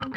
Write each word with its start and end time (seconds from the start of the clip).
Selamlar 0.00 0.12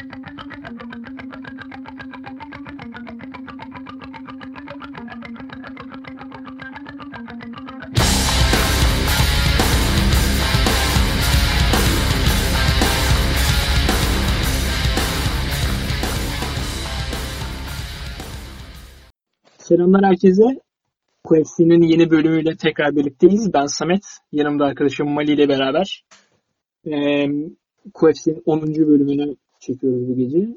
herkese. 20.04 20.42
QFC'nin 21.24 21.82
yeni 21.82 22.10
bölümüyle 22.10 22.56
tekrar 22.56 22.96
birlikteyiz. 22.96 23.54
Ben 23.54 23.66
Samet. 23.66 24.04
Yanımda 24.32 24.64
arkadaşım 24.64 25.08
Mali 25.08 25.32
ile 25.32 25.48
beraber. 25.48 26.04
Ee, 26.86 27.26
QFC'nin 27.94 28.42
10. 28.46 28.74
bölümünü 28.74 29.36
çekiyoruz 29.66 30.08
bu 30.08 30.16
gece. 30.16 30.48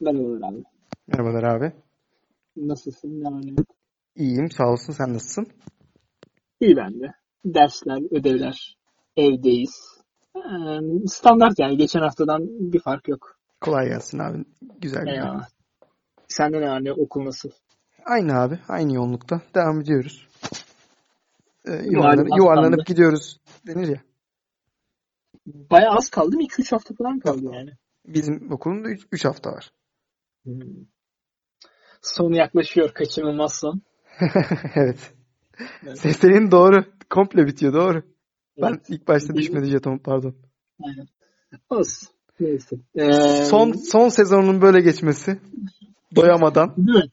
Merhabalar 0.00 0.52
abi. 0.52 0.62
Merhabalar 1.06 1.42
abi. 1.42 1.72
Nasılsın? 2.56 3.24
Ne 3.24 3.24
var 3.24 3.64
İyiyim 4.16 4.50
sağ 4.50 4.66
olsun 4.66 4.92
sen 4.92 5.14
nasılsın? 5.14 5.46
İyi 6.60 6.76
ben 6.76 7.00
de. 7.00 7.14
Dersler, 7.44 8.16
ödevler, 8.18 8.76
evdeyiz. 9.16 10.00
Ee, 10.36 10.40
standart 11.06 11.58
yani. 11.58 11.76
Geçen 11.76 12.00
haftadan 12.00 12.46
bir 12.72 12.80
fark 12.80 13.08
yok. 13.08 13.38
Kolay 13.60 13.88
gelsin 13.88 14.18
abi. 14.18 14.44
Güzel 14.80 15.00
güzel. 15.00 15.14
Eyvallah. 15.14 15.48
Sende 16.28 16.60
ne 16.60 16.68
var 16.68 16.84
ne? 16.84 16.92
Okul 16.92 17.24
nasıl? 17.24 17.50
Aynı 18.04 18.40
abi. 18.40 18.58
Aynı 18.68 18.94
yoğunlukta. 18.94 19.42
Devam 19.54 19.80
ediyoruz. 19.80 20.28
Ee, 21.64 21.72
yuvarlanıp, 21.72 22.28
yuvarlanıp 22.36 22.86
gidiyoruz 22.86 23.40
denir 23.66 23.88
ya. 23.88 24.00
Bayağı 25.46 25.96
az 25.96 26.10
kaldı 26.10 26.36
mı? 26.36 26.42
2-3 26.42 26.70
hafta 26.70 26.94
falan 26.94 27.18
kaldı 27.18 27.44
yani. 27.52 27.70
Bizim 28.06 28.52
okulun 28.52 28.84
da 28.84 28.88
3 29.12 29.24
hafta 29.24 29.50
var. 29.52 29.70
Hmm. 30.44 30.60
Sonu 32.02 32.36
yaklaşıyor. 32.36 32.94
Kaçınılmaz 32.94 33.54
son. 33.54 33.82
evet. 34.74 35.12
Evet. 35.86 35.98
Seslerin 35.98 36.50
doğru. 36.50 36.84
Komple 37.10 37.46
bitiyor 37.46 37.72
doğru. 37.72 38.02
Ben 38.62 38.68
Evet. 38.68 38.80
ilk 38.88 39.08
başta 39.08 39.34
düşmedi 39.34 39.66
jeton 39.66 39.98
pardon. 39.98 40.34
Aynen. 40.84 41.06
Olsun. 41.70 42.08
Neyse. 42.40 42.76
Ee, 42.94 43.12
Son 43.44 43.72
son 43.72 44.08
sezonun 44.08 44.62
böyle 44.62 44.80
geçmesi. 44.80 45.38
Doyamadan. 46.16 46.74
Değil 46.76 46.98
mi? 46.98 47.10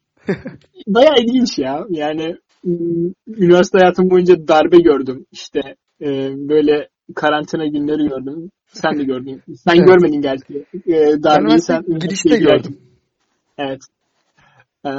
Bayağı 0.88 1.16
ilginç 1.20 1.60
ya. 1.60 1.86
Yani 1.90 2.38
ım, 2.66 3.16
üniversite 3.28 3.78
hayatım 3.78 4.10
boyunca 4.10 4.48
darbe 4.48 4.78
gördüm. 4.78 5.26
İşte 5.32 5.60
e, 6.02 6.08
böyle 6.50 6.90
karantina 7.14 7.68
günleri 7.68 8.08
gördüm. 8.10 8.52
Sen 8.68 9.00
de 9.00 9.04
gördün. 9.04 9.42
Sen 9.56 9.76
Evet. 9.76 9.88
görmedin 9.88 10.22
gerçi. 10.22 10.66
E, 10.86 11.24
darbeyi 11.24 11.46
Üniversite 11.46 11.74
sen 11.74 12.00
girişte 12.00 12.30
üniversiteye 12.30 12.40
gördüm. 12.40 12.78
Evet. 13.58 13.82
Ee, 14.86 14.90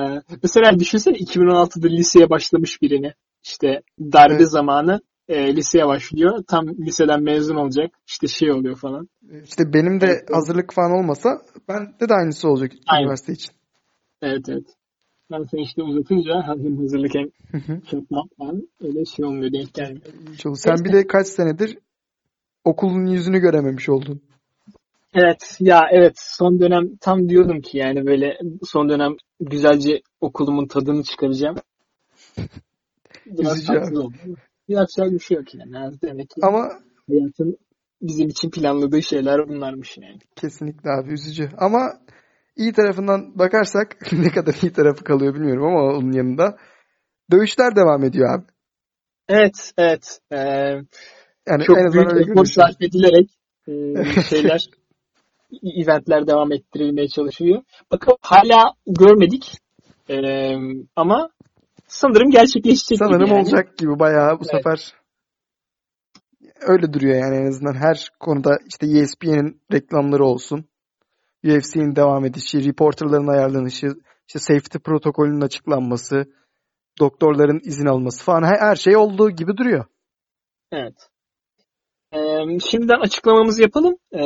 mesela 0.42 0.78
düşünsene 0.78 1.16
2016'da 1.16 1.88
liseye 1.88 2.30
başlamış 2.30 2.82
birini. 2.82 3.12
İşte 3.44 3.82
darbe 4.00 4.34
Evet. 4.34 4.50
zamanı 4.50 5.00
e, 5.28 5.56
liseye 5.56 5.86
başlıyor. 5.86 6.44
Tam 6.48 6.69
liseden 6.69 7.22
mezun 7.22 7.56
olacak. 7.56 7.91
İşte 8.06 8.26
şey 8.28 8.52
oluyor 8.52 8.76
falan. 8.76 9.08
İşte 9.44 9.72
benim 9.72 10.00
de 10.00 10.06
Evet, 10.06 10.28
hazırlık 10.32 10.72
falan 10.74 10.92
olmasa 10.92 11.28
ben 11.69 11.94
de 12.00 12.08
de 12.08 12.14
aynısı 12.14 12.48
olacak 12.48 12.72
Aynen. 12.86 13.02
üniversite 13.02 13.32
için. 13.32 13.50
Evet 14.22 14.48
evet. 14.48 14.66
Ben 15.30 15.42
sen 15.50 15.58
işte 15.58 15.82
uzatınca 15.82 16.42
hem 16.47 16.76
hazırlık 16.76 17.14
hem 17.14 17.28
falan 18.38 18.69
öyle 18.80 19.04
şey 19.04 19.24
olmuyor 19.24 19.52
denk 19.52 19.74
gelmiyor. 19.74 20.04
Çok- 20.38 20.58
Sen 20.58 20.76
bir 20.84 20.92
de 20.92 21.06
kaç 21.06 21.26
senedir 21.26 21.78
okulun 22.64 23.06
yüzünü 23.06 23.38
görememiş 23.38 23.88
oldun. 23.88 24.22
Evet 25.14 25.56
ya 25.60 25.80
evet 25.92 26.12
son 26.16 26.60
dönem 26.60 26.96
tam 27.00 27.28
diyordum 27.28 27.60
ki 27.60 27.78
yani 27.78 28.06
böyle 28.06 28.38
son 28.62 28.88
dönem 28.88 29.16
güzelce 29.41 30.00
okulumun 30.20 30.66
tadını 30.66 31.02
çıkaracağım. 31.02 31.56
Biraz 33.27 33.66
tatsız 33.66 33.98
oldu. 33.98 34.14
Yapacak 34.69 35.10
bir 35.10 35.19
şey 35.19 35.37
yok 35.37 35.54
yani. 35.54 35.75
Yani 35.75 35.97
Demek 36.03 36.31
ki 36.31 36.41
Ama 36.42 36.69
hayatın 37.09 37.59
bizim 38.03 38.28
için 38.28 38.50
planladığı 38.50 39.03
şeyler 39.03 39.48
bunlarmış 39.48 39.98
yani. 39.98 40.19
kesinlikle 40.37 40.91
abi 40.91 41.12
üzücü. 41.12 41.48
Ama 41.58 41.92
iyi 42.56 42.72
tarafından 42.72 43.38
bakarsak 43.38 43.97
ne 44.12 44.28
kadar 44.28 44.54
iyi 44.62 44.72
tarafı 44.72 45.04
kalıyor 45.04 45.34
bilmiyorum 45.34 45.64
ama 45.64 45.82
onun 45.82 46.12
yanında 46.12 46.56
dövüşler 47.31 47.76
devam 47.76 48.04
ediyor 48.04 48.34
abi. 48.34 48.44
Evet 49.28 49.72
evet. 49.78 50.20
Ee, 50.32 50.81
Yani 51.48 51.64
çok 51.64 51.78
en 51.78 51.92
büyük 51.92 52.28
efor 52.28 52.44
sarf 52.44 52.82
edilerek 52.82 53.30
e, 53.69 54.22
şeyler 54.22 54.66
eventler 55.62 56.26
devam 56.26 56.53
ettirilmeye 56.53 57.08
çalışılıyor. 57.08 57.62
Bakalım 57.92 58.19
hala 58.20 58.72
görmedik. 58.86 59.52
Ee, 60.10 60.54
ama 60.97 61.31
sanırım 61.86 62.31
gerçekleşecek 62.31 62.98
gibi 62.98 62.98
Sanırım 62.98 63.26
yani. 63.26 63.41
olacak 63.41 63.78
gibi 63.78 63.98
bayağı 63.98 64.41
bu 64.41 64.44
Evet. 64.44 64.50
sefer 64.50 64.94
öyle 66.60 66.92
duruyor 66.92 67.14
yani 67.14 67.36
en 67.36 67.48
azından 67.48 67.75
her 67.75 68.08
konuda 68.20 68.58
işte 68.66 68.86
E 68.86 69.00
ESPN'in 69.00 69.60
reklamları 69.72 70.25
olsun. 70.25 70.64
UFC'nin 71.44 71.97
devam 71.97 72.25
edişi, 72.25 72.69
reporterların 72.69 73.26
ayarlanışı, 73.26 73.86
işte 74.28 74.38
safety 74.38 74.78
protokolünün 74.78 75.41
açıklanması, 75.41 76.25
doktorların 77.00 77.60
izin 77.64 77.86
alması 77.86 78.25
falan 78.25 78.42
her, 78.42 78.58
her 78.69 78.76
şey 78.76 78.97
olduğu 78.97 79.31
gibi 79.31 79.56
duruyor. 79.56 79.84
Evet. 80.72 81.12
Ee, 82.12 82.59
şimdiden 82.71 83.00
açıklamamızı 83.00 83.62
yapalım. 83.62 83.97
Ee, 84.15 84.21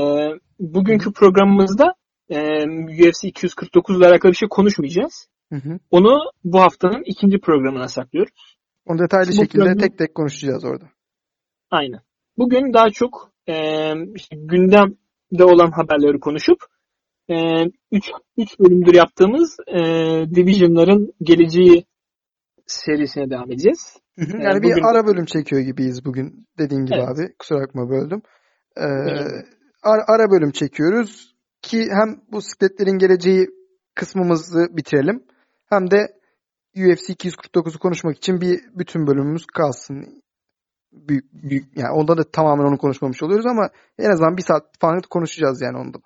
bugünkü 0.59 1.13
programımızda 1.13 1.95
e, 2.31 2.39
UFC 3.09 3.29
249 3.29 3.99
ile 3.99 4.07
alakalı 4.07 4.33
bir 4.33 4.37
şey 4.37 4.49
konuşmayacağız. 4.49 5.29
Hı 5.53 5.57
hı. 5.57 5.79
Onu 5.91 6.19
bu 6.45 6.61
haftanın 6.61 7.03
ikinci 7.07 7.39
programına 7.39 7.89
saklıyoruz. 7.89 8.57
Onu 8.87 8.99
detaylı 8.99 9.29
Bu 9.29 9.33
şekilde 9.33 9.63
program- 9.63 9.79
tek 9.79 9.99
tek 9.99 10.15
konuşacağız 10.15 10.65
orada. 10.65 10.85
Aynen. 11.71 12.01
Bugün 12.39 12.73
daha 12.73 12.91
çok 12.91 13.31
e, 13.49 13.55
işte 14.15 14.37
gündemde 14.37 15.45
olan 15.45 15.71
haberleri 15.71 16.21
konuşup 16.21 16.59
3 17.93 18.11
3 18.37 18.59
bölümdür 18.61 18.95
yaptığımız 18.95 19.57
e, 19.67 19.81
Division'ların 20.35 21.13
geleceği 21.23 21.85
serisine 22.67 23.31
devam 23.31 23.53
edeceğiz. 23.53 23.97
Hı 24.19 24.25
hı. 24.25 24.37
Ee, 24.39 24.43
Yani 24.43 24.63
bugün- 24.63 24.77
bir 24.77 24.83
ara 24.91 25.07
bölüm 25.07 25.25
çekiyor 25.25 25.63
gibiyiz 25.63 26.05
bugün 26.05 26.47
dediğin 26.59 26.85
gibi 26.87 26.99
Evet. 26.99 27.09
abi. 27.09 27.35
Kusura 27.39 27.61
bakma 27.61 27.91
böldüm. 27.91 28.23
Ee, 28.77 28.83
ara, 29.83 30.05
ara 30.09 30.31
bölüm 30.31 30.51
çekiyoruz 30.51 31.35
ki 31.63 31.87
hem 31.91 32.21
bu 32.33 32.43
sikletlerin 32.43 32.99
geleceği 32.99 33.49
kısmımızı 33.95 34.67
bitirelim 34.77 35.25
hem 35.71 35.91
de 35.91 36.17
UFC 36.77 37.13
249'u 37.13 37.79
konuşmak 37.79 38.17
için 38.17 38.41
bir 38.41 38.61
bütün 38.79 39.07
bölümümüz 39.07 39.47
kalsın. 39.47 40.23
Büyük, 40.93 41.33
büyük, 41.33 41.77
yani 41.77 41.91
onda 41.93 42.17
da 42.19 42.31
tamamen 42.31 42.65
onu 42.65 42.79
konuşmamış 42.79 43.23
oluyoruz 43.23 43.47
ama 43.47 43.69
en 43.99 44.11
azından 44.11 44.37
bir 44.37 44.43
saat 44.43 44.63
falan 44.81 45.01
konuşacağız 45.11 45.63
yani 45.63 45.79
onda. 45.79 45.99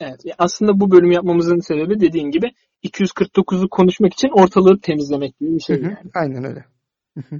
Evet. 0.00 0.20
ya 0.24 0.34
Aslında 0.38 0.80
bu 0.80 0.90
bölümü 0.90 1.14
yapmamızın 1.14 1.58
sebebi 1.60 2.00
dediğin 2.00 2.30
gibi 2.30 2.46
249'u 2.82 3.68
konuşmak 3.70 4.12
için 4.12 4.28
ortalığı 4.42 4.80
temizlemek 4.80 5.38
gibi 5.38 5.50
bir 5.50 5.60
Hı 5.60 5.64
şey 5.64 5.76
hı. 5.80 5.84
yani. 5.84 6.10
Aynen 6.14 6.44
öyle. 6.44 6.64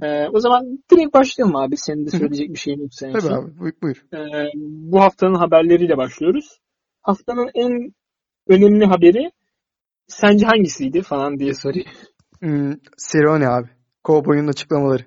Ee, 0.01 0.27
o 0.33 0.39
zaman 0.39 0.83
direkt 0.91 1.13
başlayalım 1.13 1.55
abi. 1.55 1.77
Senin 1.77 2.05
de 2.05 2.11
söyleyecek 2.11 2.49
bir 2.49 2.59
şeyin 2.59 2.79
yoksa 2.79 3.07
Tabii 3.11 3.33
abi 3.33 3.59
buyur. 3.59 3.73
buyur. 3.81 4.05
Ee, 4.13 4.49
bu 4.55 5.01
haftanın 5.01 5.35
haberleriyle 5.35 5.97
başlıyoruz. 5.97 6.59
Haftanın 7.01 7.49
en 7.53 7.93
önemli 8.47 8.85
haberi 8.85 9.31
sence 10.07 10.45
hangisiydi 10.45 11.01
falan 11.01 11.39
diye 11.39 11.53
sorayım 11.53 11.87
Hmm, 12.39 12.71
abi. 13.47 13.69
Cowboy'un 14.05 14.47
açıklamaları. 14.47 15.05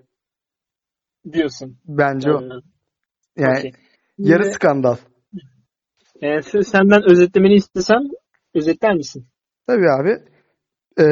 diyorsun. 1.32 1.78
Bence 1.84 2.32
o. 2.32 2.40
Ee, 2.42 3.42
Yani 3.42 3.58
okey. 3.58 3.72
yarı 4.18 4.42
Şimdi, 4.42 4.54
skandal. 4.54 4.96
e, 6.22 6.42
senden 6.62 7.10
özetlemeni 7.10 7.54
istesem 7.54 8.02
özetler 8.54 8.94
misin? 8.94 9.26
Tabii 9.66 9.90
abi. 9.90 10.10
Ee, 10.98 11.04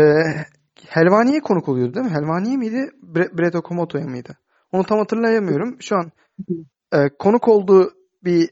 Helvani'ye 0.86 1.40
konuk 1.40 1.68
oluyordu 1.68 1.94
değil 1.94 2.06
mi? 2.06 2.12
Helvani'ye 2.12 2.56
miydi? 2.56 2.90
Bre- 3.14 3.38
Brett 3.38 3.54
Okamoto'ya 3.54 4.06
mıydı? 4.06 4.36
Onu 4.72 4.84
tam 4.84 4.98
hatırlayamıyorum. 4.98 5.76
Şu 5.80 5.96
an 5.96 6.12
e, 6.92 7.08
konuk 7.18 7.48
olduğu 7.48 7.92
bir 8.24 8.50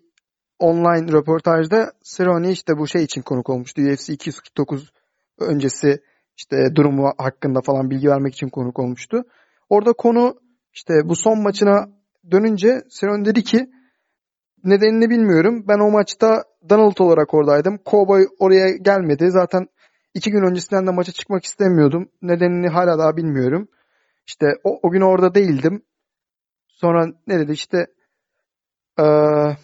online 0.58 1.12
röportajda 1.12 1.92
Cerrone 2.16 2.50
işte 2.50 2.78
bu 2.78 2.86
şey 2.86 3.04
için 3.04 3.22
konuk 3.22 3.50
olmuştu. 3.50 3.82
UFC 3.82 4.12
249 4.12 4.92
öncesi 5.40 6.00
işte 6.36 6.56
durumu 6.74 7.12
hakkında 7.18 7.60
falan 7.60 7.90
bilgi 7.90 8.08
vermek 8.08 8.34
için 8.34 8.48
konuk 8.48 8.78
olmuştu. 8.78 9.24
Orada 9.68 9.92
konu 9.92 10.34
işte 10.72 10.94
bu 11.04 11.16
son 11.16 11.42
maçına 11.42 11.88
dönünce 12.30 12.82
Cerrone 13.00 13.24
dedi 13.24 13.42
ki 13.42 13.70
nedenini 14.64 15.10
bilmiyorum. 15.10 15.64
Ben 15.68 15.78
o 15.78 15.90
maçta 15.90 16.44
Donald 16.68 16.98
olarak 16.98 17.34
oradaydım. 17.34 17.78
Cowboy 17.86 18.26
oraya 18.38 18.76
gelmedi. 18.76 19.30
Zaten 19.30 19.66
iki 20.16 20.30
gün 20.30 20.42
öncesinden 20.50 20.86
de 20.86 20.90
maça 20.90 21.12
çıkmak 21.12 21.44
istemiyordum. 21.44 22.08
Nedenini 22.22 22.68
hala 22.68 22.98
daha 22.98 23.16
bilmiyorum. 23.16 23.68
İşte 24.26 24.46
o, 24.64 24.78
o 24.82 24.90
gün 24.90 25.00
orada 25.00 25.34
değildim. 25.34 25.82
Sonra 26.68 27.06
ne 27.26 27.38
dedi 27.38 27.52
işte 27.52 27.86
eee, 28.98 29.56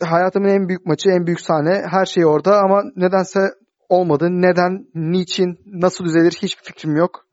hayatımın 0.00 0.48
en 0.48 0.68
büyük 0.68 0.86
maçı, 0.86 1.10
en 1.10 1.26
büyük 1.26 1.40
sahne, 1.40 1.86
her 1.90 2.06
şey 2.06 2.26
orada 2.26 2.58
ama 2.58 2.82
nedense 2.96 3.40
olmadı. 3.88 4.28
Neden, 4.30 4.86
niçin, 4.94 5.58
nasıl 5.66 6.04
düzelir 6.04 6.32
hiçbir 6.42 6.64
fikrim 6.64 6.96
yok. 6.96 7.26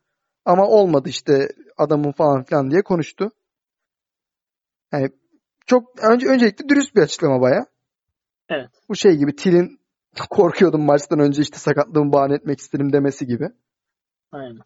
Ama 0.46 0.68
olmadı 0.68 1.10
işte 1.10 1.48
adamın 1.78 2.12
falan 2.12 2.44
filan 2.44 2.72
diye 2.72 2.82
konuştu. 2.82 3.32
Yani 4.94 5.10
çok 5.66 6.04
önce 6.04 6.28
öncelikle 6.28 6.70
dürüst 6.70 6.96
bir 6.96 7.02
açıklama 7.02 7.42
baya. 7.42 7.66
Evet. 8.50 8.70
Bu 8.90 8.96
şey 8.96 9.16
gibi 9.16 9.36
Til'in 9.36 9.80
korkuyordum 10.30 10.86
maçtan 10.86 11.20
önce 11.20 11.42
işte 11.42 11.58
sakatlığımı 11.58 12.14
bahane 12.14 12.34
etmek 12.36 12.60
istedim 12.60 12.94
demesi 12.94 13.26
gibi. 13.28 13.50
Aynen. 14.32 14.60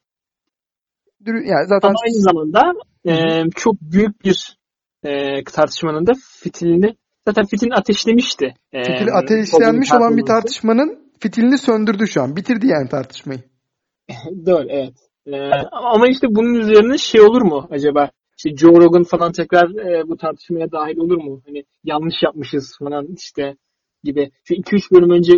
Yani 1.26 1.68
zaten 1.68 1.88
Ama 1.88 2.00
aynı 2.06 2.22
zamanda 2.22 2.74
e, 3.06 3.44
çok 3.56 3.76
büyük 3.82 4.24
bir 4.26 4.58
e, 5.04 5.44
tartışmanın 5.44 6.08
da 6.08 6.14
fitilini 6.42 6.96
zaten 7.28 7.46
fitilini 7.46 7.76
ateşlemişti. 7.76 8.54
E, 8.74 8.84
fitil 8.84 9.14
ateşlenmiş 9.14 9.94
olan 9.94 10.18
bir 10.18 10.26
tartışmanın 10.26 11.12
fitilini 11.20 11.58
söndürdü 11.58 12.08
şu 12.08 12.22
an. 12.22 12.36
Bitirdi 12.36 12.68
yani 12.68 12.90
tartışmayı. 12.90 13.40
Doğru 14.46 14.68
evet. 14.70 14.94
E, 15.26 15.38
ama 15.72 16.08
işte 16.08 16.28
bunun 16.30 16.54
üzerine 16.54 16.98
şey 16.98 17.22
olur 17.22 17.42
mu 17.42 17.68
acaba? 17.72 18.10
İşte 18.38 18.58
Joe 18.58 18.82
Rogan 18.82 19.04
falan 19.04 19.32
tekrar 19.32 19.70
e, 19.70 20.08
bu 20.10 20.18
tartışmaya 20.18 20.72
dahil 20.72 20.98
olur 20.98 21.18
mu? 21.18 21.42
Hani 21.46 21.64
yanlış 21.84 22.16
yapmışız 22.24 22.76
falan 22.80 23.08
işte 23.16 23.56
gibi. 24.04 24.32
Şu 24.44 24.54
2-3 24.54 24.92
bölüm 24.92 25.10
önce 25.10 25.34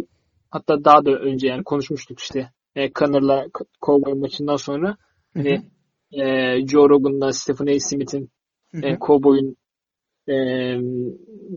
hatta 0.51 0.83
daha 0.83 1.05
da 1.05 1.11
önce 1.11 1.47
yani 1.47 1.63
konuşmuştuk 1.63 2.19
işte 2.19 2.49
e, 2.75 2.91
Connor'la 2.93 3.45
Cowboy 3.85 4.13
maçından 4.13 4.55
sonra. 4.55 4.97
Hani 5.33 5.61
e, 6.11 6.23
Joe 6.67 6.89
Rogan'la 6.89 7.33
Stephen 7.33 7.67
A. 7.75 7.79
Smith'in 7.79 8.29
e, 8.73 8.97
Cowboy'un 9.07 9.55
e, 10.27 10.35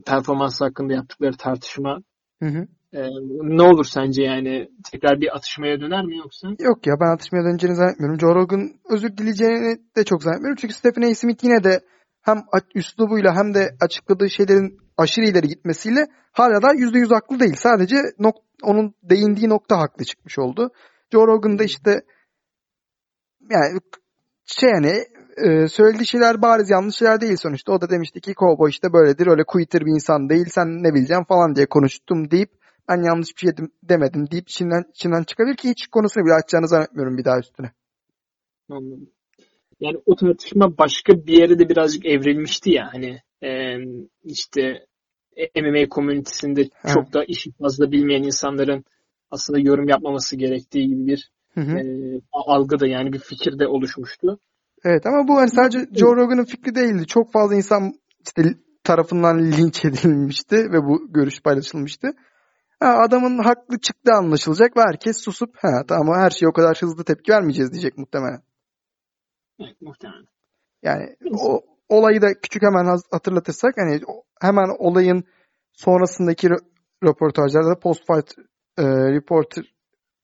performansı 0.07 0.65
hakkında 0.65 0.93
yaptıkları 0.93 1.37
tartışma 1.37 2.03
Hı 2.43 2.47
hı. 2.47 2.67
e, 2.93 3.01
ne 3.43 3.63
olur 3.63 3.85
sence 3.85 4.23
yani 4.23 4.69
tekrar 4.93 5.21
bir 5.21 5.37
atışmaya 5.37 5.81
döner 5.81 6.05
mi 6.05 6.17
yoksa? 6.17 6.49
Yok 6.59 6.87
ya 6.87 6.95
ben 7.01 7.15
atışmaya 7.15 7.45
döneceğini 7.45 7.77
zannetmiyorum. 7.77 8.21
Joe 8.21 8.35
Rogan 8.35 8.71
özür 8.91 9.17
dileyeceğini 9.17 9.77
de 9.97 10.05
çok 10.05 10.23
zannetmiyorum. 10.23 10.57
Çünkü 10.61 10.75
Stephen 10.75 11.03
A. 11.03 11.15
Smith 11.15 11.45
yine 11.45 11.65
de 11.65 11.81
hem 12.23 12.43
üslubuyla 12.75 13.35
hem 13.35 13.55
de 13.55 13.71
açıkladığı 13.81 14.31
şeylerin 14.31 14.79
aşırı 14.97 15.25
ileri 15.25 15.49
gitmesiyle 15.49 16.07
hala 16.33 16.63
da 16.63 16.75
%100 16.75 17.15
haklı 17.15 17.41
değil. 17.41 17.57
Sadece 17.57 17.97
nok- 17.97 18.43
onun 18.63 18.95
değindiği 19.03 19.49
nokta 19.49 19.79
haklı 19.79 20.05
çıkmış 20.05 20.39
oldu. 20.39 20.71
Joe 21.13 21.27
Rogan 21.27 21.59
da 21.59 21.65
işte 21.65 22.03
yani 23.51 23.79
şey 24.45 24.71
yani 24.71 25.05
e, 25.37 25.69
söylediği 25.69 26.07
şeyler 26.07 26.43
bariz 26.43 26.71
yanlış 26.71 26.97
şeyler 26.97 27.21
değil 27.21 27.37
sonuçta. 27.37 27.73
O 27.73 27.81
da 27.81 27.91
demişti 27.91 28.21
ki 28.21 28.35
Cowboy 28.35 28.71
işte 28.71 28.93
böyledir 28.93 29.27
öyle 29.27 29.45
quitter 29.45 29.81
bir 29.87 29.95
insan 29.95 30.29
değil 30.29 30.47
sen 30.49 30.83
ne 30.83 30.95
bileceksin 30.95 31.25
falan 31.25 31.57
diye 31.57 31.67
konuştum 31.67 32.31
deyip 32.31 32.51
ben 32.89 33.03
yanlış 33.03 33.37
bir 33.37 33.41
şey 33.41 33.51
demedim 33.83 34.31
deyip 34.31 34.49
içinden, 34.49 34.85
içinden 34.95 35.25
çıkabilir 35.25 35.57
ki 35.57 35.71
hiç 35.71 35.87
konusunu 35.87 36.25
bile 36.25 36.35
açacağını 36.35 36.69
zannetmiyorum 36.69 37.19
bir 37.19 37.25
daha 37.25 37.39
üstüne. 37.39 37.73
Anladım. 38.71 39.11
Yani 39.81 39.97
o 40.07 40.17
tartışma 40.17 40.79
başka 40.79 41.27
bir 41.27 41.41
yere 41.41 41.59
de 41.59 41.69
birazcık 41.69 42.07
evrilmişti 42.07 42.71
ya 42.71 42.89
hani 42.93 43.21
e, 43.43 43.79
işte 44.25 44.87
MMA 45.37 45.89
komünitesinde 45.89 46.69
çok 46.95 47.13
da 47.13 47.25
işi 47.25 47.53
fazla 47.53 47.93
bilmeyen 47.93 48.23
insanların 48.23 48.85
aslında 49.31 49.59
yorum 49.59 49.89
yapmaması 49.89 50.37
gerektiği 50.37 50.89
gibi 50.89 51.07
bir 51.07 51.33
Hı 51.55 51.61
hı. 51.61 51.79
e, 51.79 51.85
algı 52.33 52.81
da 52.81 52.87
yani 52.87 53.13
bir 53.13 53.19
fikir 53.19 53.59
de 53.59 53.67
oluşmuştu. 53.67 54.39
Evet 54.85 55.07
ama 55.07 55.29
bu 55.29 55.37
hani 55.37 55.51
sadece 55.51 55.79
Joe 55.93 56.17
Rogan'ın 56.17 56.45
fikri 56.45 56.75
değildi. 56.75 57.07
Çok 57.07 57.33
fazla 57.33 57.55
insan 57.55 57.93
işte 58.27 58.43
tarafından 58.85 59.39
linç 59.39 59.85
edilmişti 59.85 60.57
ve 60.57 60.83
bu 60.83 61.13
görüş 61.13 61.43
paylaşılmıştı. 61.43 62.09
Ha, 62.81 62.99
adamın 63.07 63.39
haklı 63.39 63.81
çıktığı 63.81 64.13
anlaşılacak 64.13 64.77
ve 64.77 64.81
herkes 64.81 65.25
susup 65.25 65.57
ha 65.57 65.83
tamam 65.89 66.21
her 66.21 66.31
şeye 66.31 66.49
o 66.49 66.53
kadar 66.53 66.77
hızlı 66.81 67.05
tepki 67.05 67.33
vermeyeceğiz 67.33 67.73
diyecek 67.73 67.99
muhtemelen. 67.99 68.43
Evet 69.61 69.81
muhtemelen. 69.81 70.27
Yani 70.83 71.17
o 71.41 71.61
olayı 71.93 72.23
da 72.23 72.35
küçük 72.35 72.63
hemen 72.63 72.99
hatırlatırsak 73.11 73.75
hani 73.77 74.01
hemen 74.41 74.77
olayın 74.79 75.25
sonrasındaki 75.73 76.49
röportajlarda 77.05 77.79
post 77.79 78.01
fight 78.07 78.35
e, 78.79 78.85
reporter 78.87 79.65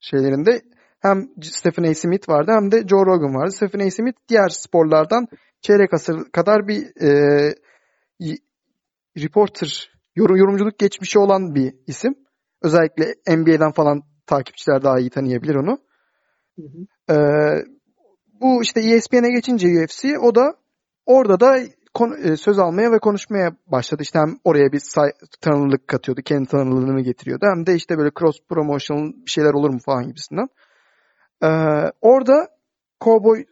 şeylerinde 0.01 0.63
hem 1.01 1.29
Stephen 1.43 1.91
A. 1.91 1.95
Smith 1.95 2.29
vardı 2.29 2.53
hem 2.55 2.73
de 2.73 2.89
Joe 2.89 3.07
Rogan 3.07 3.35
vardı. 3.35 3.51
Stephen 3.51 3.87
A. 3.87 3.91
Smith 3.91 4.19
diğer 4.29 4.49
sporlardan 4.49 5.27
çeyrek 5.61 5.95
asır 5.95 6.31
kadar 6.33 6.69
bir 6.69 7.03
e, 7.03 7.55
reporter, 9.19 9.91
yorum, 10.17 10.37
yorumculuk 10.37 10.79
geçmişi 10.79 11.19
olan 11.19 11.55
bir 11.55 11.75
isim. 11.87 12.15
Özellikle 12.63 13.15
NBA'den 13.37 13.73
falan 13.73 14.03
takipçiler 14.27 14.83
daha 14.83 14.99
iyi 14.99 15.11
tanıyabilir 15.11 15.55
onu. 15.55 15.79
Hı 16.59 16.63
hı. 16.63 17.15
E, 17.15 17.17
bu 18.41 18.63
işte 18.63 18.81
ESPN'e 18.81 19.31
geçince 19.31 19.69
UFC 19.69 20.19
o 20.19 20.35
da 20.35 20.55
orada 21.09 21.41
da 21.41 21.57
söz 22.37 22.59
almaya 22.59 22.93
ve 22.93 22.99
konuşmaya 22.99 23.57
başladı. 23.67 24.03
İşte 24.03 24.19
hem 24.19 24.39
oraya 24.45 24.73
bir 24.73 24.83
tanınırlık 25.41 25.89
katıyordu. 25.89 26.23
Kendi 26.23 26.49
tanınırlığını 26.49 27.01
getiriyordu. 27.01 27.47
Hem 27.55 27.67
de 27.67 27.75
işte 27.75 27.99
böyle 27.99 28.11
cross 28.19 28.37
promotional 28.49 29.13
bir 29.27 29.31
şeyler 29.31 29.55
olur 29.55 29.71
mu 29.71 29.79
falan 29.85 30.07
gibisinden. 30.07 30.49
Ee, 31.43 31.49
orada 32.01 32.49
Cowboy 33.05 33.45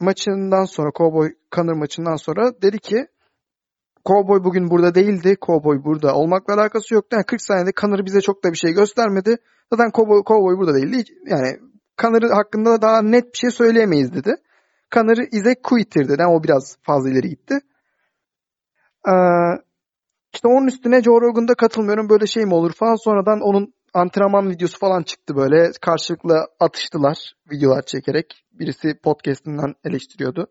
maçından 0.00 0.64
sonra, 0.64 0.90
Cowboy 0.98 1.28
Conor 1.54 1.72
maçından 1.72 2.16
sonra 2.16 2.62
dedi 2.62 2.78
ki 2.78 3.06
Cowboy 4.06 4.44
bugün 4.44 4.70
burada 4.70 4.94
değildi. 4.94 5.36
Cowboy 5.46 5.84
burada 5.84 6.14
olmakla 6.14 6.54
alakası 6.54 6.94
yoktu. 6.94 7.08
Yani 7.16 7.24
40 7.24 7.42
saniyede 7.42 7.72
Conor 7.80 8.06
bize 8.06 8.20
çok 8.20 8.44
da 8.44 8.52
bir 8.52 8.58
şey 8.58 8.72
göstermedi. 8.72 9.36
Zaten 9.72 9.90
Cowboy, 9.94 10.22
Cowboy 10.26 10.56
burada 10.58 10.74
değildi. 10.74 11.04
Yani 11.26 11.56
Conor 12.02 12.30
hakkında 12.30 12.70
da 12.70 12.82
daha 12.82 13.02
net 13.02 13.24
bir 13.24 13.38
şey 13.38 13.50
söyleyemeyiz 13.50 14.14
dedi. 14.14 14.36
Conor 14.94 15.16
is 15.32 15.46
a 15.46 15.54
quitter 15.62 16.08
dedi. 16.08 16.16
Yani 16.20 16.32
o 16.32 16.42
biraz 16.44 16.76
fazla 16.82 17.10
ileri 17.10 17.28
gitti. 17.28 17.60
Ee, 19.08 19.12
işte 20.34 20.48
onun 20.48 20.66
üstüne 20.66 21.02
Joe 21.02 21.20
Rogan'da 21.20 21.54
katılmıyorum 21.54 22.08
böyle 22.08 22.26
şey 22.26 22.44
mi 22.44 22.54
olur 22.54 22.72
falan. 22.72 23.04
Sonradan 23.04 23.40
onun 23.40 23.74
antrenman 23.94 24.50
videosu 24.50 24.78
falan 24.78 25.02
çıktı 25.02 25.36
böyle. 25.36 25.70
Karşılıklı 25.80 26.46
atıştılar 26.60 27.34
videolar 27.52 27.82
çekerek. 27.82 28.44
Birisi 28.52 28.94
podcastinden 29.02 29.74
eleştiriyordu. 29.84 30.46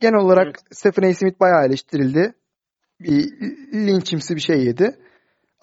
Genel 0.00 0.20
olarak 0.20 0.46
evet. 0.46 0.76
Stephen 0.76 1.10
A. 1.10 1.14
Smith 1.14 1.40
bayağı 1.40 1.66
eleştirildi. 1.66 2.34
Bir 3.00 3.40
linçimsi 3.72 4.34
bir 4.34 4.40
şey 4.40 4.64
yedi. 4.64 4.98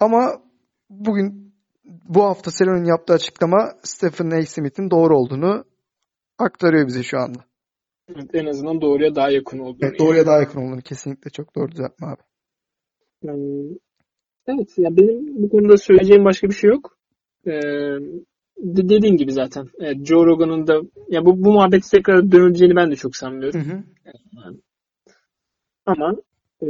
Ama 0.00 0.42
bugün 0.90 1.54
bu 1.84 2.24
hafta 2.24 2.50
Seron'un 2.50 2.84
yaptığı 2.84 3.12
açıklama 3.12 3.72
Stephen 3.82 4.30
A. 4.30 4.46
Smith'in 4.46 4.90
doğru 4.90 5.18
olduğunu 5.18 5.64
aktarıyor 6.42 6.86
bize 6.86 7.02
şu 7.02 7.18
anda. 7.18 7.44
Evet, 8.08 8.30
en 8.34 8.46
azından 8.46 8.80
doğruya 8.80 9.14
daha 9.14 9.30
yakın 9.30 9.58
olduğunu. 9.58 9.88
Evet, 9.88 9.98
doğruya 9.98 10.26
daha 10.26 10.40
yakın 10.40 10.60
olduğunu 10.60 10.80
kesinlikle 10.80 11.30
çok 11.30 11.56
doğru 11.56 11.70
düzeltme 11.70 12.06
abi. 12.06 12.22
Yani, 13.22 13.78
evet 14.46 14.78
ya 14.78 14.96
benim 14.96 15.42
bu 15.42 15.48
konuda 15.48 15.76
söyleyeceğim 15.76 16.24
başka 16.24 16.48
bir 16.48 16.54
şey 16.54 16.70
yok. 16.70 16.98
Ee, 17.46 17.52
de, 18.58 18.88
dediğim 18.88 19.16
gibi 19.16 19.32
zaten. 19.32 19.68
Evet, 19.80 20.06
Joe 20.06 20.26
Rogan'ın 20.26 20.66
da 20.66 20.80
ya 21.08 21.24
bu, 21.24 21.44
bu 21.44 21.52
muhabbeti 21.52 21.90
tekrar 21.90 22.32
dönüleceğini 22.32 22.76
ben 22.76 22.90
de 22.90 22.96
çok 22.96 23.16
sanmıyorum. 23.16 23.60
Hı 23.60 23.64
hı. 23.64 23.82
Yani, 24.04 24.56
ama 25.86 26.16
e, 26.62 26.66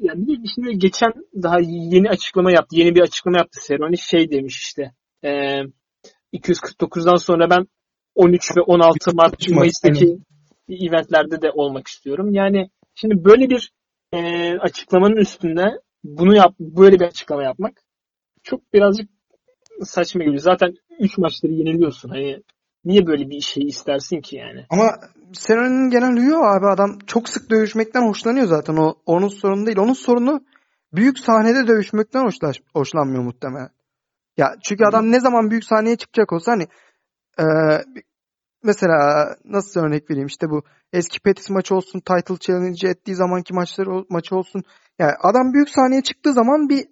yani 0.00 0.26
bir 0.26 0.48
şimdi 0.54 0.78
geçen 0.78 1.12
daha 1.42 1.60
yeni 1.60 2.08
açıklama 2.08 2.52
yaptı. 2.52 2.76
Yeni 2.76 2.94
bir 2.94 3.00
açıklama 3.00 3.38
yaptı 3.38 3.60
Seroni. 3.62 3.98
Şey 3.98 4.30
demiş 4.30 4.56
işte. 4.56 4.92
E, 5.24 5.30
249'dan 6.32 7.16
sonra 7.16 7.50
ben 7.50 7.66
13 8.14 8.56
ve 8.56 8.60
16 8.60 9.14
Mart 9.14 9.48
Mayıs'taki 9.50 10.18
eventlerde 10.68 11.42
de 11.42 11.50
olmak 11.50 11.88
istiyorum. 11.88 12.34
Yani 12.34 12.70
şimdi 12.94 13.24
böyle 13.24 13.50
bir 13.50 13.72
e, 14.12 14.18
açıklamanın 14.58 15.16
üstünde 15.16 15.64
bunu 16.04 16.36
yap 16.36 16.54
böyle 16.60 17.00
bir 17.00 17.04
açıklama 17.04 17.42
yapmak 17.42 17.72
çok 18.42 18.72
birazcık 18.72 19.10
saçma 19.82 20.24
geliyor. 20.24 20.42
Zaten 20.42 20.74
3 20.98 21.18
maçları 21.18 21.52
yeniliyorsun. 21.52 22.08
Hani 22.08 22.42
niye 22.84 23.06
böyle 23.06 23.30
bir 23.30 23.40
şey 23.40 23.62
istersin 23.66 24.20
ki 24.20 24.36
yani? 24.36 24.66
Ama 24.70 24.90
Serrano'nun 25.32 25.90
genel 25.90 26.16
huyu 26.16 26.36
abi 26.36 26.66
adam 26.66 26.98
çok 27.06 27.28
sık 27.28 27.50
dövüşmekten 27.50 28.08
hoşlanıyor 28.08 28.46
zaten. 28.46 28.76
O 28.76 28.94
onun 29.06 29.28
sorunu 29.28 29.66
değil. 29.66 29.78
Onun 29.78 29.92
sorunu 29.92 30.40
büyük 30.92 31.18
sahnede 31.18 31.66
dövüşmekten 31.66 32.24
hoşlaş, 32.24 32.60
hoşlanmıyor 32.74 33.22
muhtemelen. 33.22 33.68
Ya 34.36 34.54
çünkü 34.62 34.84
adam 34.84 35.12
ne 35.12 35.20
zaman 35.20 35.50
büyük 35.50 35.64
sahneye 35.64 35.96
çıkacak 35.96 36.32
olsa 36.32 36.52
hani 36.52 36.66
e, 37.38 37.44
mesela 38.62 39.36
nasıl 39.44 39.80
örnek 39.80 40.10
vereyim 40.10 40.26
işte 40.26 40.50
bu 40.50 40.62
eski 40.92 41.20
Petis 41.20 41.50
maçı 41.50 41.74
olsun, 41.74 42.00
title 42.00 42.36
challenge 42.40 42.88
ettiği 42.88 43.14
zamanki 43.14 43.54
maçları 43.54 44.04
maçı 44.08 44.36
olsun. 44.36 44.62
Yani 44.98 45.12
adam 45.20 45.52
büyük 45.52 45.68
sahneye 45.68 46.02
çıktığı 46.02 46.32
zaman 46.32 46.68
bir 46.68 46.86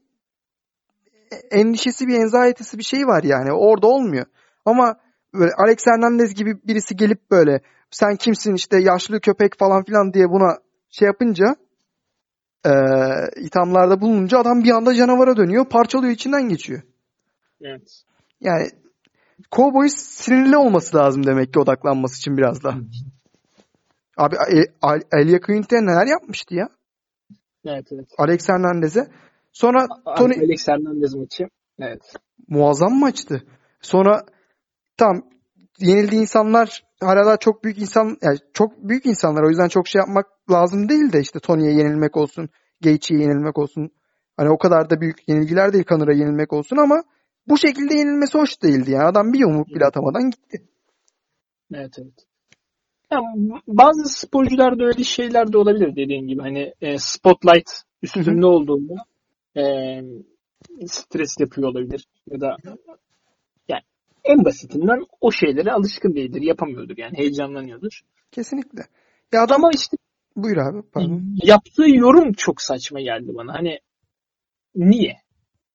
endişesi, 1.50 2.06
bir 2.06 2.20
enzaitesi 2.20 2.78
bir 2.78 2.82
şey 2.82 3.06
var 3.06 3.22
yani. 3.22 3.52
Orada 3.52 3.86
olmuyor. 3.86 4.26
Ama 4.64 4.96
böyle 5.34 5.52
Alex 5.58 5.78
Hernandez 5.86 6.34
gibi 6.34 6.56
birisi 6.66 6.96
gelip 6.96 7.30
böyle 7.30 7.60
sen 7.90 8.16
kimsin 8.16 8.54
işte 8.54 8.80
yaşlı 8.80 9.20
köpek 9.20 9.58
falan 9.58 9.84
filan 9.84 10.12
diye 10.12 10.28
buna 10.28 10.58
şey 10.90 11.06
yapınca 11.06 11.56
e, 12.66 12.72
ithamlarda 13.36 14.00
bulununca 14.00 14.38
adam 14.38 14.64
bir 14.64 14.70
anda 14.70 14.94
canavara 14.94 15.36
dönüyor. 15.36 15.68
Parçalıyor 15.68 16.12
içinden 16.12 16.48
geçiyor. 16.48 16.82
Evet. 17.60 18.02
Yani 18.40 18.68
Cowboys 19.52 19.94
sinirli 19.94 20.56
olması 20.56 20.96
lazım 20.96 21.26
demek 21.26 21.52
ki 21.52 21.60
odaklanması 21.60 22.16
için 22.16 22.36
biraz 22.36 22.62
da. 22.64 22.74
Abi 24.16 24.36
Elia 25.12 25.40
Quinte 25.40 25.76
neler 25.76 26.06
yapmıştı 26.06 26.54
ya? 26.54 26.68
Evet 27.64 27.86
evet. 27.92 28.08
Alex 28.18 28.48
Hernandez'e. 28.48 29.08
Sonra 29.52 29.86
Tony... 30.16 30.32
Alex 30.32 30.68
Hernandez 30.68 31.14
maçı. 31.14 31.44
Evet. 31.80 32.12
Muazzam 32.48 32.98
maçtı. 32.98 33.42
Sonra 33.80 34.22
tam 34.96 35.22
yenildiği 35.78 36.20
insanlar 36.20 36.84
hala 37.00 37.26
daha 37.26 37.36
çok 37.36 37.64
büyük 37.64 37.78
insan 37.78 38.16
yani 38.22 38.38
çok 38.52 38.88
büyük 38.88 39.06
insanlar 39.06 39.42
o 39.42 39.48
yüzden 39.48 39.68
çok 39.68 39.88
şey 39.88 39.98
yapmak 39.98 40.26
lazım 40.50 40.88
değil 40.88 41.12
de 41.12 41.20
işte 41.20 41.40
Tony'ye 41.40 41.72
yenilmek 41.72 42.16
olsun, 42.16 42.48
Gaethje'ye 42.80 43.20
yenilmek 43.20 43.58
olsun. 43.58 43.90
Hani 44.36 44.50
o 44.50 44.58
kadar 44.58 44.90
da 44.90 45.00
büyük 45.00 45.28
yenilgiler 45.28 45.72
değil 45.72 45.84
Connor'a 45.84 46.12
yenilmek 46.12 46.52
olsun 46.52 46.76
ama 46.76 47.02
bu 47.48 47.58
şekilde 47.58 47.94
yenilmesi 47.94 48.38
hoş 48.38 48.62
değildi 48.62 48.90
yani. 48.90 49.04
Adam 49.04 49.32
bir 49.32 49.38
yumruk 49.38 49.68
bile 49.68 49.84
atamadan 49.84 50.30
gitti. 50.30 50.62
Evet 51.74 51.94
evet. 51.98 52.26
Yani 53.12 53.50
bazı 53.68 54.18
sporcularda 54.18 54.84
öyle 54.84 55.04
şeyler 55.04 55.52
de 55.52 55.58
olabilir 55.58 55.96
dediğin 55.96 56.28
gibi. 56.28 56.40
Hani 56.40 56.74
e, 56.80 56.98
spotlight 56.98 57.70
üstünde 58.02 58.46
olduğunda 58.46 58.94
e, 59.56 59.62
stres 60.86 61.36
yapıyor 61.40 61.68
olabilir. 61.68 62.04
Ya 62.30 62.40
da 62.40 62.56
yani 63.68 63.82
en 64.24 64.44
basitinden 64.44 65.04
o 65.20 65.32
şeylere 65.32 65.72
alışkın 65.72 66.14
değildir. 66.14 66.42
Yapamıyordur 66.42 66.96
yani. 66.96 67.18
Heyecanlanıyordur. 67.18 68.00
Kesinlikle. 68.32 68.82
Ya 69.32 69.42
adam 69.42 69.64
Ama 69.64 69.70
işte 69.74 69.96
buyur 70.36 70.56
abi 70.56 70.82
pardon. 70.92 71.36
Yaptığı 71.42 71.90
yorum 71.90 72.32
çok 72.32 72.62
saçma 72.62 73.00
geldi 73.00 73.34
bana. 73.34 73.54
Hani 73.54 73.78
niye? 74.74 75.16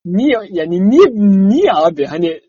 Niye 0.06 0.38
yani 0.50 0.90
niye 0.90 1.08
niye 1.50 1.72
abi? 1.74 2.06
Hani 2.06 2.40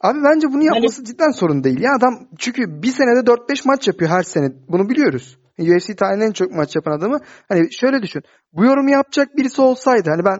Abi 0.00 0.18
bence 0.24 0.46
bunu 0.52 0.64
yapması 0.64 1.00
yani, 1.00 1.06
cidden 1.06 1.30
sorun 1.30 1.64
değil. 1.64 1.80
Ya 1.80 1.90
adam 1.96 2.28
çünkü 2.38 2.82
bir 2.82 2.88
senede 2.88 3.30
4-5 3.30 3.66
maç 3.66 3.88
yapıyor 3.88 4.10
her 4.10 4.22
sene. 4.22 4.52
Bunu 4.68 4.88
biliyoruz. 4.88 5.38
UFC 5.58 5.96
tarihinin 5.96 6.26
en 6.26 6.32
çok 6.32 6.50
maç 6.50 6.76
yapan 6.76 6.92
adamı. 6.92 7.18
Hani 7.48 7.72
şöyle 7.72 8.02
düşün. 8.02 8.22
Bu 8.52 8.64
yorumu 8.64 8.90
yapacak 8.90 9.36
birisi 9.36 9.62
olsaydı 9.62 10.10
hani 10.10 10.24
ben 10.24 10.38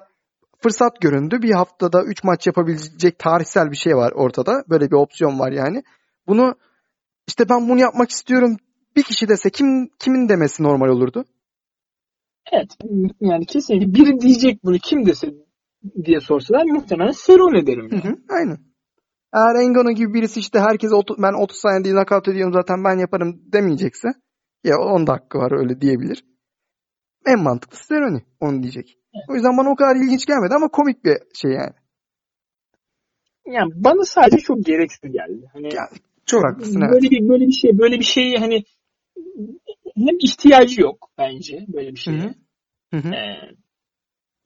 fırsat 0.63 1.01
göründü. 1.01 1.43
Bir 1.43 1.51
haftada 1.51 2.05
3 2.05 2.25
maç 2.25 2.47
yapabilecek 2.47 3.19
tarihsel 3.19 3.71
bir 3.71 3.77
şey 3.77 3.97
var 3.97 4.13
ortada. 4.13 4.65
Böyle 4.71 4.91
bir 4.91 4.97
opsiyon 4.97 5.39
var 5.39 5.53
yani. 5.53 5.83
Bunu 6.27 6.55
işte 7.27 7.49
ben 7.49 7.69
bunu 7.69 7.81
yapmak 7.81 8.11
istiyorum 8.11 8.57
bir 8.97 9.03
kişi 9.03 9.29
dese 9.29 9.51
kim 9.51 9.89
kimin 9.99 10.29
demesi 10.29 10.63
normal 10.63 10.89
olurdu? 10.89 11.25
Evet 12.53 12.69
yani 13.21 13.47
kesinlikle 13.47 13.95
biri 13.95 14.21
diyecek 14.21 14.65
bunu 14.65 14.79
kim 14.79 15.07
dese 15.07 15.27
diye 16.05 16.21
sorsalar 16.21 16.65
muhtemelen 16.65 17.11
Serone 17.11 17.67
derim. 17.67 17.89
Yani. 17.93 18.05
Hı 18.05 18.09
hı, 18.09 18.17
aynen. 18.29 18.59
Eğer 19.35 19.65
Engano 19.65 19.91
gibi 19.91 20.15
birisi 20.15 20.41
işte 20.41 20.59
herkese 20.59 20.95
ben 21.19 21.43
30 21.43 21.57
saniye 21.57 21.85
değil 21.85 21.95
nakavt 21.95 22.29
ediyorum 22.29 22.53
zaten 22.53 22.85
ben 22.85 22.99
yaparım 22.99 23.41
demeyecekse 23.53 24.09
ya 24.65 24.79
10 24.79 25.07
dakika 25.07 25.39
var 25.39 25.59
öyle 25.59 25.81
diyebilir. 25.81 26.25
En 27.27 27.43
mantıklısı 27.43 27.85
Serone 27.85 28.23
onu 28.41 28.63
diyecek. 28.63 28.99
Evet. 29.15 29.25
O 29.31 29.35
yüzden 29.35 29.57
bana 29.57 29.71
o 29.71 29.77
kadar 29.77 29.97
ilginç 29.97 30.27
gelmedi 30.27 30.55
ama 30.55 30.69
komik 30.69 31.05
bir 31.05 31.17
şey 31.35 31.51
yani. 31.51 31.75
Yani 33.47 33.73
bana 33.75 34.05
sadece 34.05 34.39
çok 34.39 34.65
gereksiz 34.65 35.13
geldi. 35.13 35.51
Hani 35.53 35.75
ya, 35.75 35.89
çok 36.27 36.45
haklısın 36.45 36.81
böyle 36.81 37.07
evet. 37.07 37.11
bir 37.11 37.29
böyle 37.29 37.47
bir 37.47 37.53
şey 37.53 37.79
böyle 37.79 37.99
bir 37.99 38.05
şeyi 38.05 38.37
hani 38.37 38.65
hem 39.97 40.17
ihtiyacı 40.21 40.81
yok 40.81 41.11
bence 41.19 41.65
böyle 41.69 41.91
bir 41.91 41.99
şeye. 41.99 42.35
Hı 42.91 42.97
hı. 42.97 43.09
Ee, 43.15 43.57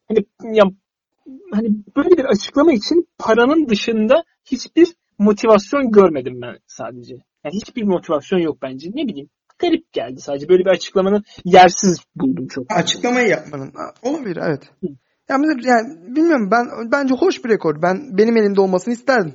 hani 0.08 0.24
ya 0.56 0.64
hani 1.52 1.68
böyle 1.96 2.10
bir 2.10 2.24
açıklama 2.24 2.72
için 2.72 3.08
paranın 3.18 3.68
dışında 3.68 4.24
hiçbir 4.44 4.94
motivasyon 5.18 5.90
görmedim 5.90 6.40
ben 6.42 6.58
sadece. 6.66 7.14
Yani 7.44 7.54
hiçbir 7.54 7.82
motivasyon 7.82 8.38
yok 8.38 8.58
bence. 8.62 8.90
Ne 8.94 9.06
bileyim 9.08 9.28
garip 9.58 9.92
geldi 9.92 10.20
sadece. 10.20 10.48
Böyle 10.48 10.64
bir 10.64 10.70
açıklamanın 10.70 11.24
yersiz 11.44 12.04
buldum 12.16 12.46
çok. 12.48 12.72
Açıklamayı 12.72 13.28
yapmanın. 13.28 13.72
Olabilir 14.02 14.38
evet. 14.42 14.70
Hı. 14.80 14.86
Yani, 15.28 15.46
yani 15.66 16.16
bilmiyorum 16.16 16.50
ben 16.50 16.66
bence 16.92 17.14
hoş 17.14 17.44
bir 17.44 17.50
rekor. 17.50 17.82
Ben 17.82 18.18
benim 18.18 18.36
elimde 18.36 18.60
olmasını 18.60 18.94
isterdim. 18.94 19.34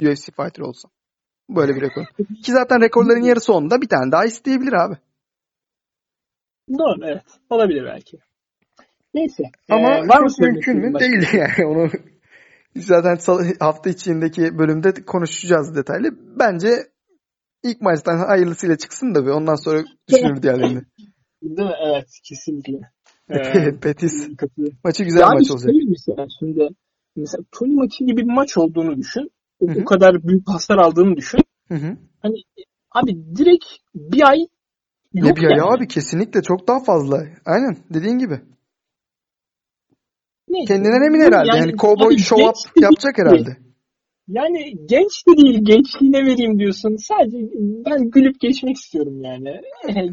UFC 0.00 0.32
fighter 0.36 0.62
olsa. 0.62 0.88
Böyle 1.50 1.74
bir 1.74 1.80
rekor. 1.80 2.04
Ki 2.16 2.52
zaten 2.52 2.80
rekorların 2.80 3.22
yarısı 3.22 3.52
onda 3.52 3.80
bir 3.80 3.88
tane 3.88 4.12
daha 4.12 4.24
isteyebilir 4.24 4.72
abi. 4.72 4.96
Doğru 6.78 7.06
evet. 7.06 7.24
Olabilir 7.50 7.84
belki. 7.84 8.18
Neyse. 9.14 9.42
Ama 9.70 9.88
ee, 9.88 10.08
var 10.08 10.20
mı 10.20 10.28
mümkün 10.38 10.76
mü? 10.76 11.00
Değil 11.00 11.28
yani. 11.34 11.66
Onu 11.66 11.90
zaten 12.76 13.18
hafta 13.60 13.90
içindeki 13.90 14.58
bölümde 14.58 14.92
konuşacağız 15.06 15.76
detaylı. 15.76 16.08
Bence 16.38 16.68
ilk 17.62 17.80
maçtan 17.80 18.18
hayırlısıyla 18.18 18.76
çıksın 18.76 19.14
da 19.14 19.26
bir 19.26 19.30
ondan 19.30 19.54
sonra 19.54 19.84
düşünür 20.08 20.42
diğerlerini. 20.42 20.82
Değil 21.42 21.68
mi? 21.68 21.74
Evet 21.86 22.08
kesinlikle. 22.28 22.78
Ee, 23.30 23.82
Betis. 23.82 24.28
Maçı 24.84 25.04
güzel 25.04 25.20
yani 25.20 25.34
maç 25.34 25.50
olacak. 25.50 25.70
Mesela 25.88 26.26
şimdi 26.38 26.68
mesela 27.16 27.44
Tony 27.52 27.74
maçı 27.74 28.04
gibi 28.04 28.16
bir 28.16 28.32
maç 28.32 28.56
olduğunu 28.56 28.96
düşün. 28.96 29.30
O, 29.60 29.66
o 29.82 29.84
kadar 29.84 30.22
büyük 30.22 30.46
paslar 30.46 30.78
aldığını 30.78 31.16
düşün. 31.16 31.40
Hı-hı. 31.68 31.96
Hani 32.20 32.34
abi 32.90 33.36
direkt 33.36 33.64
bir 33.94 34.28
ay 34.28 34.38
yok 35.12 35.26
ne 35.28 35.36
bir 35.36 35.42
yani. 35.42 35.62
ay 35.62 35.74
abi 35.74 35.88
kesinlikle 35.88 36.42
çok 36.42 36.68
daha 36.68 36.84
fazla. 36.84 37.26
Aynen 37.44 37.76
dediğin 37.94 38.18
gibi. 38.18 38.40
Neyse. 40.52 40.74
Kendinden 40.74 41.06
emin 41.06 41.20
herhalde. 41.20 41.48
Yani, 41.48 41.60
yani 41.60 41.76
cowboy 41.76 42.16
show 42.16 42.44
up 42.48 42.56
yapacak 42.76 43.18
herhalde. 43.18 43.56
Yani 44.28 44.74
genç 44.86 45.26
de 45.26 45.36
değil. 45.36 45.64
Gençliğine 45.64 46.26
vereyim 46.26 46.58
diyorsun. 46.58 46.96
Sadece 46.96 47.38
ben 47.86 48.10
gülüp 48.10 48.40
geçmek 48.40 48.76
istiyorum 48.76 49.20
yani. 49.22 49.60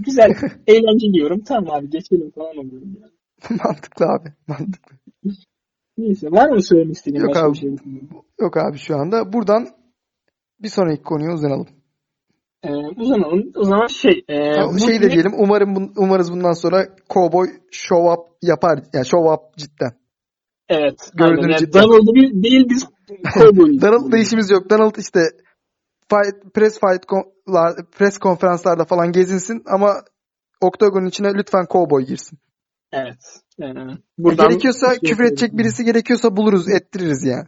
Güzel, 0.06 0.30
eğlence 0.68 1.14
diyorum. 1.14 1.44
Tamam 1.48 1.76
abi 1.76 1.90
geçelim 1.90 2.32
falan 2.32 2.58
oluyorum 2.58 2.98
yani. 3.02 3.60
mantıklı 3.64 4.06
abi. 4.06 4.30
Mantıklı. 4.48 4.96
Neyse 5.98 6.32
var 6.32 6.50
mı 6.50 6.62
söylemek 6.62 6.96
istediğin 6.96 7.24
yok 7.24 7.38
abi, 7.38 7.58
şey? 7.58 7.70
Yok 8.40 8.58
abi 8.58 8.78
şu 8.78 8.96
anda. 8.96 9.34
Buradan 9.34 9.68
bir 10.60 10.70
sonraki 10.70 11.04
konuya 11.04 11.34
uzanalım. 11.34 11.68
Ee, 12.64 12.70
uzanalım. 12.98 13.52
O 13.56 13.64
zaman 13.64 13.88
şey. 13.88 14.24
E, 14.28 14.36
ya, 14.36 14.70
şey 14.86 15.02
de 15.02 15.12
diyelim. 15.12 15.32
Umarım 15.38 15.94
umarız 15.98 16.32
bundan 16.32 16.52
sonra 16.52 16.88
Cowboy 17.10 17.48
show 17.72 18.12
up 18.12 18.20
yapar. 18.42 18.84
Yani 18.94 19.06
show 19.06 19.34
up 19.34 19.58
cidden. 19.58 19.99
Evet. 20.70 21.12
Gördüğünüz 21.14 21.62
yani 21.62 21.74
Donald'ı 21.74 22.44
değil 22.44 22.66
biz 22.70 22.86
Cowboy'uz. 23.34 23.82
Donald'da 23.82 24.18
işimiz 24.18 24.50
yok. 24.50 24.70
Donald 24.70 24.96
işte 24.96 25.20
fight, 26.10 26.54
press 26.54 26.80
fight 26.80 27.06
press 27.92 28.18
konferanslarda 28.18 28.86
falan 28.86 29.12
gezinsin 29.12 29.64
ama 29.66 30.04
Oktagon'un 30.62 31.06
içine 31.06 31.34
lütfen 31.34 31.66
Cowboy 31.72 32.06
girsin. 32.06 32.40
Evet. 32.92 33.42
Ee, 33.62 33.66
buradan 34.18 34.50
gerekiyorsa 34.50 34.90
şey 34.90 35.00
küfür 35.00 35.24
edecek 35.24 35.58
birisi 35.58 35.84
gerekiyorsa 35.84 36.36
buluruz, 36.38 36.70
ettiririz 36.70 37.26
yani. 37.26 37.48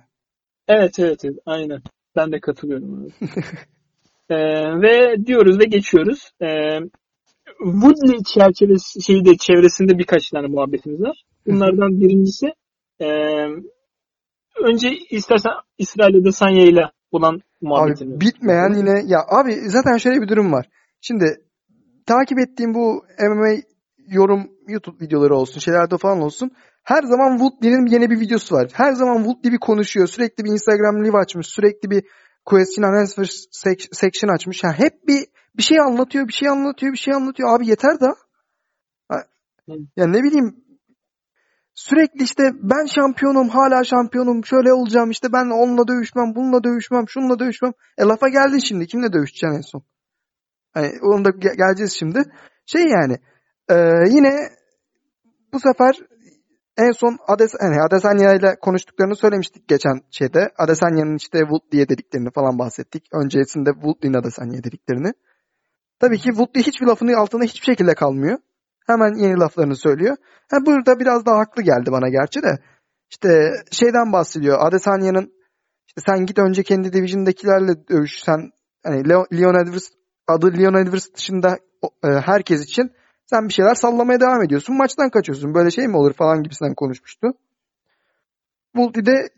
Evet, 0.67 0.99
evet, 0.99 1.25
evet. 1.25 1.37
Aynen. 1.45 1.81
Ben 2.15 2.31
de 2.31 2.39
katılıyorum. 2.39 3.07
ee, 4.29 4.35
ve 4.81 5.25
diyoruz 5.25 5.59
ve 5.59 5.63
geçiyoruz. 5.65 6.31
Ee, 6.41 6.79
Woodley 7.63 8.23
çerçevesi 8.23 9.03
şeyde 9.03 9.37
çevresinde 9.37 9.97
birkaç 9.97 10.29
tane 10.29 10.47
muhabbetimiz 10.47 11.01
var. 11.01 11.23
Bunlardan 11.47 12.01
birincisi 12.01 12.47
ee, 13.01 13.05
önce 14.63 14.89
istersen 15.10 15.51
İsrail'de 15.77 16.31
Sanya 16.31 16.63
ile 16.63 16.91
olan 17.12 17.41
muhabbetini. 17.62 18.13
Abi 18.13 18.22
bitmeyen 18.22 18.74
yine 18.74 19.03
ya 19.05 19.20
abi 19.27 19.55
zaten 19.70 19.98
şöyle 19.98 20.22
bir 20.22 20.27
durum 20.27 20.51
var. 20.51 20.70
Şimdi 21.01 21.41
takip 22.05 22.39
ettiğim 22.39 22.74
bu 22.74 23.05
MMA 23.20 23.62
yorum 24.08 24.51
YouTube 24.67 25.05
videoları 25.05 25.36
olsun, 25.36 25.60
şeylerde 25.60 25.98
falan 25.98 26.22
olsun. 26.22 26.51
Her 26.84 27.03
zaman 27.03 27.38
Woodley'nin 27.38 27.86
yeni 27.86 28.10
bir 28.10 28.20
videosu 28.20 28.55
var. 28.55 28.70
Her 28.74 28.93
zaman 28.93 29.17
Woodley 29.17 29.51
bir 29.51 29.60
konuşuyor. 29.60 30.08
Sürekli 30.08 30.43
bir 30.43 30.51
Instagram 30.51 31.05
live 31.05 31.17
açmış. 31.17 31.48
Sürekli 31.48 31.89
bir 31.89 32.03
question 32.46 32.84
and 32.84 32.96
answer 32.96 33.25
section 33.91 34.36
açmış. 34.36 34.63
Yani 34.63 34.75
hep 34.77 35.08
bir 35.08 35.25
bir 35.58 35.63
şey 35.63 35.79
anlatıyor, 35.79 36.27
bir 36.27 36.34
şey 36.34 36.50
anlatıyor, 36.50 36.93
bir 36.93 36.98
şey 36.98 37.13
anlatıyor. 37.13 37.55
Abi 37.55 37.67
yeter 37.67 38.00
da. 38.00 38.15
Ya 39.96 40.08
ne 40.08 40.24
bileyim 40.24 40.55
Sürekli 41.73 42.23
işte 42.23 42.51
ben 42.61 42.85
şampiyonum, 42.85 43.49
hala 43.49 43.83
şampiyonum, 43.83 44.45
şöyle 44.45 44.73
olacağım 44.73 45.11
işte 45.11 45.33
ben 45.33 45.45
onunla 45.45 45.87
dövüşmem, 45.87 46.35
bununla 46.35 46.63
dövüşmem, 46.63 47.09
şununla 47.09 47.39
dövüşmem. 47.39 47.73
E 47.97 48.03
lafa 48.03 48.29
geldin 48.29 48.57
şimdi 48.57 48.87
kimle 48.87 49.13
dövüşeceksin 49.13 49.57
en 49.57 49.61
son? 49.61 49.83
Hani 50.73 50.91
onu 51.01 51.25
da 51.25 51.29
ge- 51.29 51.57
geleceğiz 51.57 51.93
şimdi. 51.99 52.23
Şey 52.65 52.83
yani 52.83 53.17
e, 53.69 53.75
yine 54.09 54.49
bu 55.53 55.59
sefer 55.59 55.95
en 56.77 56.91
son 56.91 57.17
Ades 57.27 57.53
yani 57.61 57.81
Adesanya 57.81 58.33
ile 58.33 58.55
konuştuklarını 58.61 59.15
söylemiştik 59.15 59.67
geçen 59.67 60.01
şeyde. 60.11 60.51
Adesanya'nın 60.57 61.15
işte 61.15 61.39
Woodley'e 61.39 61.89
dediklerini 61.89 62.31
falan 62.31 62.59
bahsettik. 62.59 63.03
Öncesinde 63.13 63.69
Woodley'in 63.73 64.13
Adesanya'ya 64.13 64.63
dediklerini. 64.63 65.13
Tabii 65.99 66.17
ki 66.17 66.29
Woodley 66.29 66.63
hiçbir 66.63 66.85
lafının 66.85 67.13
altında 67.13 67.43
hiçbir 67.43 67.65
şekilde 67.65 67.93
kalmıyor. 67.93 68.37
Hemen 68.88 69.13
yeni 69.13 69.39
laflarını 69.39 69.75
söylüyor. 69.75 70.15
Ha, 70.51 70.57
burada 70.65 71.00
biraz 71.00 71.25
daha 71.25 71.38
haklı 71.39 71.61
geldi 71.61 71.91
bana 71.91 72.09
gerçi 72.09 72.43
de. 72.43 72.59
İşte 73.09 73.53
şeyden 73.71 74.13
bahsediyor. 74.13 74.57
Adesanya'nın 74.61 75.33
işte 75.88 76.01
sen 76.05 76.25
git 76.25 76.39
önce 76.39 76.63
kendi 76.63 76.93
division'dakilerle 76.93 77.88
dövüş. 77.89 78.23
Sen 78.23 78.51
hani 78.83 79.09
Leon 79.09 79.65
Edwards 79.65 79.89
adı 80.27 80.57
Leon 80.57 80.73
Edwards 80.73 81.13
dışında 81.15 81.57
e, 82.03 82.07
herkes 82.07 82.63
için 82.63 82.91
sen 83.25 83.47
bir 83.47 83.53
şeyler 83.53 83.75
sallamaya 83.75 84.19
devam 84.19 84.43
ediyorsun. 84.43 84.77
Maçtan 84.77 85.09
kaçıyorsun. 85.09 85.53
Böyle 85.53 85.71
şey 85.71 85.88
mi 85.88 85.97
olur 85.97 86.13
falan 86.13 86.43
gibisinden 86.43 86.75
konuşmuştu. 86.75 87.27
Vulti 88.75 89.05
de 89.05 89.29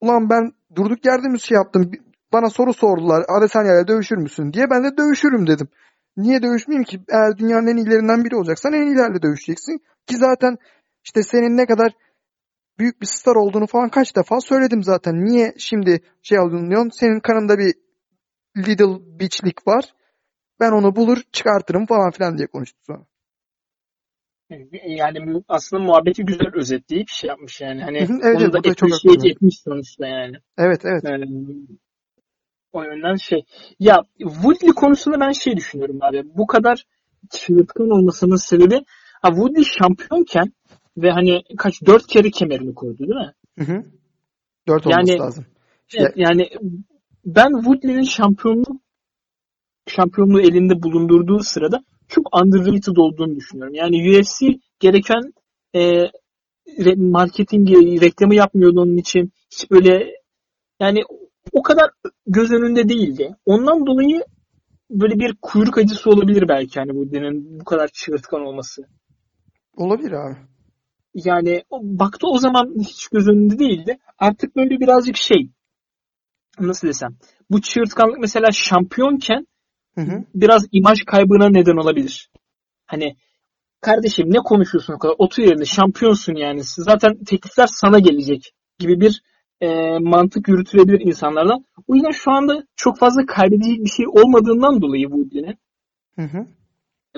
ulan 0.00 0.30
ben 0.30 0.52
durduk 0.74 1.06
yerde 1.06 1.28
mi 1.28 1.40
şey 1.40 1.54
yaptım? 1.54 1.90
Bana 2.32 2.50
soru 2.50 2.74
sordular. 2.74 3.24
Adesanya 3.28 3.74
ile 3.74 3.88
dövüşür 3.88 4.16
müsün 4.16 4.52
diye. 4.52 4.70
Ben 4.70 4.84
de 4.84 4.96
dövüşürüm 4.96 5.46
dedim. 5.46 5.68
Niye 6.16 6.42
dövüşmeyeyim 6.42 6.84
ki? 6.84 7.00
Eğer 7.08 7.38
dünyanın 7.38 7.66
en 7.66 7.76
iyilerinden 7.76 8.24
biri 8.24 8.36
olacaksan 8.36 8.72
en 8.72 8.86
iyilerle 8.86 9.22
dövüşeceksin. 9.22 9.78
Ki 10.06 10.16
zaten 10.16 10.56
işte 11.04 11.22
senin 11.22 11.56
ne 11.56 11.66
kadar 11.66 11.92
büyük 12.78 13.00
bir 13.00 13.06
star 13.06 13.36
olduğunu 13.36 13.66
falan 13.66 13.88
kaç 13.88 14.16
defa 14.16 14.40
söyledim 14.40 14.82
zaten. 14.82 15.24
Niye 15.24 15.54
şimdi 15.58 16.00
şey 16.22 16.38
alıyorsun? 16.38 16.88
Senin 16.88 17.20
kanında 17.20 17.58
bir 17.58 17.74
little 18.56 19.18
bitchlik 19.20 19.66
var. 19.66 19.84
Ben 20.60 20.72
onu 20.72 20.96
bulur 20.96 21.18
çıkartırım 21.32 21.86
falan 21.86 22.10
filan 22.10 22.38
diye 22.38 22.46
konuştu 22.46 22.78
sonra. 22.86 23.06
Yani 24.86 25.42
aslında 25.48 25.82
muhabbeti 25.82 26.24
güzel 26.24 26.54
özetleyip 26.54 27.08
şey 27.08 27.28
yapmış 27.28 27.60
yani. 27.60 27.82
Hani 27.82 27.98
evet, 27.98 28.36
onu 28.36 28.52
da 28.52 28.58
appreciate 28.58 29.28
etmiş 29.28 29.60
sonuçta 29.60 30.06
yani. 30.06 30.36
Evet 30.58 30.80
evet. 30.84 31.04
Yani, 31.04 31.26
o 32.72 32.82
yönden 32.82 33.14
şey. 33.14 33.44
Ya 33.78 34.04
Woodley 34.18 34.70
konusunda 34.70 35.20
ben 35.20 35.32
şey 35.32 35.56
düşünüyorum 35.56 35.98
abi. 36.00 36.22
Bu 36.34 36.46
kadar 36.46 36.84
çığırtkan 37.30 37.90
olmasının 37.90 38.36
sebebi 38.36 38.84
ha, 39.22 39.28
Woodley 39.28 39.64
şampiyonken 39.64 40.52
ve 40.96 41.10
hani 41.10 41.42
kaç 41.58 41.74
dört 41.86 42.06
kere 42.06 42.30
kemerini 42.30 42.74
korudu 42.74 42.98
değil 42.98 43.10
mi? 43.10 43.34
Hı 43.58 43.64
hı. 43.64 43.82
Dört 44.68 44.86
olması 44.86 45.12
yani, 45.12 45.20
lazım. 45.20 45.46
İşte... 45.88 46.00
Evet, 46.02 46.12
yani 46.16 46.48
ben 47.24 47.52
Woodley'nin 47.52 48.02
şampiyonluk 48.02 48.80
şampiyonluğu 49.86 50.40
elinde 50.40 50.82
bulundurduğu 50.82 51.38
sırada 51.38 51.84
çok 52.08 52.36
underrated 52.42 52.96
olduğunu 52.96 53.36
düşünüyorum. 53.36 53.74
Yani 53.74 54.18
UFC 54.18 54.46
gereken 54.80 55.32
e, 55.74 56.10
marketingi, 56.96 58.00
reklamı 58.00 58.34
yapmıyordu 58.34 58.80
onun 58.80 58.96
için. 58.96 59.32
Hiç 59.50 59.70
böyle 59.70 60.14
yani 60.80 61.02
o 61.52 61.62
kadar 61.62 61.90
göz 62.26 62.52
önünde 62.52 62.88
değildi. 62.88 63.36
Ondan 63.46 63.86
dolayı 63.86 64.24
böyle 64.90 65.14
bir 65.14 65.36
kuyruk 65.42 65.78
acısı 65.78 66.10
olabilir 66.10 66.48
belki 66.48 66.80
hani 66.80 66.94
bu 66.94 67.10
dinin 67.10 67.60
bu 67.60 67.64
kadar 67.64 67.88
çığırtkan 67.92 68.40
olması. 68.40 68.82
Olabilir 69.76 70.12
abi. 70.12 70.36
Yani 71.14 71.62
baktı 71.72 72.26
o 72.26 72.38
zaman 72.38 72.74
hiç 72.78 73.08
göz 73.08 73.28
önünde 73.28 73.58
değildi. 73.58 73.98
Artık 74.18 74.56
böyle 74.56 74.80
birazcık 74.80 75.16
şey 75.16 75.50
nasıl 76.60 76.88
desem 76.88 77.16
bu 77.50 77.60
çığırtkanlık 77.60 78.18
mesela 78.18 78.52
şampiyonken 78.52 79.46
hı 79.94 80.00
hı. 80.00 80.24
biraz 80.34 80.66
imaj 80.72 80.98
kaybına 81.06 81.48
neden 81.48 81.76
olabilir. 81.76 82.30
Hani 82.86 83.16
kardeşim 83.80 84.26
ne 84.30 84.38
konuşuyorsun 84.38 84.92
o 84.92 84.98
kadar? 84.98 85.14
Otur 85.18 85.42
yerinde 85.42 85.64
şampiyonsun 85.64 86.34
yani. 86.34 86.60
Zaten 86.64 87.24
teklifler 87.24 87.66
sana 87.66 87.98
gelecek 87.98 88.54
gibi 88.78 89.00
bir 89.00 89.22
e, 89.60 89.98
mantık 89.98 90.48
yürütülebilir 90.48 91.00
insanlardan. 91.00 91.64
O 91.88 91.94
yüzden 91.94 92.10
şu 92.10 92.30
anda 92.30 92.62
çok 92.76 92.98
fazla 92.98 93.26
kaybedecek 93.26 93.84
bir 93.84 93.90
şey 93.90 94.06
olmadığından 94.08 94.82
dolayı 94.82 95.10
bu 95.10 95.22
ülkenin. 95.22 95.58
Hı 96.16 96.22
hı. 96.22 96.46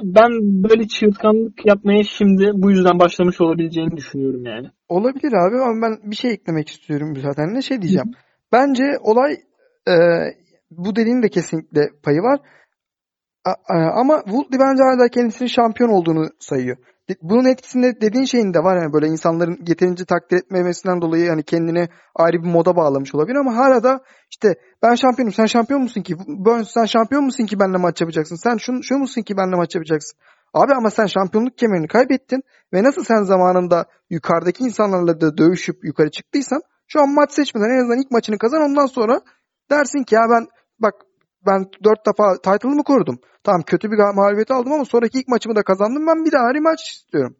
Ben 0.03 0.31
böyle 0.41 0.89
çığırtkanlık 0.89 1.67
yapmaya 1.67 2.03
şimdi 2.03 2.51
bu 2.55 2.71
yüzden 2.71 2.99
başlamış 2.99 3.41
olabileceğini 3.41 3.97
düşünüyorum 3.97 4.45
yani. 4.45 4.71
Olabilir 4.89 5.33
abi 5.33 5.57
ama 5.57 5.83
ben 5.83 6.11
bir 6.11 6.17
şey 6.17 6.33
eklemek 6.33 6.69
istiyorum 6.69 7.17
zaten. 7.23 7.55
Ne 7.55 7.63
şey 7.63 7.83
diyeceğim. 7.83 8.11
Bence 8.53 8.85
olay 9.03 9.33
e, 9.89 9.95
bu 10.71 10.97
dediğin 10.97 11.23
de 11.23 11.29
kesinlikle 11.29 11.81
payı 12.03 12.21
var. 12.21 12.41
A, 13.45 13.51
a, 13.51 14.01
ama 14.01 14.23
Woodley 14.25 14.61
bence 14.61 14.83
hala 14.83 15.09
kendisinin 15.09 15.49
şampiyon 15.49 15.91
olduğunu 15.91 16.29
sayıyor. 16.39 16.77
Bunun 17.23 17.45
etkisinde 17.45 18.01
dediğin 18.01 18.25
şeyin 18.25 18.55
de 18.55 18.59
var 18.59 18.77
yani 18.77 18.93
böyle 18.93 19.07
insanların 19.07 19.59
yeterince 19.67 20.05
takdir 20.05 20.37
etmemesinden 20.37 21.01
dolayı 21.01 21.29
hani 21.29 21.43
kendini 21.43 21.89
ayrı 22.15 22.43
bir 22.43 22.49
moda 22.49 22.77
bağlamış 22.77 23.15
olabilir 23.15 23.37
ama 23.37 23.57
hala 23.57 23.83
da 23.83 24.01
işte 24.31 24.55
ben 24.83 24.95
şampiyonum 24.95 25.33
sen 25.33 25.47
şampiyon 25.47 25.83
musun 25.83 26.03
ki? 26.03 26.17
Burns 26.27 26.71
sen 26.71 26.85
şampiyon 26.85 27.25
musun 27.25 27.47
ki 27.47 27.61
benimle 27.61 27.79
maç 27.79 28.01
yapacaksın? 28.01 28.37
Sen 28.37 28.57
şu, 28.57 28.83
şu 28.83 28.95
musun 28.99 29.23
ki 29.23 29.37
benimle 29.37 29.57
maç 29.57 29.75
yapacaksın? 29.75 30.19
Abi 30.55 30.73
ama 30.75 30.91
sen 30.91 31.07
şampiyonluk 31.07 31.59
kemerini 31.59 31.89
kaybettin 31.89 32.43
ve 32.75 32.83
nasıl 32.83 33.05
sen 33.05 33.23
zamanında 33.23 33.87
yukarıdaki 34.11 34.65
insanlarla 34.65 35.21
da 35.21 35.39
dövüşüp 35.39 35.85
yukarı 35.85 36.11
çıktıysan 36.11 36.61
şu 36.89 37.01
an 37.01 37.15
maç 37.15 37.33
seçmeden 37.33 37.71
en 37.71 37.79
azından 37.79 38.01
ilk 38.01 38.11
maçını 38.11 38.39
kazan 38.39 38.63
ondan 38.63 38.87
sonra 38.87 39.21
dersin 39.71 40.03
ki 40.03 40.15
ya 40.15 40.21
ben 40.31 40.47
bak 40.79 40.95
ben 41.47 41.65
dört 41.85 42.07
defa 42.07 42.37
title'ımı 42.37 42.85
korudum. 42.85 43.21
Tamam 43.45 43.63
kötü 43.63 43.91
bir 43.91 44.15
mağlubiyet 44.15 44.51
aldım 44.51 44.73
ama 44.73 44.85
sonraki 44.85 45.19
ilk 45.19 45.29
maçımı 45.29 45.57
da 45.57 45.63
kazandım. 45.63 46.07
Ben 46.07 46.25
bir 46.25 46.33
daha 46.33 46.55
rematch 46.55 46.83
istiyorum. 46.83 47.37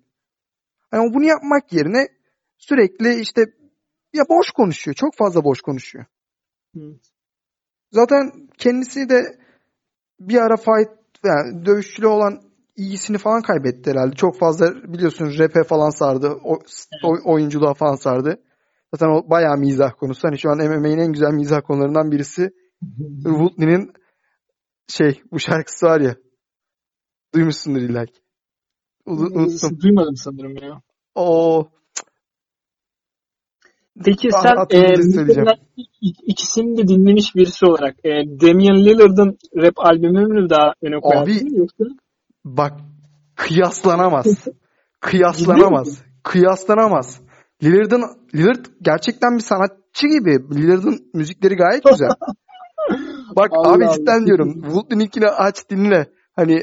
Yani 0.93 1.15
bunu 1.15 1.25
yapmak 1.25 1.73
yerine 1.73 2.09
sürekli 2.59 3.21
işte 3.21 3.45
ya 4.13 4.25
boş 4.29 4.51
konuşuyor. 4.51 4.95
Çok 4.95 5.15
fazla 5.15 5.45
boş 5.45 5.61
konuşuyor. 5.61 6.05
Hı. 6.75 6.81
Zaten 7.91 8.49
kendisi 8.59 9.09
de 9.09 9.39
bir 10.21 10.39
ara 10.39 10.57
fight 10.57 10.91
yani 11.25 11.67
dövüşçülü 11.67 12.07
olan 12.07 12.43
iyisini 12.77 13.19
falan 13.19 13.43
kaybetti 13.43 13.91
herhalde. 13.91 14.15
Çok 14.15 14.39
fazla 14.39 14.75
biliyorsun 14.93 15.39
rap'e 15.39 15.65
falan 15.65 15.91
sardı. 15.91 16.39
O, 16.45 16.59
o, 17.05 17.33
oyunculuğa 17.33 17.75
falan 17.75 17.95
sardı. 17.95 18.43
Zaten 18.95 19.07
o 19.07 19.31
bayağı 19.31 19.57
mizah 19.57 19.91
konusu. 20.01 20.29
Hani 20.29 20.39
şu 20.39 20.51
an 20.51 20.59
MMA'nin 20.59 20.99
en 20.99 21.13
güzel 21.13 21.33
mizah 21.33 21.61
konularından 21.63 22.11
birisi 22.11 22.51
Woodley'nin 23.23 23.93
şey 24.89 25.23
bu 25.33 25.39
şarkısı 25.39 25.87
var 25.87 26.01
ya. 26.01 26.17
Duymuşsundur 27.35 27.81
illa 27.81 28.07
ki. 28.07 28.21
Unuttum. 29.07 29.81
Duymadım 29.81 30.17
sanırım 30.17 30.57
ya. 30.57 30.83
O 31.15 31.69
Peki 34.05 34.29
sen 34.31 34.57
e, 34.71 34.95
ikisini 36.27 36.79
de 36.79 36.89
dinlemiş 36.89 37.37
birisi 37.37 37.67
olarak 37.67 37.97
e, 38.05 38.11
Damian 38.41 38.85
Lillard'ın 38.85 39.39
rap 39.57 39.75
albümünü 39.77 40.27
mü 40.27 40.51
daha 40.51 40.75
öne 40.83 41.01
koyarsın 41.01 41.47
Abi, 41.47 41.59
yoksa? 41.59 41.85
Bak 42.45 42.73
kıyaslanamaz. 43.37 44.49
kıyaslanamaz. 45.01 46.03
Kıyaslanamaz. 46.23 47.21
Lillard'ın 47.63 48.03
Lillard 48.35 48.67
gerçekten 48.83 49.35
bir 49.35 49.43
sanatçı 49.43 50.07
gibi. 50.07 50.55
Lillard'ın 50.55 51.11
müzikleri 51.15 51.55
gayet 51.57 51.85
güzel. 51.85 52.09
Bak 53.37 53.51
Allah 53.55 53.73
abi 53.73 53.85
cidden 53.95 54.27
diyorum. 54.27 54.63
Wood'un 54.63 55.01
ilkini 55.01 55.29
aç 55.29 55.71
dinle. 55.71 56.07
Hani 56.37 56.63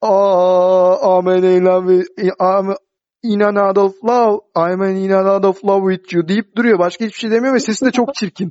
Aa, 0.00 1.18
I'm 1.18 1.28
in 1.28 1.64
love 1.64 2.04
I'm 2.40 2.76
in 3.22 3.40
another 3.40 3.82
of 3.82 3.94
love. 4.04 4.40
I'm 4.54 4.82
in 4.82 5.10
another 5.10 5.48
of 5.48 5.64
love 5.64 5.90
with 5.90 6.14
you 6.14 6.28
deyip 6.28 6.56
duruyor. 6.56 6.78
Başka 6.78 7.04
hiçbir 7.04 7.18
şey 7.18 7.30
demiyor 7.30 7.54
ve 7.54 7.60
sesi 7.60 7.86
de 7.86 7.90
çok 7.90 8.14
çirkin. 8.14 8.50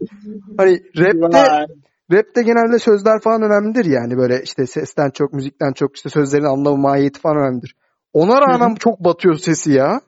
Hani 0.57 0.79
rapte 0.97 1.67
rapte 2.11 2.43
genelde 2.43 2.79
sözler 2.79 3.19
falan 3.21 3.41
önemlidir 3.41 3.85
yani 3.85 4.17
böyle 4.17 4.41
işte 4.43 4.65
sesten 4.65 5.09
çok 5.09 5.33
müzikten 5.33 5.73
çok 5.73 5.95
işte 5.95 6.09
sözlerin 6.09 6.43
anlamı 6.43 6.77
mahiyeti 6.77 7.19
falan 7.19 7.37
önemlidir. 7.37 7.75
Ona 8.13 8.41
rağmen 8.41 8.75
çok 8.75 8.99
batıyor 8.99 9.35
sesi 9.35 9.71
ya. 9.71 10.01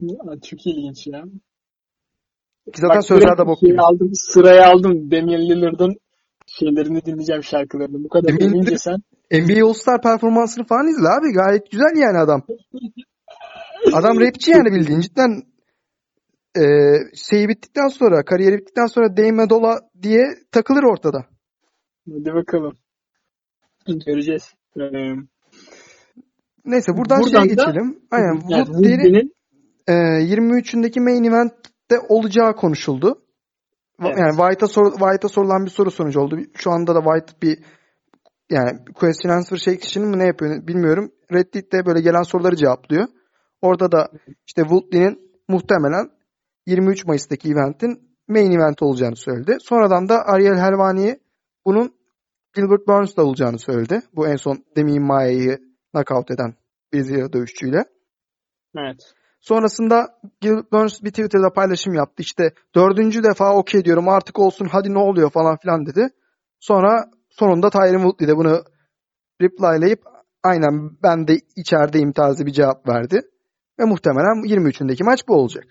ya 0.00 0.18
çok 0.50 0.66
ilginç 0.66 1.06
ya. 1.06 1.24
Ki 2.74 2.80
zaten 2.80 2.96
Bak, 2.96 3.04
sözler 3.04 3.38
de 3.38 3.46
bok 3.46 3.60
gibi. 3.60 3.80
Aldım, 3.80 4.10
sıraya 4.14 4.70
aldım 4.70 5.10
Damian 5.10 5.40
Lillard'ın 5.40 5.96
şeylerini 6.58 7.04
dinleyeceğim 7.04 7.42
şarkılarını. 7.42 8.04
Bu 8.04 8.08
kadar 8.08 8.28
emince 8.28 8.78
sen. 8.78 8.96
NBA 9.32 9.66
All-Star 9.66 10.02
performansını 10.02 10.64
falan 10.64 10.86
izle 10.88 11.08
abi. 11.08 11.32
Gayet 11.32 11.70
güzel 11.70 11.96
yani 11.96 12.18
adam. 12.18 12.42
Adam 13.92 14.20
rapçi 14.20 14.50
yani 14.50 14.72
bildiğin. 14.72 15.00
Cidden 15.00 15.42
e, 16.56 16.64
şeyi 17.14 17.48
bittikten 17.48 17.88
sonra, 17.88 18.24
kariyeri 18.24 18.58
bittikten 18.58 18.86
sonra 18.86 19.16
Dame 19.16 19.50
Dola 19.50 19.80
diye 20.02 20.24
takılır 20.52 20.82
ortada. 20.82 21.26
Hadi 22.08 22.34
bakalım. 22.34 22.76
Göreceğiz. 24.06 24.54
Ee, 24.76 24.82
Neyse 26.64 26.92
buradan, 26.96 27.20
buradan 27.20 27.42
şeye 27.46 27.56
da, 27.56 27.64
geçelim. 27.64 27.98
Aynen. 28.10 28.40
Yani 28.48 28.64
Woodley'nin 28.64 29.34
e, 29.88 29.92
23'ündeki 29.92 31.00
main 31.00 31.24
event'te 31.24 31.98
olacağı 32.08 32.56
konuşuldu. 32.56 33.22
Evet. 34.00 34.18
Yani 34.18 34.36
White'a 34.36 34.68
sor, 34.68 34.90
White'a 34.92 35.28
sorulan 35.28 35.64
bir 35.64 35.70
soru 35.70 35.90
sonucu 35.90 36.20
oldu. 36.20 36.38
Şu 36.54 36.70
anda 36.70 36.94
da 36.94 37.00
White 37.00 37.32
bir 37.42 37.64
yani 38.50 38.78
question 38.94 39.32
answer 39.32 39.56
section 39.56 40.06
mı 40.06 40.18
ne 40.18 40.26
yapıyor 40.26 40.66
bilmiyorum. 40.66 41.12
Reddit'te 41.32 41.86
böyle 41.86 42.00
gelen 42.00 42.22
soruları 42.22 42.56
cevaplıyor. 42.56 43.06
Orada 43.62 43.92
da 43.92 44.08
işte 44.46 44.62
Woodley'nin 44.62 45.42
muhtemelen 45.48 46.10
23 46.66 47.06
Mayıs'taki 47.06 47.48
eventin 47.48 48.10
main 48.28 48.50
event 48.50 48.82
olacağını 48.82 49.16
söyledi. 49.16 49.56
Sonradan 49.60 50.08
da 50.08 50.24
Ariel 50.26 50.56
Helvani 50.56 51.20
bunun 51.66 51.94
Gilbert 52.54 52.88
Burns'da 52.88 53.24
olacağını 53.24 53.58
söyledi. 53.58 54.02
Bu 54.12 54.28
en 54.28 54.36
son 54.36 54.64
Demi 54.76 55.00
Maya'yı 55.00 55.58
knockout 55.92 56.30
eden 56.30 56.54
Brezilya 56.92 57.32
dövüşçüyle. 57.32 57.84
Evet. 58.76 59.14
Sonrasında 59.40 60.06
Gilbert 60.40 60.72
Burns 60.72 61.02
bir 61.02 61.10
Twitter'da 61.10 61.52
paylaşım 61.52 61.94
yaptı. 61.94 62.22
İşte 62.22 62.52
dördüncü 62.74 63.22
defa 63.22 63.56
okey 63.56 63.84
diyorum 63.84 64.08
artık 64.08 64.38
olsun 64.38 64.68
hadi 64.72 64.94
ne 64.94 64.98
oluyor 64.98 65.30
falan 65.30 65.56
filan 65.56 65.86
dedi. 65.86 66.08
Sonra 66.60 67.04
sonunda 67.30 67.70
Tyron 67.70 68.02
Woodley 68.02 68.28
de 68.28 68.36
bunu 68.36 68.62
replylayıp 69.40 70.00
aynen 70.42 70.90
ben 71.02 71.28
de 71.28 71.36
içerideyim 71.56 72.12
tarzı 72.12 72.46
bir 72.46 72.52
cevap 72.52 72.88
verdi. 72.88 73.20
Ve 73.80 73.84
muhtemelen 73.84 74.42
23'ündeki 74.44 75.04
maç 75.04 75.28
bu 75.28 75.34
olacak. 75.34 75.64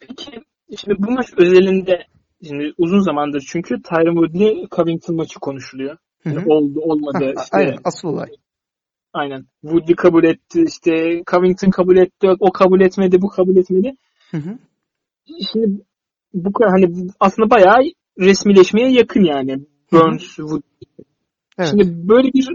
Peki 0.00 0.30
şimdi 0.76 1.02
bu 1.02 1.10
maç 1.10 1.26
özelinde 1.36 2.06
şimdi 2.48 2.72
uzun 2.78 3.00
zamandır 3.00 3.44
çünkü 3.52 3.82
Tyron 3.82 4.14
Woodley 4.14 4.68
Covington 4.70 5.16
maçı 5.16 5.40
konuşuluyor. 5.40 5.96
Yani 6.24 6.44
oldu 6.46 6.80
olmadı 6.80 7.32
Ha, 7.36 7.42
işte 7.42 7.56
Aynen 7.56 7.78
asıl 7.84 8.08
olay. 8.08 8.28
Aynen. 9.12 9.46
Woodley 9.62 9.96
kabul 9.96 10.24
etti 10.24 10.64
işte 10.66 11.22
Covington 11.30 11.70
kabul 11.70 11.96
etti 11.96 12.28
o 12.40 12.52
kabul 12.52 12.80
etmedi 12.80 13.22
bu 13.22 13.28
kabul 13.28 13.56
etmedi. 13.56 13.92
Hı 14.30 14.36
hı. 14.36 14.58
Şimdi 15.52 15.82
bu 16.34 16.50
hani 16.70 17.10
aslında 17.20 17.50
bayağı 17.50 17.78
resmileşmeye 18.20 18.90
yakın 18.90 19.24
yani. 19.24 19.58
Burns, 19.92 20.22
Wood. 20.22 20.62
Evet. 21.58 21.70
Şimdi 21.70 22.08
böyle 22.08 22.28
bir 22.28 22.48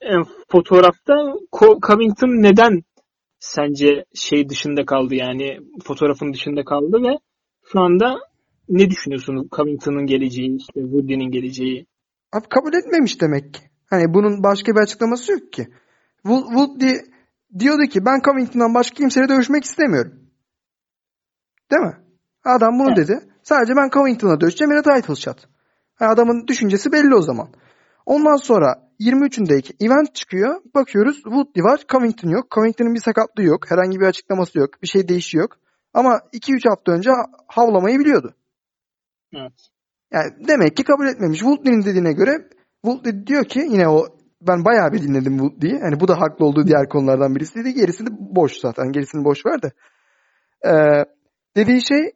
e, 0.00 0.12
fotoğrafta 0.48 1.12
Co- 1.52 1.86
Covington 1.86 2.42
neden 2.42 2.82
sence 3.38 4.04
şey 4.14 4.48
dışında 4.48 4.84
kaldı 4.84 5.14
yani 5.14 5.58
fotoğrafın 5.84 6.32
dışında 6.32 6.64
kaldı 6.64 7.02
ve 7.02 7.18
şu 7.72 7.80
anda 7.80 8.18
ne 8.68 8.90
düşünüyorsun 8.90 9.48
Covington'ın 9.56 10.06
geleceği, 10.06 10.56
işte 10.56 10.80
Woodley'nin 10.80 11.30
geleceği? 11.30 11.86
Abi 12.32 12.48
kabul 12.48 12.74
etmemiş 12.74 13.20
demek 13.20 13.54
ki. 13.54 13.60
Hani 13.90 14.14
bunun 14.14 14.42
başka 14.42 14.72
bir 14.72 14.80
açıklaması 14.80 15.32
yok 15.32 15.52
ki. 15.52 15.66
Wood, 16.22 16.42
Woodley 16.42 17.00
diyordu 17.58 17.82
ki 17.82 18.04
ben 18.04 18.20
Covington'dan 18.24 18.74
başka 18.74 18.94
kimseyle 18.94 19.28
dövüşmek 19.28 19.64
istemiyorum. 19.64 20.12
Değil 21.70 21.82
mi? 21.82 21.96
Adam 22.44 22.78
bunu 22.78 22.88
Evet. 22.88 22.96
dedi. 22.96 23.20
Sadece 23.42 23.76
ben 23.76 23.90
Covington'la 23.90 24.40
dövüşeceğim 24.40 24.74
da 24.74 24.82
title 24.82 25.14
shot. 25.14 25.48
Yani 26.00 26.12
adamın 26.12 26.46
düşüncesi 26.46 26.92
belli 26.92 27.14
o 27.14 27.22
zaman. 27.22 27.48
Ondan 28.06 28.36
sonra 28.36 28.90
23'ündeki 29.00 29.84
event 29.84 30.14
çıkıyor. 30.14 30.60
Bakıyoruz 30.74 31.16
Woodley 31.16 31.64
var. 31.64 31.80
Covington 31.88 32.28
yok. 32.28 32.50
Covington'ın 32.50 32.94
bir 32.94 33.00
sakatlığı 33.00 33.42
yok. 33.42 33.70
Herhangi 33.70 34.00
bir 34.00 34.06
açıklaması 34.06 34.58
yok. 34.58 34.82
Bir 34.82 34.88
şey 34.88 35.08
değişiyor 35.08 35.42
yok. 35.44 35.58
Ama 35.94 36.20
2-3 36.32 36.68
hafta 36.68 36.92
önce 36.92 37.10
havlamayı 37.46 37.98
biliyordu. 37.98 38.34
Evet. 39.34 39.52
Yani 40.12 40.48
demek 40.48 40.76
ki 40.76 40.84
kabul 40.84 41.06
etmemiş. 41.06 41.38
Woodley'nin 41.38 41.84
dediğine 41.84 42.12
göre 42.12 42.48
Woodley 42.84 43.26
diyor 43.26 43.44
ki 43.44 43.60
yine 43.68 43.88
o 43.88 44.06
ben 44.48 44.64
bayağı 44.64 44.92
bir 44.92 45.02
dinledim 45.02 45.38
Woodley'i. 45.38 45.74
Yani 45.74 46.00
bu 46.00 46.08
da 46.08 46.20
haklı 46.20 46.46
olduğu 46.46 46.66
diğer 46.66 46.88
konulardan 46.88 47.34
birisiydi. 47.34 47.74
Gerisi 47.74 48.06
de 48.06 48.10
boş 48.18 48.52
zaten. 48.60 48.92
Gerisini 48.92 49.24
boş 49.24 49.46
ver 49.46 49.62
de. 49.62 49.72
Ee, 50.66 51.04
dediği 51.56 51.86
şey 51.86 52.12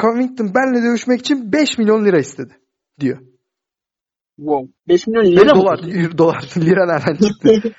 Covington 0.00 0.54
benle 0.54 0.82
dövüşmek 0.82 1.20
için 1.20 1.52
5 1.52 1.78
milyon 1.78 2.04
lira 2.04 2.18
istedi 2.18 2.52
diyor. 3.00 3.18
Wow. 4.36 4.72
5 4.88 5.06
milyon 5.06 5.24
lira 5.24 5.54
mı? 5.54 5.60
dolar, 5.60 5.80
dolar, 6.18 6.44
lira 6.56 6.86
nereden 6.86 7.28
çıktı? 7.28 7.72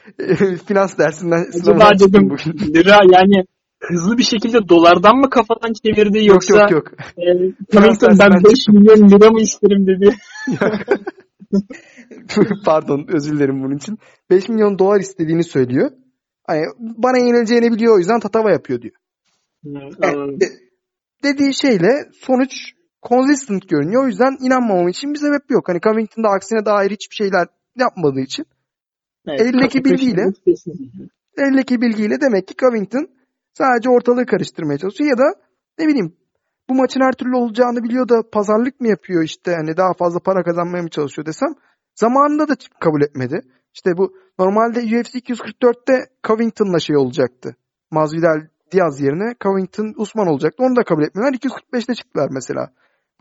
Finans 0.67 0.97
dersinden 0.97 1.43
çıktım 1.51 1.79
dedim 1.99 2.29
bugün. 2.29 2.73
lira 2.73 2.99
yani 3.11 3.45
hızlı 3.81 4.17
bir 4.17 4.23
şekilde 4.23 4.69
dolardan 4.69 5.15
mı 5.15 5.29
kafadan 5.29 5.73
çevirdi 5.73 6.17
Yok 6.17 6.27
yoksa 6.27 6.59
yok 6.59 6.71
yok. 6.71 6.87
e, 7.17 7.23
Covington 7.71 8.09
ben 8.19 8.31
dersinden 8.31 8.43
5 8.43 8.67
milyon 8.67 9.09
lira 9.09 9.31
mı 9.31 9.41
isterim 9.41 9.87
dedi. 9.87 10.15
Pardon 12.65 13.05
özür 13.07 13.35
dilerim 13.35 13.63
bunun 13.63 13.75
için. 13.77 13.97
5 14.29 14.49
milyon 14.49 14.79
dolar 14.79 14.99
istediğini 14.99 15.43
söylüyor. 15.43 15.91
Hani 16.47 16.65
bana 16.79 17.17
yenileceğini 17.17 17.71
biliyor 17.71 17.95
o 17.95 17.97
yüzden 17.97 18.19
tatava 18.19 18.51
yapıyor 18.51 18.81
diyor. 18.81 18.95
Evet, 20.01 20.41
de- 20.41 20.59
dediği 21.23 21.53
şeyle 21.53 22.09
sonuç 22.21 22.51
consistent 23.09 23.69
görünüyor. 23.69 24.03
O 24.03 24.07
yüzden 24.07 24.37
inanmamam 24.41 24.87
için 24.87 25.13
bir 25.13 25.19
sebep 25.19 25.51
yok. 25.51 25.69
Hani 25.69 25.79
Covington'da 25.81 26.29
aksine 26.29 26.65
dair 26.65 26.91
hiçbir 26.91 27.15
şeyler 27.15 27.47
yapmadığı 27.75 28.19
için 28.19 28.45
Evet, 29.27 29.41
elindeki 29.41 29.83
kafa 29.83 29.95
bilgiyle- 29.95 30.33
elindeki 31.37 31.81
bilgiyle 31.81 32.21
demek 32.21 32.47
ki 32.47 32.55
Covington 32.55 33.07
sadece 33.53 33.89
ortalığı 33.89 34.25
karıştırmaya 34.25 34.77
çalışıyor 34.77 35.09
ya 35.09 35.17
da 35.17 35.33
ne 35.79 35.87
bileyim 35.87 36.15
bu 36.69 36.75
maçın 36.75 37.01
her 37.01 37.11
türlü 37.13 37.35
olacağını 37.35 37.83
biliyor 37.83 38.09
da 38.09 38.29
pazarlık 38.31 38.79
mı 38.79 38.87
yapıyor 38.87 39.23
işte 39.23 39.51
hani 39.55 39.77
daha 39.77 39.93
fazla 39.93 40.19
para 40.19 40.43
kazanmaya 40.43 40.83
mı 40.83 40.89
çalışıyor 40.89 41.25
desem 41.25 41.49
zamanında 41.95 42.47
da 42.47 42.53
kabul 42.79 43.01
etmedi. 43.01 43.41
İşte 43.73 43.97
bu 43.97 44.13
normalde 44.39 44.79
UFC 44.79 45.19
244'te 45.19 45.93
Covington'la 46.27 46.79
şey 46.79 46.97
olacaktı. 46.97 47.55
Masvidal 47.91 48.47
Diaz 48.71 49.01
yerine 49.01 49.35
Covington 49.43 49.93
Usman 49.97 50.27
olacaktı. 50.27 50.63
Onu 50.63 50.75
da 50.75 50.83
kabul 50.83 51.03
etmiyorlar. 51.03 51.37
245'te 51.37 51.95
çıktılar 51.95 52.29
mesela. 52.31 52.71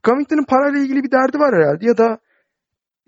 Covington'ın 0.04 0.44
parayla 0.44 0.78
ilgili 0.81 1.02
bir 1.02 1.11
derdi 1.11 1.38
var 1.38 1.54
herhalde 1.54 1.87
ya 1.87 1.98
da 1.98 2.18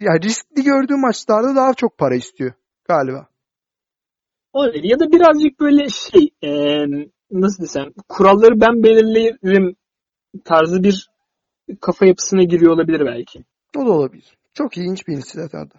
ya 0.01 0.13
riskli 0.23 0.63
gördüğü 0.63 0.97
maçlarda 0.97 1.57
daha 1.57 1.75
çok 1.75 1.99
para 1.99 2.15
istiyor 2.15 2.53
galiba. 2.89 3.27
Öyle. 4.55 4.89
Ya 4.89 4.99
da 5.01 5.13
birazcık 5.13 5.61
böyle 5.61 5.89
şey 5.89 6.31
e, 6.43 6.51
nasıl 7.31 7.63
desem 7.63 7.93
kuralları 8.09 8.61
ben 8.61 8.83
belirlerim 8.83 9.77
tarzı 10.45 10.83
bir 10.83 11.11
kafa 11.81 12.07
yapısına 12.07 12.43
giriyor 12.43 12.73
olabilir 12.73 13.07
belki. 13.07 13.45
O 13.77 13.87
da 13.87 13.91
olabilir. 13.91 14.40
Çok 14.55 14.77
ilginç 14.77 15.09
bir 15.09 15.13
inisiyatif 15.13 15.55
adı. 15.55 15.75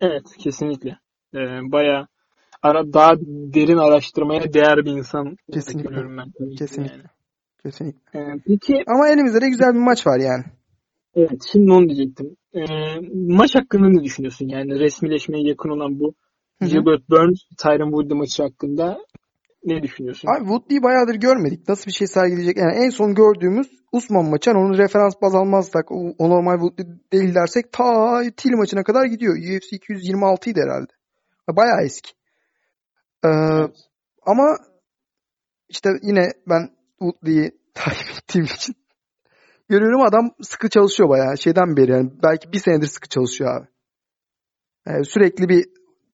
Evet 0.00 0.24
kesinlikle. 0.38 0.90
E, 1.34 1.38
bayağı 1.72 2.06
ara, 2.62 2.92
daha 2.92 3.16
derin 3.54 3.76
araştırmaya 3.76 4.52
değer 4.52 4.76
bir 4.84 4.90
insan 4.90 5.36
Kesinlikle. 5.52 5.96
ben. 5.96 6.32
Kesinlikle. 6.58 6.92
yani. 6.92 7.04
Kesinlikle. 7.62 8.20
E, 8.20 8.22
peki 8.46 8.84
Ama 8.86 9.08
elimizde 9.08 9.40
de 9.40 9.48
güzel 9.48 9.74
bir 9.74 9.78
maç 9.78 10.06
var 10.06 10.18
yani. 10.20 10.44
evet 11.14 11.42
şimdi 11.52 11.72
onu 11.72 11.88
diyecektim. 11.88 12.36
E, 12.54 12.60
maç 13.14 13.54
hakkında 13.54 13.88
ne 13.88 14.04
düşünüyorsun? 14.04 14.48
Yani 14.48 14.78
resmileşmeye 14.80 15.48
yakın 15.48 15.68
olan 15.68 16.00
bu. 16.00 16.14
Gilbert 16.60 17.10
Burns 17.10 17.40
Tyron 17.58 17.90
Woodley 17.90 18.18
maçı 18.18 18.42
hakkında 18.42 18.98
ne 19.66 19.82
düşünüyorsun? 19.82 20.28
Abi 20.28 20.38
Woodley'i 20.38 20.82
bayağıdır 20.82 21.14
görmedik. 21.14 21.68
Nasıl 21.68 21.86
bir 21.86 21.92
şey 21.92 22.06
sergileyecek? 22.06 22.56
Yani 22.56 22.72
en 22.84 22.90
son 22.90 23.14
gördüğümüz 23.14 23.66
Usman 23.92 24.24
maçı. 24.24 24.50
Yani 24.50 24.58
onu 24.58 24.78
referans 24.78 25.14
baz 25.22 25.34
almazsak, 25.34 25.92
o, 25.92 26.14
o 26.18 26.30
normal 26.30 26.58
Woodley 26.60 26.86
değil 27.12 27.34
dersek 27.34 27.72
ta 27.72 28.22
Til 28.36 28.52
maçına 28.52 28.82
kadar 28.84 29.04
gidiyor. 29.04 29.36
UFC 29.36 29.76
226 29.76 30.50
idi 30.50 30.60
herhalde. 30.60 30.92
Bayağı 31.48 31.84
eski. 31.84 32.10
Ee, 33.24 33.28
Evet. 33.28 33.76
ama 34.26 34.56
işte 35.68 35.90
yine 36.02 36.32
ben 36.48 36.70
Woodley'i 36.98 37.50
takip 37.74 38.08
ettiğim 38.10 38.44
için 38.44 38.74
görüyorum 39.68 40.00
adam 40.00 40.30
sıkı 40.42 40.68
çalışıyor 40.68 41.08
bayağı. 41.08 41.38
Şeyden 41.38 41.76
beri 41.76 41.90
yani 41.90 42.10
belki 42.22 42.52
bir 42.52 42.58
senedir 42.58 42.86
sıkı 42.86 43.08
çalışıyor 43.08 43.60
abi. 43.60 43.66
Yani 44.86 45.04
sürekli 45.04 45.48
bir 45.48 45.64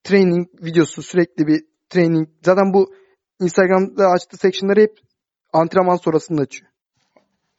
training 0.04 0.48
videosu, 0.62 1.02
sürekli 1.02 1.46
bir 1.46 1.64
training. 1.90 2.28
Zaten 2.44 2.72
bu 2.74 2.94
Instagram'da 3.42 4.06
açtığı 4.06 4.36
section'ları 4.36 4.80
hep 4.80 4.98
antrenman 5.52 5.96
sonrasında 5.96 6.42
açıyor. 6.42 6.70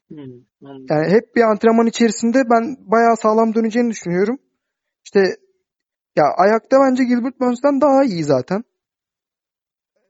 Hmm, 0.08 0.20
anladım. 0.66 0.86
Yani 0.90 1.12
hep 1.12 1.36
bir 1.36 1.42
antrenman 1.42 1.88
içerisinde 1.88 2.44
ben 2.50 2.78
bayağı 2.92 3.18
sağlam 3.18 3.56
döneceğini 3.56 3.90
düşünüyorum. 3.90 4.38
İşte 5.06 5.20
ya 6.16 6.24
ayakta 6.38 6.78
bence 6.80 7.04
Gilbert 7.04 7.40
Burns'tan 7.40 7.82
daha 7.82 8.04
iyi 8.04 8.24
zaten. 8.24 8.64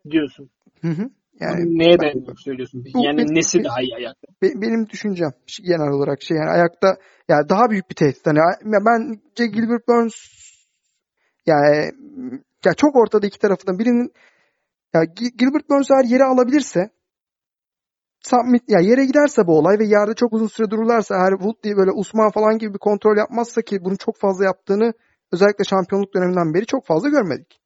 diyorsun. 0.10 0.50
Hı 0.82 0.88
hı. 0.88 1.10
Yani 1.40 1.78
neye 1.80 2.00
dayanak 2.00 2.40
söylüyorsun? 2.40 2.86
Bu 2.94 3.06
yani 3.06 3.18
benim- 3.18 3.36
nesi 3.36 3.64
daha 3.64 3.82
iyi 3.82 3.96
ayakta? 3.96 4.28
Be- 4.42 4.62
benim 4.62 4.90
düşüncem 4.90 5.32
genel 5.64 5.90
olarak 5.90 6.22
şey 6.22 6.38
yani 6.38 6.50
ayakta 6.50 6.98
yani 7.30 7.50
daha 7.50 7.70
büyük 7.70 7.90
bir 7.90 7.96
tehdit. 7.96 8.26
Hani 8.26 8.40
ya 8.40 8.80
bence 8.86 9.48
Gilbert 9.48 9.88
Burns 9.88 10.14
yani 11.46 11.92
ya 12.66 12.74
çok 12.74 12.96
ortada 12.96 13.28
iki 13.28 13.40
tarafından 13.40 13.80
birinin 13.80 14.14
ya 14.94 15.04
Gi- 15.04 15.38
Gilbert 15.38 15.70
Burns 15.70 15.92
eğer 15.92 16.04
yere 16.04 16.24
alabilirse 16.24 16.90
submit 18.24 18.64
ya 18.70 18.80
yere 18.80 19.06
giderse 19.06 19.48
bu 19.48 19.58
olay 19.58 19.80
ve 19.80 19.86
yerde 19.86 20.14
çok 20.14 20.34
uzun 20.34 20.48
süre 20.48 20.70
dururlarsa 20.70 21.16
eğer 21.16 21.32
Woodley 21.32 21.78
böyle 21.78 21.92
Usman 21.92 22.32
falan 22.32 22.58
gibi 22.58 22.74
bir 22.74 22.80
kontrol 22.80 23.18
yapmazsa 23.18 23.62
ki 23.62 23.84
bunu 23.86 23.98
çok 23.98 24.18
fazla 24.18 24.46
yaptığını 24.46 24.94
özellikle 25.32 25.64
şampiyonluk 25.64 26.16
döneminden 26.16 26.54
beri 26.54 26.66
çok 26.66 26.86
fazla 26.86 27.10
görmedik. 27.10 27.62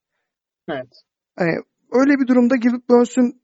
Evet. 0.68 1.02
Hani 1.38 1.54
öyle 1.92 2.18
bir 2.18 2.26
durumda 2.26 2.56
Gilbert 2.56 2.88
Burns'ün 2.88 3.42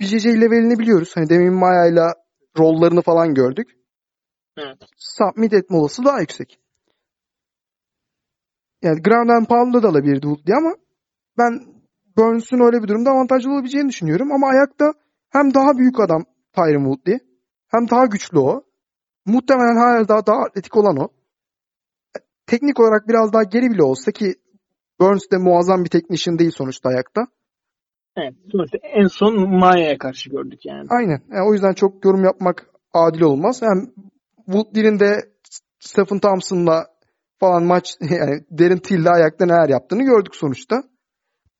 BJJ 0.00 0.26
levelini 0.26 0.78
biliyoruz. 0.78 1.12
Hani 1.14 1.28
demin 1.28 1.54
Maya'yla 1.54 2.14
rollarını 2.58 3.02
falan 3.02 3.34
gördük. 3.34 3.68
Evet. 4.56 4.78
submit 4.96 5.52
etme 5.52 5.76
olasılığı 5.76 6.06
daha 6.06 6.20
yüksek. 6.20 6.60
Yani 8.82 9.02
ground 9.02 9.28
and 9.28 9.46
pound'da 9.46 9.82
da 9.82 9.88
alabilirdi 9.88 10.20
Woodley 10.20 10.56
ama 10.56 10.74
ben 11.38 11.69
Burns'ün 12.20 12.60
öyle 12.60 12.82
bir 12.82 12.88
durumda 12.88 13.10
avantajlı 13.10 13.52
olabileceğini 13.52 13.88
düşünüyorum. 13.88 14.32
Ama 14.32 14.48
ayakta 14.48 14.92
hem 15.30 15.54
daha 15.54 15.78
büyük 15.78 16.00
adam 16.00 16.24
Tyron 16.52 16.84
Woodley 16.84 17.18
hem 17.68 17.90
daha 17.90 18.06
güçlü 18.06 18.38
o. 18.38 18.62
Muhtemelen 19.26 19.76
hala 19.76 20.08
daha, 20.08 20.26
daha 20.26 20.36
atletik 20.36 20.76
olan 20.76 20.96
o. 20.96 21.08
Teknik 22.46 22.80
olarak 22.80 23.08
biraz 23.08 23.32
daha 23.32 23.42
geri 23.42 23.70
bile 23.70 23.82
olsa 23.82 24.12
ki 24.12 24.34
Burns 25.00 25.30
de 25.32 25.36
muazzam 25.36 25.84
bir 25.84 25.90
teknisyen 25.90 26.38
değil 26.38 26.50
sonuçta 26.50 26.88
ayakta. 26.88 27.26
Evet. 28.16 28.34
Sonuçta 28.52 28.78
en 28.82 29.06
son 29.06 29.58
Maya'ya 29.58 29.98
karşı 29.98 30.30
gördük 30.30 30.66
yani. 30.66 30.86
Aynen. 30.90 31.22
Yani 31.32 31.48
o 31.48 31.52
yüzden 31.52 31.72
çok 31.72 32.04
yorum 32.04 32.24
yapmak 32.24 32.66
adil 32.92 33.20
olmaz. 33.20 33.62
Yani 33.62 33.88
Woodley'nin 34.46 35.00
de 35.00 35.20
Stephen 35.78 36.18
Thompson'la 36.18 36.86
falan 37.38 37.64
maç 37.64 37.96
yani 38.00 38.44
Darren 38.58 38.78
Till'de 38.78 39.10
ayakta 39.10 39.46
neler 39.46 39.68
yaptığını 39.68 40.02
gördük 40.02 40.36
sonuçta. 40.36 40.82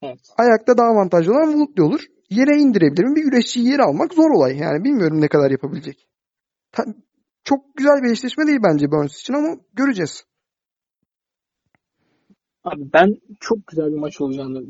Evet. 0.03 0.21
Ayakta 0.39 0.79
daha 0.79 0.87
avantajlı 0.87 1.33
olan 1.33 1.51
Woodley 1.51 1.85
olur. 1.87 2.01
Yere 2.31 2.57
indirebilir 2.61 3.05
mi? 3.05 3.17
Bir 3.17 3.23
güreşçiyi 3.23 3.69
yere 3.69 3.83
almak 3.83 4.15
zor 4.15 4.31
olay. 4.31 4.57
Yani 4.57 4.85
bilmiyorum 4.85 5.21
ne 5.21 5.29
kadar 5.29 5.51
yapabilecek. 5.51 6.07
Ta- 6.73 6.95
çok 7.45 7.77
güzel 7.77 8.03
bir 8.03 8.11
eşleşme 8.11 8.47
değil 8.47 8.59
bence 8.63 8.91
Burns 8.91 9.21
için 9.21 9.35
ama 9.35 9.57
göreceğiz. 9.73 10.25
Abi 12.65 12.83
ben 12.93 13.15
çok 13.41 13.67
güzel 13.67 13.87
bir 13.87 13.99
maç 13.99 14.21
olacağını 14.21 14.63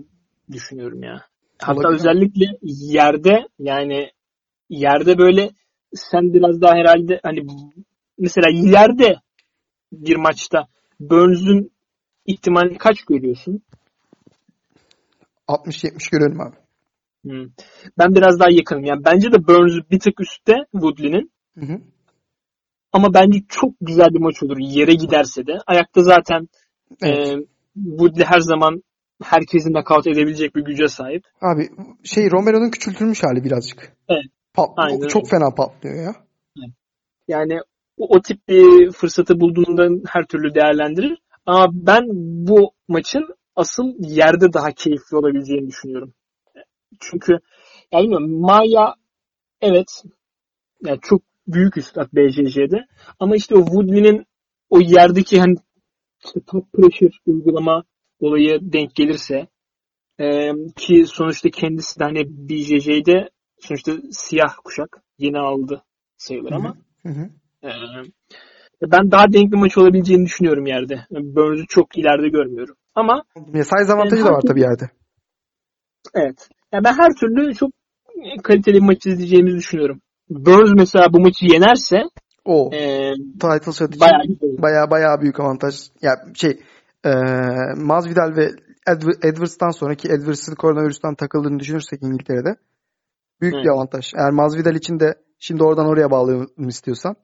düşünüyorum 0.52 1.02
ya. 1.02 1.24
Hatta 1.58 1.80
Olabilir. 1.80 1.94
özellikle 1.94 2.46
yerde 2.62 3.48
yani 3.58 4.10
yerde 4.68 5.18
böyle 5.18 5.50
sen 5.94 6.34
biraz 6.34 6.60
daha 6.60 6.74
herhalde 6.74 7.20
hani 7.22 7.46
mesela 8.18 8.48
yerde 8.52 9.16
bir 9.92 10.16
maçta 10.16 10.66
Burns'ün 11.00 11.72
ihtimalini 12.26 12.78
kaç 12.78 13.02
görüyorsun? 13.04 13.62
60-70 15.50 16.10
görelim 16.10 16.40
abi. 16.40 16.56
Hmm. 17.24 17.50
Ben 17.98 18.14
biraz 18.14 18.40
daha 18.40 18.48
yakınım. 18.50 18.84
Yani 18.84 19.04
bence 19.04 19.32
de 19.32 19.46
Burns 19.46 19.90
bir 19.90 19.98
tık 20.00 20.20
üstte 20.20 20.54
Woodley'nin. 20.72 21.32
Hı 21.58 21.66
hı. 21.66 21.80
Ama 22.92 23.14
bence 23.14 23.38
çok 23.48 23.72
güzel 23.80 24.08
bir 24.14 24.20
maç 24.20 24.42
olur. 24.42 24.56
Yere 24.60 24.94
giderse 24.94 25.46
de. 25.46 25.52
Ayakta 25.66 26.02
zaten 26.02 26.48
Evet. 27.02 27.28
e, 27.28 27.36
Woodley 27.74 28.24
her 28.26 28.40
zaman 28.40 28.82
herkesin 29.22 29.72
nakavt 29.72 30.06
edebilecek 30.06 30.56
bir 30.56 30.64
güce 30.64 30.88
sahip. 30.88 31.24
Abi 31.40 31.68
şey 32.04 32.30
Romero'nun 32.30 32.70
küçültülmüş 32.70 33.22
hali 33.22 33.44
birazcık. 33.44 33.96
Evet. 34.08 34.24
Pat- 34.54 34.74
Aynen 34.76 35.08
çok 35.08 35.28
fena 35.28 35.54
patlıyor 35.54 36.04
ya. 36.04 36.14
Yani 37.28 37.60
o, 37.96 38.16
o 38.16 38.22
tip 38.22 38.48
bir 38.48 38.90
fırsatı 38.92 39.40
bulduğunda 39.40 39.88
her 40.08 40.24
türlü 40.26 40.54
değerlendirir. 40.54 41.18
Ama 41.46 41.66
ben 41.72 42.02
bu 42.46 42.72
maçın 42.88 43.34
asıl 43.56 43.94
yerde 43.98 44.52
daha 44.52 44.72
keyifli 44.72 45.16
olabileceğini 45.16 45.66
düşünüyorum. 45.66 46.14
Çünkü 47.00 47.32
yani 47.92 48.02
bilmiyorum 48.02 48.40
Maya 48.40 48.94
evet 49.60 50.02
yani 50.84 50.98
çok 51.02 51.22
büyük 51.46 51.76
üstad 51.76 52.08
BJJ'de 52.12 52.86
ama 53.18 53.36
işte 53.36 53.54
o 53.54 53.64
Woodley'nin 53.64 54.26
o 54.70 54.80
yerdeki 54.80 55.40
hani 55.40 55.54
işte 56.24 56.40
top 56.46 56.72
pressure 56.72 57.10
uygulama 57.26 57.84
olayı 58.20 58.58
denk 58.62 58.94
gelirse 58.94 59.48
e, 60.20 60.52
ki 60.76 61.04
sonuçta 61.06 61.50
kendisi 61.50 62.00
de 62.00 62.04
hani 62.04 62.24
BJJ'de 62.28 63.30
sonuçta 63.60 63.92
siyah 64.10 64.56
kuşak 64.64 65.02
yeni 65.18 65.38
aldı 65.38 65.84
sayılır 66.16 66.52
ama 66.52 66.76
Hı 67.02 67.08
hı. 67.08 67.30
ee, 67.64 67.70
ben 68.82 69.10
daha 69.10 69.32
denk 69.32 69.52
bir 69.52 69.56
maç 69.56 69.78
olabileceğini 69.78 70.24
düşünüyorum 70.24 70.66
yerde. 70.66 71.06
Burns'ü 71.10 71.66
çok 71.66 71.98
ileride 71.98 72.28
görmüyorum. 72.28 72.76
Ama 73.00 73.22
size 73.52 73.92
avantajı 73.92 74.24
da 74.24 74.32
var 74.32 74.42
tabii 74.48 74.60
yerde. 74.60 74.90
evet. 76.14 76.48
Yani 76.72 76.84
ben 76.84 76.92
her 76.92 77.14
türlü 77.20 77.54
çok 77.54 77.70
kaliteli 78.42 78.74
bir 78.76 78.82
maç 78.82 79.06
izleyeceğimizi 79.06 79.56
düşünüyorum. 79.56 80.00
Burns 80.30 80.72
mesela 80.76 81.12
bu 81.12 81.20
maçı 81.20 81.46
yenerse 81.46 82.02
O 82.44 82.70
e, 82.74 83.12
title 83.40 83.72
shot 83.72 84.00
bayağı 84.00 84.22
bayağı 84.62 84.90
bayağı 84.90 85.20
büyük 85.20 85.40
avantaj. 85.40 85.74
Ya 86.02 86.12
şey 86.34 86.60
e, 87.04 87.10
Masvidal 87.76 88.36
ve 88.36 88.50
Edw- 88.86 89.28
Edwards'tan 89.28 89.70
sonraki 89.70 90.08
Edwards'ın 90.08 90.54
koronavirüsten 90.54 91.14
takıldığını 91.14 91.58
düşünürsek 91.60 92.02
İngiltere'de 92.02 92.56
büyük 93.40 93.54
bir 93.54 93.58
Evet. 93.58 93.70
avantaj. 93.70 94.12
Eğer 94.14 94.30
Masvidal 94.30 94.74
için 94.74 95.00
de 95.00 95.14
şimdi 95.38 95.64
oradan 95.64 95.86
oraya 95.86 96.10
bağlayalım 96.10 96.68
istiyorsan. 96.68 97.14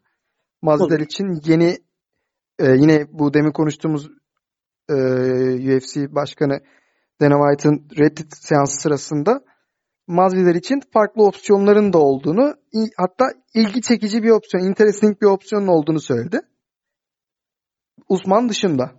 Masvidal 0.63 0.97
Olur. 0.97 1.05
için 1.05 1.41
yeni 1.45 1.77
e, 2.59 2.67
yine 2.71 3.07
bu 3.13 3.35
demin 3.35 3.53
konuştuğumuz 3.53 4.11
e, 4.89 4.95
UFC 5.77 6.15
başkanı 6.15 6.61
Dana 7.21 7.35
White'ın 7.49 7.89
Reddit 7.99 8.37
seansı 8.37 8.81
sırasında 8.81 9.41
Masvidal 10.07 10.55
için 10.55 10.81
farklı 10.93 11.23
opsiyonların 11.27 11.93
da 11.93 11.99
olduğunu 11.99 12.55
hatta 12.97 13.25
ilgi 13.55 13.83
çekici 13.83 14.23
bir 14.23 14.31
opsiyon, 14.31 14.65
interesting 14.65 15.21
bir 15.21 15.27
opsiyonun 15.27 15.67
olduğunu 15.67 16.01
söyledi. 16.01 16.41
Usman 18.09 18.49
dışında. 18.49 18.91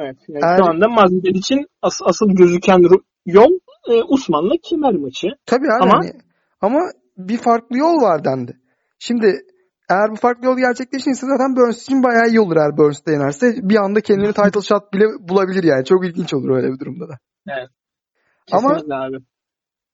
Evet. 0.00 0.16
Yani 0.28 0.44
Eğer- 0.44 0.56
Şu 0.58 0.64
anda 0.70 0.88
Masvidal 0.88 1.34
için 1.34 1.66
as- 1.82 2.02
asıl 2.04 2.28
gözüken 2.28 2.78
yol 3.26 3.52
e, 3.90 4.02
Usman'la 4.08 4.54
kemer 4.62 4.94
maçı. 4.94 5.26
Tabii 5.46 5.66
abi 5.72 5.82
Ama- 5.82 5.98
hani- 5.98 6.20
ama 6.60 6.80
bir 7.16 7.38
farklı 7.38 7.78
yol 7.78 8.00
var 8.02 8.24
dendi. 8.24 8.56
Şimdi 8.98 9.40
eğer 9.90 10.10
bu 10.10 10.16
farklı 10.16 10.46
yol 10.46 10.58
gerçekleşirse 10.58 11.26
zaten 11.26 11.56
Burns 11.56 11.82
için 11.82 12.02
bayağı 12.02 12.28
iyi 12.28 12.40
olur 12.40 12.56
eğer 12.56 12.76
Burns 12.76 13.06
de 13.06 13.12
yenerse. 13.12 13.54
Bir 13.62 13.76
anda 13.76 14.00
kendini 14.00 14.32
title 14.32 14.60
shot 14.60 14.92
bile 14.92 15.04
bulabilir 15.28 15.64
yani. 15.64 15.84
Çok 15.84 16.06
ilginç 16.06 16.34
olur 16.34 16.56
öyle 16.56 16.72
bir 16.72 16.78
durumda 16.78 17.08
da. 17.08 17.18
Ama- 18.52 18.68
Kesinlikle 18.74 18.94
abi. 18.94 19.16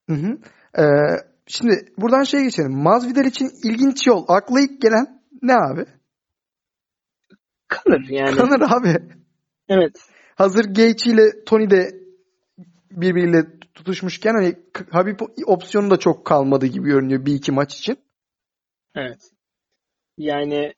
Hı 0.09 0.14
hı. 0.14 0.38
Ee, 0.83 1.16
şimdi 1.46 1.92
buradan 1.98 2.22
şey 2.22 2.42
geçelim. 2.42 2.83
Masvidal 2.83 3.24
için 3.24 3.50
ilginç 3.64 4.07
yol. 4.07 4.24
Akla 4.28 4.61
ilk 4.61 4.83
gelen 4.83 5.22
ne 5.42 5.54
abi? 5.54 5.85
Kanır 7.68 8.09
yani. 8.09 8.37
Kanır 8.37 8.61
abi. 8.61 8.98
Evet. 9.68 9.96
Hazır 10.35 10.64
Gaethje 10.64 11.11
ile 11.12 11.44
Tony 11.44 11.70
de 11.70 11.90
birbiriyle 12.90 13.44
tutuşmuşken 13.74 14.35
hani 14.35 14.57
Habib 14.90 15.20
opsiyonu 15.46 15.90
da 15.90 15.96
çok 15.98 16.26
kalmadı 16.26 16.66
gibi 16.66 16.85
görünüyor 16.88 17.26
bir 17.26 17.35
iki 17.35 17.52
maç 17.52 17.74
için. 17.78 17.96
Evet. 18.94 19.30
Yani 20.18 20.72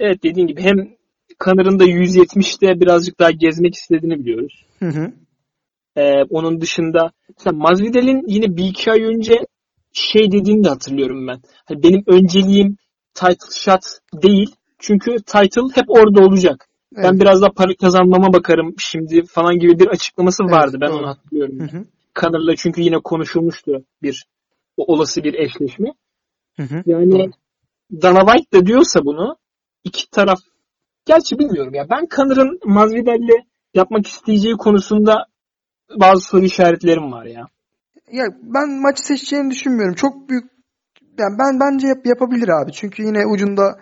evet 0.00 0.22
dediğin 0.22 0.46
gibi 0.46 0.62
hem 0.62 0.96
Kanır'ın 1.38 1.78
da 1.78 1.84
170'te 1.84 2.80
birazcık 2.80 3.20
daha 3.20 3.30
gezmek 3.30 3.74
istediğini 3.74 4.18
biliyoruz. 4.18 4.64
Hı 4.78 4.88
hı. 4.88 5.12
Ee, 5.96 6.24
onun 6.30 6.60
dışında 6.60 7.12
mesela 7.38 7.56
Masvidal'in 7.56 8.24
yine 8.26 8.56
bir 8.56 8.64
iki 8.64 8.92
ay 8.92 9.02
önce 9.02 9.34
şey 9.92 10.32
dediğini 10.32 10.64
de 10.64 10.68
hatırlıyorum 10.68 11.26
ben. 11.26 11.40
Hani 11.64 11.82
benim 11.82 12.02
önceliğim 12.06 12.76
title 13.14 13.54
shot 13.54 13.82
değil. 14.22 14.54
Çünkü 14.78 15.16
title 15.16 15.74
hep 15.74 15.84
orada 15.88 16.20
olacak. 16.20 16.68
Ben 16.96 17.02
Evet. 17.02 17.20
biraz 17.20 17.42
daha 17.42 17.50
para 17.50 17.74
kazanmama 17.80 18.32
bakarım 18.32 18.74
şimdi 18.78 19.22
falan 19.26 19.58
gibi 19.58 19.78
bir 19.78 19.86
açıklaması 19.86 20.42
Evet, 20.42 20.52
vardı. 20.52 20.78
Ben 20.80 20.88
doğru. 20.88 20.98
onu 20.98 21.06
hatırlıyorum. 21.06 21.60
Hı 21.60 21.76
hı. 21.78 21.84
Connor'la 22.20 22.56
çünkü 22.56 22.82
yine 22.82 22.98
konuşulmuştu 22.98 23.84
bir 24.02 24.26
olası 24.76 25.24
bir 25.24 25.34
eşleşme. 25.34 25.88
Hı 26.56 26.62
hı. 26.62 26.82
Yani 26.86 27.10
Doğru. 27.10 27.30
Dana 27.92 28.26
White 28.26 28.58
de 28.58 28.66
diyorsa 28.66 29.04
bunu 29.04 29.36
iki 29.84 30.10
taraf 30.10 30.38
gerçi 31.06 31.38
bilmiyorum 31.38 31.74
ya. 31.74 31.90
Ben 31.90 32.06
Connor'ın 32.16 32.60
Masvidal'le 32.64 33.44
yapmak 33.74 34.06
isteyeceği 34.06 34.56
konusunda 34.56 35.26
bazı 35.96 36.20
soru 36.20 36.44
işaretlerim 36.44 37.12
var 37.12 37.24
ya. 37.24 37.46
Ya 38.12 38.24
ben 38.42 38.82
maçı 38.82 39.02
seçeceğini 39.02 39.50
düşünmüyorum. 39.50 39.94
Çok 39.94 40.28
büyük 40.28 40.44
yani 41.18 41.38
ben 41.38 41.60
bence 41.60 41.86
yap, 41.86 42.06
yapabilir 42.06 42.48
abi. 42.48 42.72
Çünkü 42.72 43.02
yine 43.02 43.26
ucunda 43.26 43.80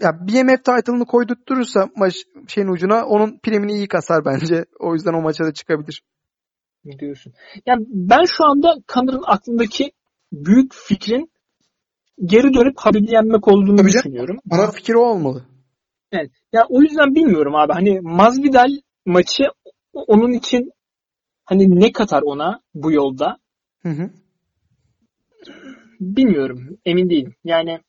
ya 0.00 0.12
BMF 0.20 0.64
title'ını 0.64 1.04
koydurturursa 1.04 1.88
maç 1.96 2.14
şeyin 2.48 2.68
ucuna 2.68 3.06
onun 3.06 3.38
primini 3.42 3.72
iyi 3.72 3.88
kasar 3.88 4.24
bence. 4.24 4.64
O 4.80 4.94
yüzden 4.94 5.12
o 5.12 5.22
maça 5.22 5.44
da 5.44 5.52
çıkabilir. 5.52 6.02
Ne 6.84 6.98
diyorsun? 6.98 7.32
Yani 7.66 7.86
ben 7.88 8.24
şu 8.24 8.44
anda 8.44 8.74
Connor'ın 8.94 9.24
aklındaki 9.26 9.92
büyük 10.32 10.74
fikrin 10.74 11.31
geri 12.24 12.54
dönüp 12.54 12.74
Habib'i 12.76 13.14
yenmek 13.14 13.48
olduğunu 13.48 13.76
Tabii 13.76 13.88
düşünüyorum. 13.88 14.38
Ana 14.50 14.70
fikir 14.70 14.94
o 14.94 15.00
olmalı. 15.00 15.44
Evet. 16.12 16.30
Ya 16.52 16.66
o 16.68 16.82
yüzden 16.82 17.14
bilmiyorum 17.14 17.54
abi. 17.54 17.72
Hani 17.72 18.00
Masvidal 18.00 18.70
maçı 19.06 19.44
onun 19.92 20.32
için 20.32 20.72
hani 21.44 21.80
ne 21.80 21.92
katar 21.92 22.22
ona 22.22 22.60
bu 22.74 22.92
yolda 22.92 23.38
Hı 23.82 23.88
hı. 23.88 24.10
bilmiyorum. 26.00 26.78
Emin 26.84 27.10
değilim. 27.10 27.34
Yani 27.44 27.80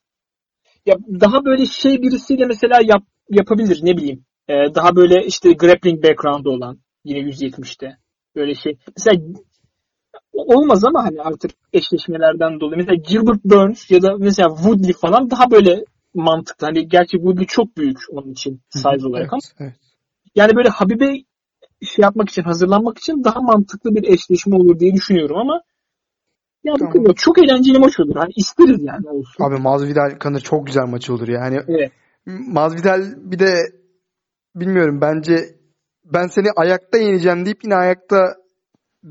ya 0.86 0.96
daha 1.22 1.46
böyle 1.46 1.66
şey 1.66 2.02
birisiyle 2.02 2.46
mesela 2.46 2.80
yap, 2.84 3.04
yapabilir 3.30 3.80
ne 3.84 3.98
bileyim. 3.98 4.26
Ee, 4.50 4.54
daha 4.76 4.96
böyle 4.96 5.26
işte 5.26 5.54
grappling 5.54 6.04
background'u 6.04 6.50
olan 6.50 6.80
yine 7.04 7.20
170'te 7.20 7.98
böyle 8.36 8.56
şey. 8.56 8.78
Mesela 8.98 9.22
olmaz 10.34 10.84
ama 10.84 11.04
hani 11.04 11.22
artık 11.22 11.52
eşleşmelerden 11.74 12.60
dolayı. 12.60 12.78
Mesela 12.78 12.96
Gilbert 12.96 13.46
Burns 13.46 13.92
ya 13.92 14.02
da 14.02 14.18
mesela 14.20 14.50
Woodley 14.50 14.94
falan 14.94 15.30
daha 15.30 15.52
böyle 15.52 15.84
mantıklı. 16.14 16.68
Hani 16.68 16.88
gerçi 16.88 17.18
Woodley 17.18 17.46
çok 17.46 17.78
büyük 17.78 17.98
onun 18.12 18.32
için 18.32 18.62
size 18.70 18.90
olarak 18.90 19.22
Evet, 19.22 19.34
ama 19.34 19.42
evet. 19.60 19.74
yani 20.36 20.56
böyle 20.56 20.70
Habib'e 20.70 21.24
şey 21.86 22.04
yapmak 22.04 22.30
için, 22.30 22.42
hazırlanmak 22.42 22.98
için 22.98 23.24
daha 23.24 23.42
mantıklı 23.42 23.96
bir 23.96 24.04
eşleşme 24.04 24.56
olur 24.56 24.80
diye 24.80 24.94
düşünüyorum 24.94 25.38
ama 25.38 25.62
ya 26.64 26.74
Tamam. 26.80 26.94
bakın 26.94 27.14
çok 27.14 27.44
eğlenceli 27.44 27.80
maç 27.80 28.00
olur. 28.00 28.16
Hani 28.16 28.32
isteriz 28.36 28.84
yani 28.84 29.10
olsun. 29.10 29.44
Abi 29.44 29.62
Masvidal 29.62 30.10
Kanır 30.20 30.40
çok 30.40 30.68
güzel 30.68 30.86
maçı 30.88 31.14
olur 31.14 31.28
yani. 31.28 31.60
Evet. 31.68 31.92
Masvidal 32.48 33.02
bir 33.18 33.40
de 33.40 33.54
bilmiyorum 34.56 35.02
bence 35.02 35.36
ben 36.06 36.28
seni 36.28 36.48
ayakta 36.56 36.98
yeneceğim 36.98 37.46
deyip 37.46 37.64
yine 37.64 37.76
ayakta 37.76 38.36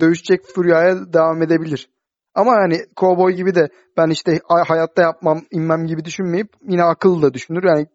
dövüşecek 0.01 0.41
furyaya 0.55 1.13
devam 1.13 1.43
edebilir. 1.43 1.89
Ama 2.35 2.53
hani 2.53 2.77
Cowboy 2.97 3.33
gibi 3.33 3.55
de 3.55 3.69
ben 3.97 4.11
işte 4.11 4.41
hayatta 4.69 5.03
yapmam, 5.03 5.41
inmem 5.51 5.87
gibi 5.87 6.05
düşünmeyip 6.05 6.49
yine 6.69 6.83
akıllı 6.83 7.23
da 7.23 7.35
düşünür. 7.35 7.65
Yani 7.65 7.87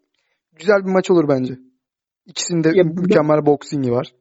güzel 0.56 0.86
bir 0.86 0.92
maç 0.92 1.12
olur 1.12 1.28
bence. 1.30 1.58
İkisinde 2.26 2.72
Ya, 2.76 2.84
mükemmel 2.84 3.46
boxing'i 3.46 3.92
var. 3.92 4.14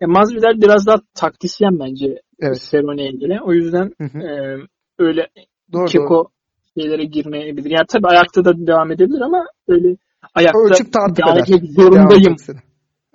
Ya 0.00 0.08
Masvidal 0.08 0.60
biraz 0.60 0.86
daha 0.86 0.96
taktisyen 1.14 1.78
bence 1.78 2.20
Evet. 2.40 2.68
Cerrone'ye 2.70 3.10
göre. 3.10 3.40
O 3.42 3.52
yüzden 3.52 3.92
Hı 3.98 4.04
hı. 4.04 4.18
e, 4.18 4.58
öyle 4.98 5.28
Doğru 5.72 5.86
Keko 5.86 6.14
doğru. 6.14 6.28
şeylere 6.78 7.04
girmeyebilir. 7.04 7.70
Yani 7.70 7.86
tabii 7.88 8.06
ayakta 8.06 8.44
da 8.44 8.66
devam 8.66 8.92
edebilir 8.92 9.20
ama 9.20 9.46
öyle 9.68 9.96
ayakta 10.34 10.58
Ölçüp 10.58 10.94
devam 10.94 11.38
eder. 11.38 11.58
zorundayım 11.76 12.36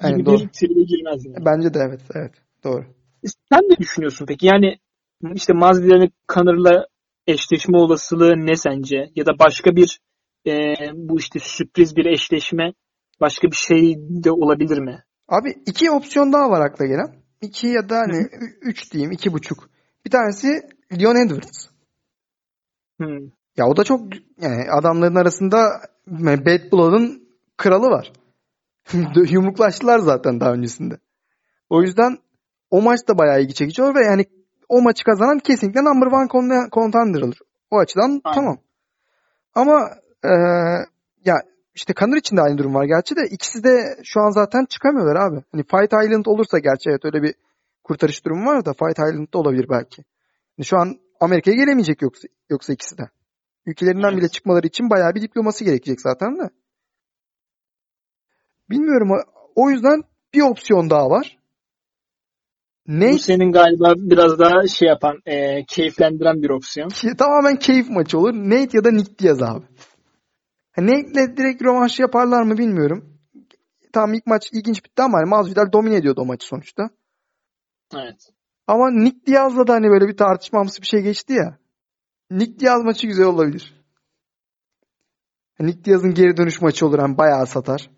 Aynen 0.01 0.17
gibi 0.17 0.25
doğru. 0.25 0.39
bir 0.39 0.47
tribe 0.47 0.83
girmez 0.83 1.25
yani. 1.25 1.45
Bence 1.45 1.73
de 1.73 1.79
evet 1.87 2.01
evet. 2.15 2.31
Doğru. 2.63 2.85
Sen 3.25 3.59
ne 3.59 3.77
düşünüyorsun 3.77 4.25
peki? 4.25 4.45
Yani 4.47 4.77
işte 5.33 5.53
Masvidal'in 5.53 6.13
Connor'la 6.33 6.87
eşleşme 7.27 7.77
olasılığı 7.77 8.33
ne 8.35 8.55
sence? 8.55 9.11
Ya 9.15 9.25
da 9.25 9.39
başka 9.39 9.75
bir 9.75 9.99
e, 10.47 10.73
bu 10.93 11.19
işte 11.19 11.39
sürpriz 11.39 11.95
bir 11.95 12.05
eşleşme 12.05 12.73
başka 13.21 13.47
bir 13.47 13.55
şey 13.55 13.95
de 13.97 14.31
olabilir 14.31 14.77
mi? 14.77 15.03
Abi 15.27 15.49
iki 15.65 15.91
opsiyon 15.91 16.33
daha 16.33 16.49
var 16.49 16.61
akla 16.61 16.85
gelen. 16.85 17.15
İki 17.41 17.67
ya 17.67 17.89
da 17.89 17.97
hani 17.97 18.27
üç 18.61 18.93
diyeyim, 18.93 19.11
iki 19.11 19.33
buçuk. 19.33 19.69
Bir 20.05 20.11
tanesi 20.11 20.47
Leon 21.01 21.15
Edwards. 21.15 21.69
Hmm. 22.97 23.31
Ya 23.57 23.67
o 23.67 23.77
da 23.77 23.83
çok 23.83 24.01
yani 24.41 24.71
adamların 24.71 25.15
arasında 25.15 25.81
yani 26.07 26.45
Bad 26.45 26.71
Blood'ın 26.71 27.29
kralı 27.57 27.87
var. 27.87 28.11
Yumruklaştılar 29.29 29.99
zaten 29.99 30.39
daha 30.39 30.53
öncesinde. 30.53 30.99
O 31.69 31.81
yüzden 31.81 32.17
o 32.71 32.81
maç 32.81 32.99
da 33.07 33.17
bayağı 33.17 33.41
ilgi 33.41 33.53
çekici 33.53 33.83
olur 33.83 33.95
ve 33.95 34.05
yani 34.05 34.25
o 34.69 34.81
maçı 34.81 35.03
kazanan 35.03 35.39
kesinlikle 35.39 35.83
number 35.83 36.07
one 36.07 36.25
con- 36.27 36.69
contender 36.71 37.21
olur. 37.21 37.37
O 37.71 37.77
açıdan 37.79 38.21
Aynen. 38.23 38.35
tamam. 38.35 38.57
Ama 39.55 39.89
eee, 40.25 40.85
ya 41.25 41.35
işte 41.75 41.93
Conor 41.93 42.15
için 42.17 42.37
de 42.37 42.41
aynı 42.41 42.57
durum 42.57 42.73
var 42.75 42.85
gerçi 42.85 43.15
de 43.15 43.21
ikisi 43.31 43.63
de 43.63 43.97
şu 44.03 44.21
an 44.21 44.29
zaten 44.29 44.65
çıkamıyorlar 44.65 45.15
abi. 45.15 45.43
Hani 45.51 45.63
Fight 45.63 45.93
Island 46.05 46.25
olursa 46.25 46.59
gerçi 46.59 46.89
evet 46.89 47.05
öyle 47.05 47.23
bir 47.23 47.33
kurtarış 47.83 48.25
durumu 48.25 48.45
var 48.49 48.65
da 48.65 48.73
Fight 48.73 48.99
Island'da 48.99 49.37
olabilir 49.37 49.65
belki. 49.69 50.03
Yani 50.57 50.65
şu 50.65 50.77
an 50.77 50.99
Amerika'ya 51.19 51.57
gelemeyecek 51.57 52.01
yoksa, 52.01 52.27
yoksa 52.49 52.73
ikisi 52.73 52.97
de. 52.97 53.09
Ülkelerinden 53.65 54.07
Evet. 54.09 54.17
bile 54.17 54.27
çıkmaları 54.29 54.67
için 54.67 54.89
bayağı 54.89 55.15
bir 55.15 55.21
diploması 55.21 55.63
gerekecek 55.63 56.01
zaten 56.01 56.37
de. 56.39 56.49
Bilmiyorum 58.69 59.11
o- 59.11 59.23
o 59.55 59.69
yüzden 59.69 60.03
bir 60.33 60.41
opsiyon 60.41 60.89
daha 60.89 61.09
var. 61.09 61.38
Ne? 62.89 63.11
Bu 63.13 63.19
senin 63.19 63.51
galiba 63.51 63.93
biraz 63.97 64.39
daha 64.39 64.67
şey 64.67 64.87
yapan, 64.87 65.19
e, 65.25 65.65
keyiflendiren 65.65 66.41
bir 66.43 66.49
opsiyon. 66.49 66.89
Ki- 66.89 67.17
tamamen 67.17 67.55
keyif 67.55 67.89
maçı 67.89 68.17
olur. 68.19 68.33
Nate 68.33 68.77
ya 68.77 68.83
da 68.83 68.91
Nick 68.91 69.19
Diaz 69.19 69.41
abi. 69.41 69.65
Nate'le 70.77 71.37
direkt 71.37 71.61
rövanş 71.63 71.99
yaparlar 71.99 72.43
mı 72.43 72.57
bilmiyorum. 72.57 73.19
Tamam 73.93 74.13
ilk 74.13 74.25
maç 74.25 74.49
ilginç 74.53 74.85
bitti 74.85 75.01
ama 75.01 75.17
hani 75.17 75.29
Masvidal 75.29 75.71
domine 75.73 75.95
ediyordu 75.95 76.21
o 76.21 76.25
maçı 76.25 76.47
sonuçta. 76.47 76.89
Evet. 77.95 78.29
Ama 78.67 78.91
Nick 78.91 79.25
Diaz'la 79.25 79.67
da 79.67 79.73
hani 79.73 79.89
böyle 79.89 80.07
bir 80.07 80.17
tartışmamsı 80.17 80.81
bir 80.81 80.87
şey 80.87 81.01
geçti 81.01 81.33
ya. 81.33 81.57
Nick 82.31 82.59
Diaz 82.59 82.83
maçı 82.83 83.07
güzel 83.07 83.25
olabilir. 83.25 83.83
Nick 85.59 85.85
Diaz'ın 85.85 86.13
geri 86.13 86.37
dönüş 86.37 86.61
maçı 86.61 86.87
olur 86.87 86.99
hani 86.99 87.17
bayağı 87.17 87.47
satar. 87.47 87.89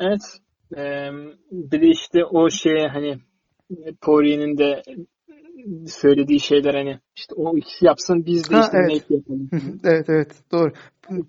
Evet. 0.00 0.40
E, 0.76 1.10
bir 1.52 1.80
de 1.80 1.86
işte 1.86 2.24
o 2.24 2.50
şey 2.50 2.88
hani 2.92 3.18
Poirier'in 4.00 4.58
de 4.58 4.82
söylediği 5.86 6.40
şeyler 6.40 6.74
hani 6.74 7.00
işte 7.16 7.34
o 7.36 7.56
ikisi 7.56 7.86
yapsın 7.86 8.26
biz 8.26 8.50
de 8.50 8.54
Ha, 8.54 8.60
işte 8.60 8.76
evet. 8.78 8.90
Nate 8.90 9.14
yapalım. 9.14 9.50
Evet 9.84 10.06
evet 10.08 10.32
doğru. 10.52 10.72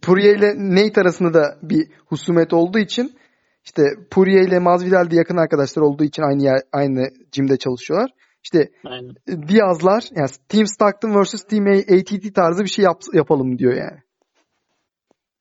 Poirier 0.02 0.36
ile 0.38 0.54
Nate 0.58 1.02
arasında 1.02 1.34
da 1.34 1.58
bir 1.64 1.88
husumet 2.06 2.54
olduğu 2.54 2.80
için 2.80 3.12
işte 3.66 3.84
Poirier 4.12 4.48
ile 4.48 4.60
Masvidal 4.60 5.12
de 5.12 5.16
yakın 5.16 5.38
arkadaşlar 5.38 5.82
olduğu 5.82 6.04
için 6.04 6.24
aynı 6.24 6.44
yer, 6.44 6.62
aynı 6.72 7.10
jimde 7.36 7.58
çalışıyorlar. 7.58 8.12
İşte 8.44 8.72
Aynen. 8.86 9.16
Diaz'lar 9.28 10.04
yani 10.16 10.30
Team 10.50 10.68
Stockton 10.68 11.24
vs 11.24 11.44
Team 11.44 11.66
ATT 11.68 12.36
tarzı 12.36 12.64
bir 12.64 12.70
şey 12.70 12.86
yap- 12.86 13.14
yapalım 13.14 13.58
diyor 13.58 13.74
yani. 13.74 14.00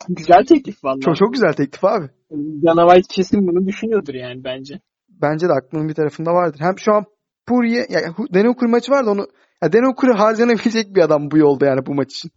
Güzel 0.08 0.44
teklif 0.48 0.84
vallahi. 0.84 1.00
Çok 1.00 1.16
çok 1.16 1.32
güzel 1.32 1.52
teklif 1.52 1.84
abi. 1.84 2.06
White 2.30 3.14
kesin 3.14 3.46
bunu 3.46 3.66
düşünüyordur 3.66 4.14
yani 4.14 4.44
bence. 4.44 4.80
Bence 5.08 5.48
de 5.48 5.52
aklının 5.52 5.88
bir 5.88 5.94
tarafında 5.94 6.30
vardır. 6.34 6.60
Hem 6.60 6.78
şu 6.78 6.92
an 6.92 7.04
Poirier 7.46 7.86
yani 7.88 8.06
Hooker 8.46 8.68
maçı 8.68 8.92
vardı 8.92 9.10
onu 9.10 9.26
ya 9.62 9.82
Hooker 9.82 10.08
harcanabilecek 10.08 10.94
bir 10.94 11.02
adam 11.02 11.30
bu 11.30 11.38
yolda 11.38 11.66
yani 11.66 11.86
bu 11.86 11.94
maç 11.94 12.12
için. 12.12 12.30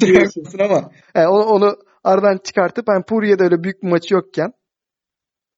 Diyorsun. 0.00 0.44
Ama 0.60 0.90
yani 1.14 1.28
onu, 1.28 1.44
onu 1.44 1.76
aradan 2.04 2.38
çıkartıp 2.44 2.88
hani 2.88 3.04
Poirier'de 3.04 3.44
öyle 3.44 3.62
büyük 3.62 3.82
bir 3.82 3.88
maçı 3.88 4.14
yokken 4.14 4.52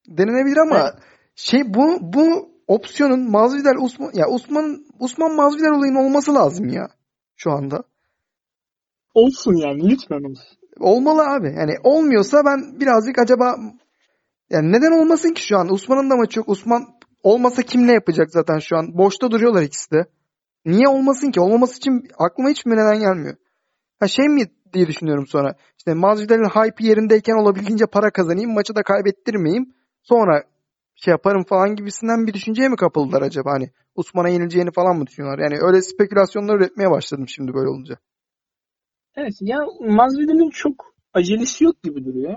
denenebilir 0.08 0.56
ama 0.56 0.80
Evet. 0.80 1.02
şey 1.34 1.74
bu 1.74 1.98
bu 2.02 2.48
opsiyonun 2.66 3.30
Masvidal 3.30 3.84
Usman 3.84 4.10
ya 4.14 4.28
Usman 4.28 4.86
Usman 4.98 5.34
Masvidal 5.34 5.78
olayının 5.78 6.04
olması 6.04 6.34
lazım 6.34 6.68
ya 6.68 6.88
şu 7.36 7.50
anda. 7.50 7.82
Olsun 9.14 9.54
yani 9.54 9.90
lütfen 9.90 10.30
olsun. 10.30 10.58
Olmalı 10.80 11.22
abi. 11.22 11.54
Yani 11.58 11.74
olmuyorsa 11.84 12.44
ben 12.44 12.80
birazcık 12.80 13.18
acaba 13.18 13.56
yani 14.50 14.72
neden 14.72 14.92
olmasın 15.00 15.32
ki 15.34 15.46
şu 15.46 15.58
an? 15.58 15.72
Usman'ın 15.72 16.10
da 16.10 16.16
maçı 16.16 16.38
yok. 16.38 16.48
Usman 16.48 16.86
olmasa 17.22 17.62
kim 17.62 17.86
ne 17.86 17.92
yapacak 17.92 18.30
zaten 18.30 18.58
şu 18.58 18.76
an? 18.76 18.98
Boşta 18.98 19.30
duruyorlar 19.30 19.62
ikisi 19.62 19.90
de. 19.90 20.06
Niye 20.64 20.88
olmasın 20.88 21.30
ki? 21.30 21.40
Olmaması 21.40 21.76
için 21.78 22.08
aklıma 22.18 22.50
hiçbir 22.50 22.70
neden 22.70 23.00
gelmiyor. 23.00 23.36
Ha 24.00 24.08
şey 24.08 24.28
mi 24.28 24.42
diye 24.72 24.86
düşünüyorum 24.86 25.26
sonra. 25.26 25.54
İşte 25.78 25.94
Masvidal'in 25.94 26.48
hype 26.48 26.84
yerindeyken 26.86 27.34
olabildiğince 27.34 27.86
para 27.86 28.10
kazanayım. 28.10 28.54
Maçı 28.54 28.74
da 28.74 28.82
kaybettirmeyeyim. 28.82 29.74
Sonra 30.02 30.42
şey 30.94 31.12
yaparım 31.12 31.44
falan 31.44 31.76
gibisinden 31.76 32.26
bir 32.26 32.34
düşünceye 32.34 32.68
mi 32.68 32.76
kapıldılar 32.76 33.22
acaba? 33.22 33.52
Hani 33.52 33.70
Usman'a 33.94 34.28
yenileceğini 34.28 34.70
falan 34.70 34.96
mı 34.96 35.06
düşünüyorlar? 35.06 35.42
Yani 35.42 35.58
öyle 35.62 35.82
spekülasyonlar 35.82 36.56
üretmeye 36.56 36.90
başladım 36.90 37.28
şimdi 37.28 37.54
böyle 37.54 37.68
olunca. 37.68 37.98
Evet 39.16 39.34
ya 39.40 39.58
Masvidal'in 39.80 40.50
çok 40.50 40.94
acelesi 41.14 41.64
yok 41.64 41.82
gibi 41.82 42.04
duruyor. 42.04 42.34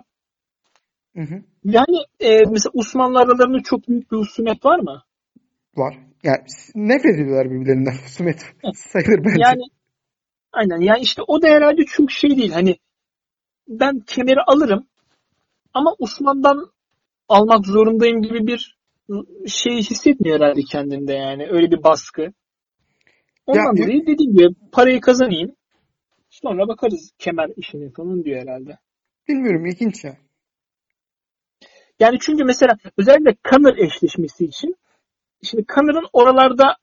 Hı 1.15 1.21
hı. 1.21 1.43
Yani 1.63 1.97
e, 2.19 2.29
mesela 2.39 2.71
Osmanlı 2.73 3.19
aralarında 3.19 3.59
çok 3.63 3.87
büyük 3.87 4.11
bir 4.11 4.17
husumet 4.17 4.65
var 4.65 4.79
mı? 4.79 5.03
Var. 5.75 5.97
Yani 6.23 6.39
nefret 6.75 7.15
ediyorlar 7.15 7.51
birbirlerinden. 7.51 7.91
Husumet 8.05 8.41
sayılır 8.75 9.25
bence. 9.25 9.41
Yani 9.41 9.61
aynen 10.51 10.81
yani 10.81 11.01
işte 11.01 11.21
o 11.27 11.41
da 11.41 11.47
herhalde 11.47 11.85
çok 11.85 12.11
şey 12.11 12.29
değil. 12.37 12.51
Hani 12.51 12.75
ben 13.67 13.99
kemeri 13.99 14.41
alırım 14.47 14.87
ama 15.73 15.95
Osman'dan 15.99 16.71
almak 17.29 17.65
zorundayım 17.65 18.21
gibi 18.21 18.47
bir 18.47 18.77
şey 19.47 19.77
hissetmiyor 19.77 20.39
herhalde 20.39 20.61
kendinde 20.61 21.13
yani. 21.13 21.47
Öyle 21.49 21.71
bir 21.71 21.83
baskı. 21.83 22.33
Ondan 23.45 23.75
Ya- 23.75 23.83
dolayı 23.83 24.01
dediğim 24.07 24.33
gibi 24.33 24.47
parayı 24.71 25.01
kazanayım. 25.01 25.55
Sonra 26.29 26.67
bakarız 26.67 27.11
kemer 27.17 27.49
işini 27.57 27.91
falan 27.91 28.23
diyor 28.23 28.41
herhalde. 28.41 28.77
Bilmiyorum 29.27 29.65
ilginç 29.65 30.03
ya. 30.03 30.17
Yani 31.99 32.17
çünkü 32.21 32.43
mesela 32.43 32.77
özellikle 32.97 33.35
Conor 33.49 33.77
eşleşmesi 33.77 34.45
için 34.45 34.75
şimdi 35.43 35.65
Conor'ın 35.75 36.07
oralarda 36.13 36.75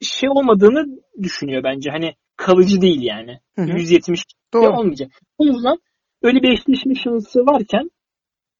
şey 0.00 0.28
olmadığını 0.30 1.00
düşünüyor 1.22 1.64
bence. 1.64 1.90
Hani 1.90 2.14
kalıcı 2.36 2.80
değil 2.80 3.02
yani. 3.02 3.40
Hı 3.56 3.62
hı. 3.62 3.78
170 3.78 4.24
Doğru. 4.52 4.76
olmayacak. 4.76 5.10
O 5.38 5.44
yüzden 5.44 5.76
öyle 6.22 6.42
bir 6.42 6.52
eşleşme 6.52 6.94
şansı 6.94 7.40
varken 7.40 7.90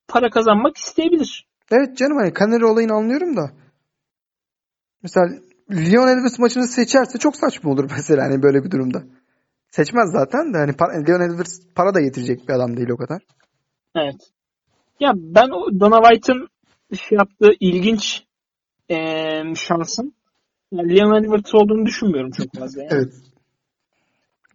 para 0.09 0.31
kazanmak 0.31 0.77
isteyebilir. 0.77 1.47
Evet 1.71 1.97
canım 1.97 2.17
hani 2.17 2.33
Canelo 2.39 2.69
olayını 2.69 2.93
anlıyorum 2.93 3.37
da. 3.37 3.51
Mesela 5.03 5.27
Leon 5.71 6.09
Edwards 6.09 6.39
maçını 6.39 6.69
seçerse 6.69 7.19
çok 7.19 7.37
saçma 7.37 7.71
olur 7.71 7.91
mesela 7.97 8.23
hani 8.25 8.43
böyle 8.43 8.65
bir 8.65 8.71
durumda. 8.71 9.03
Seçmez 9.71 10.11
zaten 10.13 10.55
de 10.55 10.59
hani 10.59 10.73
para, 10.73 10.93
Leon 10.93 11.21
Edwards 11.21 11.61
para 11.75 11.95
da 11.95 12.01
getirecek 12.01 12.49
bir 12.49 12.53
adam 12.55 12.77
değil 12.77 12.89
o 12.91 12.97
kadar. 12.97 13.23
Evet. 13.97 14.31
Ya 15.01 15.13
ben 15.17 15.49
o 15.49 15.81
Dana 15.81 16.03
White'ın 16.03 16.49
şey 17.09 17.19
yaptığı 17.19 17.51
ilginç 17.61 18.25
eee 18.89 19.53
şansın 19.57 20.15
yani 20.73 20.97
Leon 20.97 21.25
Edwards 21.25 21.55
olduğunu 21.55 21.87
düşünmüyorum 21.87 22.31
çok 22.31 22.47
fazla. 22.59 22.83
Yani. 22.83 22.93
Evet. 22.95 23.13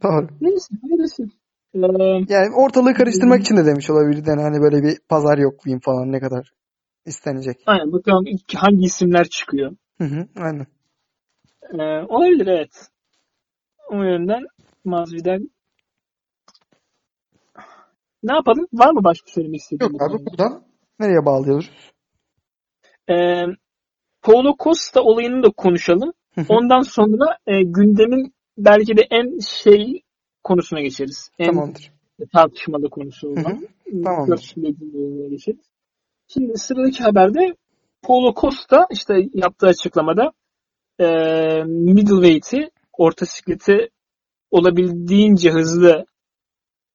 Doğru. 0.04 0.28
Neyse, 0.42 0.74
neyse. 0.84 1.24
Eee, 1.74 2.26
Yani 2.30 2.56
ortalığı 2.56 2.94
karıştırmak 2.94 3.42
için 3.42 3.58
de 3.58 3.66
demiş 3.66 3.90
olabilir. 3.90 4.24
Yani 4.28 4.42
hani 4.42 4.62
böyle 4.62 4.84
bir 4.84 4.98
pazar 5.10 5.38
yoklayayım 5.38 5.80
falan 5.80 6.12
ne 6.12 6.20
kadar 6.20 6.52
istenecek. 7.06 7.58
aynen 7.66 7.92
bakalım 7.94 8.26
hangi 8.56 8.86
isimler 8.86 9.28
çıkıyor. 9.28 9.72
Hı 9.98 10.04
hı, 10.04 10.28
aynen. 10.36 10.66
Eee 11.74 12.06
olabilir 12.10 12.48
evet. 12.48 12.88
O 13.92 13.96
yönden 14.04 14.44
Masvidal 14.86 15.40
Ne 18.24 18.34
yapalım? 18.34 18.68
Var 18.74 18.92
mı 18.92 19.04
başka 19.04 19.32
söylemek 19.32 19.60
istediğin? 19.60 19.92
Yok 19.92 20.02
abi 20.02 20.26
buradan 20.26 20.64
nereye 21.00 21.26
bağlıyoruz? 21.26 21.70
Ee, 23.10 23.44
Paulo 24.22 24.56
Costa 24.64 25.02
olayını 25.02 25.44
da 25.44 25.50
konuşalım. 25.50 26.14
Ondan 26.50 26.80
sonra 26.80 27.38
e, 27.48 27.64
gündemin 27.64 28.34
belki 28.58 28.98
de 28.98 29.02
en 29.12 29.40
şey 29.40 30.02
konusuna 30.44 30.82
geçeriz. 30.82 31.32
En 31.40 31.46
Tamamdır. 31.46 31.92
tartışmalı 32.34 32.90
konusu 32.90 33.28
olan. 33.28 33.68
Tamamdır. 34.04 34.54
Geçeriz. 35.30 35.60
Şimdi 36.28 36.58
sıradaki 36.58 37.04
haberde 37.04 37.56
Paulo 38.02 38.34
Costa 38.42 38.88
işte 38.92 39.14
yaptığı 39.34 39.68
açıklamada 39.68 40.32
e, 41.00 41.06
middleweight'i 41.64 42.70
orta 42.94 43.26
sikleti 43.26 43.90
olabildiğince 44.52 45.52
hızlı 45.52 46.06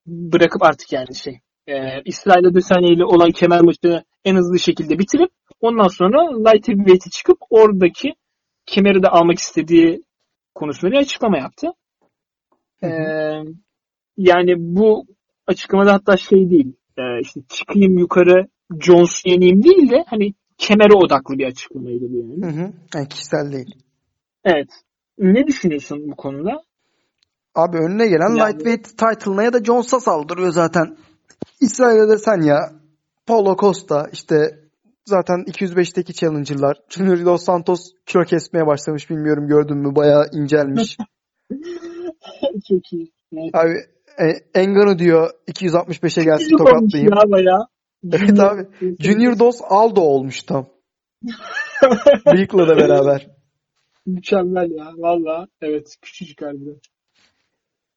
bırakıp 0.06 0.62
artık 0.62 0.92
yani 0.92 1.14
şey 1.14 1.40
e, 1.66 2.02
İsrail 2.04 2.46
Adesanya 2.46 2.88
ile 2.88 3.04
olan 3.04 3.30
kemer 3.30 3.60
maçını 3.60 4.04
en 4.24 4.36
hızlı 4.36 4.58
şekilde 4.58 4.98
bitirip 4.98 5.30
ondan 5.60 5.88
sonra 5.88 6.50
light 6.50 6.68
heavyweight'e 6.68 7.10
çıkıp 7.10 7.38
oradaki 7.50 8.14
kemeri 8.66 9.02
de 9.02 9.08
almak 9.08 9.38
istediği 9.38 10.02
konusunda 10.54 10.92
bir 10.92 10.98
açıklama 10.98 11.38
yaptı. 11.38 11.66
Hı 12.80 12.86
hı. 12.86 12.90
Ee, 12.90 13.44
yani 14.16 14.54
bu 14.58 15.06
açıklamada 15.46 15.92
hatta 15.92 16.16
şey 16.16 16.50
değil 16.50 16.72
e, 16.98 17.20
işte 17.20 17.40
çıkayım 17.48 17.98
yukarı 17.98 18.46
Jones 18.80 19.22
yeneyim 19.26 19.62
değil 19.62 19.90
de 19.90 20.04
hani 20.06 20.34
kemere 20.58 20.94
odaklı 20.94 21.38
bir 21.38 21.46
açıklamaydı 21.46 22.04
bu 22.12 22.16
yani. 22.16 22.46
Hı 22.46 22.60
hı. 22.60 22.72
Yani 22.94 23.08
kişisel 23.08 23.52
değil. 23.52 23.74
Evet. 24.44 24.68
Ne 25.18 25.46
düşünüyorsun 25.46 26.10
bu 26.10 26.16
konuda? 26.16 26.62
Abi 27.54 27.76
önüne 27.76 28.06
gelen 28.08 28.36
Yani- 28.36 28.52
lightweight 28.52 28.84
title'ına 28.84 29.42
ya 29.42 29.52
da 29.52 29.64
Jones'a 29.64 30.00
saldırıyor 30.00 30.52
zaten. 30.52 30.96
İsrail'de 31.60 32.08
desen 32.08 32.40
ya 32.40 32.72
Paulo 33.26 33.56
Costa 33.56 34.08
işte 34.12 34.58
zaten 35.06 35.44
205'teki 35.46 36.14
challenger'lar. 36.14 36.76
Junior 36.88 37.26
Dos 37.26 37.44
Santos 37.44 37.80
kilo 38.06 38.24
kesmeye 38.24 38.66
başlamış 38.66 39.10
bilmiyorum 39.10 39.48
gördün 39.48 39.76
mü 39.76 39.96
bayağı 39.96 40.26
incelmiş. 40.32 40.96
Çok 42.68 42.92
iyi. 42.92 43.12
Abi 43.52 43.72
e, 44.18 44.24
Engano 44.60 44.98
diyor 44.98 45.30
265'e 45.48 46.24
gelsin 46.24 46.56
tokatlayayım. 46.56 47.12
ya 47.12 47.30
bayağı. 47.30 47.66
Evet 48.12 48.40
abi. 48.40 48.68
Junior 49.00 49.38
Dos 49.38 49.60
Aldo 49.68 50.00
olmuş 50.00 50.42
tam. 50.42 50.66
Bıyıkla 52.32 52.68
da 52.68 52.76
beraber. 52.76 53.30
Mükemmel 54.06 54.70
ya. 54.70 54.92
Valla. 54.96 55.46
Evet. 55.62 55.96
Küçücük 56.02 56.42
harbiden. 56.42 56.80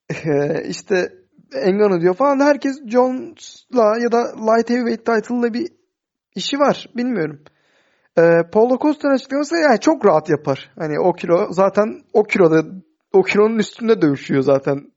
Ee, 0.09 0.63
işte 0.67 1.13
Engano 1.55 2.01
diyor 2.01 2.15
falan. 2.15 2.39
Herkes 2.39 2.81
Jones'la 2.87 3.97
ya 3.99 4.11
da 4.11 4.35
Light 4.35 4.69
Heavyweight 4.69 5.05
title'la 5.05 5.53
bir 5.53 5.67
işi 6.35 6.59
var. 6.59 6.89
Bilmiyorum. 6.95 7.43
Ee, 8.17 8.43
Paulo 8.51 8.77
Costa'nın 8.79 9.13
açıklaması 9.13 9.55
yani 9.55 9.79
çok 9.79 10.05
rahat 10.05 10.29
yapar. 10.29 10.71
Hani 10.79 10.99
o 10.99 11.13
kilo 11.13 11.47
zaten 11.51 12.01
o 12.13 12.23
kiloda 12.23 12.65
o 13.13 13.23
kilonun 13.23 13.59
üstünde 13.59 14.01
dövüşüyor 14.01 14.41
zaten 14.41 14.91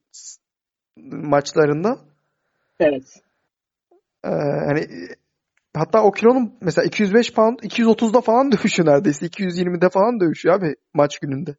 maçlarında. 0.97 1.99
Evet. 2.81 3.05
Ee, 4.25 4.29
hani 4.67 4.89
hatta 5.75 6.03
o 6.03 6.13
kilonun 6.13 6.59
mesela 6.61 6.85
205 6.85 7.33
pound 7.35 7.59
230'da 7.59 8.21
falan 8.21 8.53
dövüşüyor 8.53 8.89
neredeyse. 8.89 9.27
220'de 9.27 9.89
falan 9.89 10.21
dövüşüyor 10.21 10.55
abi 10.55 10.75
maç 10.95 11.19
gününde. 11.19 11.57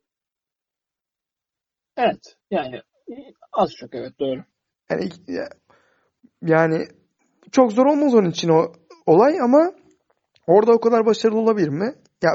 Evet. 1.98 2.38
Yani 2.52 2.76
e, 2.76 2.82
az 3.54 3.70
çok 3.80 3.96
evet 3.96 4.20
doğru. 4.20 4.44
Yani, 4.90 5.10
yani 6.42 6.88
çok 7.52 7.72
zor 7.72 7.86
olmaz 7.86 8.16
onun 8.16 8.30
için 8.30 8.50
o 8.50 8.72
olay 9.06 9.42
ama 9.42 9.72
orada 10.48 10.72
o 10.72 10.80
kadar 10.80 11.06
başarılı 11.06 11.40
olabilir 11.40 11.70
mi? 11.70 11.94
Ya 12.24 12.32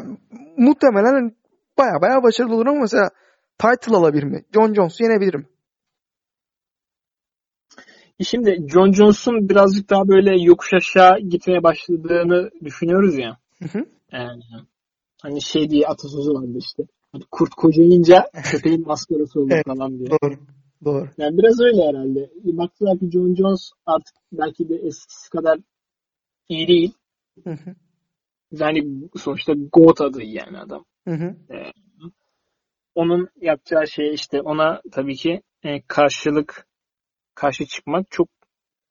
muhtemelen 0.56 1.12
hani 1.12 1.34
baya 1.78 2.02
baya 2.02 2.22
başarılı 2.22 2.54
olur 2.54 2.66
ama 2.66 2.80
mesela 2.80 3.10
title 3.58 3.96
alabilir 3.96 4.24
mi? 4.24 4.44
John 4.54 4.74
Jones'u 4.74 5.04
yenebilirim. 5.04 5.46
Şimdi 8.20 8.66
John 8.72 8.92
Jones'un 8.92 9.48
birazcık 9.48 9.90
daha 9.90 10.08
böyle 10.08 10.42
yokuş 10.42 10.74
aşağı 10.74 11.18
gitmeye 11.18 11.62
başladığını 11.62 12.50
düşünüyoruz 12.64 13.18
ya. 13.18 13.38
Hı 13.62 13.78
hı. 13.78 13.84
Yani, 14.12 14.42
hani 15.22 15.42
şey 15.42 15.70
diye 15.70 15.86
atasözü 15.86 16.30
vardı 16.30 16.58
işte. 16.58 16.82
Hani 17.12 17.22
kurt 17.30 17.54
kocayınca 17.54 18.30
köpeğin 18.50 18.86
maskarası 18.86 19.40
olur 19.40 19.50
Evet. 19.50 19.66
falan 19.66 19.98
diye. 19.98 20.08
Doğru. 20.10 20.34
Doğru. 20.84 21.08
Yani 21.18 21.38
biraz 21.38 21.60
öyle 21.60 21.82
herhalde. 21.88 22.30
Baktılar 22.44 22.98
ki 22.98 23.10
John 23.10 23.34
Jones 23.34 23.70
artık 23.86 24.14
belki 24.32 24.68
de 24.68 24.74
eskisi 24.74 25.30
kadar 25.30 25.58
iyi 26.48 26.68
değil. 26.68 26.94
Hı 27.44 27.50
hı. 27.50 27.74
Yani 28.50 29.08
sonuçta 29.16 29.52
GOAT 29.72 30.00
adı 30.00 30.22
yani 30.22 30.58
adam. 30.58 30.84
Hı 31.08 31.14
hı. 31.14 31.36
Onun 32.94 33.28
yapacağı 33.40 33.86
şey 33.86 34.14
işte 34.14 34.40
ona 34.40 34.82
tabii 34.92 35.14
ki 35.14 35.42
e, 35.62 35.82
karşılık 35.88 36.66
karşı 37.34 37.66
çıkmak 37.66 38.10
çok 38.10 38.28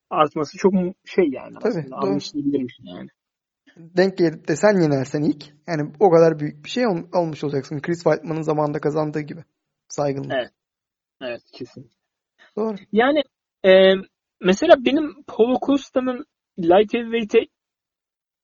artması 0.09 0.57
çok 0.57 0.73
şey 1.05 1.25
yani 1.31 1.53
Tabii, 1.61 1.85
aslında 1.91 2.19
şey 2.19 2.41
yani. 2.83 3.07
Denk 3.77 4.17
gelip 4.17 4.47
de 4.47 4.55
sen 4.55 4.81
yenersen 4.81 5.21
ilk 5.21 5.45
yani 5.67 5.91
o 5.99 6.09
kadar 6.09 6.39
büyük 6.39 6.65
bir 6.65 6.69
şey 6.69 6.87
ol- 6.87 7.07
olmuş 7.13 7.43
olacaksın. 7.43 7.79
Chris 7.79 8.03
Weidman'ın 8.03 8.41
zamanında 8.41 8.79
kazandığı 8.79 9.21
gibi. 9.21 9.43
Saygınlık. 9.89 10.31
Evet. 10.31 10.51
Evet 11.21 11.41
kesin. 11.51 11.91
Doğru. 12.57 12.75
Yani 12.91 13.23
e, 13.65 13.71
mesela 14.41 14.85
benim 14.85 15.23
Paulo 15.27 15.59
Costa'nın 15.65 16.25
light 16.59 16.93
heavyweight'e 16.93 17.39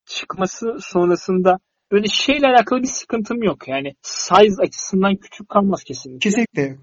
çıkması 0.05 0.77
sonrasında 0.79 1.59
böyle 1.91 2.07
şeyle 2.07 2.47
alakalı 2.47 2.81
bir 2.81 2.87
sıkıntım 2.87 3.43
yok. 3.43 3.67
Yani 3.67 3.95
size 4.01 4.61
açısından 4.61 5.15
küçük 5.15 5.49
kalmaz 5.49 5.83
kesinlikle. 5.83 6.29
Kesinlikle. 6.29 6.77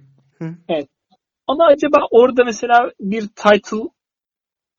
Ama 1.46 1.66
acaba 1.66 2.06
orada 2.10 2.44
mesela 2.44 2.92
bir 3.00 3.20
title 3.20 3.88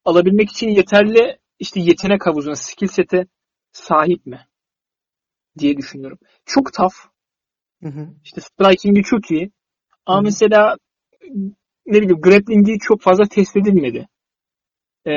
alabilmek 0.05 0.49
için 0.49 0.69
yeterli 0.69 1.39
işte 1.59 1.79
yetenek 1.79 2.27
havuzuna, 2.27 2.55
skill 2.55 2.87
set'e 2.87 3.25
sahip 3.71 4.25
mi? 4.25 4.47
diye 5.59 5.77
düşünüyorum. 5.77 6.19
Çok 6.45 6.73
tough. 6.73 6.95
Hı 7.83 7.89
hı. 7.89 8.07
İşte 8.23 8.41
striking'i 8.41 9.03
çok 9.03 9.31
iyi. 9.31 9.51
Ama 10.05 10.17
Hı 10.17 10.21
hı. 10.21 10.23
mesela 10.23 10.75
ne 11.85 12.01
bileyim 12.01 12.21
grappling'i 12.21 12.79
çok 12.79 13.01
fazla 13.01 13.25
test 13.25 13.57
edilmedi. 13.57 14.07
Ee, 15.07 15.11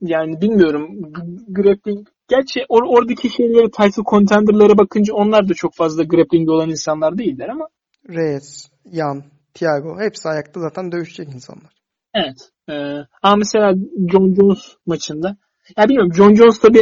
yani 0.00 0.40
bilmiyorum. 0.40 1.12
Grappling 1.48 2.08
Gerçi 2.30 2.60
or- 2.60 2.88
oradaki 2.88 3.30
şeyleri 3.30 3.70
title 3.70 4.02
contender'lara 4.10 4.78
bakınca 4.78 5.14
onlar 5.14 5.48
da 5.48 5.54
çok 5.54 5.74
fazla 5.74 6.02
grappling'de 6.02 6.50
olan 6.50 6.70
insanlar 6.70 7.18
değiller 7.18 7.48
ama 7.48 7.68
Reyes, 8.08 8.70
Yan, 8.92 9.24
Thiago 9.54 10.00
hepsi 10.00 10.28
ayakta 10.28 10.60
zaten 10.60 10.92
dövüşecek 10.92 11.28
insanlar. 11.34 11.72
Evet. 12.14 12.50
Ee, 12.68 13.06
ama 13.22 13.36
mesela 13.36 13.74
John 14.12 14.34
Jones 14.34 14.76
maçında 14.86 15.36
ya 15.76 15.88
bilmiyorum 15.88 16.14
John 16.14 16.34
Jones 16.34 16.60
tabi 16.60 16.80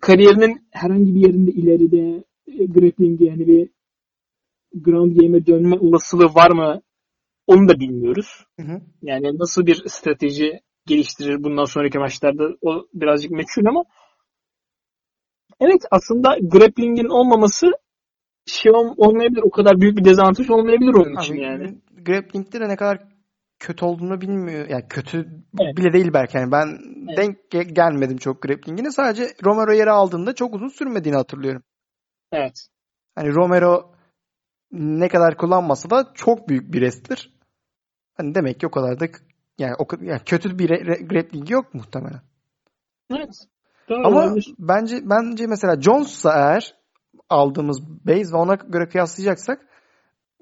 kariyerinin 0.00 0.66
herhangi 0.70 1.14
bir 1.14 1.20
yerinde 1.20 1.50
ileride 1.50 2.24
e, 2.46 2.64
grappling'e 2.66 3.24
yani 3.24 3.46
bir 3.46 3.68
ground 4.74 5.16
game'e 5.16 5.46
dönme 5.46 5.76
olasılığı 5.78 6.34
var 6.34 6.50
mı 6.50 6.82
onu 7.46 7.68
da 7.68 7.80
bilmiyoruz. 7.80 8.44
Hı 8.60 8.66
hı. 8.66 8.80
Yani 9.02 9.38
nasıl 9.38 9.66
bir 9.66 9.82
strateji 9.86 10.60
geliştirir 10.86 11.44
bundan 11.44 11.64
sonraki 11.64 11.98
maçlarda 11.98 12.44
o 12.62 12.86
birazcık 12.94 13.30
meçhul 13.30 13.66
ama 13.66 13.84
evet 15.60 15.82
aslında 15.90 16.36
grappling'in 16.42 17.08
olmaması 17.08 17.66
şey 18.46 18.72
ol- 18.72 18.94
olmayabilir. 18.96 19.42
O 19.42 19.50
kadar 19.50 19.80
büyük 19.80 19.98
bir 19.98 20.04
dezavantaj 20.04 20.50
olmayabilir 20.50 20.94
onun 20.94 21.20
için 21.22 21.34
Abi, 21.34 21.42
yani. 21.42 21.78
grappling'de 22.06 22.60
de 22.60 22.68
ne 22.68 22.76
kadar 22.76 22.98
kötü 23.58 23.84
olduğunu 23.84 24.20
bilmiyor. 24.20 24.68
Yani 24.68 24.84
kötü 24.88 25.18
Evet. 25.60 25.76
bile 25.76 25.92
değil 25.92 26.10
belki. 26.14 26.36
Yani 26.36 26.52
ben 26.52 26.66
Evet. 27.08 27.18
denk 27.18 27.36
ge- 27.50 27.72
gelmedim 27.74 28.16
çok 28.16 28.42
grappling'ine. 28.42 28.90
Sadece 28.90 29.28
Romero 29.44 29.72
yere 29.72 29.90
aldığında 29.90 30.34
çok 30.34 30.54
uzun 30.54 30.68
sürmediğini 30.68 31.16
hatırlıyorum. 31.16 31.62
Evet. 32.32 32.66
Hani 33.14 33.34
Romero 33.34 33.91
ne 34.72 35.08
kadar 35.08 35.36
kullanmasa 35.36 35.90
da 35.90 36.10
çok 36.14 36.48
büyük 36.48 36.72
bir 36.72 36.80
wrestler. 36.80 37.30
Hani 38.14 38.34
demek 38.34 38.60
ki 38.60 38.66
o 38.66 38.70
kadar 38.70 39.00
da 39.00 39.06
yani 39.58 39.74
o 39.78 39.86
yani 40.00 40.20
kötü 40.26 40.58
bir 40.58 40.68
grappling 41.08 41.50
yok 41.50 41.74
muhtemelen. 41.74 42.20
Evet. 43.10 43.34
Doğru 43.88 44.06
Ama 44.06 44.24
olabilir. 44.24 44.54
bence 44.58 45.00
bence 45.02 45.46
mesela 45.46 45.80
Jones'sa 45.80 46.32
eğer 46.32 46.74
aldığımız 47.28 47.82
base 48.06 48.32
ve 48.32 48.36
ona 48.36 48.54
göre 48.54 48.88
kıyaslayacaksak 48.88 49.66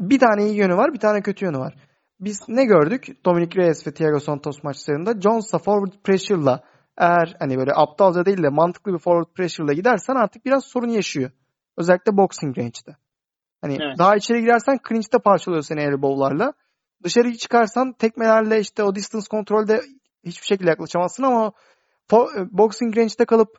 bir 0.01 0.19
tane 0.19 0.47
iyi 0.47 0.57
yönü 0.57 0.77
var, 0.77 0.93
bir 0.93 0.99
tane 0.99 1.23
kötü 1.23 1.45
yönü 1.45 1.59
var. 1.59 1.75
Biz 2.21 2.49
ne 2.49 2.65
gördük? 2.65 3.25
Dominic 3.25 3.57
Reyes 3.57 3.87
ve 3.87 3.95
Thiago 3.95 4.21
Santos 4.21 4.63
maçlarında 4.63 5.21
Jones'la 5.21 5.59
forward 5.59 6.03
pressure'la 6.05 6.63
eğer 6.97 7.37
hani 7.39 7.59
böyle 7.59 7.73
aptalca 7.75 8.27
değil 8.27 8.43
de 8.43 8.49
mantıklı 8.49 8.93
bir 8.93 8.99
forward 8.99 9.35
pressure'la 9.35 9.73
gidersen 9.73 10.15
artık 10.15 10.45
biraz 10.45 10.65
sorun 10.65 10.89
yaşıyor. 10.89 11.31
Özellikle 11.77 12.17
boxing 12.17 12.59
range'de. 12.59 12.97
Hani 13.63 13.79
Evet. 13.81 13.99
daha 13.99 14.17
içeri 14.17 14.41
girersen 14.41 14.79
clinch'te 14.89 15.19
parçalıyor 15.19 15.63
seni 15.63 15.81
elbow'larla. 15.81 16.53
Dışarı 17.05 17.37
çıkarsan 17.37 17.93
tekmelerle 17.93 18.61
işte 18.61 18.83
o 18.83 18.95
distance 18.95 19.27
kontrolde 19.31 19.83
hiçbir 20.25 20.47
şekilde 20.47 20.71
yaklaşamazsın 20.71 21.23
ama 21.23 21.53
po- 22.09 22.49
boxing 22.51 22.97
range'de 22.97 23.25
kalıp 23.25 23.59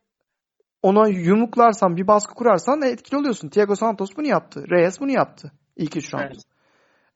ona 0.81 1.07
yumruklarsan, 1.07 1.97
bir 1.97 2.07
baskı 2.07 2.33
kurarsan 2.33 2.81
etkili 2.81 3.17
oluyorsun. 3.17 3.49
Thiago 3.49 3.75
Santos 3.75 4.09
bunu 4.17 4.27
yaptı. 4.27 4.65
Reyes 4.71 4.99
bunu 4.99 5.11
yaptı. 5.11 5.51
İlk 5.75 5.97
üç 5.97 6.13
round. 6.13 6.23
Evet. 6.23 6.43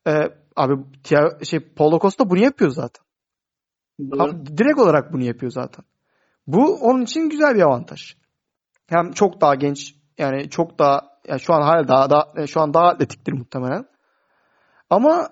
Ee, 0.07 0.35
abi 0.55 0.73
Thia- 1.03 1.45
şey 1.45 1.59
Paulo 1.59 1.99
Costa 1.99 2.29
bunu 2.29 2.39
yapıyor 2.39 2.71
zaten. 2.71 3.05
Doğru. 3.99 4.45
Direkt 4.45 4.79
olarak 4.79 5.13
bunu 5.13 5.23
yapıyor 5.23 5.51
zaten. 5.51 5.85
Bu 6.47 6.75
onun 6.75 7.01
için 7.01 7.29
güzel 7.29 7.55
bir 7.55 7.61
avantaj. 7.61 8.15
Hem 8.87 9.11
çok 9.11 9.41
daha 9.41 9.55
genç 9.55 9.95
yani 10.17 10.49
çok 10.49 10.79
daha 10.79 11.14
yani 11.27 11.39
şu 11.39 11.53
an 11.53 11.61
hala 11.61 11.87
daha, 11.87 12.09
daha 12.09 12.47
şu 12.47 12.61
an 12.61 12.73
daha 12.73 12.87
atletiktir 12.87 13.33
muhtemelen. 13.33 13.85
Ama 14.89 15.29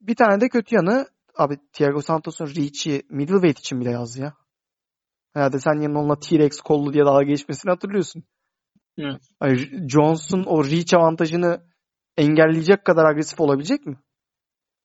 bir 0.00 0.14
tane 0.14 0.40
de 0.40 0.48
kötü 0.48 0.74
yanı 0.74 1.06
abi 1.36 1.58
Thiago 1.72 2.00
Santos'un 2.00 2.46
reach'i 2.46 3.02
middleweight 3.10 3.58
için 3.58 3.80
bile 3.80 3.90
yaz 3.90 4.18
ya. 4.18 4.34
Herhalde 5.32 5.58
sen 5.58 5.80
yanına 5.80 6.00
onunla 6.00 6.18
T-Rex 6.20 6.60
kollu 6.60 6.92
diye 6.92 7.04
dalga 7.04 7.22
geçmesini 7.22 7.70
hatırlıyorsun. 7.70 8.24
Evet. 8.98 9.22
Ay, 9.40 9.56
Jones'un 9.88 10.44
o 10.44 10.64
reach 10.64 10.94
avantajını 10.94 11.60
engelleyecek 12.16 12.84
kadar 12.84 13.04
agresif 13.04 13.40
olabilecek 13.40 13.86
mi? 13.86 13.96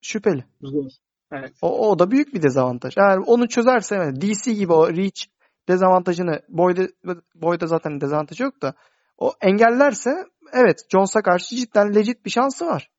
Şüpheli. 0.01 0.45
Zor. 0.61 0.89
Evet. 1.31 1.53
O, 1.61 1.89
o 1.89 1.99
da 1.99 2.11
büyük 2.11 2.33
bir 2.33 2.41
dezavantaj. 2.41 2.93
Eğer 2.97 3.17
onu 3.17 3.47
çözerse 3.47 3.95
yani 3.95 4.21
DC 4.21 4.53
gibi 4.53 4.73
o 4.73 4.89
reach 4.89 5.25
dezavantajını 5.67 6.41
boyda, 6.49 6.87
boyda 7.35 7.67
zaten 7.67 8.01
dezavantajı 8.01 8.43
yok 8.43 8.61
da 8.61 8.73
o 9.17 9.33
engellerse 9.41 10.25
evet 10.53 10.85
Jones'a 10.89 11.21
karşı 11.21 11.55
cidden 11.55 11.95
legit 11.95 12.25
bir 12.25 12.29
şansı 12.29 12.65
var. 12.65 12.89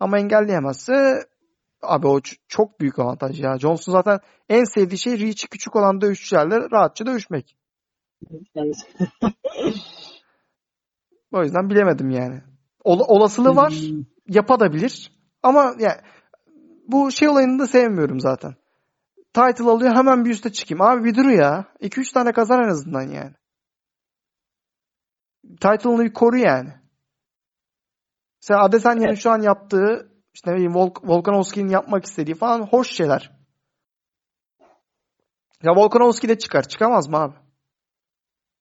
Ama 0.00 0.18
engelleyemezse 0.18 1.24
abi 1.82 2.06
o 2.06 2.20
çok 2.48 2.80
büyük 2.80 2.98
avantaj 2.98 3.40
ya. 3.40 3.58
Jones'un 3.58 3.92
zaten 3.92 4.18
en 4.48 4.64
sevdiği 4.64 4.98
şey 4.98 5.20
reach'i 5.20 5.48
küçük 5.48 5.76
olan 5.76 6.00
dövüşçülerle 6.00 6.70
rahatça 6.72 7.06
dövüşmek. 7.06 7.56
Evet. 8.56 8.76
O 11.32 11.42
yüzden 11.42 11.70
bilemedim 11.70 12.10
yani. 12.10 12.42
Ol- 12.84 13.04
olasılığı 13.08 13.56
var. 13.56 13.74
Yapabilir. 14.28 15.12
Ama 15.42 15.74
yani 15.78 16.00
bu 16.88 17.10
şey 17.10 17.28
olayını 17.28 17.58
da 17.58 17.66
sevmiyorum 17.66 18.20
zaten. 18.20 18.54
Title 19.34 19.70
alıyor 19.70 19.94
hemen 19.94 20.24
bir 20.24 20.30
üste 20.30 20.52
çıkayım. 20.52 20.82
Abi 20.82 21.04
bir 21.04 21.14
dur 21.14 21.28
ya. 21.28 21.64
2-3 21.80 22.14
tane 22.14 22.32
kazan 22.32 22.62
en 22.64 22.68
azından 22.68 23.02
yani. 23.02 23.32
Title'ını 25.60 26.04
bir 26.04 26.12
koru 26.12 26.36
yani. 26.36 26.72
Mesela 28.42 28.62
Adesanya'nın 28.64 29.14
şu 29.14 29.30
an 29.30 29.42
yaptığı 29.42 30.12
işte 30.34 30.50
ne 30.50 30.54
bileyim 30.54 30.72
Volk- 30.72 31.08
Volkanovski'nin 31.08 31.68
yapmak 31.68 32.04
istediği 32.04 32.34
falan 32.34 32.66
hoş 32.66 32.92
şeyler. 32.96 33.30
Ya 35.62 35.72
Volkanovski 35.76 36.28
de 36.28 36.38
çıkar. 36.38 36.62
Çıkamaz 36.68 37.08
mı 37.08 37.16
abi? 37.16 37.34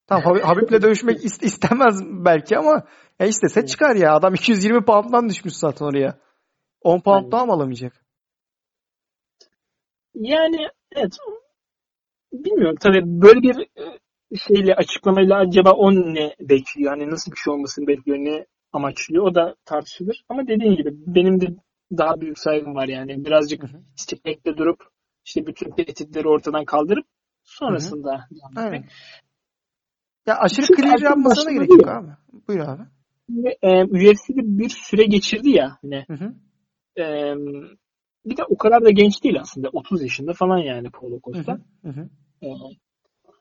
Tamam 0.08 0.24
Habib- 0.24 0.42
Habib'le 0.46 0.82
dövüşmek 0.82 1.18
is- 1.26 1.46
istemez 1.46 2.02
belki 2.06 2.58
ama 2.58 2.84
ya 3.20 3.28
istese 3.28 3.60
Evet. 3.60 3.70
çıkar 3.70 3.96
ya. 3.96 4.14
Adam 4.14 4.34
220 4.34 4.86
pound'dan 4.86 5.30
düşmüş 5.30 5.54
zaten 5.56 5.86
oraya. 5.86 6.20
10 6.82 7.00
pound 7.00 7.32
daha 7.32 7.46
mı 7.46 7.54
alamayacak? 7.54 8.06
Yani 10.16 10.70
evet. 10.96 11.18
Bilmiyorum 12.34 12.76
tabii 12.80 13.02
böyle 13.06 13.42
bir 13.42 13.68
şeyle 14.38 14.76
açıklamayla 14.76 15.38
acaba 15.38 15.72
o 15.72 15.92
ne 15.92 16.36
bekliyor? 16.40 16.92
Hani 16.92 17.12
nasıl 17.12 17.32
bir 17.32 17.38
şey 17.38 17.54
olmasını 17.54 17.88
bekliyor? 17.88 18.18
Ne 18.18 18.46
amaçlıyor? 18.74 19.24
O 19.24 19.36
da 19.36 19.56
tartışılır. 19.66 20.24
Ama 20.30 20.48
dediğin 20.48 20.76
gibi 20.76 20.90
benim 20.94 21.42
de 21.42 21.48
daha 21.98 22.22
büyük 22.22 22.40
saygım 22.40 22.76
var 22.76 22.88
yani. 22.88 23.26
Birazcık 23.26 23.64
istikrekte 23.98 24.58
durup 24.58 24.80
işte 25.26 25.48
bütün 25.48 25.72
tehditleri 25.72 26.28
ortadan 26.28 26.66
kaldırıp 26.66 27.06
sonrasında. 27.44 28.28
Ya 30.28 30.38
aşırı 30.38 30.66
clear 30.66 31.00
yapmasına 31.00 31.52
gerek 31.52 31.70
yok 31.70 31.88
abi. 31.88 32.08
Buyur 32.48 32.60
abi. 32.60 32.82
Ve, 33.30 33.58
e, 33.62 33.84
UFC'de 33.84 34.42
bir 34.60 34.70
süre 34.70 35.06
geçirdi 35.06 35.50
ya 35.50 35.78
hani 35.82 36.06
Hı 36.08 36.14
hı. 36.14 36.34
e, 37.02 37.36
bir 38.26 38.38
de 38.38 38.44
o 38.50 38.58
kadar 38.58 38.86
da 38.86 38.90
genç 38.90 39.24
değil 39.24 39.40
aslında. 39.40 39.70
30 39.70 40.02
yaşında 40.02 40.34
falan 40.34 40.58
yani 40.58 40.90
Paulo 40.90 41.20
Costa. 41.24 41.54
hı. 41.54 41.90
Hı 41.90 41.90
hı. 41.90 42.10
Ee, 42.42 42.48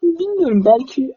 bilmiyorum 0.06 0.62
belki 0.66 1.14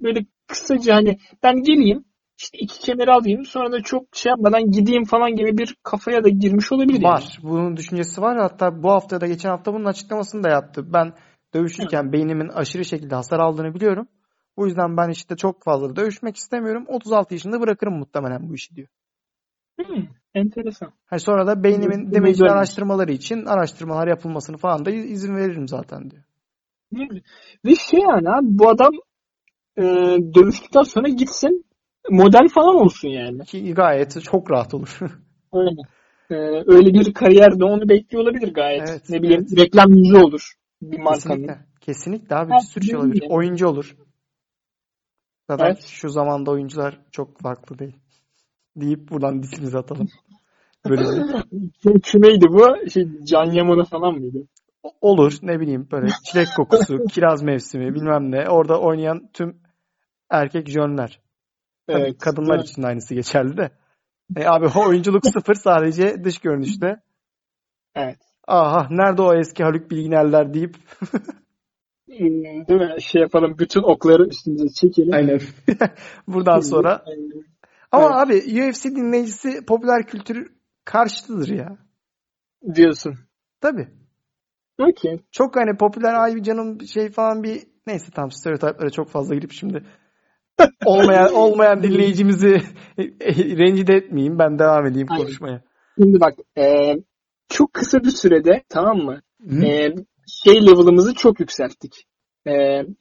böyle 0.00 0.26
kısaca 0.46 0.94
hani 0.94 1.18
ben 1.42 1.62
geleyim 1.62 2.04
işte 2.38 2.58
iki 2.58 2.80
kemer 2.80 3.08
alayım 3.08 3.44
sonra 3.44 3.72
da 3.72 3.82
çok 3.82 4.04
şey 4.12 4.30
yapmadan 4.30 4.70
gideyim 4.70 5.04
falan 5.04 5.36
gibi 5.36 5.58
bir 5.58 5.76
kafaya 5.82 6.24
da 6.24 6.28
girmiş 6.28 6.72
olabilir 6.72 7.00
yani. 7.00 7.14
Var. 7.14 7.38
Bunun 7.42 7.76
düşüncesi 7.76 8.20
var. 8.22 8.38
Hatta 8.38 8.82
bu 8.82 8.90
hafta 8.90 9.20
da 9.20 9.26
geçen 9.26 9.50
hafta 9.50 9.74
bunun 9.74 9.84
açıklamasını 9.84 10.42
da 10.42 10.48
yaptı. 10.48 10.92
Ben 10.92 11.12
dövüşürken 11.54 12.12
beynimin 12.12 12.48
aşırı 12.48 12.84
şekilde 12.84 13.14
hasar 13.14 13.38
aldığını 13.38 13.74
biliyorum. 13.74 14.08
Bu 14.56 14.66
yüzden 14.66 14.96
ben 14.96 15.08
işte 15.08 15.36
çok 15.36 15.64
fazla 15.64 15.96
dövüşmek 15.96 16.36
istemiyorum. 16.36 16.84
36 16.88 17.34
yaşında 17.34 17.60
bırakırım 17.60 17.98
muhtemelen 17.98 18.48
bu 18.48 18.54
işi 18.54 18.76
diyor. 18.76 18.88
Hmm, 19.80 20.04
enteresan. 20.34 20.92
Ha 21.06 21.18
sonra 21.18 21.46
da 21.46 21.62
beynimin 21.64 22.12
demeci 22.12 22.44
araştırmaları 22.44 23.12
için 23.12 23.44
araştırmalar 23.44 24.08
yapılmasını 24.08 24.56
falan 24.56 24.84
da 24.84 24.90
izin 24.90 25.36
veririm 25.36 25.68
zaten 25.68 26.10
diyor. 26.10 26.22
Ve 27.64 27.74
şey 27.74 28.00
yani 28.00 28.28
abi 28.28 28.46
bu 28.48 28.68
adam 28.68 28.92
e, 29.78 29.82
dövüştükten 30.34 30.82
sonra 30.82 31.08
gitsin 31.08 31.66
model 32.10 32.48
falan 32.48 32.74
olsun 32.74 33.08
yani. 33.08 33.44
Ki 33.44 33.74
gayet 33.74 34.22
çok 34.22 34.50
rahat 34.50 34.74
olur. 34.74 34.98
Öyle. 35.52 35.70
Ee, 36.30 36.34
öyle 36.66 36.94
bir 36.94 37.14
kariyerde 37.14 37.64
onu 37.64 37.88
bekliyor 37.88 38.24
olabilir 38.24 38.54
gayet. 38.54 38.88
Evet, 38.90 39.10
ne 39.10 39.22
bileyim 39.22 39.46
evet. 39.48 39.58
reklam 39.60 39.94
yüzü 39.94 40.16
olur 40.16 40.52
bir 40.82 40.98
markanın. 40.98 41.34
Kesinlikle. 41.34 41.66
Kesinlikle 41.80 42.36
abi 42.36 42.50
Ha, 42.50 42.58
bir 42.58 42.66
sürü 42.66 42.84
şey 42.84 42.96
olabilir. 42.96 43.22
mi? 43.22 43.28
Oyuncu 43.30 43.68
olur. 43.68 43.96
Zaten 45.50 45.66
Evet. 45.66 45.82
şu 45.82 46.08
zamanda 46.08 46.50
oyuncular 46.50 47.00
çok 47.10 47.40
farklı 47.40 47.78
değil. 47.78 47.96
Deyip 48.76 49.10
buradan 49.10 49.42
dişimizi 49.42 49.78
atalım. 49.78 50.08
Böylece. 50.88 51.22
Kim, 51.82 52.00
kimeydi 52.00 52.46
bu? 52.48 52.90
Şey, 52.90 53.08
Can 53.24 53.52
Yaman'a 53.52 53.84
falan 53.84 54.14
mıydı? 54.14 54.38
Olur 55.00 55.38
ne 55.42 55.60
bileyim 55.60 55.88
böyle 55.92 56.06
çilek 56.24 56.48
kokusu, 56.56 57.04
kiraz 57.10 57.42
mevsimi 57.42 57.94
bilmem 57.94 58.30
ne. 58.30 58.48
Orada 58.48 58.80
oynayan 58.80 59.30
tüm 59.32 59.60
erkek 60.30 60.68
jönler. 60.68 61.20
Tabii 61.86 62.00
Evet. 62.00 62.18
kadınlar 62.18 62.58
için 62.58 62.82
de 62.82 62.86
aynısı 62.86 63.14
geçerli 63.14 63.56
de. 63.56 63.70
E 64.36 64.46
abi 64.46 64.66
oyunculuk 64.78 65.26
sıfır 65.32 65.54
sadece 65.54 66.24
dış 66.24 66.38
görünüşte. 66.38 67.00
Evet. 67.94 68.18
Aha 68.46 68.86
nerede 68.90 69.22
o 69.22 69.34
eski 69.34 69.64
Haluk 69.64 69.90
Bilginerler 69.90 70.54
deyip 70.54 70.76
Değil 72.08 72.80
mi? 72.80 73.02
Şey 73.02 73.22
yapalım. 73.22 73.58
Bütün 73.58 73.82
okları 73.82 74.26
üstümüze 74.26 74.68
çekelim. 74.68 75.14
aynen. 75.14 75.40
Buradan 76.28 76.60
sonra 76.60 77.02
Aynen. 77.06 77.44
ama 77.92 78.20
abi 78.20 78.34
UFC 78.36 78.84
dinleyicisi 78.84 79.64
popüler 79.66 80.06
kültür 80.06 80.52
karşıtıdır 80.84 81.48
ya. 81.48 81.76
Diyorsun. 82.74 83.14
Tabii. 83.60 83.88
Okey. 84.78 85.20
Çok 85.32 85.56
hani 85.56 85.76
popüler 85.76 86.14
ay 86.14 86.42
canım 86.42 86.80
şey 86.80 87.10
falan 87.10 87.42
bir 87.42 87.62
neyse 87.86 88.10
tam 88.14 88.30
stereotiplara 88.30 88.90
çok 88.90 89.08
fazla 89.08 89.34
girip 89.34 89.52
şimdi 89.52 89.82
olmayan 90.84 91.34
olmayan 91.34 91.82
dinleyicimizi 91.82 92.62
rencide 93.58 93.94
etmeyeyim. 93.94 94.38
Ben 94.38 94.58
devam 94.58 94.86
edeyim 94.86 95.08
Aynen. 95.10 95.24
konuşmaya. 95.24 95.62
Şimdi 95.98 96.20
bak 96.20 96.34
e, 96.58 96.94
çok 97.48 97.72
kısa 97.72 98.00
bir 98.00 98.10
sürede 98.10 98.62
tamam 98.68 98.96
mı? 98.96 99.20
Hı. 99.48 99.64
E, 99.64 99.94
şey 100.44 100.66
level'ımızı 100.66 101.14
çok 101.14 101.40
yükselttik. 101.40 102.04
E, 102.46 102.52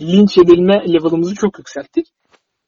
linç 0.02 0.38
edilme 0.38 0.74
level'ımızı 0.74 1.36
çok 1.36 1.60
yükselttik. 1.60 2.06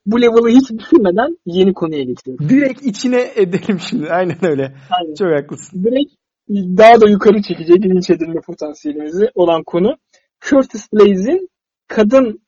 Bu 0.06 0.22
level'ı 0.22 0.48
hiç 0.48 0.70
düşünmeden 0.70 1.38
yeni 1.46 1.74
konuya 1.74 2.02
geçiyorum. 2.02 2.48
Direkt 2.48 2.82
içine 2.82 3.32
edelim 3.36 3.78
şimdi. 3.80 4.10
Aynen 4.10 4.44
öyle. 4.44 4.76
Aynen. 4.90 5.14
Çok 5.14 5.28
haklısın. 5.28 5.84
Direkt 5.84 6.14
daha 6.48 7.00
da 7.00 7.08
yukarı 7.08 7.42
çekecek 7.42 7.84
linç 7.84 8.10
edilme 8.10 8.40
potansiyelimizi 8.40 9.30
olan 9.34 9.62
konu 9.64 9.96
Curtis 10.40 10.92
Blaze'in 10.92 11.48
kadın 11.88 12.42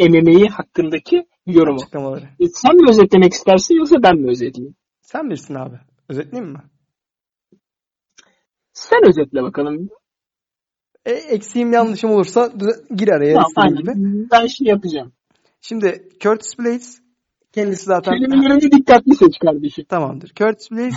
MMA'yi 0.00 0.48
hakkındaki 0.48 1.26
yorumu. 1.46 1.80
Açıklamaları. 1.80 2.24
E, 2.40 2.48
sen 2.48 2.76
mi 2.76 2.90
özetlemek 2.90 3.32
istersin 3.32 3.74
yoksa 3.74 4.02
ben 4.02 4.16
mi 4.16 4.30
özetleyeyim? 4.30 4.76
Sen 5.02 5.26
bilirsin 5.26 5.54
abi. 5.54 5.76
Özetleyeyim 6.08 6.52
mi? 6.52 6.62
Sen 8.72 9.08
özetle 9.08 9.42
bakalım. 9.42 9.88
E, 11.04 11.12
eksiğim 11.12 11.72
yanlışım 11.72 12.10
olursa 12.10 12.52
gir 12.94 13.08
araya 13.08 13.34
Tamam, 13.34 13.52
aynen. 13.56 13.76
gibi. 13.76 13.92
Ben 14.32 14.46
şey 14.46 14.66
yapacağım. 14.66 15.12
Şimdi 15.60 16.08
Curtis 16.20 16.58
Blades 16.58 17.03
kendisi 17.54 17.84
zaten 17.84 18.14
Kelimelerimizi 18.14 18.72
dikkatli 18.72 19.14
seç 19.14 19.38
kardeşim. 19.38 19.84
tamamdır. 19.84 20.32
Curtis 20.34 20.70
Blades 20.70 20.94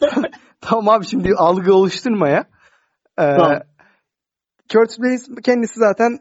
tamam 0.60 0.88
abi 0.88 1.06
şimdi 1.06 1.34
algı 1.34 1.74
oluşturmaya. 1.74 2.38
Ee, 3.18 3.36
Tamam. 3.36 3.60
Curtis 4.68 4.98
Blades 4.98 5.28
kendisi 5.44 5.80
zaten 5.80 6.18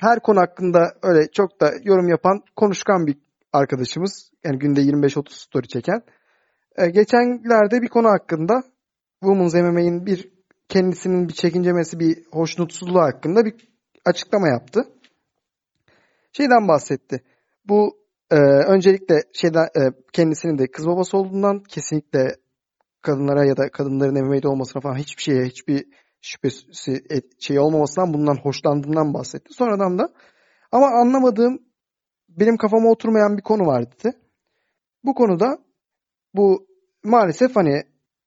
her 0.00 0.20
konu 0.20 0.40
hakkında 0.40 0.94
öyle 1.02 1.30
çok 1.32 1.60
da 1.60 1.72
yorum 1.84 2.08
yapan 2.08 2.42
konuşkan 2.56 3.06
bir 3.06 3.16
arkadaşımız. 3.52 4.30
Yani 4.44 4.58
günde 4.58 4.80
25-30 4.80 5.30
story 5.30 5.68
çeken. 5.68 6.02
Ee, 6.76 6.86
geçenlerde 6.86 7.82
bir 7.82 7.88
konu 7.88 8.08
hakkında 8.08 8.62
Women's 9.20 9.54
MMA'in 9.54 10.06
bir 10.06 10.28
kendisinin 10.68 11.28
bir 11.28 11.32
çekincemesi, 11.34 12.00
bir 12.00 12.24
hoşnutsuzluğu 12.32 13.00
hakkında 13.00 13.44
bir 13.44 13.54
açıklama 14.04 14.48
yaptı. 14.48 14.80
Şeyden 16.32 16.68
bahsetti. 16.68 17.22
Bu 17.64 18.01
e, 18.32 18.36
öncelikle 18.66 19.22
şeyden 19.32 19.64
e, 19.64 19.80
kendisinin 20.12 20.58
de 20.58 20.66
kız 20.66 20.86
babası 20.86 21.18
olduğundan 21.18 21.62
kesinlikle 21.62 22.36
kadınlara 23.02 23.44
ya 23.44 23.56
da 23.56 23.70
kadınların 23.70 24.24
MMA'de 24.24 24.48
olmasına 24.48 24.82
falan 24.82 24.94
hiçbir 24.94 25.22
şeye 25.22 25.44
hiçbir 25.44 25.84
şüphesi 26.20 27.02
şey 27.38 27.58
olmamasından 27.58 28.14
bundan 28.14 28.36
hoşlandığından 28.42 29.14
bahsetti. 29.14 29.54
Sonradan 29.54 29.98
da 29.98 30.08
ama 30.72 30.86
anlamadığım 30.86 31.58
benim 32.28 32.56
kafama 32.56 32.90
oturmayan 32.90 33.36
bir 33.36 33.42
konu 33.42 33.66
var 33.66 33.84
dedi. 33.92 34.16
Bu 35.04 35.14
konuda 35.14 35.58
bu 36.34 36.66
maalesef 37.04 37.56
hani 37.56 37.82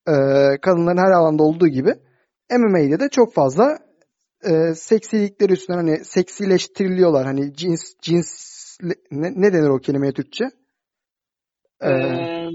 e, 0.08 0.16
kadınların 0.62 0.98
her 0.98 1.12
alanda 1.12 1.44
olduğu 1.44 1.68
gibi 1.68 1.94
MMA'de 2.52 3.00
de 3.00 3.10
çok 3.10 3.34
fazla 3.34 3.80
e, 4.44 4.76
seksilikleri 4.76 5.54
üstünden 5.54 5.78
hani 5.78 6.06
seksileştiriliyorlar. 6.06 7.26
Hani 7.26 7.54
cins 7.54 7.94
cins 8.02 8.55
ne, 8.82 8.94
ne 9.12 9.54
denir 9.54 9.70
o 9.70 9.80
kelimeye 9.80 10.14
Türkçe? 10.14 10.46
Ee, 11.82 11.90
ee, 11.90 12.50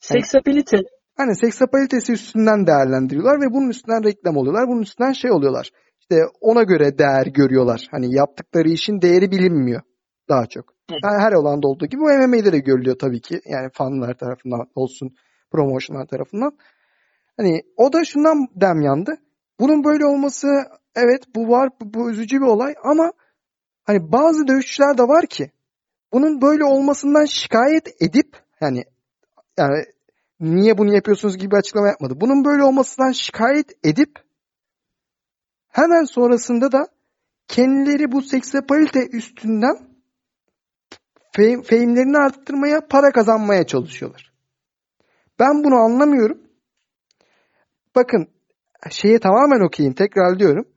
seksapilite. 0.00 0.76
Hani 1.16 1.36
seksapalitesi 1.36 2.12
üstünden 2.12 2.66
değerlendiriyorlar 2.66 3.40
ve 3.40 3.54
bunun 3.54 3.70
üstünden 3.70 4.04
reklam 4.04 4.36
oluyorlar. 4.36 4.68
Bunun 4.68 4.82
üstünden 4.82 5.12
şey 5.12 5.30
oluyorlar. 5.30 5.70
İşte 6.00 6.22
ona 6.40 6.62
göre 6.62 6.98
değer 6.98 7.26
görüyorlar. 7.26 7.88
Hani 7.90 8.14
yaptıkları 8.14 8.68
işin 8.68 9.02
değeri 9.02 9.30
bilinmiyor 9.30 9.82
daha 10.28 10.46
çok. 10.46 10.64
Yani 10.90 11.22
her 11.22 11.32
alanda 11.32 11.68
olduğu 11.68 11.86
gibi 11.86 12.00
bu 12.00 12.04
MMA'de 12.04 12.52
de 12.52 12.58
görülüyor 12.58 12.98
tabii 12.98 13.20
ki. 13.20 13.40
Yani 13.44 13.68
fanlar 13.72 14.14
tarafından 14.14 14.60
olsun, 14.74 15.10
promotionlar 15.50 16.06
tarafından. 16.06 16.58
Hani 17.36 17.62
o 17.76 17.92
da 17.92 18.04
şundan 18.04 18.48
dem 18.56 18.82
yandı. 18.82 19.16
Bunun 19.60 19.84
böyle 19.84 20.06
olması 20.06 20.46
evet 20.94 21.24
bu 21.34 21.48
var 21.48 21.70
bu, 21.80 21.94
bu 21.94 22.10
üzücü 22.10 22.36
bir 22.36 22.46
olay 22.46 22.74
ama 22.84 23.12
hani 23.84 24.12
bazı 24.12 24.46
dövüşçüler 24.48 24.98
de 24.98 25.02
var 25.02 25.26
ki 25.26 25.50
bunun 26.12 26.42
böyle 26.42 26.64
olmasından 26.64 27.24
şikayet 27.24 28.02
edip 28.02 28.36
yani 28.60 28.84
yani 29.56 29.84
niye 30.40 30.78
bunu 30.78 30.94
yapıyorsunuz 30.94 31.38
gibi 31.38 31.50
bir 31.50 31.56
açıklama 31.56 31.88
yapmadı. 31.88 32.14
Bunun 32.20 32.44
böyle 32.44 32.62
olmasından 32.62 33.12
şikayet 33.12 33.72
edip 33.84 34.18
hemen 35.68 36.04
sonrasında 36.04 36.72
da 36.72 36.86
kendileri 37.48 38.12
bu 38.12 38.22
seksapalite 38.22 39.08
üstünden 39.12 39.76
fame, 41.36 41.62
fame'lerini 41.62 42.18
arttırmaya, 42.18 42.86
para 42.88 43.12
kazanmaya 43.12 43.66
çalışıyorlar. 43.66 44.32
Ben 45.38 45.64
bunu 45.64 45.74
anlamıyorum. 45.74 46.42
Bakın 47.94 48.28
şeye 48.90 49.18
tamamen 49.18 49.66
okuyayım 49.66 49.94
tekrar 49.94 50.38
diyorum. 50.38 50.68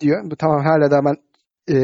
Diyor. 0.00 0.30
Bu 0.30 0.36
tamam 0.36 0.64
hala 0.64 0.90
da 0.90 1.04
ben 1.04 1.16
e, 1.70 1.74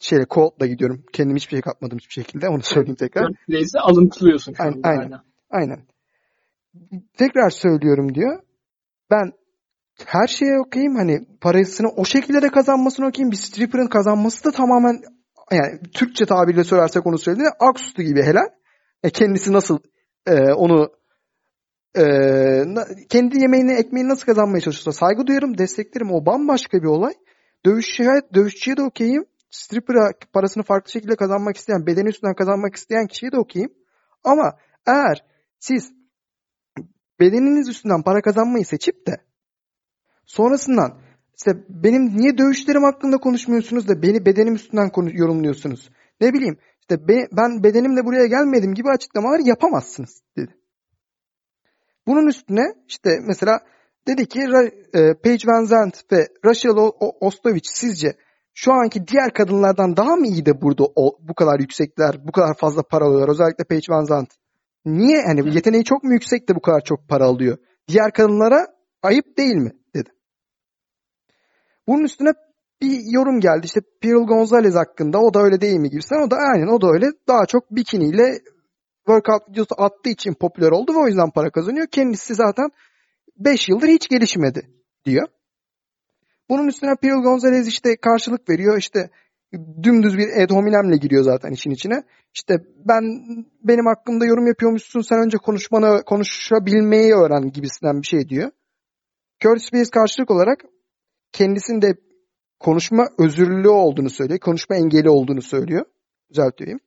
şeyle 0.00 0.26
Cold'la 0.30 0.66
gidiyorum. 0.66 1.04
Kendim 1.12 1.36
hiçbir 1.36 1.50
şey 1.50 1.60
katmadım 1.60 1.98
hiçbir 1.98 2.12
şekilde. 2.12 2.48
Onu 2.48 2.62
söyleyeyim 2.62 2.96
tekrar. 2.96 3.32
Neyse 3.48 3.78
alıntılıyorsun. 3.78 4.54
Aynen, 4.58 4.80
aynen. 4.84 5.20
Aynen. 5.50 5.86
Tekrar 7.18 7.50
söylüyorum 7.50 8.14
diyor. 8.14 8.40
Ben 9.10 9.32
her 10.06 10.26
şeye 10.26 10.60
okuyayım. 10.60 10.96
Hani 10.96 11.26
parasını 11.40 11.88
o 11.88 12.04
şekilde 12.04 12.42
de 12.42 12.48
kazanmasını 12.48 13.06
okuyayım. 13.06 13.30
Bir 13.30 13.36
stripper'ın 13.36 13.86
kazanması 13.86 14.44
da 14.44 14.50
tamamen 14.50 15.02
yani 15.52 15.80
Türkçe 15.94 16.26
tabirle 16.26 16.64
söylersek 16.64 17.06
onu 17.06 17.18
söylediğinde 17.18 17.52
aksustu 17.60 18.02
gibi 18.02 18.22
helal. 18.22 18.48
E, 19.02 19.10
kendisi 19.10 19.52
nasıl 19.52 19.78
e, 20.26 20.52
onu 20.52 20.90
e, 21.98 22.04
kendi 23.08 23.40
yemeğini, 23.40 23.72
ekmeğini 23.72 24.08
nasıl 24.08 24.26
kazanmaya 24.26 24.60
çalışıyorsa 24.60 24.92
saygı 24.92 25.26
duyarım, 25.26 25.58
desteklerim. 25.58 26.12
O 26.12 26.26
bambaşka 26.26 26.78
bir 26.78 26.86
olay. 26.86 27.14
Dövüşçüye, 27.66 28.20
dövüşçüye 28.34 28.76
de 28.76 28.82
okeyim. 28.82 29.26
Stripper'a 29.50 30.12
parasını 30.32 30.62
farklı 30.62 30.90
şekilde 30.90 31.16
kazanmak 31.16 31.56
isteyen, 31.56 31.86
bedeni 31.86 32.08
üstünden 32.08 32.34
kazanmak 32.34 32.76
isteyen 32.76 33.06
kişiye 33.06 33.32
de 33.32 33.38
okeyim. 33.38 33.74
Ama 34.24 34.58
eğer 34.86 35.24
siz 35.58 35.92
bedeniniz 37.20 37.68
üstünden 37.68 38.02
para 38.02 38.22
kazanmayı 38.22 38.64
seçip 38.64 39.06
de 39.06 39.16
sonrasından 40.26 41.00
işte 41.36 41.64
benim 41.68 42.16
niye 42.16 42.38
dövüşlerim 42.38 42.82
hakkında 42.82 43.18
konuşmuyorsunuz 43.18 43.88
da 43.88 44.02
beni 44.02 44.26
bedenim 44.26 44.54
üstünden 44.54 44.90
yorumluyorsunuz. 45.12 45.90
Ne 46.20 46.32
bileyim 46.32 46.58
işte 46.80 47.08
be, 47.08 47.26
ben 47.32 47.62
bedenimle 47.62 48.04
buraya 48.04 48.26
gelmedim 48.26 48.74
gibi 48.74 48.88
açıklamalar 48.88 49.38
yapamazsınız 49.38 50.22
dedi. 50.36 50.56
Bunun 52.06 52.26
üstüne 52.26 52.74
işte 52.88 53.18
mesela 53.26 53.60
dedi 54.08 54.26
ki 54.26 54.40
e, 54.94 55.14
Paige 55.14 55.46
Van 55.46 55.64
Zandt 55.64 56.12
ve 56.12 56.28
Rachel 56.44 56.72
Ostovich 57.20 57.66
sizce 57.72 58.16
şu 58.54 58.72
anki 58.72 59.06
diğer 59.06 59.32
kadınlardan 59.32 59.96
daha 59.96 60.16
mı 60.16 60.26
iyi 60.26 60.46
de 60.46 60.62
burada 60.62 60.84
o, 60.96 61.18
bu 61.28 61.34
kadar 61.34 61.60
yüksekler, 61.60 62.26
bu 62.26 62.32
kadar 62.32 62.54
fazla 62.54 62.82
para 62.82 63.04
alıyorlar? 63.04 63.28
Özellikle 63.28 63.64
Paige 63.64 63.86
Van 63.88 64.04
Zandt. 64.04 64.30
Niye? 64.84 65.18
Yani 65.18 65.54
yeteneği 65.54 65.84
çok 65.84 66.04
mu 66.04 66.12
yüksek 66.12 66.48
de 66.48 66.54
bu 66.54 66.60
kadar 66.60 66.80
çok 66.80 67.08
para 67.08 67.24
alıyor? 67.24 67.58
Diğer 67.88 68.12
kadınlara 68.12 68.66
ayıp 69.02 69.38
değil 69.38 69.56
mi? 69.56 69.72
dedi. 69.94 70.10
Bunun 71.88 72.04
üstüne 72.04 72.32
bir 72.82 73.00
yorum 73.12 73.40
geldi. 73.40 73.66
İşte 73.66 73.80
Pearl 74.02 74.26
Gonzalez 74.26 74.74
hakkında 74.74 75.18
o 75.18 75.34
da 75.34 75.40
öyle 75.40 75.60
değil 75.60 75.78
mi 75.78 75.90
gibisinden. 75.90 76.26
O 76.26 76.30
da 76.30 76.36
aynen 76.36 76.66
o 76.66 76.80
da 76.80 76.86
öyle. 76.92 77.06
Daha 77.28 77.46
çok 77.46 77.70
bikiniyle 77.70 78.38
workout 79.06 79.48
videosu 79.50 79.74
attığı 79.78 80.10
için 80.10 80.34
popüler 80.34 80.70
oldu 80.70 80.94
ve 80.94 80.98
o 80.98 81.06
yüzden 81.06 81.30
para 81.30 81.50
kazanıyor. 81.50 81.86
Kendisi 81.86 82.34
zaten 82.34 82.70
5 83.36 83.68
yıldır 83.68 83.88
hiç 83.88 84.08
gelişmedi 84.08 84.70
diyor. 85.04 85.28
Bunun 86.48 86.68
üstüne 86.68 86.94
Pearl 87.02 87.22
Gonzalez 87.22 87.68
işte 87.68 87.96
karşılık 87.96 88.48
veriyor. 88.48 88.78
İşte 88.78 89.10
dümdüz 89.82 90.18
bir 90.18 90.28
Ed 90.28 90.50
Hominem'le 90.50 90.96
giriyor 91.00 91.22
zaten 91.22 91.50
işin 91.50 91.70
içine. 91.70 92.02
İşte 92.34 92.54
ben 92.76 93.02
benim 93.62 93.86
hakkımda 93.86 94.24
yorum 94.24 94.46
yapıyormuşsun 94.46 95.00
sen 95.00 95.18
önce 95.18 95.38
konuşmanı 95.38 96.02
konuşabilmeyi 96.02 97.14
öğren 97.14 97.52
gibisinden 97.52 98.02
bir 98.02 98.06
şey 98.06 98.28
diyor. 98.28 98.50
Curtis 99.40 99.72
Bates 99.72 99.90
karşılık 99.90 100.30
olarak 100.30 100.64
kendisinde 101.32 101.94
konuşma 102.60 103.08
özürlülüğü 103.18 103.68
olduğunu 103.68 104.10
söylüyor. 104.10 104.40
Konuşma 104.40 104.76
engeli 104.76 105.10
olduğunu 105.10 105.42
söylüyor. 105.42 105.84
Düzelteyim. 106.30 106.78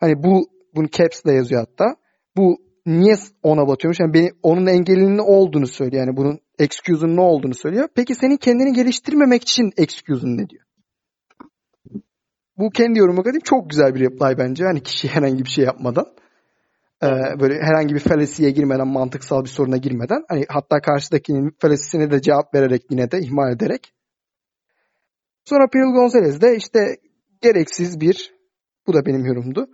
Hani 0.00 0.22
bu 0.22 0.50
bunu 0.74 0.88
caps'le 0.88 1.26
yazıyor 1.26 1.66
hatta. 1.68 1.96
Bu 2.36 2.67
niye 2.88 3.14
ona 3.42 3.68
batıyormuş? 3.68 4.00
Yani 4.00 4.14
beni, 4.14 4.30
onun 4.42 4.66
engelinin 4.66 5.16
ne 5.16 5.22
olduğunu 5.22 5.66
söylüyor. 5.66 6.06
Yani 6.06 6.16
bunun 6.16 6.40
excuse'un 6.58 7.16
ne 7.16 7.20
olduğunu 7.20 7.54
söylüyor. 7.54 7.88
Peki 7.94 8.14
senin 8.14 8.36
kendini 8.36 8.72
geliştirmemek 8.72 9.42
için 9.42 9.72
excuse'un 9.76 10.38
ne 10.38 10.48
diyor? 10.48 10.64
Bu 12.58 12.70
kendi 12.70 12.98
yoruma 12.98 13.22
katayım 13.22 13.42
çok 13.44 13.70
güzel 13.70 13.94
bir 13.94 14.00
reply 14.00 14.38
bence. 14.38 14.64
Hani 14.64 14.82
kişi 14.82 15.08
herhangi 15.14 15.44
bir 15.44 15.50
şey 15.50 15.64
yapmadan. 15.64 16.06
Ee, 17.02 17.06
böyle 17.40 17.54
herhangi 17.54 17.94
bir 17.94 18.00
felesiye 18.00 18.50
girmeden, 18.50 18.88
mantıksal 18.88 19.44
bir 19.44 19.48
soruna 19.48 19.76
girmeden. 19.76 20.24
Hani 20.28 20.44
hatta 20.48 20.80
karşıdakinin 20.80 21.56
felesisine 21.60 22.10
de 22.10 22.22
cevap 22.22 22.54
vererek 22.54 22.82
yine 22.90 23.10
de 23.10 23.18
ihmal 23.20 23.52
ederek. 23.52 23.92
Sonra 25.44 25.68
Pearl 25.72 25.92
Gonzalez 25.92 26.40
de 26.40 26.56
işte 26.56 26.96
gereksiz 27.40 28.00
bir, 28.00 28.34
bu 28.86 28.94
da 28.94 29.06
benim 29.06 29.24
yorumdu 29.24 29.68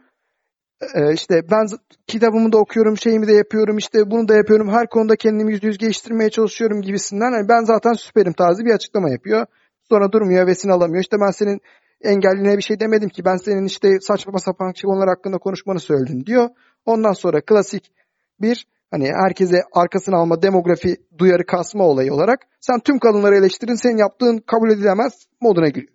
e, 0.95 1.12
işte 1.12 1.43
ben 1.51 1.66
kitabımı 2.07 2.53
da 2.53 2.59
okuyorum, 2.59 2.97
şeyimi 2.97 3.26
de 3.28 3.32
yapıyorum, 3.32 3.78
işte 3.78 4.11
bunu 4.11 4.28
da 4.28 4.35
yapıyorum, 4.35 4.68
her 4.68 4.89
konuda 4.89 5.16
kendimi 5.16 5.53
yüzde 5.53 5.66
yüz 5.66 5.78
geliştirmeye 5.78 6.30
çalışıyorum 6.30 6.82
gibisinden. 6.82 7.32
Yani 7.32 7.49
ben 7.49 7.64
zaten 7.64 7.93
süperim 7.93 8.32
tarzı 8.32 8.64
bir 8.64 8.74
açıklama 8.74 9.11
yapıyor. 9.11 9.47
Sonra 9.89 10.12
durmuyor, 10.12 10.47
vesini 10.47 10.72
alamıyor. 10.72 11.03
İşte 11.03 11.16
ben 11.20 11.30
senin 11.30 11.61
engelline 12.01 12.57
bir 12.57 12.62
şey 12.62 12.80
demedim 12.80 13.09
ki 13.09 13.24
ben 13.24 13.37
senin 13.37 13.64
işte 13.64 14.01
saçma 14.01 14.39
sapan 14.39 14.72
konular 14.85 15.09
hakkında 15.09 15.39
konuşmanı 15.39 15.80
söyledim 15.80 16.26
diyor. 16.26 16.49
Ondan 16.87 17.12
sonra 17.12 17.41
klasik 17.41 17.93
bir 18.41 18.66
hani 18.91 19.12
herkese 19.12 19.62
arkasını 19.72 20.16
alma 20.16 20.43
demografi 20.43 20.97
duyarı 21.18 21.47
kasma 21.47 21.85
olayı 21.85 22.12
olarak 22.14 22.41
sen 22.61 22.80
tüm 22.80 22.99
kadınları 22.99 23.37
eleştirin 23.37 23.74
senin 23.74 23.97
yaptığın 23.97 24.39
kabul 24.39 24.70
edilemez 24.70 25.26
moduna 25.41 25.68
giriyor. 25.68 25.95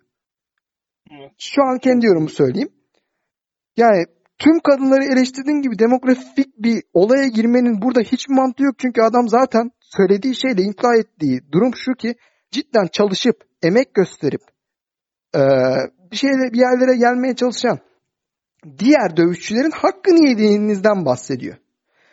Şu 1.38 1.62
an 1.62 1.78
kendi 1.78 2.06
yorumumu 2.06 2.28
söyleyeyim. 2.28 2.68
Yani 3.76 4.04
tüm 4.40 4.60
kadınları 4.60 5.04
eleştirdiğin 5.04 5.62
gibi 5.62 5.78
demografik 5.78 6.58
bir 6.58 6.82
olaya 6.92 7.28
girmenin 7.28 7.82
burada 7.82 8.00
hiç 8.00 8.28
mantığı 8.28 8.62
yok. 8.62 8.74
Çünkü 8.78 9.02
adam 9.02 9.28
zaten 9.28 9.70
söylediği 9.80 10.34
şeyle 10.36 10.62
imply 10.62 10.98
ettiği 11.00 11.40
durum 11.52 11.72
şu 11.74 11.92
ki 11.92 12.14
cidden 12.50 12.86
çalışıp, 12.92 13.36
emek 13.62 13.94
gösterip 13.94 14.40
e, 15.34 15.40
bir 16.10 16.16
şeyle 16.16 16.52
bir 16.52 16.58
yerlere 16.58 16.96
gelmeye 16.96 17.36
çalışan 17.36 17.78
diğer 18.78 19.16
dövüşçülerin 19.16 19.70
hakkını 19.70 20.28
yediğinizden 20.28 21.04
bahsediyor. 21.04 21.56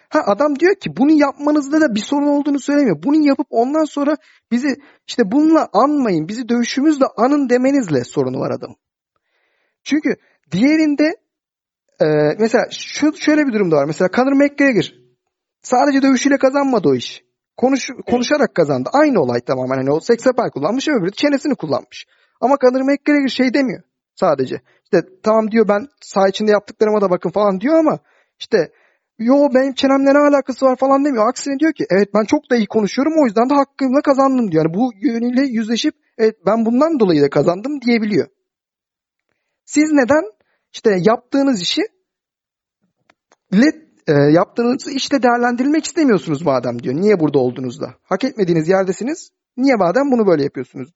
Ha 0.09 0.19
adam 0.25 0.59
diyor 0.59 0.75
ki 0.75 0.97
bunu 0.97 1.11
yapmanızda 1.11 1.81
da 1.81 1.95
bir 1.95 1.99
sorun 1.99 2.27
olduğunu 2.27 2.59
söylemiyor. 2.59 3.03
Bunu 3.03 3.27
yapıp 3.27 3.47
ondan 3.49 3.83
sonra 3.83 4.17
bizi 4.51 4.75
işte 5.07 5.31
bununla 5.31 5.69
anmayın, 5.73 6.27
bizi 6.27 6.49
dövüşümüzle 6.49 7.05
anın 7.17 7.49
demenizle 7.49 8.03
sorunu 8.03 8.39
var 8.39 8.51
adam. 8.51 8.75
Çünkü 9.83 10.15
diğerinde 10.51 11.15
ee, 12.01 12.05
mesela 12.39 12.65
şu 12.71 13.13
şöyle 13.17 13.47
bir 13.47 13.53
durum 13.53 13.71
da 13.71 13.75
var. 13.75 13.85
Mesela 13.85 14.09
Conor 14.15 14.33
McGregor 14.33 14.93
sadece 15.61 16.01
dövüşüyle 16.01 16.37
kazanmadı 16.37 16.87
o 16.87 16.95
iş. 16.95 17.23
Konuş, 17.57 17.89
konuşarak 18.05 18.55
kazandı. 18.55 18.89
Aynı 18.93 19.21
olay 19.21 19.41
tamamen. 19.41 19.77
Hani 19.77 19.91
o 19.91 19.99
seks 19.99 20.25
yapar 20.25 20.51
kullanmış 20.51 20.87
öbürü 20.87 21.11
çenesini 21.11 21.55
kullanmış. 21.55 22.05
Ama 22.41 22.57
Conor 22.61 22.81
McGregor 22.81 23.27
şey 23.27 23.53
demiyor 23.53 23.83
sadece. 24.15 24.61
İşte 24.83 25.01
tamam 25.23 25.51
diyor 25.51 25.67
ben 25.67 25.87
saha 26.01 26.27
içinde 26.27 26.51
yaptıklarıma 26.51 27.01
da 27.01 27.09
bakın 27.09 27.29
falan 27.29 27.61
diyor 27.61 27.79
ama 27.79 27.99
işte 28.39 28.71
yo 29.19 29.47
benim 29.53 29.73
çenemle 29.73 30.13
ne 30.13 30.19
alakası 30.19 30.65
var 30.65 30.75
falan 30.75 31.05
demiyor. 31.05 31.29
Aksine 31.29 31.59
diyor 31.59 31.73
ki 31.73 31.85
evet 31.89 32.09
ben 32.13 32.23
çok 32.23 32.51
da 32.51 32.55
iyi 32.55 32.67
konuşuyorum 32.67 33.13
o 33.21 33.25
yüzden 33.25 33.49
de 33.49 33.53
hakkımla 33.53 34.01
kazandım 34.01 34.51
diyor. 34.51 34.65
Yani 34.65 34.73
bu 34.73 34.91
yönüyle 34.95 35.41
yüzleşip 35.41 35.95
evet 36.17 36.35
ben 36.45 36.65
bundan 36.65 36.99
dolayı 36.99 37.21
da 37.21 37.29
kazandım 37.29 37.81
diyebiliyor. 37.81 38.27
Siz 39.65 39.91
neden 39.91 40.23
işte 40.73 40.89
yaptığınız 41.01 41.61
işi 41.61 41.81
let, 43.53 43.75
e, 44.07 44.13
yaptığınız 44.13 44.87
işte 44.95 45.23
değerlendirilmek 45.23 45.85
istemiyorsunuz 45.85 46.41
madem 46.41 46.83
diyor. 46.83 46.95
Niye 46.95 47.19
burada 47.19 47.39
olduğunuzda? 47.39 47.95
Hak 48.03 48.23
etmediğiniz 48.23 48.69
yerdesiniz. 48.69 49.31
Niye 49.57 49.75
madem 49.75 50.11
bunu 50.11 50.27
böyle 50.27 50.43
yapıyorsunuz? 50.43 50.89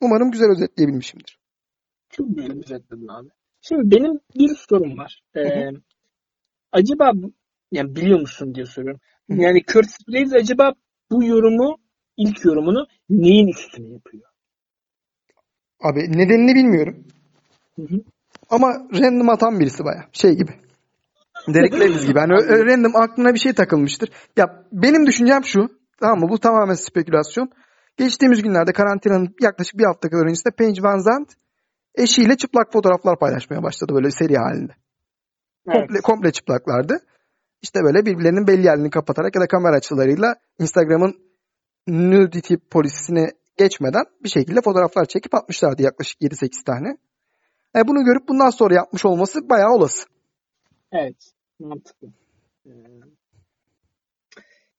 Umarım 0.00 0.30
güzel 0.30 0.50
özetleyebilmişimdir. 0.50 1.38
Çok 2.10 2.36
güzel 2.36 2.58
özetledin 2.58 3.08
abi. 3.08 3.28
Şimdi 3.60 3.96
benim 3.96 4.20
bir 4.34 4.56
sorum 4.68 4.98
var. 4.98 5.22
Ee, 5.36 5.70
acaba 6.72 7.12
yani 7.72 7.96
biliyor 7.96 8.20
musun 8.20 8.54
diye 8.54 8.66
soruyorum. 8.66 9.00
Yani 9.28 9.62
Curtis 9.72 10.08
Blades 10.08 10.32
acaba 10.32 10.72
bu 11.10 11.24
yorumu 11.24 11.76
ilk 12.16 12.44
yorumunu 12.44 12.86
neyin 13.10 13.48
üstüne 13.48 13.92
yapıyor? 13.92 14.22
Abi 15.80 16.00
nedenini 16.00 16.54
bilmiyorum. 16.54 17.04
Hı 17.76 17.82
hı. 17.82 18.00
Ama 18.50 18.68
random 18.94 19.28
atan 19.28 19.60
birisi 19.60 19.84
baya. 19.84 20.04
Şey 20.12 20.32
gibi. 20.32 20.52
Derek 21.48 21.74
Lewis 21.74 22.06
gibi. 22.06 22.18
Hani 22.18 22.32
random 22.66 22.96
aklına 22.96 23.34
bir 23.34 23.38
şey 23.38 23.52
takılmıştır. 23.52 24.10
Ya 24.36 24.64
benim 24.72 25.06
düşüncem 25.06 25.44
şu. 25.44 25.68
Tamam 26.00 26.20
mı? 26.20 26.28
Bu 26.28 26.38
tamamen 26.38 26.74
spekülasyon. 26.74 27.50
Geçtiğimiz 27.96 28.42
günlerde 28.42 28.72
karantinanın 28.72 29.34
yaklaşık 29.40 29.78
bir 29.78 29.84
hafta 29.84 30.08
kadar 30.08 30.24
öncesinde 30.24 30.54
Paige 30.54 30.82
Van 30.82 30.98
Zandt 30.98 31.32
eşiyle 31.94 32.36
çıplak 32.36 32.72
fotoğraflar 32.72 33.18
paylaşmaya 33.18 33.62
başladı 33.62 33.94
böyle 33.94 34.10
seri 34.10 34.36
halinde. 34.36 34.72
Komple, 35.66 35.86
Evet. 35.90 36.02
komple 36.02 36.32
çıplaklardı. 36.32 36.98
İşte 37.62 37.80
böyle 37.84 38.06
birbirlerinin 38.06 38.46
belli 38.46 38.66
yerlerini 38.66 38.90
kapatarak 38.90 39.34
ya 39.34 39.42
da 39.42 39.46
kamera 39.46 39.76
açılarıyla 39.76 40.34
Instagram'ın 40.58 41.14
nudity 41.88 42.54
polisini 42.70 43.30
geçmeden 43.56 44.04
bir 44.24 44.28
şekilde 44.28 44.60
fotoğraflar 44.60 45.04
çekip 45.04 45.34
atmışlardı 45.34 45.82
yaklaşık 45.82 46.20
7-8 46.20 46.64
tane. 46.64 46.96
E 47.76 47.88
bunu 47.88 48.04
görüp 48.04 48.28
bundan 48.28 48.50
sonra 48.50 48.74
yapmış 48.74 49.04
olması 49.04 49.48
bayağı 49.48 49.70
olası. 49.70 50.08
Evet. 50.92 51.32
Mantıklı. 51.60 52.08
Ee, 52.66 52.70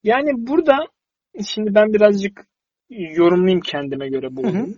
Yani 0.04 0.48
burada 0.48 0.78
şimdi 1.46 1.76
ben 1.76 1.94
birazcık 1.94 2.48
yorumlayayım 2.90 3.62
kendime 3.62 4.10
göre 4.10 4.36
bu 4.36 4.42
olayı. 4.42 4.76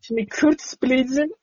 Şimdi 0.00 0.26
Curtis 0.26 0.82
Blades'in 0.82 1.34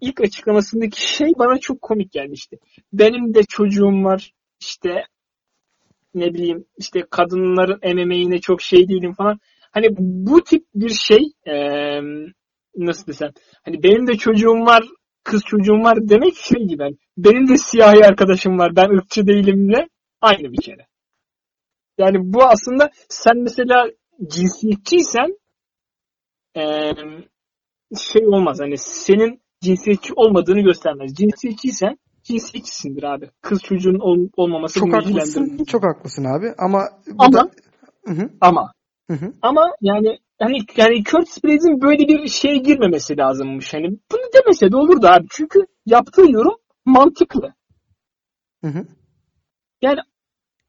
ilk 0.00 0.20
açıklamasındaki 0.20 1.14
şey 1.14 1.32
bana 1.38 1.58
çok 1.58 1.82
komik 1.82 2.12
geldi 2.12 2.32
işte. 2.32 2.56
Benim 2.92 3.34
de 3.34 3.42
çocuğum 3.42 4.04
var. 4.04 4.32
İşte 4.60 5.04
ne 6.14 6.34
bileyim 6.34 6.64
işte 6.78 7.04
kadınların 7.10 7.94
MMA'ine 7.94 8.40
çok 8.40 8.62
şey 8.62 8.88
değilim 8.88 9.12
falan. 9.12 9.38
Hani 9.70 9.88
bu 9.98 10.44
tip 10.44 10.66
bir 10.74 10.90
şey 10.90 11.32
nasıl 12.76 13.06
desem 13.06 13.30
hani 13.64 13.82
benim 13.82 14.06
de 14.06 14.16
çocuğum 14.16 14.66
var 14.66 14.84
kız 15.24 15.42
çocuğum 15.46 15.82
var 15.82 15.98
demek 16.08 16.36
şey 16.36 16.66
gibi. 16.66 16.82
hani 16.82 16.96
benim 17.18 17.48
de 17.48 17.56
siyahi 17.56 18.06
arkadaşım 18.06 18.58
var 18.58 18.76
ben 18.76 18.88
ırkçı 18.88 19.26
değilimle 19.26 19.88
aynı 20.20 20.52
bir 20.52 20.62
kere. 20.62 20.86
Yani 21.98 22.16
bu 22.20 22.44
aslında 22.44 22.90
sen 23.08 23.36
mesela 23.38 23.90
cinsiyetçiysen 24.26 25.38
şey 27.96 28.26
olmaz 28.26 28.60
hani 28.60 28.78
senin 28.78 29.42
cinsiyetçi 29.60 30.12
olmadığını 30.16 30.60
göstermez. 30.60 31.14
Cinsiyetçiysen 31.14 31.98
cinsiyetçisindir 32.22 33.02
abi. 33.02 33.30
Kız 33.42 33.62
çocuğun 33.62 33.98
ol- 33.98 34.28
olmaması 34.36 34.78
Çok 34.78 34.94
haklısın. 34.94 35.64
Çok 35.64 35.84
haklısın 35.84 36.24
abi 36.24 36.46
ama 36.58 36.88
Ama 37.18 37.32
da... 37.32 37.50
Hı 38.06 38.12
hı, 38.12 38.30
ama 38.40 38.72
hı 39.10 39.14
hı. 39.14 39.32
ama 39.42 39.72
yani 39.80 40.18
hani 40.38 40.58
yani 40.76 41.04
Curtis 41.04 41.44
Blades'in 41.44 41.80
böyle 41.80 42.08
bir 42.08 42.28
şeye 42.28 42.56
girmemesi 42.56 43.16
lazımmış. 43.16 43.74
Hani 43.74 43.88
bunu 44.12 44.20
demese 44.34 44.72
de 44.72 44.76
olurdu 44.76 45.06
abi. 45.06 45.26
Çünkü 45.30 45.60
yaptığı 45.86 46.30
yorum 46.30 46.56
mantıklı. 46.84 47.54
Hı 48.64 48.68
hı. 48.70 48.86
Yani 49.82 50.00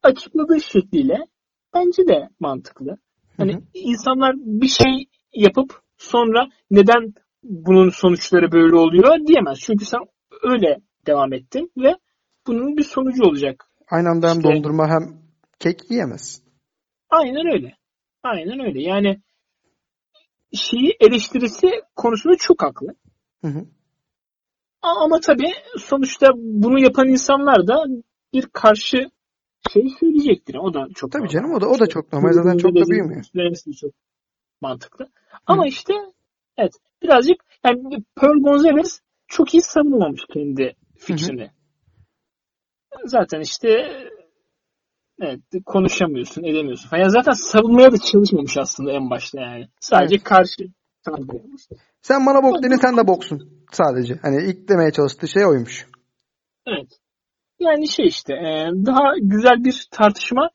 açıkladığı 0.02 0.60
şekliyle 0.60 1.16
bence 1.74 2.06
de 2.08 2.28
mantıklı. 2.40 2.96
Hani 3.36 3.52
Hı 3.52 3.56
hı. 3.56 3.62
insanlar 3.74 4.34
bir 4.36 4.68
şey 4.68 5.06
yapıp 5.34 5.80
sonra 5.98 6.48
neden 6.70 7.14
bunun 7.42 7.88
sonuçları 7.90 8.52
böyle 8.52 8.76
oluyor 8.76 9.26
diyemez. 9.26 9.58
Çünkü 9.60 9.84
sen 9.84 10.00
öyle 10.42 10.80
devam 11.06 11.32
ettin 11.32 11.72
ve 11.76 11.94
bunun 12.46 12.76
bir 12.76 12.82
sonucu 12.84 13.24
olacak. 13.24 13.64
Aynı 13.90 14.08
anda 14.08 14.30
hem 14.30 14.36
İşte- 14.38 14.48
dondurma 14.48 14.88
hem 14.88 15.22
kek 15.58 15.90
yiyemez. 15.90 16.42
Aynen 17.10 17.54
öyle. 17.54 17.74
Aynen 18.22 18.60
öyle. 18.66 18.82
Yani 18.82 19.20
şeyi 20.56 20.96
eleştirisi 21.00 21.68
konusunda 21.96 22.36
çok 22.36 22.62
haklı. 22.62 22.88
Hı 23.44 23.48
hı. 23.48 23.66
Ama 24.82 25.20
tabii 25.20 25.52
sonuçta 25.78 26.30
bunu 26.36 26.80
yapan 26.80 27.08
insanlar 27.08 27.66
da 27.66 27.84
bir 28.32 28.46
karşı 28.52 29.10
şey 29.72 29.88
söyleyecektir. 30.00 30.54
O 30.54 30.74
da 30.74 30.86
çok 30.94 31.12
Tabii 31.12 31.22
normal. 31.22 31.32
canım 31.32 31.52
o 31.54 31.60
da 31.60 31.68
o 31.68 31.78
da 31.78 31.86
çok 31.86 32.12
normal. 32.12 32.32
Zaten 32.32 32.56
çok 32.56 32.76
da 32.76 32.86
büyümüyor. 32.90 33.24
Çok 33.80 33.92
mantıklı. 34.60 35.08
Ama 35.46 35.66
işte 35.66 35.94
evet 36.58 36.72
birazcık 37.02 37.36
yani 37.64 38.04
Pearl 38.16 38.40
Gonzalez 38.40 39.00
çok 39.28 39.54
iyi 39.54 39.62
savunmamış 39.62 40.22
kendi 40.32 40.76
fikrini. 40.98 41.50
Zaten 43.04 43.40
işte 43.40 43.68
evet 45.20 45.40
konuşamıyorsun, 45.66 46.44
edemiyorsun. 46.44 46.88
falan. 46.88 47.00
Yani 47.00 47.10
zaten 47.10 47.32
savunmaya 47.32 47.92
da 47.92 47.98
çalışmamış 47.98 48.56
aslında 48.58 48.92
en 48.92 49.10
başta 49.10 49.40
yani. 49.40 49.68
Sadece 49.80 50.18
karşı 50.18 50.62
tarafı 51.04 51.36
yapmış. 51.36 51.62
Sen 52.02 52.26
bana 52.26 52.42
bok 52.42 52.62
dedin 52.62 52.76
sen 52.76 52.96
de 52.96 53.06
boksun 53.06 53.64
sadece. 53.72 54.14
Hani 54.22 54.44
ilk 54.44 54.68
demeye 54.68 54.92
çalıştığı 54.92 55.28
şey 55.28 55.46
oymuş. 55.46 55.86
Evet. 56.66 56.88
Yani 57.60 57.88
şey 57.88 58.06
işte 58.06 58.34
e, 58.34 58.70
daha 58.86 59.02
güzel 59.22 59.64
bir 59.64 59.88
tartışma. 59.90 60.50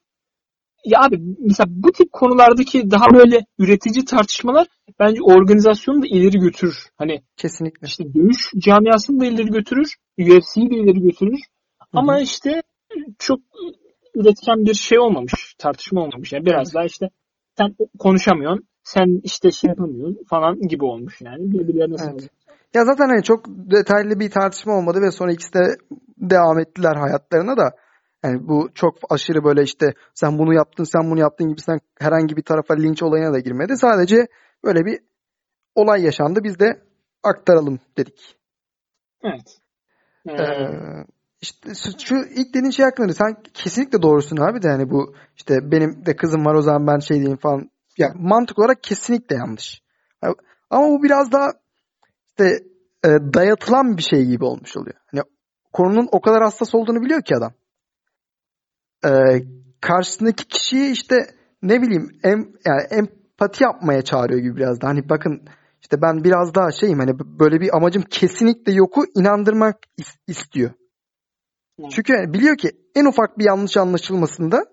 Ya 0.86 1.00
abi 1.02 1.22
mesela 1.40 1.68
bu 1.70 1.92
tip 1.92 2.12
konulardaki 2.12 2.92
daha 2.92 3.06
böyle 3.14 3.46
üretici 3.60 4.06
tartışmalar 4.06 4.68
bence 5.00 5.22
organizasyonu 5.22 6.02
da 6.02 6.08
ileri 6.08 6.40
götürür. 6.40 6.78
Hani 6.98 7.24
Kesinlikle. 7.38 7.88
işte 7.88 8.14
dövüş 8.14 8.52
camiasını 8.58 9.20
da 9.20 9.26
ileri 9.26 9.48
götürür. 9.48 9.96
UFC'yi 10.20 10.70
de 10.72 10.76
ileri 10.76 11.02
götürür. 11.02 11.40
Ama 11.94 12.20
işte 12.20 12.64
çok 13.20 13.40
üretken 14.16 14.66
bir 14.66 14.74
şey 14.74 15.00
olmamış. 15.00 15.56
Tartışma 15.58 16.02
olmamış. 16.02 16.34
Yani 16.34 16.46
biraz 16.46 16.74
daha 16.74 16.86
işte 16.86 17.10
sen 17.58 17.76
konuşamıyorsun. 18.00 18.68
Sen 18.84 19.22
işte 19.24 19.52
şey 19.52 19.68
yapamıyorsun 19.68 20.24
falan 20.30 20.62
gibi 20.62 20.86
olmuş 20.86 21.22
yani. 21.22 21.52
Birbirlerine 21.52 21.96
Evet. 22.12 22.30
Ya 22.74 22.86
zaten 22.86 23.10
hani 23.10 23.24
çok 23.24 23.46
detaylı 23.48 24.20
bir 24.20 24.32
tartışma 24.32 24.74
olmadı 24.74 25.02
ve 25.02 25.12
sonra 25.12 25.32
ikisi 25.32 25.54
de 25.54 25.76
devam 26.18 26.60
ettiler 26.60 26.96
hayatlarına 26.96 27.58
da. 27.58 27.72
Yani 28.24 28.48
bu 28.48 28.70
çok 28.76 28.96
aşırı 29.10 29.44
böyle 29.44 29.64
işte 29.64 29.94
sen 30.14 30.38
bunu 30.38 30.54
yaptın 30.54 30.84
sen 30.84 31.12
bunu 31.12 31.20
yaptın 31.20 31.50
gibi 31.50 31.62
sen 31.62 31.80
herhangi 32.00 32.38
bir 32.38 32.44
tarafa 32.44 32.74
linç 32.74 33.04
olayına 33.04 33.34
da 33.34 33.40
girmedi. 33.40 33.78
Sadece 33.78 34.28
böyle 34.64 34.86
bir 34.86 35.00
olay 35.76 36.04
yaşandı 36.04 36.40
biz 36.44 36.60
de 36.60 36.82
aktaralım 37.24 37.80
dedik. 37.98 38.36
Evet. 39.24 39.58
Ee, 40.28 40.44
Ee, 40.44 41.06
işte 41.42 41.70
şu, 42.00 42.16
ilk 42.16 42.54
dediğin 42.54 42.72
şey 42.72 42.86
hakkında 42.86 43.14
sen 43.14 43.36
kesinlikle 43.54 44.02
doğrusun 44.02 44.38
abi 44.38 44.62
de 44.62 44.68
yani 44.68 44.90
bu 44.90 45.16
işte 45.38 45.72
benim 45.72 46.06
de 46.06 46.16
kızım 46.16 46.46
var 46.46 46.56
o 46.56 46.62
zaman 46.62 46.88
ben 46.88 47.00
şey 47.00 47.18
diyeyim 47.18 47.38
falan. 47.38 47.70
Ya 47.98 48.14
mantık 48.16 48.60
olarak 48.60 48.84
kesinlikle 48.84 49.36
yanlış. 49.36 49.82
Ya, 50.24 50.34
Ama 50.70 50.88
bu 50.88 51.04
biraz 51.04 51.32
daha 51.32 51.48
işte 52.28 52.60
e, 53.06 53.10
dayatılan 53.34 53.98
bir 53.98 54.04
şey 54.04 54.26
gibi 54.26 54.46
olmuş 54.46 54.78
oluyor. 54.78 54.96
Hani 55.12 55.22
konunun 55.74 56.10
o 56.12 56.22
kadar 56.22 56.44
hassas 56.44 56.76
olduğunu 56.76 57.02
biliyor 57.02 57.22
ki 57.22 57.36
adam. 57.36 57.54
Ee, 59.06 59.44
karşısındaki 59.82 60.48
kişiyi 60.48 60.92
işte 60.92 61.16
ne 61.62 61.82
bileyim 61.82 62.10
em, 62.24 62.40
yani 62.66 62.82
empati 62.92 63.64
yapmaya 63.64 64.02
çağırıyor 64.02 64.40
gibi 64.40 64.56
biraz 64.56 64.82
da. 64.82 64.88
Hani 64.88 65.10
bakın 65.10 65.42
işte 65.82 66.02
ben 66.02 66.24
biraz 66.24 66.56
daha 66.56 66.72
şeyim 66.72 67.00
hani 67.00 67.20
böyle 67.20 67.62
bir 67.62 67.78
amacım 67.78 68.04
kesinlikle 68.10 68.72
yoku 68.72 69.06
inandırmak 69.16 69.76
is- 70.00 70.18
istiyor. 70.28 70.72
Çünkü 71.90 72.14
biliyor 72.34 72.58
ki 72.58 72.72
en 72.96 73.06
ufak 73.06 73.38
bir 73.40 73.46
yanlış 73.46 73.78
anlaşılmasında 73.78 74.66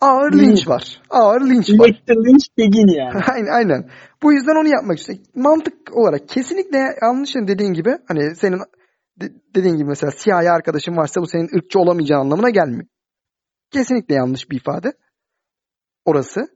ağır 0.00 0.32
Hmm. 0.32 0.38
linç 0.38 0.68
var. 0.68 1.02
Ağır 1.10 1.40
linç 1.40 1.70
var. 1.70 1.88
Lecter 1.88 2.16
Lynch 2.16 2.46
Begin 2.58 2.86
yani. 2.86 3.24
aynen 3.32 3.52
aynen. 3.52 3.90
Bu 4.22 4.32
yüzden 4.32 4.56
onu 4.60 4.68
yapmak 4.68 4.98
istiyor. 4.98 5.18
Mantık 5.34 5.96
olarak 5.96 6.28
kesinlikle 6.28 6.78
yanlış 7.02 7.34
dediğin 7.34 7.72
gibi 7.72 7.98
hani 8.08 8.36
senin 8.36 8.58
de- 9.20 9.32
dediğin 9.54 9.76
gibi 9.76 9.88
mesela 9.88 10.10
siyahi 10.10 10.50
arkadaşın 10.50 10.96
varsa 10.96 11.20
bu 11.20 11.26
senin 11.26 11.56
ırkçı 11.58 11.78
olamayacağın 11.78 12.20
anlamına 12.20 12.50
gelmiyor. 12.50 12.86
Kesinlikle 13.70 14.14
yanlış 14.14 14.50
bir 14.50 14.56
ifade. 14.56 14.92
Orası. 16.04 16.48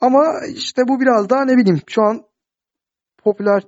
Ama 0.00 0.24
işte 0.54 0.82
bu 0.88 1.00
biraz 1.00 1.30
daha 1.30 1.44
ne 1.44 1.56
bileyim 1.56 1.80
şu 1.86 2.02
an 2.02 2.22
popüler 3.24 3.62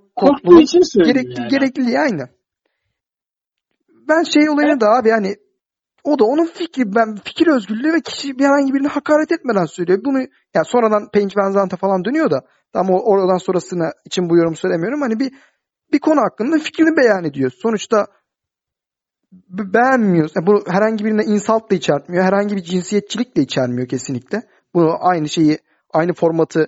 söylüyorum 0.83 1.23
gerekli, 1.23 1.41
yani. 1.41 1.49
gerekliliği 1.49 1.99
aynı. 1.99 2.36
Ben 4.09 4.23
şey 4.23 4.51
olayını 4.51 4.81
da 4.81 4.87
abi 4.91 5.11
hani 5.11 5.37
o 6.05 6.19
da 6.19 6.25
onun 6.25 6.47
fikri 6.47 6.95
ben 6.95 7.17
fikir 7.25 7.47
özgürlüğü 7.47 7.93
ve 7.93 8.01
kişi 8.01 8.39
bir 8.39 8.45
herhangi 8.45 8.75
birine 8.75 8.89
hakaret 8.89 9.33
etmeden 9.33 9.65
söylüyor. 9.65 10.01
Bunu 10.05 10.19
ya 10.55 10.65
sonradan 10.65 11.09
Penç 11.13 11.37
Benzant'a 11.37 11.77
falan 11.77 12.05
dönüyor 12.05 12.31
da 12.31 12.41
tam 12.73 12.91
oradan 12.91 13.39
sonrasına 13.39 13.93
için 14.05 14.31
bu 14.31 14.37
yorumu 14.37 14.57
söylemiyorum. 14.57 15.01
Hani 15.01 15.21
bir 15.21 15.33
bir 15.93 15.99
konu 15.99 16.21
hakkında 16.21 16.59
fikrini 16.59 16.97
beyan 16.97 17.25
ediyor. 17.25 17.51
Sonuçta 17.51 18.07
be- 19.33 19.75
beğenmiyor. 19.75 20.31
Yani 20.37 20.47
bu 20.47 20.65
herhangi 20.69 21.05
birine 21.05 21.25
insult 21.25 21.71
da 21.71 21.75
içermiyor. 21.75 22.25
Herhangi 22.25 22.57
bir 22.57 22.63
cinsiyetçilik 22.63 23.37
de 23.37 23.41
içermiyor 23.43 23.89
kesinlikle. 23.89 24.43
Bunu 24.75 24.97
aynı 25.01 25.29
şeyi 25.29 25.59
aynı 25.93 26.13
formatı 26.13 26.67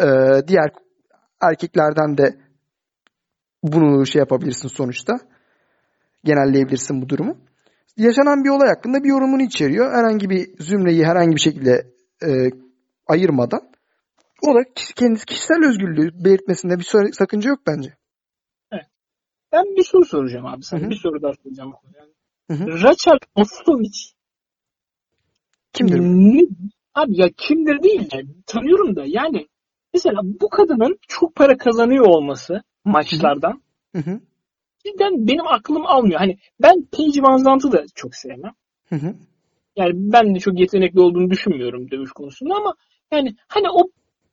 e, 0.00 0.06
diğer 0.48 0.72
erkeklerden 1.40 2.18
de 2.18 2.36
bunu 3.62 4.06
şey 4.06 4.18
yapabilirsin 4.18 4.68
sonuçta. 4.68 5.18
Genelleyebilirsin 6.24 7.02
bu 7.02 7.08
durumu. 7.08 7.36
Yaşanan 7.96 8.44
bir 8.44 8.48
olay 8.48 8.68
hakkında 8.68 9.04
bir 9.04 9.08
yorumunu 9.08 9.42
içeriyor. 9.42 9.92
Herhangi 9.92 10.30
bir 10.30 10.48
zümreyi 10.58 11.04
herhangi 11.06 11.36
bir 11.36 11.40
şekilde 11.40 11.86
e, 12.22 12.28
ayırmadan. 13.06 13.60
O 14.42 14.54
da 14.54 14.58
kendisi 14.96 15.26
kişisel 15.26 15.68
özgürlüğü 15.68 16.24
belirtmesinde 16.24 16.78
bir 16.78 17.12
sakınca 17.12 17.50
yok 17.50 17.60
bence. 17.66 17.94
Ben 19.52 19.64
bir 19.76 19.84
soru 19.84 20.04
soracağım 20.04 20.46
abi 20.46 20.62
sana. 20.62 20.80
Hı 20.80 20.86
hı. 20.86 20.90
Bir 20.90 20.96
soru 20.96 21.22
daha 21.22 21.32
soracağım. 21.42 21.72
Yani, 21.94 22.10
Hı 22.50 22.64
hı. 22.64 22.82
Rachel 22.82 23.18
Ostovic 23.34 24.12
Kimdir? 25.72 26.00
ne? 26.00 26.42
Abi 26.94 27.20
ya 27.20 27.28
kimdir 27.36 27.82
değil 27.82 28.10
de 28.10 28.22
tanıyorum 28.46 28.96
da 28.96 29.04
yani 29.06 29.48
mesela 29.94 30.20
bu 30.24 30.48
kadının 30.48 30.98
çok 31.08 31.34
para 31.34 31.56
kazanıyor 31.58 32.06
olması 32.06 32.62
maçlardan 32.84 33.62
Hı 33.96 34.02
hı. 34.02 34.20
Cidden 34.84 35.28
benim 35.28 35.46
aklım 35.46 35.86
almıyor. 35.86 36.18
Hani 36.18 36.38
ben 36.62 36.84
Paige 36.92 37.22
Van 37.22 37.36
Zant'ı 37.36 37.72
da 37.72 37.84
çok 37.94 38.14
sevmem. 38.14 38.52
Hı 38.88 38.96
hı. 38.96 39.14
Yani 39.76 39.92
ben 39.94 40.34
de 40.34 40.38
çok 40.38 40.60
yetenekli 40.60 41.00
olduğunu 41.00 41.30
düşünmüyorum 41.30 41.90
dövüş 41.90 42.12
konusunda 42.12 42.54
ama 42.54 42.74
yani 43.12 43.36
hani 43.48 43.70
o 43.70 43.90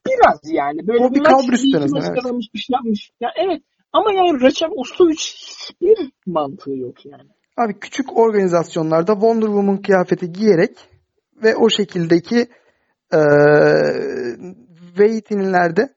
biraz 0.08 0.40
yani 0.46 0.88
böyle 0.88 1.06
O 1.06 1.14
bir 1.14 1.24
kalbur 1.24 1.54
evet. 1.54 2.54
bir 2.54 2.60
şey 2.60 2.74
yapmış. 2.74 3.12
Ya 3.20 3.30
evet 3.36 3.62
ama 3.94 4.14
yani 4.14 4.42
Rachel 4.42 4.70
Ostovic 4.76 5.18
hiçbir 5.18 6.12
mantığı 6.26 6.72
yok 6.72 7.06
yani. 7.06 7.30
Abi 7.58 7.80
küçük 7.80 8.18
organizasyonlarda 8.18 9.14
Wonder 9.14 9.48
Woman 9.48 9.82
kıyafeti 9.82 10.32
giyerek 10.32 10.72
ve 11.44 11.56
o 11.56 11.70
şekildeki 11.70 12.48
e, 13.14 13.22
weightlifting'lerde 14.96 15.90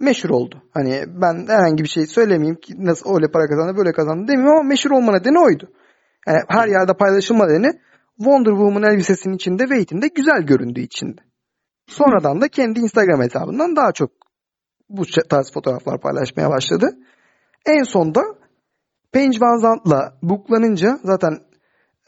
meşhur 0.00 0.30
oldu. 0.30 0.62
Hani 0.70 1.04
ben 1.06 1.46
herhangi 1.48 1.82
bir 1.84 1.88
şey 1.88 2.06
söylemeyeyim 2.06 2.60
ki 2.60 2.74
nasıl 2.78 3.14
öyle 3.14 3.30
para 3.30 3.46
kazandı 3.46 3.76
böyle 3.76 3.92
kazandı 3.92 4.28
demiyorum 4.28 4.58
ama 4.58 4.68
meşhur 4.68 4.90
olma 4.90 5.12
nedeni 5.12 5.40
oydu. 5.40 5.72
Yani 6.26 6.38
her 6.48 6.68
yerde 6.68 6.92
paylaşılma 6.94 7.46
nedeni 7.46 7.80
Wonder 8.16 8.50
Woman 8.50 8.82
elbisesinin 8.82 9.34
içinde 9.34 9.62
weight'inde 9.62 10.08
güzel 10.08 10.42
göründüğü 10.42 10.80
içindi. 10.80 11.20
Sonradan 11.86 12.40
da 12.40 12.48
kendi 12.48 12.80
Instagram 12.80 13.22
hesabından 13.22 13.76
daha 13.76 13.92
çok 13.92 14.10
bu 14.88 15.02
tarz 15.28 15.52
fotoğraflar 15.52 16.00
paylaşmaya 16.00 16.50
başladı. 16.50 16.98
En 17.66 17.82
sonda 17.82 18.22
Paige 19.12 19.40
Van 19.40 19.60
Zant'la 19.60 20.18
booklanınca 20.22 20.98
zaten 21.04 21.38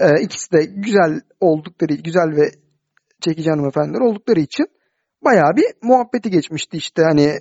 e, 0.01 0.21
ikisi 0.21 0.53
de 0.53 0.65
güzel 0.65 1.21
oldukları, 1.41 1.95
güzel 1.95 2.37
ve 2.37 2.51
çekici 3.21 3.51
hanımefendiler 3.51 4.01
oldukları 4.01 4.41
için 4.41 4.67
bayağı 5.25 5.57
bir 5.57 5.67
muhabbeti 5.83 6.31
geçmişti 6.31 6.77
işte 6.77 7.03
hani 7.03 7.39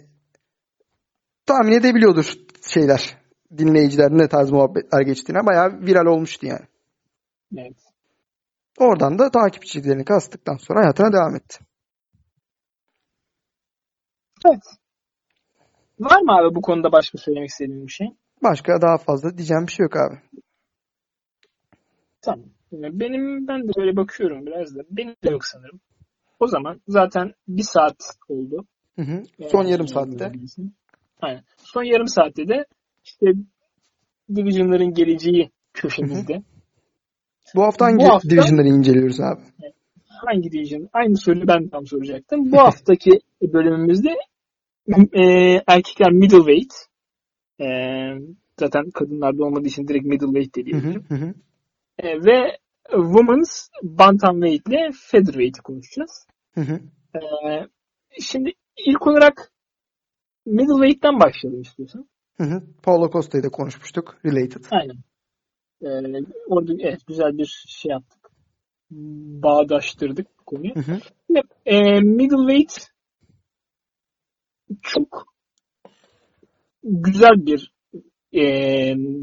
tahmin 1.50 1.72
edebiliyordur 1.72 2.34
şeyler 2.74 3.18
dinleyiciler 3.58 4.12
ne 4.12 4.28
tarz 4.28 4.52
muhabbetler 4.52 5.02
geçtiğine 5.02 5.46
bayağı 5.46 5.82
viral 5.82 6.06
olmuştu 6.06 6.46
yani. 6.46 6.66
Evet. 7.58 7.78
Oradan 8.78 9.20
da 9.20 9.32
takipçilerini 9.32 10.06
kastıktan 10.06 10.58
sonra 10.58 10.80
hayatına 10.80 11.14
devam 11.14 11.36
etti. 11.36 11.60
Evet. 14.46 14.64
Var 16.00 16.22
mı 16.22 16.32
abi 16.32 16.56
bu 16.56 16.62
konuda 16.62 16.92
başka 16.92 17.18
söylemek 17.18 17.50
istediğin 17.50 17.88
bir 17.88 17.92
şey? 17.92 18.08
Başka 18.44 18.82
daha 18.82 18.98
fazla 18.98 19.38
diyeceğim 19.38 19.68
bir 19.68 19.72
şey 19.72 19.84
yok 19.84 19.96
abi. 19.98 20.16
Tamam. 22.22 22.46
Benim 22.72 23.48
ben 23.48 23.68
de 23.68 23.72
böyle 23.78 23.96
bakıyorum 23.96 24.46
biraz 24.46 24.76
da. 24.76 24.82
Benim 24.90 25.16
de 25.24 25.30
yok 25.30 25.46
sanırım. 25.46 25.80
O 26.40 26.48
zaman 26.48 26.82
zaten 26.88 27.34
bir 27.48 27.64
saat 27.64 27.98
oldu. 28.28 28.66
Hı 28.96 29.02
hı. 29.02 29.24
Son 29.52 29.62
Yani, 29.62 29.72
yarım 29.72 29.88
saatte. 29.88 30.32
Aynen. 31.20 31.44
Son 31.58 31.84
yarım 31.84 32.08
saatte 32.08 32.48
de 32.48 32.66
işte 33.04 33.26
Division'ların 34.36 34.94
geleceği 34.94 35.52
köşemizde. 35.74 36.42
Bu 37.56 37.64
hafta 37.64 37.86
hangi 37.86 38.06
Bu 38.06 38.10
hafta- 38.10 38.30
division'ları 38.30 38.68
inceliyoruz 38.68 39.22
abi? 39.22 39.42
Hangi 40.26 40.52
Division? 40.52 40.90
Aynı 40.94 41.18
soruyu 41.18 41.48
ben 41.48 41.68
tam 41.68 41.86
soracaktım. 41.88 42.52
Bu 42.52 42.58
haftaki 42.58 43.12
bölümümüzde 43.42 44.10
e, 45.14 45.24
erkekler 45.68 46.12
middleweight. 46.12 46.74
E, 47.62 47.66
zaten 48.60 48.90
kadınlarda 48.92 49.44
olmadığı 49.44 49.68
için 49.68 49.88
direkt 49.88 50.06
middleweight 50.06 50.56
de 50.56 50.66
diyebilirim. 50.66 51.06
hı, 51.10 51.16
hı 51.16 51.26
hı. 51.26 51.34
E, 52.00 52.08
ve 52.26 52.58
Women's 52.92 53.70
Bantamweight 53.84 54.68
ile 54.68 54.90
Featherweight'i 54.94 55.62
konuşacağız. 55.62 56.28
Hı 56.56 56.62
hı. 56.62 56.80
E, 57.16 57.20
şimdi 58.22 58.52
ilk 58.88 59.08
olarak 59.08 59.52
Middleweight'ten 60.46 61.20
başlayalım 61.20 61.62
istiyorsan. 61.62 62.10
Hı 62.38 62.44
hı. 62.44 62.64
Paulo 62.84 63.12
Costa'yı 63.12 63.44
da 63.44 63.50
konuşmuştuk. 63.50 64.18
Related. 64.26 64.64
Aynen. 64.72 64.96
E, 65.82 66.24
orada 66.48 66.74
evet, 66.80 67.08
güzel 67.08 67.38
bir 67.38 67.66
şey 67.68 67.92
yaptık. 67.92 68.32
Bağdaştırdık 69.42 70.28
konuyu. 70.46 70.76
Hı 70.76 70.80
hı. 70.80 71.00
Şimdi, 71.28 71.42
e, 71.66 72.00
middleweight 72.02 72.88
çok 74.82 75.26
güzel 76.84 77.46
bir 77.46 77.74
e, 78.34 78.42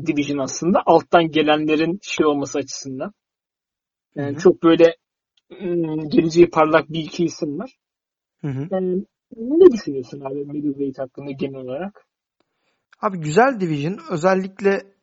division 0.06 0.38
aslında. 0.38 0.82
Alttan 0.86 1.30
gelenlerin 1.30 1.98
şey 2.02 2.26
olması 2.26 2.58
açısından. 2.58 3.12
Yani 4.14 4.32
Hı 4.32 4.36
hı. 4.36 4.40
çok 4.40 4.62
böyle 4.62 4.96
geleceği 6.08 6.50
parlak 6.50 6.90
bir 6.90 7.00
iki 7.00 7.24
isim 7.24 7.58
var. 7.58 7.76
Hı 8.40 8.48
hı. 8.48 8.68
Yani 8.70 9.04
ne 9.36 9.72
düşünüyorsun 9.72 10.20
abi 10.20 10.44
middleweight 10.44 10.98
hakkında 10.98 11.30
genel 11.30 11.60
olarak? 11.60 12.06
Abi 13.00 13.18
güzel 13.18 13.60
division 13.60 13.98
özellikle 14.10 14.96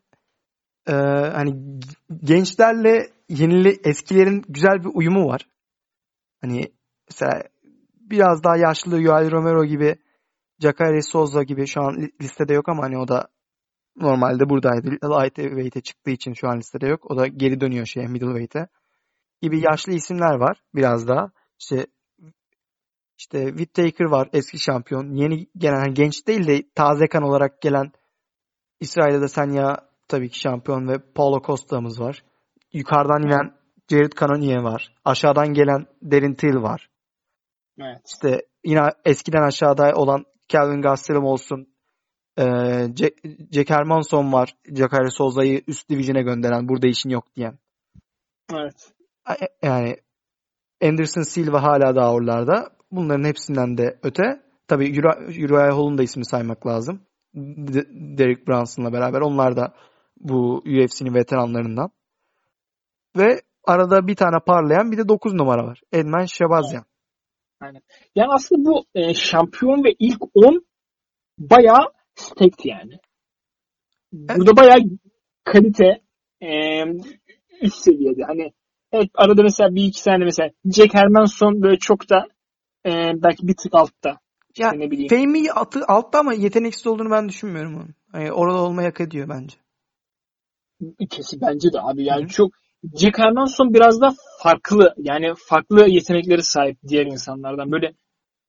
e, 0.88 0.94
hani 1.34 1.80
gençlerle 2.24 3.08
yenili 3.30 3.80
eskilerin 3.84 4.44
güzel 4.50 4.84
bir 4.84 4.90
uyumu 4.94 5.28
var. 5.28 5.48
Hani 6.42 6.74
mesela 7.10 7.44
biraz 7.96 8.44
daha 8.44 8.58
yaşlı 8.58 9.02
Yoel 9.02 9.32
Romero 9.32 9.66
gibi 9.66 9.96
Jacare 10.60 11.02
Souza 11.02 11.44
gibi 11.44 11.68
şu 11.68 11.82
an 11.82 11.96
li- 12.02 12.12
listede 12.22 12.54
yok 12.54 12.70
ama 12.70 12.84
hani 12.84 12.98
o 12.98 13.08
da 13.08 13.28
normalde 13.96 14.50
buradaydı. 14.50 14.92
Lightweight'e 14.92 15.82
çıktığı 15.82 16.12
için 16.12 16.34
şu 16.34 16.48
an 16.50 16.58
listede 16.58 16.88
yok. 16.88 17.12
O 17.12 17.18
da 17.18 17.28
geri 17.28 17.62
dönüyor 17.62 17.86
şeye 17.86 18.08
middleweight'e. 18.08 18.68
Gibi 19.42 19.60
yaşlı 19.60 19.94
isimler 19.94 20.36
var 20.36 20.62
biraz 20.76 21.08
daha. 21.08 21.32
İşte 21.60 21.88
işte 23.18 23.48
Whittaker 23.48 24.06
var 24.06 24.30
eski 24.34 24.60
şampiyon. 24.60 25.16
Yeni 25.16 25.48
gelen 25.58 25.80
hani 25.80 25.94
genç 25.94 26.28
değil 26.28 26.48
de 26.48 26.64
taze 26.76 27.08
kan 27.08 27.24
olarak 27.24 27.62
gelen 27.62 27.92
İsrail'de 28.80 29.22
de 29.22 29.28
Sanya 29.28 29.78
tabii 30.08 30.30
ki 30.30 30.40
şampiyon 30.40 30.88
ve 30.88 30.98
Paulo 31.16 31.42
Costa'mız 31.42 32.00
var. 32.00 32.24
Yukarıdan 32.74 33.24
inen 33.24 33.54
Jared 33.90 34.12
Cannonier 34.20 34.58
var. 34.58 34.96
Aşağıdan 35.06 35.54
gelen 35.54 35.86
Darren 36.12 36.34
Till 36.34 36.56
var. 36.56 36.90
Evet. 37.80 38.02
İşte 38.14 38.42
yine 38.64 38.90
eskiden 39.06 39.42
aşağıda 39.42 39.94
olan 39.96 40.26
Calvin 40.48 40.82
Gastelum 40.82 41.26
olsun. 41.26 41.68
Ee, 42.38 42.44
Jack, 42.96 43.14
Jack 43.52 43.70
Hermanson 43.70 44.34
var. 44.34 44.56
Jacare 44.66 45.10
Souza'yı 45.10 45.62
üst 45.68 45.90
division'e 45.90 46.22
gönderen 46.22 46.70
burada 46.70 46.88
işin 46.88 47.10
yok 47.10 47.36
diyen. 47.36 47.60
Evet. 48.54 48.94
Yani 49.62 49.98
Anderson 50.84 51.22
Silva 51.22 51.64
hala 51.64 51.96
daha 51.96 52.14
oralarda. 52.14 52.70
Bunların 52.96 53.24
hepsinden 53.24 53.78
de 53.78 54.00
öte. 54.04 54.24
Tabii 54.68 54.86
Uri- 54.86 55.46
Uriah 55.46 55.74
Hall'un 55.78 55.98
da 55.98 56.04
ismini 56.04 56.26
saymak 56.26 56.68
lazım. 56.68 57.02
Derek 58.18 58.48
Brunson'la 58.48 58.94
beraber. 58.94 59.22
Onlar 59.22 59.56
da 59.56 59.74
bu 60.18 60.58
UFC'nin 60.58 61.14
veteranlarından. 61.14 61.92
Ve 63.18 63.42
arada 63.64 64.08
bir 64.08 64.16
tane 64.16 64.38
parlayan 64.48 64.92
bir 64.92 64.98
de 64.98 65.08
9 65.08 65.34
numara 65.34 65.64
var. 65.64 65.82
Edmen 65.92 66.26
Şebazyan. 66.26 66.86
Yani 68.16 68.28
aslında 68.34 68.70
bu 68.70 68.86
e, 68.96 69.14
şampiyon 69.14 69.84
ve 69.84 69.90
ilk 70.00 70.22
10 70.34 70.66
bayağı 71.38 71.92
stacked 72.16 72.66
yani. 72.66 72.98
Burada 74.14 74.58
bayağı 74.58 74.78
kalite 75.44 76.02
e, 76.42 76.50
üst 77.62 77.78
seviyede. 77.78 78.24
Hani 78.28 78.54
evet 78.92 79.10
arada 79.16 79.44
mesela 79.44 79.76
bir 79.76 79.84
iki 79.84 80.04
tane 80.04 80.24
mesela 80.24 80.50
Jack 80.66 80.94
Hermanson 80.94 81.62
böyle 81.62 81.78
çok 81.80 82.10
da 82.10 82.28
e, 82.86 82.92
belki 83.24 83.48
bir 83.48 83.56
tık 83.56 83.74
altta. 83.74 84.20
İşte 84.50 84.64
Ya 84.64 84.72
ne 84.72 84.92
bileyim. 84.92 85.10
Fame'i 85.10 85.52
atı 85.52 85.86
altta 85.88 86.20
ama 86.20 86.34
yeteneksiz 86.34 86.88
olduğunu 86.88 87.12
ben 87.12 87.30
düşünmüyorum 87.30 87.76
onun. 87.76 87.96
Hani 88.12 88.32
orada 88.32 88.62
olmayı 88.62 88.88
hak 88.88 89.02
ediyor 89.02 89.30
bence. 89.30 89.58
Kesin 91.10 91.42
bence 91.42 91.74
de 91.74 91.82
abi 91.82 92.04
yani 92.04 92.24
Hı. 92.24 92.28
çok 92.28 92.52
Jack 93.00 93.20
Hermanson 93.20 93.74
biraz 93.74 94.02
da 94.02 94.14
farklı 94.44 94.94
yani 94.98 95.34
farklı 95.48 95.90
yetenekleri 95.90 96.44
sahip 96.44 96.78
diğer 96.88 97.06
insanlardan. 97.06 97.72
Böyle 97.72 97.94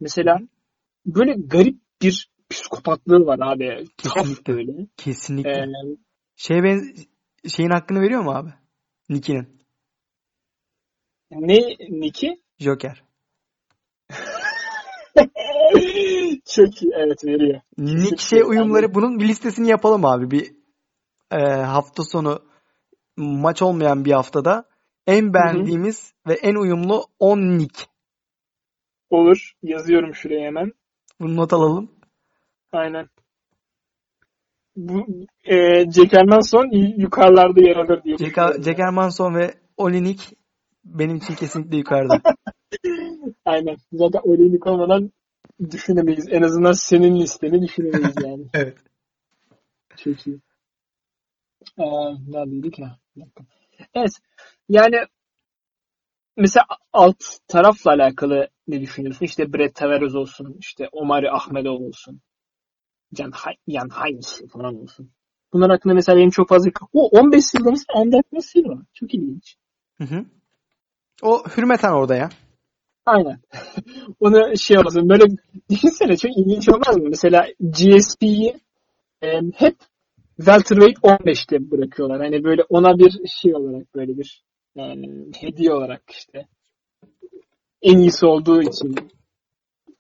mesela 0.00 0.38
böyle 1.06 1.34
garip 1.46 1.78
bir 2.02 2.28
psikopatlığı 2.50 3.26
var 3.26 3.38
abi. 3.42 3.84
Kesinlikle. 3.96 4.54
böyle. 4.54 4.86
Kesinlikle. 4.96 5.50
Ee, 5.50 5.96
Şey 6.36 6.62
ben 6.62 6.94
şeyin 7.48 7.70
hakkını 7.70 8.00
veriyor 8.00 8.22
mu 8.22 8.30
abi? 8.30 8.50
Nicky'nin. 9.08 9.48
ne 11.30 11.58
Nicky? 11.90 12.32
Joker. 12.58 13.04
Çok 16.44 16.82
iyi. 16.82 16.92
Evet 16.96 17.24
veriyor. 17.24 17.60
Nick 17.78 18.16
şey 18.16 18.42
uyumları 18.42 18.94
bunun 18.94 19.18
bir 19.18 19.28
listesini 19.28 19.68
yapalım 19.68 20.04
abi. 20.04 20.30
Bir 20.30 20.52
e, 21.30 21.38
hafta 21.62 22.02
sonu 22.02 22.38
maç 23.16 23.62
olmayan 23.62 24.04
bir 24.04 24.12
haftada 24.12 24.64
en 25.06 25.34
beğendiğimiz 25.34 26.14
ve 26.28 26.34
en 26.34 26.54
uyumlu 26.54 27.04
10 27.18 27.38
Nick. 27.38 27.84
Olur. 29.10 29.52
Yazıyorum 29.62 30.14
şuraya 30.14 30.46
hemen. 30.46 30.72
Bunu 31.20 31.36
not 31.36 31.52
alalım. 31.52 31.90
Aynen. 32.72 33.08
Bu 34.76 35.06
e, 35.44 35.56
Jack 35.90 36.12
Hermanson 36.12 36.70
yukarılarda 37.00 37.60
yer 37.60 37.76
alır 37.76 38.04
diye 38.04 38.16
Jack. 38.16 38.36
Jack 38.64 38.78
Hermanson 38.78 39.34
ve 39.34 39.54
Oli 39.76 40.04
Nick 40.04 40.36
benim 40.84 41.16
için 41.16 41.34
kesinlikle 41.34 41.76
yukarıda. 41.76 42.20
Aynen. 43.44 43.76
Zaten 43.92 44.22
öyle 44.24 44.58
olmadan 44.70 45.12
düşünemeyiz. 45.70 46.28
En 46.30 46.42
azından 46.42 46.72
senin 46.72 47.20
listeni 47.20 47.62
düşünemeyiz 47.62 48.14
yani. 48.24 48.46
evet. 48.54 48.78
Çok 49.96 50.26
iyi. 50.26 50.40
Ee, 51.78 51.84
neredeydik 52.28 52.78
ya? 52.78 52.98
Evet. 53.94 54.12
Yani 54.68 54.96
mesela 56.36 56.66
alt 56.92 57.24
tarafla 57.48 57.90
alakalı 57.90 58.48
ne 58.68 58.80
düşünüyorsun? 58.80 59.24
İşte 59.24 59.52
Brett 59.52 59.74
Tavares 59.74 60.14
olsun, 60.14 60.56
işte 60.60 60.88
Omari 60.92 61.30
Ahmedov 61.30 61.80
olsun, 61.80 62.20
Can 63.14 63.32
Yan 63.66 63.88
Hayes 63.88 64.42
falan 64.52 64.82
olsun. 64.82 65.10
Bunlar 65.52 65.70
hakkında 65.70 65.94
mesela 65.94 66.18
benim 66.18 66.30
çok 66.30 66.48
fazla... 66.48 66.70
O 66.92 67.08
15 67.08 67.44
yılda 67.54 67.70
mesela 67.70 68.00
Anderson 68.00 68.38
Silva. 68.38 68.82
Çok 68.94 69.14
ilginç. 69.14 69.56
Hı 69.98 70.04
hı. 70.04 70.24
O 71.22 71.42
hürmeten 71.56 71.92
orada 71.92 72.16
ya. 72.16 72.28
Aynen. 73.06 73.40
Onu 74.20 74.58
şey 74.58 74.78
olsun 74.78 75.08
böyle 75.08 75.24
düşünsene 75.70 76.16
çok 76.16 76.30
ilginç 76.36 76.68
olmaz 76.68 76.96
mı? 76.96 77.04
Mesela 77.08 77.46
GSP'yi 77.60 78.56
e, 79.22 79.28
hep 79.54 79.76
welterweight 80.36 80.98
15'te 80.98 81.70
bırakıyorlar. 81.70 82.20
Hani 82.20 82.44
böyle 82.44 82.62
ona 82.68 82.98
bir 82.98 83.28
şey 83.28 83.54
olarak 83.54 83.94
böyle 83.94 84.18
bir 84.18 84.44
yani 84.76 85.26
hediye 85.40 85.72
olarak 85.72 86.02
işte 86.10 86.46
en 87.82 87.98
iyisi 87.98 88.26
olduğu 88.26 88.62
için 88.62 88.94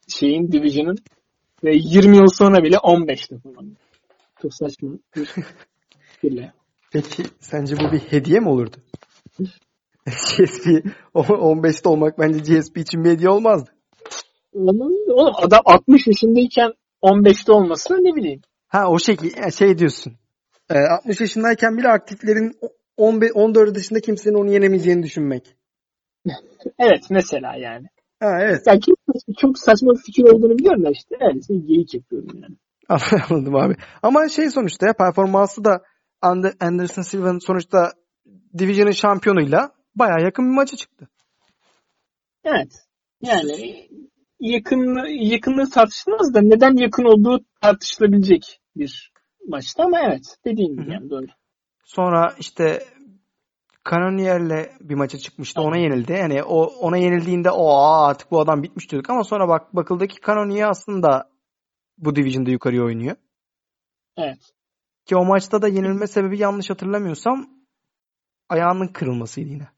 şeyin 0.08 0.52
division'ın 0.52 0.98
ve 1.64 1.76
20 1.76 2.16
yıl 2.16 2.26
sonra 2.26 2.62
bile 2.64 2.76
15'te 2.76 3.38
falan. 3.38 3.76
Çok 4.42 4.54
saçma 4.54 4.90
bir. 5.16 5.28
Peki 6.92 7.22
sence 7.40 7.76
bu 7.76 7.92
bir 7.92 7.98
hediye 7.98 8.40
mi 8.40 8.48
olurdu? 8.48 8.76
GSP 10.36 10.66
o- 11.14 11.22
15'te 11.22 11.88
olmak 11.88 12.18
bence 12.18 12.38
GSP 12.38 12.76
için 12.78 13.04
bir 13.04 13.10
hediye 13.10 13.28
olmazdı. 13.30 13.70
Oğlum, 14.52 14.92
oğlum 15.08 15.34
adam 15.36 15.60
60 15.64 16.06
yaşındayken 16.06 16.72
15'te 17.02 17.52
olması 17.52 17.94
ne 17.94 18.14
bileyim. 18.16 18.40
Ha 18.68 18.88
o 18.88 18.98
şekil 18.98 19.50
şey 19.50 19.78
diyorsun. 19.78 20.12
Ee, 20.70 20.78
60 20.78 21.20
yaşındayken 21.20 21.76
bile 21.78 21.88
aktiflerin 21.88 22.58
15 22.96 23.30
14 23.34 23.74
dışında 23.74 24.00
kimsenin 24.00 24.34
onu 24.34 24.52
yenemeyeceğini 24.52 25.02
düşünmek. 25.02 25.56
Evet 26.78 27.02
mesela 27.10 27.56
yani. 27.56 27.86
Ha 28.20 28.38
evet. 28.40 28.62
Yani 28.66 28.80
çok, 28.80 28.98
saçma- 29.08 29.34
çok 29.40 29.58
saçma 29.58 29.92
bir 29.92 30.02
fikir 30.06 30.22
olduğunu 30.22 30.58
biliyorum 30.58 30.84
da 30.84 30.90
işte 30.90 31.16
öylesine 31.20 31.56
geyik 31.66 31.94
yapıyorum 31.94 32.28
yani. 32.42 32.56
Anladım 33.30 33.54
abi. 33.56 33.74
Ama 34.02 34.28
şey 34.28 34.50
sonuçta 34.50 34.86
ya 34.86 34.92
performansı 34.92 35.64
da 35.64 35.82
And- 36.22 36.54
Anderson 36.60 37.02
Silva'nın 37.02 37.38
sonuçta 37.46 37.92
Division'ın 38.58 38.90
şampiyonuyla 38.90 39.70
bayağı 39.96 40.22
yakın 40.24 40.44
bir 40.50 40.54
maça 40.54 40.76
çıktı. 40.76 41.08
Evet. 42.44 42.86
Yani 43.22 43.88
yakın 44.40 45.06
yakınlığı 45.06 45.70
tartışılmaz 45.70 46.34
da 46.34 46.40
neden 46.40 46.76
yakın 46.76 47.04
olduğu 47.04 47.44
tartışılabilecek 47.60 48.60
bir 48.76 49.12
maçtı 49.48 49.82
ama 49.82 50.00
evet 50.00 50.36
dediğin 50.44 50.76
gibi 50.76 50.92
yani 50.92 51.10
doğru. 51.10 51.26
Sonra 51.84 52.34
işte 52.38 52.84
Cannonier'le 53.90 54.70
bir 54.80 54.94
maça 54.94 55.18
çıkmıştı. 55.18 55.60
Ona 55.60 55.76
yenildi. 55.76 56.12
Yani 56.12 56.42
o 56.42 56.64
ona 56.64 56.96
yenildiğinde 56.96 57.50
o 57.50 57.76
artık 57.78 58.30
bu 58.30 58.40
adam 58.40 58.62
bitmiş 58.62 58.90
diyorduk 58.90 59.10
ama 59.10 59.24
sonra 59.24 59.48
bak 59.48 59.76
bakıldı 59.76 60.06
ki 60.06 60.16
Cannonier 60.26 60.68
aslında 60.68 61.30
bu 61.98 62.16
division'da 62.16 62.50
yukarıya 62.50 62.82
oynuyor. 62.84 63.16
Evet. 64.16 64.52
Ki 65.06 65.16
o 65.16 65.24
maçta 65.24 65.62
da 65.62 65.68
yenilme 65.68 66.06
sebebi 66.06 66.38
yanlış 66.38 66.70
hatırlamıyorsam 66.70 67.48
ayağının 68.48 68.88
kırılmasıydı 68.88 69.50
yine. 69.50 69.68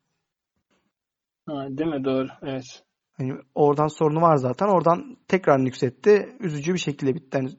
Ha, 1.47 1.67
değil 1.71 1.91
mi? 1.91 2.05
Doğru. 2.05 2.27
Evet. 2.43 2.85
Hani 3.13 3.33
oradan 3.55 3.89
sorunu 3.89 4.21
var 4.21 4.37
zaten. 4.37 4.67
Oradan 4.67 5.17
tekrar 5.29 5.65
nüksetti. 5.65 6.37
Üzücü 6.41 6.75
bir 6.75 6.79
şekilde 6.79 7.15
bitti. 7.15 7.37
Yani 7.39 7.51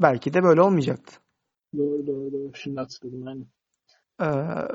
belki 0.00 0.34
de 0.34 0.42
böyle 0.42 0.62
olmayacaktı. 0.62 1.16
Doğru 1.76 2.06
doğru 2.06 2.32
doğru. 2.32 2.54
Şimdi 2.54 2.80
hatırladım 2.80 3.26
yani. 3.26 3.44
Ee, 4.20 4.24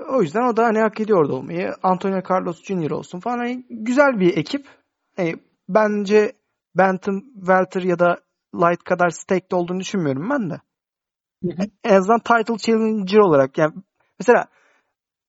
o 0.10 0.22
yüzden 0.22 0.44
o 0.44 0.58
da 0.58 0.64
hani 0.64 0.80
hak 0.80 1.00
ediyor 1.00 1.20
orada 1.20 1.36
olmayı. 1.36 1.74
Antonio 1.84 2.22
Carlos 2.30 2.64
Jr. 2.64 2.92
olsun 2.92 3.20
falan. 3.20 3.38
Hani 3.38 3.66
güzel 3.70 4.20
bir 4.20 4.38
ekip. 4.38 4.68
Hani 5.16 5.36
bence 5.70 6.34
Bantam, 6.76 7.22
Welter 7.36 7.82
ya 7.82 8.00
da 8.00 8.18
Light 8.56 8.84
kadar 8.84 9.10
staked 9.10 9.52
olduğunu 9.52 9.80
düşünmüyorum 9.80 10.30
ben 10.30 10.50
de. 10.50 10.62
En 11.84 11.96
azından 11.96 12.20
title 12.20 12.58
challenger 12.58 13.18
olarak 13.18 13.58
yani 13.58 13.74
mesela 14.20 14.46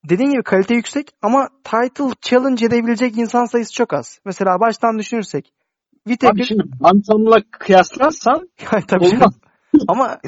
dediğin 0.08 0.30
gibi 0.30 0.42
kalite 0.42 0.74
yüksek 0.74 1.10
ama 1.22 1.48
title 1.64 2.14
challenge 2.20 2.66
edebilecek 2.66 3.18
insan 3.18 3.44
sayısı 3.44 3.72
çok 3.72 3.94
az. 3.94 4.18
Mesela 4.24 4.60
baştan 4.60 4.98
düşünürsek 4.98 5.52
Abi 6.06 6.10
Whittaker 6.10 6.44
şimdi 6.44 6.62
Bantam'la 6.80 7.36
kıyaslarsan 7.50 8.48
Yani 8.72 8.86
tabii 8.86 9.04
olmaz. 9.04 9.34
ama 9.88 10.18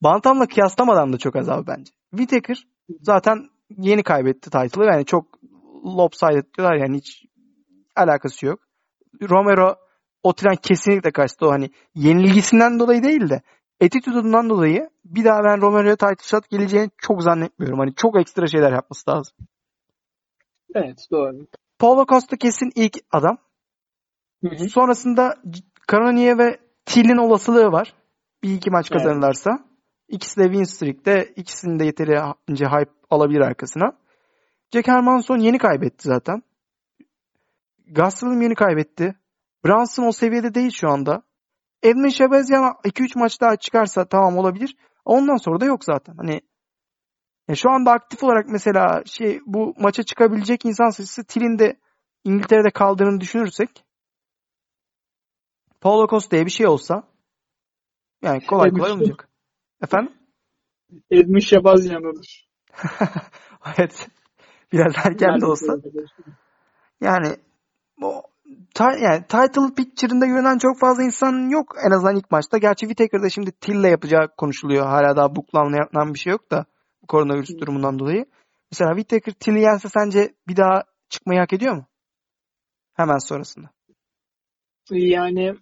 Bantam'la 0.00 0.46
kıyaslamadan 0.46 1.12
da 1.12 1.18
çok 1.18 1.36
az 1.36 1.48
abi 1.48 1.66
bence. 1.66 1.92
Whittaker 2.10 2.66
zaten 3.00 3.48
yeni 3.78 4.02
kaybetti 4.02 4.50
title'ı 4.50 4.84
yani 4.84 5.04
çok 5.04 5.38
lopsided 5.84 6.44
diyorlar 6.58 6.76
yani 6.76 6.96
hiç 6.96 7.24
alakası 7.96 8.46
yok. 8.46 8.60
Romero 9.22 9.76
o 10.22 10.32
tren 10.32 10.56
kesinlikle 10.56 11.10
kaçtı 11.10 11.46
o 11.46 11.50
hani 11.50 11.70
yenilgisinden 11.94 12.78
dolayı 12.78 13.02
değil 13.02 13.28
de 13.28 13.42
attitude'undan 13.84 14.50
dolayı 14.50 14.90
bir 15.04 15.24
daha 15.24 15.44
ben 15.44 15.60
Romero'ya 15.60 15.96
title 15.96 16.24
shot 16.24 16.50
geleceğini 16.50 16.90
çok 16.98 17.22
zannetmiyorum. 17.22 17.78
Hani 17.78 17.94
çok 17.94 18.20
ekstra 18.20 18.46
şeyler 18.46 18.72
yapması 18.72 19.10
lazım. 19.10 19.36
Evet 20.74 21.06
doğru. 21.10 21.46
Paulo 21.78 22.06
Costa 22.06 22.36
kesin 22.36 22.72
ilk 22.74 22.98
adam. 23.12 23.38
Hı 24.44 24.48
hı. 24.48 24.68
Sonrasında 24.68 25.34
Cannonier 25.90 26.38
ve 26.38 26.58
Till'in 26.86 27.16
olasılığı 27.16 27.72
var. 27.72 27.94
Bir 28.42 28.54
iki 28.54 28.70
maç 28.70 28.88
Evet. 28.90 29.02
kazanırlarsa. 29.02 29.50
İkisi 30.08 30.40
de 30.40 30.44
win 30.44 30.64
streak'te. 30.64 31.32
İkisinin 31.36 31.78
de 31.78 31.84
yeterince 31.84 32.66
hype 32.66 32.90
alabilir 33.10 33.40
arkasına. 33.40 33.92
Jack 34.72 34.88
Hermanson 34.88 35.38
yeni 35.38 35.58
kaybetti 35.58 36.08
zaten. 36.08 36.42
Gastelum 37.86 38.42
yeni 38.42 38.54
kaybetti. 38.54 39.14
Brunson 39.64 40.04
o 40.04 40.12
seviyede 40.12 40.54
değil 40.54 40.70
şu 40.70 40.88
anda. 40.88 41.22
Edmund 41.82 42.10
Şebezyan 42.10 42.76
2-3 42.84 43.18
maç 43.18 43.40
daha 43.40 43.56
çıkarsa 43.56 44.04
tamam 44.04 44.38
olabilir. 44.38 44.76
Ondan 45.04 45.36
sonra 45.36 45.60
da 45.60 45.64
yok 45.64 45.84
zaten. 45.84 46.14
Hani 46.16 46.40
ya 47.48 47.54
şu 47.54 47.70
anda 47.70 47.92
aktif 47.92 48.24
olarak 48.24 48.48
mesela 48.48 49.02
şey 49.06 49.40
bu 49.46 49.74
maça 49.78 50.02
çıkabilecek 50.02 50.64
insan 50.64 50.90
sayısı 50.90 51.24
Till'in 51.24 51.58
de 51.58 51.76
İngiltere'de 52.24 52.70
kaldığını 52.70 53.20
düşünürsek 53.20 53.84
Paulo 55.80 56.06
Costa'ya 56.08 56.46
bir 56.46 56.50
şey 56.50 56.66
olsa 56.66 57.02
yani 58.22 58.46
kolay 58.46 58.68
Edmund 58.68 58.80
kolay 58.80 58.90
Şe- 58.90 58.94
olmayacak. 58.94 59.28
Efendim? 59.82 60.12
Edmund 61.10 61.40
Şebazyan'ıdır. 61.40 62.48
evet. 63.78 64.08
Biraz 64.72 64.92
erken 65.04 65.40
de 65.40 65.46
olsa. 65.46 65.76
Yani 67.00 67.36
ta- 68.00 68.31
yani 68.80 69.22
title 69.28 69.74
picture'ında 69.76 70.26
görünen 70.26 70.58
çok 70.58 70.78
fazla 70.80 71.02
insan 71.02 71.50
yok 71.50 71.76
en 71.86 71.90
azından 71.90 72.16
ilk 72.16 72.30
maçta. 72.30 72.58
Gerçi 72.58 72.86
Whittaker'da 72.86 73.30
şimdi 73.30 73.52
Till'le 73.52 73.90
yapacağı 73.90 74.28
konuşuluyor. 74.36 74.86
Hala 74.86 75.16
daha 75.16 75.36
booklanmayan 75.36 76.14
bir 76.14 76.18
şey 76.18 76.30
yok 76.30 76.50
da 76.50 76.66
koronavirüs 77.08 77.58
durumundan 77.60 77.98
dolayı. 77.98 78.26
Mesela 78.72 78.96
Whittaker 78.96 79.32
Till'i 79.32 79.60
yense 79.60 79.88
sence 79.88 80.34
bir 80.48 80.56
daha 80.56 80.82
çıkmayı 81.08 81.40
hak 81.40 81.52
ediyor 81.52 81.74
mu? 81.74 81.86
Hemen 82.94 83.18
sonrasında. 83.18 83.70
Yani 84.90 85.54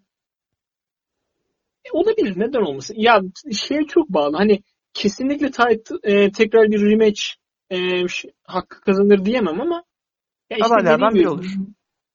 olabilir. 1.92 2.34
Neden 2.36 2.60
olmasın? 2.60 2.94
Ya 2.98 3.20
şeye 3.52 3.86
çok 3.86 4.08
bağlı. 4.08 4.36
Hani 4.36 4.62
kesinlikle 4.94 5.50
title, 5.50 5.96
e, 6.02 6.32
tekrar 6.32 6.70
bir 6.70 6.90
rematch 6.90 7.22
e, 7.70 8.08
şey, 8.08 8.32
hakkı 8.42 8.80
kazanır 8.80 9.24
diyemem 9.24 9.60
ama 9.60 9.84
ya 10.50 10.56
işte 10.56 10.74
adaylardan 10.74 11.14
biri 11.14 11.28
olur. 11.28 11.46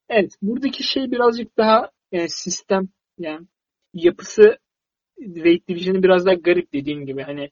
Evet. 0.09 0.31
Buradaki 0.41 0.83
şey 0.83 1.11
birazcık 1.11 1.57
daha 1.57 1.91
e, 2.11 2.27
sistem 2.27 2.89
yani 3.17 3.47
yapısı 3.93 4.57
Weight 5.17 5.67
Division'ı 5.67 6.03
biraz 6.03 6.25
daha 6.25 6.33
garip 6.33 6.73
dediğim 6.73 7.05
gibi. 7.05 7.21
Hani 7.21 7.49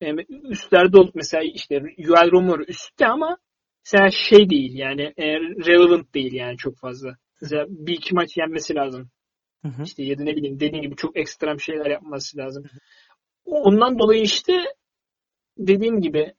e, 0.00 0.14
üstlerde 0.48 0.98
olup 0.98 1.14
mesela 1.14 1.44
işte 1.54 1.82
Yuval 1.98 2.30
Romero 2.30 2.62
üstte 2.62 3.06
ama 3.06 3.38
mesela 3.86 4.10
şey 4.10 4.50
değil 4.50 4.74
yani 4.74 5.02
e, 5.02 5.26
relevant 5.40 6.14
değil 6.14 6.32
yani 6.32 6.56
çok 6.56 6.78
fazla. 6.78 7.16
Mesela 7.42 7.66
bir 7.68 7.92
iki 7.92 8.14
maç 8.14 8.36
yenmesi 8.36 8.74
lazım. 8.74 9.10
Hı 9.62 9.68
hı. 9.68 9.82
İşte 9.82 10.02
ya 10.02 10.18
da 10.18 10.22
ne 10.22 10.36
bileyim 10.36 10.60
dediğim 10.60 10.82
gibi 10.82 10.96
çok 10.96 11.16
ekstrem 11.16 11.60
şeyler 11.60 11.90
yapması 11.90 12.38
lazım. 12.38 12.64
Ondan 13.44 13.98
dolayı 13.98 14.22
işte 14.22 14.64
dediğim 15.58 16.00
gibi 16.00 16.32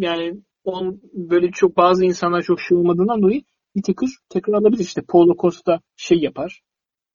yani 0.00 0.40
on, 0.64 1.00
böyle 1.12 1.50
çok 1.50 1.76
bazı 1.76 2.04
insanlar 2.04 2.42
çok 2.42 2.60
şey 2.60 2.78
olmadığından 2.78 3.22
dolayı 3.22 3.42
bir 3.76 3.82
tekrar 4.28 4.54
alabilir. 4.54 4.84
İşte 4.84 5.02
Paulo 5.08 5.36
Costa 5.36 5.80
şey 5.96 6.18
yapar. 6.18 6.62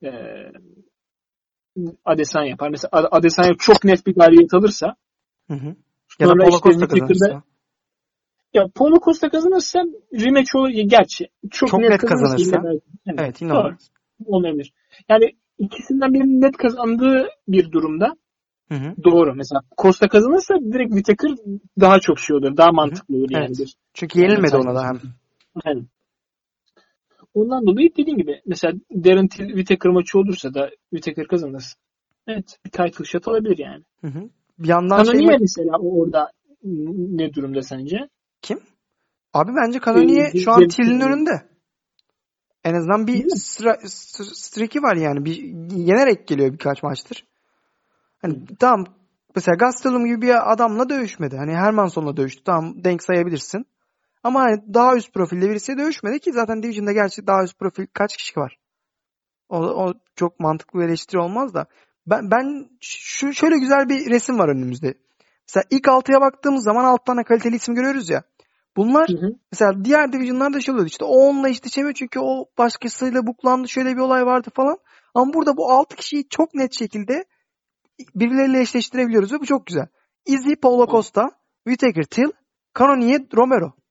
E, 0.04 0.12
Adesanya 2.06 2.50
yapar. 2.50 2.70
Mesela 2.70 3.08
Adesanya 3.12 3.54
çok 3.60 3.84
net 3.84 4.08
bir 4.08 4.16
galibiyet 4.16 4.54
alırsa 4.54 4.96
hı 5.48 5.54
hı. 5.54 5.76
ya 6.20 6.28
da 6.28 6.34
Paulo 6.34 6.50
işte 6.50 6.70
Costa 6.70 6.88
kazanırsa 6.88 7.44
ya 8.54 8.68
Paulo 8.76 9.00
Costa 9.06 9.30
kazanırsa 9.30 9.80
rematch 10.14 10.56
olur. 10.56 10.70
Gerçi 10.70 11.28
çok, 11.52 11.70
çok 11.70 11.80
net, 11.80 11.90
net 11.90 12.02
kazanırsa. 12.02 12.58
Yine 12.58 12.80
evet, 13.06 13.20
evet 13.20 13.42
yine 13.42 13.54
olur. 13.54 13.74
Olabilir. 14.26 14.74
Yani 15.10 15.32
ikisinden 15.58 16.14
birinin 16.14 16.42
net 16.42 16.58
kazandığı 16.58 17.28
bir 17.48 17.72
durumda 17.72 18.16
Hı 18.70 18.76
hı. 18.76 18.96
Doğru. 19.04 19.36
Mesela 19.36 19.62
Costa 19.78 20.08
kazanırsa 20.08 20.56
direkt 20.74 20.94
Whittaker 20.94 21.32
daha 21.80 22.00
çok 22.00 22.20
şey 22.20 22.36
olur. 22.36 22.58
Daha 22.58 22.72
mantıklı 22.72 23.16
olur 23.16 23.30
yani. 23.32 23.46
Evet. 23.46 23.74
Çünkü 23.94 24.20
yenilmedi 24.20 24.56
ona 24.56 24.76
da 24.76 24.88
hem. 24.88 25.00
Yani. 25.66 25.86
Ondan 27.36 27.68
dolayı 27.68 27.90
dediğim 27.98 28.18
gibi 28.18 28.42
mesela 28.46 28.74
Darren 28.92 29.28
Till 29.28 29.48
Whittaker 29.48 29.92
maçı 29.92 30.20
olursa 30.20 30.54
da 30.54 30.70
Whittaker 30.90 31.28
kazanırsa 31.28 31.76
evet 32.28 32.60
bir 32.66 32.72
title 32.72 33.06
shot 33.06 33.28
olabilir 33.28 33.58
yani. 33.58 33.84
Hı 34.02 34.08
hı. 34.08 34.30
Bir 34.60 34.68
yandan 34.68 34.98
Kanoniye 34.98 35.30
şey 35.30 35.38
mesela 35.40 35.78
orada 35.80 36.32
ne 36.64 37.34
durumda 37.34 37.62
sence? 37.62 37.98
Kim? 38.42 38.60
Abi 39.34 39.52
bence 39.56 39.80
Kanoniye 39.80 40.32
ee, 40.34 40.40
şu 40.40 40.52
an 40.52 40.68
Till'in 40.68 41.00
önünde. 41.00 41.32
En 42.64 42.74
azından 42.74 43.08
bir 43.08 43.26
streak'i 44.28 44.82
var 44.82 44.96
yani. 44.96 45.26
Bir 45.26 45.44
yenerek 45.76 46.28
geliyor 46.28 46.54
birkaç 46.54 46.84
maçtır. 46.84 47.26
Hani 48.22 48.46
tamam 48.60 48.86
mesela 49.36 49.56
Gastelum 49.56 50.06
gibi 50.06 50.22
bir 50.22 50.54
adamla 50.54 50.90
dövüşmedi. 50.90 51.38
Hani 51.38 51.56
Hermansson'la 51.56 52.18
dövüştü. 52.18 52.44
Tamam 52.44 52.84
denk 52.84 53.04
sayabilirsin. 53.04 53.66
Ama 54.26 54.50
daha 54.74 54.96
üst 54.96 55.14
profilde 55.14 55.50
birisi 55.50 55.78
dövüşmedi 55.78 56.20
ki 56.20 56.34
zaten 56.34 56.64
Division'da 56.64 56.92
gerçi 56.92 57.28
daha 57.28 57.44
üst 57.44 57.60
profil 57.60 57.88
kaç 57.94 58.18
kişi 58.18 58.40
var? 58.40 58.58
O, 59.50 59.58
o 59.58 59.94
çok 60.16 60.40
mantıklı 60.40 60.80
bir 60.80 60.86
eleştiri 60.86 61.20
olmaz 61.20 61.54
da. 61.54 61.66
Ben, 62.08 62.32
ben 62.32 62.70
şu 62.82 63.34
şöyle 63.34 63.58
güzel 63.58 63.90
bir 63.90 64.10
resim 64.10 64.40
var 64.40 64.50
önümüzde. 64.50 64.94
Mesela 65.48 65.64
ilk 65.70 65.88
altıya 65.88 66.22
baktığımız 66.22 66.64
zaman 66.64 66.86
alt 66.86 67.06
tane 67.06 67.24
kaliteli 67.24 67.56
isim 67.56 67.76
görüyoruz 67.76 68.10
ya. 68.10 68.24
Bunlar 68.78 69.10
hı 69.10 69.14
hı. 69.14 69.30
mesela 69.52 69.86
diğer 69.86 70.14
divisionlarda 70.14 70.62
şey 70.62 70.74
oluyordu. 70.74 70.90
İşte 70.90 71.06
o 71.06 71.16
onunla 71.16 71.50
işleşemiyor 71.50 71.94
çünkü 71.94 72.20
o 72.20 72.46
başkasıyla 72.58 73.28
buklandı 73.28 73.70
şöyle 73.70 73.96
bir 73.96 74.02
olay 74.02 74.26
vardı 74.26 74.50
falan. 74.56 74.78
Ama 75.14 75.34
burada 75.34 75.58
bu 75.58 75.72
altı 75.72 75.96
kişiyi 75.96 76.30
çok 76.30 76.54
net 76.54 76.74
şekilde 76.74 77.26
birileriyle 78.16 78.62
eşleştirebiliyoruz 78.62 79.34
ve 79.34 79.40
bu 79.40 79.46
çok 79.46 79.66
güzel. 79.66 79.88
Izzy, 80.26 80.54
Paulo 80.54 80.88
Costa, 80.88 81.32
Whittaker, 81.68 82.04
Till, 82.04 82.32
Cannonier, 82.80 83.22
Romero. 83.34 83.85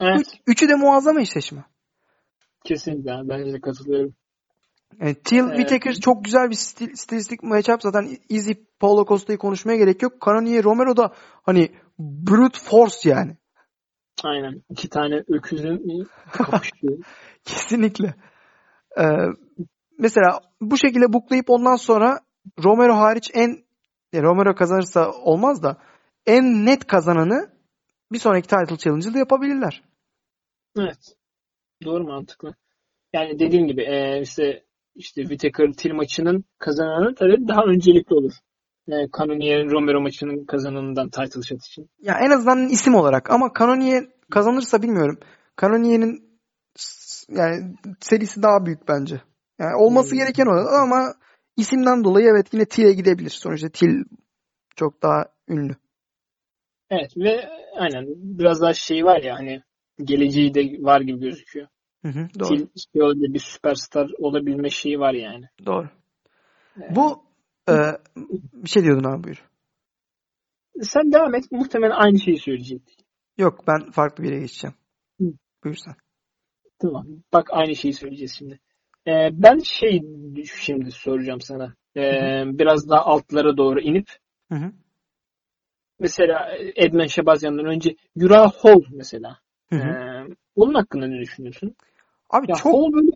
Evet. 0.00 0.20
Üç, 0.20 0.26
üçü 0.46 0.68
de 0.68 0.74
muazzam 0.74 1.18
eşleşme. 1.18 1.64
Kesinlikle. 2.64 3.10
Bence 3.24 3.52
de 3.52 3.60
katılıyorum. 3.60 4.14
Yani 5.00 5.14
Till, 5.14 5.38
evet. 5.38 5.56
Whittaker 5.56 5.94
çok 5.94 6.24
güzel 6.24 6.50
bir 6.50 6.54
stil, 6.54 6.94
stilistik 6.94 7.42
matchup. 7.42 7.82
Zaten 7.82 8.08
Izzy, 8.28 8.52
Paulo 8.80 9.06
Costa'yı 9.06 9.38
konuşmaya 9.38 9.76
gerek 9.76 10.02
yok. 10.02 10.12
Cannonier, 10.26 10.64
Romero 10.64 10.96
da 10.96 11.12
hani 11.42 11.68
brute 11.98 12.58
force 12.58 13.10
yani. 13.10 13.36
Aynen. 14.24 14.62
İki 14.70 14.88
tane 14.88 15.24
öküzün 15.28 16.08
kapışıyor. 16.32 16.98
Kesinlikle. 17.44 18.14
Ee, 19.00 19.04
mesela 19.98 20.40
bu 20.60 20.76
şekilde 20.76 21.12
buklayıp 21.12 21.50
ondan 21.50 21.76
sonra 21.76 22.20
Romero 22.64 22.96
hariç 22.96 23.30
en 23.34 23.64
Romero 24.14 24.54
kazanırsa 24.54 25.10
olmaz 25.10 25.62
da 25.62 25.78
en 26.26 26.66
net 26.66 26.86
kazananı 26.86 27.50
bir 28.12 28.18
sonraki 28.18 28.48
title 28.48 28.76
challenge'da 28.76 29.18
yapabilirler. 29.18 29.82
Evet. 30.78 31.16
Doğru 31.84 32.04
mantıklı. 32.04 32.54
Yani 33.12 33.38
dediğim 33.38 33.66
gibi 33.66 33.82
e, 33.82 34.20
işte 34.22 34.64
işte 34.94 35.22
Whittaker 35.22 35.72
Till 35.72 35.92
maçının 35.92 36.44
kazananı 36.58 37.14
tabii 37.14 37.48
daha 37.48 37.62
öncelikli 37.64 38.14
olur. 38.14 38.32
E, 38.88 38.94
Cannonier 39.18 39.70
Romero 39.70 40.00
maçının 40.00 40.44
kazananından 40.44 41.10
title 41.10 41.42
shot 41.42 41.64
için. 41.66 41.90
Ya 42.00 42.18
en 42.20 42.30
azından 42.30 42.68
isim 42.68 42.94
olarak 42.94 43.30
ama 43.30 43.50
Cannonier 43.58 44.04
kazanırsa 44.30 44.82
bilmiyorum. 44.82 45.18
Cannonier'in 45.60 46.40
yani 47.28 47.76
serisi 48.00 48.42
daha 48.42 48.66
büyük 48.66 48.88
bence. 48.88 49.20
Yani 49.58 49.76
olması 49.76 50.10
hmm. 50.10 50.18
gereken 50.18 50.46
o 50.46 50.52
ama 50.82 51.14
İsimden 51.56 52.04
dolayı 52.04 52.26
evet 52.26 52.46
yine 52.52 52.64
Til'e 52.64 52.92
gidebilir. 52.92 53.30
Sonuçta 53.30 53.68
Til 53.68 54.04
çok 54.76 55.02
daha 55.02 55.24
ünlü. 55.48 55.76
Evet 56.92 57.16
ve 57.16 57.48
aynen 57.76 58.06
biraz 58.16 58.60
daha 58.60 58.74
şey 58.74 59.04
var 59.04 59.22
ya 59.22 59.34
hani 59.34 59.62
geleceği 60.04 60.54
de 60.54 60.60
var 60.84 61.00
gibi 61.00 61.20
gözüküyor. 61.20 61.68
Hı 62.02 62.08
hı, 62.08 62.28
doğru. 62.38 62.58
Şey 62.58 63.34
bir 63.34 63.38
süperstar 63.38 64.10
olabilme 64.18 64.70
şeyi 64.70 64.98
var 64.98 65.14
yani. 65.14 65.44
Doğru. 65.66 65.88
Evet. 66.76 66.96
Bu 66.96 67.24
e, 67.68 67.74
bir 68.52 68.68
şey 68.68 68.82
diyordun 68.82 69.04
abi 69.04 69.24
buyur. 69.24 69.48
Sen 70.82 71.12
devam 71.12 71.34
et. 71.34 71.44
Muhtemelen 71.52 71.94
aynı 71.94 72.18
şeyi 72.18 72.38
söyleyecektin. 72.38 73.04
Yok 73.38 73.64
ben 73.66 73.90
farklı 73.90 74.24
bir 74.24 74.28
yere 74.28 74.40
geçeceğim. 74.40 74.74
Hı. 75.20 75.24
Buyur 75.64 75.76
sen. 75.76 75.94
Tamam. 76.78 77.06
Bak 77.32 77.48
aynı 77.50 77.76
şeyi 77.76 77.94
söyleyeceğiz 77.94 78.34
şimdi. 78.38 78.60
Ee, 79.06 79.28
ben 79.32 79.58
şey 79.58 80.02
şimdi 80.46 80.90
soracağım 80.90 81.40
sana. 81.40 81.74
Ee, 81.96 82.42
biraz 82.46 82.88
daha 82.88 83.04
altlara 83.04 83.56
doğru 83.56 83.80
inip 83.80 84.08
hı 84.48 84.54
hı. 84.54 84.72
Mesela 86.02 86.56
Edmen 86.76 87.06
Şebazyan'dan 87.06 87.66
önce 87.66 87.96
Yura 88.16 88.48
Hall 88.48 88.82
mesela. 88.90 89.38
Hı 89.70 89.76
hı. 89.76 89.88
Ee, 89.88 90.34
onun 90.56 90.74
hakkında 90.74 91.06
ne 91.06 91.20
düşünüyorsun? 91.20 91.76
Abi 92.30 92.46
ya 92.50 92.56
çok 92.56 92.74
Hall 92.74 92.92
böyle 92.92 93.10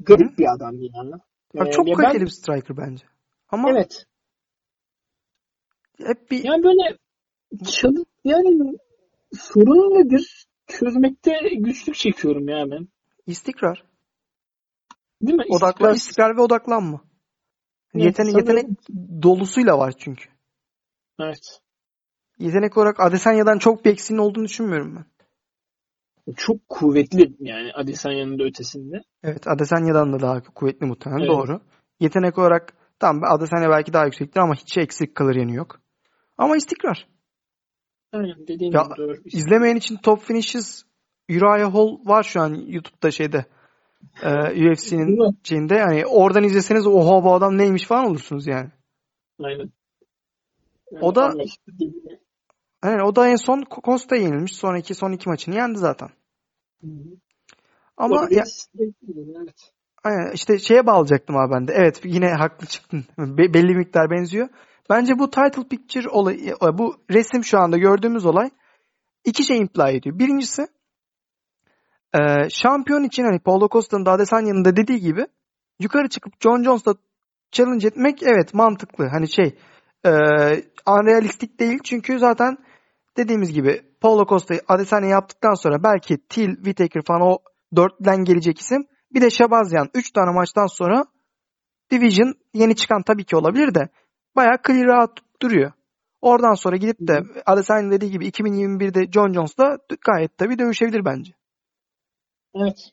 garip 0.00 0.32
hı. 0.32 0.38
bir 0.38 0.54
adam 0.54 0.76
yani. 0.80 1.14
Abi 1.58 1.68
ee, 1.68 1.72
çok 1.72 1.86
kaliteli 1.86 2.14
ben... 2.14 2.26
bir 2.26 2.30
striker 2.30 2.76
bence. 2.76 3.06
Ama 3.48 3.70
Evet. 3.70 4.06
Hep 5.98 6.30
bir 6.30 6.44
yani 6.44 6.62
böyle 6.64 6.96
çalı 7.70 8.04
yani 8.24 8.78
sorun 9.38 9.94
nedir? 9.94 10.46
Çözmekte 10.66 11.40
güçlük 11.58 11.94
çekiyorum 11.94 12.48
ya 12.48 12.70
ben. 12.70 12.88
İstikrar. 13.26 13.84
Değil 15.22 15.38
mi? 15.38 15.44
Odaklan, 15.48 15.70
istikrar, 15.70 15.94
istikrar 15.94 16.36
ve 16.36 16.40
odaklanma. 16.40 17.00
Evet, 17.94 18.04
yetenek, 18.04 18.32
sanırım... 18.32 18.56
yetenek 18.56 18.78
dolusuyla 19.22 19.78
var 19.78 19.94
çünkü. 19.98 20.28
Evet. 21.20 21.61
Yetenek 22.42 22.78
olarak 22.78 23.00
Adesanya'dan 23.00 23.58
çok 23.58 23.84
bir 23.84 23.90
eksiğinin 23.90 24.22
olduğunu 24.22 24.44
düşünmüyorum 24.44 24.96
ben. 24.96 25.04
Çok 26.36 26.68
kuvvetli 26.68 27.36
yani 27.40 27.72
Adesanya'nın 27.72 28.38
da 28.38 28.44
ötesinde. 28.44 29.02
Evet 29.22 29.48
Adesanya'dan 29.48 30.12
da 30.12 30.20
daha 30.20 30.42
kuvvetli 30.42 30.86
muhtemelen 30.86 31.20
evet. 31.20 31.30
doğru. 31.30 31.60
Yetenek 32.00 32.38
olarak 32.38 32.74
tamam 32.98 33.22
Adesanya 33.24 33.70
belki 33.70 33.92
daha 33.92 34.04
yüksektir 34.04 34.40
ama 34.40 34.54
hiç 34.54 34.78
eksik 34.78 35.14
kalır 35.14 35.34
yanı 35.34 35.52
yok. 35.52 35.80
Ama 36.38 36.56
istikrar. 36.56 37.08
Aynen 38.12 38.46
dediğin 38.48 38.72
ya, 38.72 38.82
gibi 38.82 38.96
doğru. 38.96 39.16
İzlemeyen 39.24 39.76
için 39.76 39.96
Top 39.96 40.22
Finishes 40.22 40.82
Uriah 41.30 41.74
Hall 41.74 41.98
var 42.04 42.22
şu 42.22 42.40
an 42.40 42.54
YouTube'da 42.54 43.10
şeyde 43.10 43.44
e, 44.22 44.30
UFC'nin 44.70 45.38
içinde. 45.40 45.74
Yani 45.74 46.06
oradan 46.06 46.44
izleseniz 46.44 46.86
oha 46.86 47.24
bu 47.24 47.34
adam 47.34 47.58
neymiş 47.58 47.86
falan 47.86 48.06
olursunuz 48.06 48.46
yani. 48.46 48.70
Aynen. 49.42 49.70
Yani 50.92 51.04
o 51.04 51.14
da 51.14 51.32
yani 52.84 53.02
o 53.02 53.16
da 53.16 53.28
en 53.28 53.36
son 53.36 53.64
Costa 53.84 54.16
yenilmiş. 54.16 54.56
Sonraki 54.56 54.94
son 54.94 55.12
iki 55.12 55.28
maçını 55.28 55.54
yendi 55.54 55.78
zaten. 55.78 56.08
Hı 56.80 56.86
hı. 56.86 57.16
Ama 57.96 58.28
ya, 58.30 58.44
evet. 58.78 59.72
Aynen, 60.04 60.32
işte 60.32 60.58
şeye 60.58 60.86
bağlayacaktım 60.86 61.36
abi 61.36 61.52
ben 61.52 61.68
de. 61.68 61.72
Evet 61.76 62.00
yine 62.04 62.28
haklı 62.28 62.66
çıktın. 62.66 63.04
Be- 63.18 63.54
belli 63.54 63.74
miktar 63.74 64.10
benziyor. 64.10 64.48
Bence 64.90 65.18
bu 65.18 65.30
title 65.30 65.68
picture 65.68 66.08
olayı, 66.08 66.54
bu 66.72 66.96
resim 67.10 67.44
şu 67.44 67.58
anda 67.58 67.78
gördüğümüz 67.78 68.26
olay 68.26 68.50
iki 69.24 69.44
şey 69.44 69.58
imply 69.58 69.96
ediyor. 69.96 70.18
Birincisi 70.18 70.66
ee, 72.14 72.50
şampiyon 72.50 73.04
için 73.04 73.24
hani 73.24 73.38
Paulo 73.38 73.68
Costa'nın 73.68 74.06
da 74.06 74.10
Adesanya'nın 74.10 74.64
da 74.64 74.76
dediği 74.76 75.00
gibi 75.00 75.26
yukarı 75.78 76.08
çıkıp 76.08 76.32
John 76.40 76.62
Jones'la 76.62 76.94
challenge 77.52 77.86
etmek 77.86 78.22
evet 78.22 78.54
mantıklı. 78.54 79.08
Hani 79.08 79.30
şey 79.30 79.58
e, 80.06 80.10
unrealistik 80.86 81.60
değil 81.60 81.78
çünkü 81.84 82.18
zaten 82.18 82.56
dediğimiz 83.16 83.52
gibi 83.52 83.82
Paulo 84.00 84.26
Costa 84.26 84.54
Adesanya 84.68 85.08
yaptıktan 85.08 85.54
sonra 85.54 85.82
belki 85.82 86.18
Till, 86.28 86.54
Whittaker 86.54 87.02
falan 87.02 87.22
o 87.22 87.38
dörtlüden 87.76 88.24
gelecek 88.24 88.58
isim. 88.58 88.86
Bir 89.14 89.20
de 89.20 89.30
Şabazyan 89.30 89.88
3 89.94 90.10
tane 90.10 90.30
maçtan 90.30 90.66
sonra 90.66 91.04
Division 91.90 92.34
yeni 92.54 92.76
çıkan 92.76 93.02
tabii 93.02 93.24
ki 93.24 93.36
olabilir 93.36 93.74
de 93.74 93.88
bayağı 94.36 94.58
clear 94.66 94.86
rahat 94.86 95.10
duruyor. 95.42 95.72
Oradan 96.20 96.54
sonra 96.54 96.76
gidip 96.76 96.96
de 97.00 97.22
Adesanya 97.46 97.90
dediği 97.90 98.10
gibi 98.10 98.28
2021'de 98.28 99.12
John 99.12 99.32
Jones'la 99.32 99.78
gayet 100.06 100.38
tabii 100.38 100.58
dövüşebilir 100.58 101.04
bence. 101.04 101.32
Evet. 102.54 102.90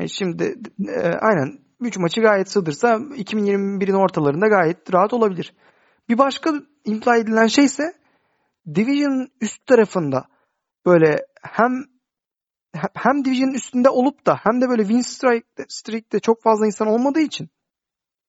E 0.00 0.08
şimdi 0.08 0.58
e, 0.88 1.00
aynen 1.00 1.58
3 1.80 1.98
maçı 1.98 2.20
gayet 2.20 2.50
sığdırsa 2.50 2.94
2021'in 2.94 3.94
ortalarında 3.94 4.48
gayet 4.48 4.94
rahat 4.94 5.12
olabilir. 5.12 5.54
Bir 6.08 6.18
başka 6.18 6.52
imply 6.84 7.20
edilen 7.20 7.46
şey 7.46 7.64
ise 7.64 7.92
Division'ın 8.66 9.32
üst 9.40 9.66
tarafında 9.66 10.24
böyle 10.86 11.26
hem 11.42 11.84
hem 12.94 13.24
Division'ın 13.24 13.54
üstünde 13.54 13.90
olup 13.90 14.26
da 14.26 14.36
hem 14.42 14.60
de 14.60 14.68
böyle 14.68 14.82
win 14.82 15.00
strike, 15.00 15.46
streak'te 15.68 16.20
çok 16.20 16.42
fazla 16.42 16.66
insan 16.66 16.88
olmadığı 16.88 17.20
için 17.20 17.50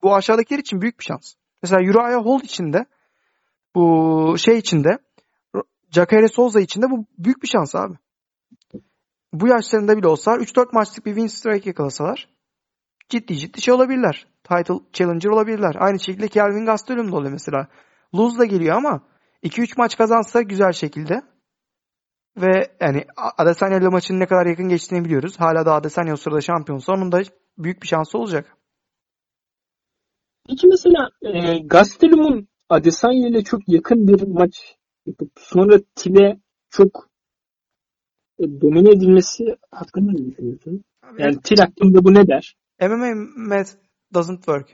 bu 0.03 0.15
aşağıdakiler 0.15 0.59
için 0.59 0.81
büyük 0.81 0.99
bir 0.99 1.03
şans. 1.03 1.33
Mesela 1.63 1.81
Uriah 1.81 2.25
Hall 2.25 2.41
için 2.43 2.73
de 2.73 2.85
bu 3.75 4.35
şey 4.37 4.57
için 4.57 4.83
de 4.83 4.97
Jacare 5.91 6.27
Souza 6.27 6.59
için 6.59 6.81
de 6.81 6.85
bu 6.89 7.05
büyük 7.17 7.43
bir 7.43 7.47
şans 7.47 7.75
abi. 7.75 7.93
Bu 9.33 9.47
yaşlarında 9.47 9.97
bile 9.97 10.07
olsa 10.07 10.31
3-4 10.31 10.67
maçlık 10.73 11.05
bir 11.05 11.15
win 11.15 11.27
strike 11.27 11.69
yakalasalar 11.69 12.29
ciddi 13.09 13.37
ciddi 13.37 13.61
şey 13.61 13.73
olabilirler. 13.73 14.27
Title 14.43 14.79
challenger 14.93 15.29
olabilirler. 15.29 15.75
Aynı 15.79 15.99
şekilde 15.99 16.27
Kelvin 16.27 16.65
Gastelum 16.65 17.11
da 17.11 17.15
oluyor 17.15 17.31
mesela. 17.31 17.67
Lose 18.15 18.37
da 18.37 18.45
geliyor 18.45 18.75
ama 18.75 19.01
2-3 19.43 19.73
maç 19.77 19.97
kazansa 19.97 20.41
güzel 20.41 20.72
şekilde 20.72 21.22
ve 22.38 22.76
yani 22.80 23.05
Adesanya 23.38 23.77
ile 23.77 23.88
maçın 23.88 24.19
ne 24.19 24.27
kadar 24.27 24.45
yakın 24.45 24.69
geçtiğini 24.69 25.05
biliyoruz. 25.05 25.39
Hala 25.39 25.65
da 25.65 25.73
Adesanya 25.73 26.13
o 26.13 26.18
sırada 26.18 26.41
şampiyonsa 26.41 26.93
onun 26.93 27.11
da 27.11 27.22
büyük 27.57 27.81
bir 27.81 27.88
şansı 27.88 28.18
olacak. 28.18 28.57
Peki 30.47 30.68
mesela 30.68 31.09
e, 31.22 31.59
Gastelum'un 31.59 32.47
Adesanya 32.69 33.30
ile 33.30 33.43
çok 33.43 33.61
yakın 33.68 34.07
bir 34.07 34.27
maç 34.27 34.76
yapıp 35.05 35.31
sonra 35.38 35.77
Tile 35.95 36.39
çok 36.69 37.09
e, 38.39 38.43
domine 38.61 38.89
edilmesi 38.89 39.43
hakkında 39.72 40.11
ne 40.11 40.31
düşünüyorsun? 40.31 40.84
Yani 41.18 41.41
Til 41.41 41.57
hakkında 41.57 42.03
bu 42.03 42.13
ne 42.13 42.27
der? 42.27 42.55
MMA 42.81 43.13
math 43.35 43.72
doesn't 44.13 44.38
work. 44.38 44.69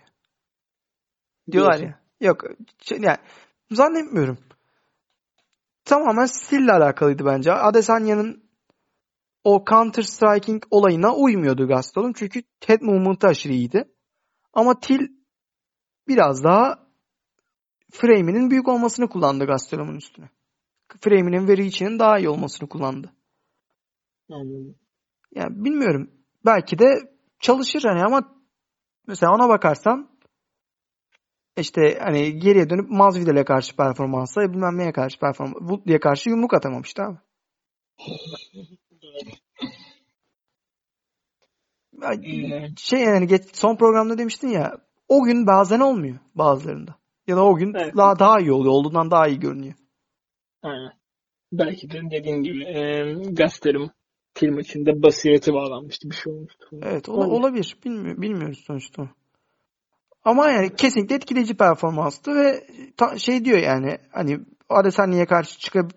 Diyorlar 1.52 1.80
ya. 1.80 2.00
Yok. 2.22 2.44
Yani 3.00 3.18
zannetmiyorum. 3.72 4.38
Tamamen 5.88 6.26
stille 6.26 6.72
alakalıydı 6.72 7.26
bence. 7.26 7.52
Adesanya'nın 7.54 8.44
o 9.44 9.66
counter 9.70 10.04
striking 10.04 10.64
olayına 10.72 11.16
uymuyordu 11.16 11.68
Gastelum. 11.68 12.14
Çünkü 12.14 12.44
head 12.66 12.82
movement'ı 12.82 13.28
aşırı 13.28 13.54
iyiydi. 13.54 13.84
Ama 14.54 14.80
Til 14.80 15.08
biraz 16.08 16.44
daha 16.44 16.88
frame'inin 17.92 18.52
büyük 18.52 18.68
olmasını 18.68 19.10
kullandı 19.10 19.46
Gastelum'un 19.46 19.96
üstüne. 19.96 20.30
Frame'inin 21.02 21.48
veri 21.48 21.66
içinin 21.66 22.00
daha 22.00 22.20
iyi 22.20 22.30
olmasını 22.30 22.70
kullandı. 22.70 23.14
Anladım. 24.32 24.76
Yani 25.36 25.66
bilmiyorum. 25.66 26.12
Belki 26.46 26.80
de 26.80 27.18
çalışır 27.40 27.84
hani 27.84 28.04
ama 28.04 28.36
mesela 29.08 29.36
ona 29.36 29.50
bakarsan 29.50 30.10
işte 31.58 31.98
hani 32.02 32.40
geriye 32.40 32.70
dönüp 32.70 32.90
Masvidal'e 32.90 33.46
karşı 33.46 33.76
performansa 33.76 34.42
bilmem 34.42 34.78
neye 34.78 34.92
karşı 34.92 35.20
performans 35.20 35.60
Woodley'e 35.60 36.00
karşı 36.00 36.30
yumruk 36.30 36.54
atamamıştı 36.54 37.04
abi. 37.04 37.18
şey 42.78 43.00
yani 43.00 43.28
geç, 43.28 43.44
son 43.54 43.76
programda 43.76 44.18
demiştin 44.18 44.48
ya 44.48 44.78
o 45.08 45.24
gün 45.24 45.48
bazen 45.48 45.80
olmuyor 45.80 46.18
bazılarında. 46.36 46.96
Ya 47.28 47.38
da 47.38 47.46
o 47.46 47.56
gün 47.56 47.74
evet. 47.74 47.98
daha, 47.98 48.20
daha 48.20 48.40
iyi 48.40 48.52
oluyor. 48.52 48.74
Olduğundan 48.74 49.12
daha 49.12 49.28
iyi 49.28 49.40
görünüyor. 49.40 49.74
Aynen. 50.64 50.92
Belki 51.52 51.92
de 51.92 52.02
dediğin 52.12 52.44
gibi 52.44 52.64
e, 52.64 53.14
Gastelum 53.32 53.92
film 54.34 54.60
içinde 54.60 55.04
basireti 55.04 55.54
bağlanmıştı. 55.54 56.10
Bir 56.10 56.16
şey 56.16 56.34
olmuştu. 56.34 56.68
Evet 56.84 57.10
ol, 57.10 57.32
olabilir. 57.32 57.78
Bilmi 57.86 58.22
bilmiyoruz 58.22 58.64
sonuçta. 58.68 59.10
Ama 60.28 60.52
yani 60.52 60.76
kesinlikle 60.76 61.16
etkileyici 61.16 61.58
performanstı 61.58 62.36
ve 62.36 62.68
ta, 62.98 63.18
şey 63.18 63.46
diyor 63.46 63.58
yani 63.58 63.98
hani 64.12 64.40
Adesanya'ya 64.70 65.26
karşı 65.26 65.60
çıkıp 65.60 65.92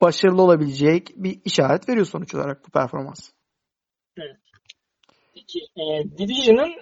başarılı 0.00 0.42
olabilecek 0.42 1.08
bir 1.16 1.40
işaret 1.44 1.88
veriyor 1.88 2.06
sonuç 2.06 2.34
olarak 2.34 2.66
bu 2.66 2.70
performans. 2.70 3.30
Evet. 4.18 4.36
Peki 5.34 5.58
e, 5.76 5.82
Division'ın 6.18 6.72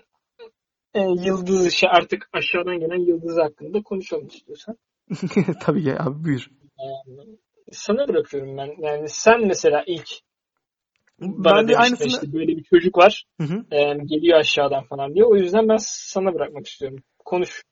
e, 0.94 1.00
yıldız 1.00 1.66
işi 1.66 1.88
artık 1.88 2.28
aşağıdan 2.32 2.80
gelen 2.80 3.06
yıldız 3.06 3.38
hakkında 3.38 3.82
konuşalım 3.82 4.26
istiyorsan. 4.26 4.76
Tabii 5.60 5.84
ya 5.84 5.96
abi 5.98 6.24
buyur. 6.24 6.50
E, 6.78 6.86
sana 7.72 8.08
bırakıyorum 8.08 8.56
ben. 8.56 8.74
Yani 8.78 9.08
sen 9.08 9.46
mesela 9.46 9.84
ilk 9.86 10.08
bana 11.20 11.56
ben 11.56 11.68
de 11.68 11.76
aynısını... 11.76 12.08
işte 12.08 12.32
böyle 12.32 12.56
bir 12.56 12.64
çocuk 12.64 12.98
var. 12.98 13.24
Hı 13.40 13.44
hı. 13.44 13.64
E, 13.70 13.94
geliyor 14.04 14.38
aşağıdan 14.38 14.84
falan 14.84 15.14
diye. 15.14 15.24
O 15.24 15.36
yüzden 15.36 15.68
ben 15.68 15.76
sana 15.80 16.34
bırakmak 16.34 16.66
istiyorum. 16.66 16.98
Konuş. 17.24 17.62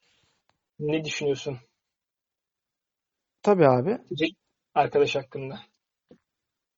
Ne 0.78 1.04
düşünüyorsun? 1.04 1.58
Tabii 3.42 3.68
abi. 3.68 3.98
Arkadaş 4.74 5.16
hakkında. 5.16 5.58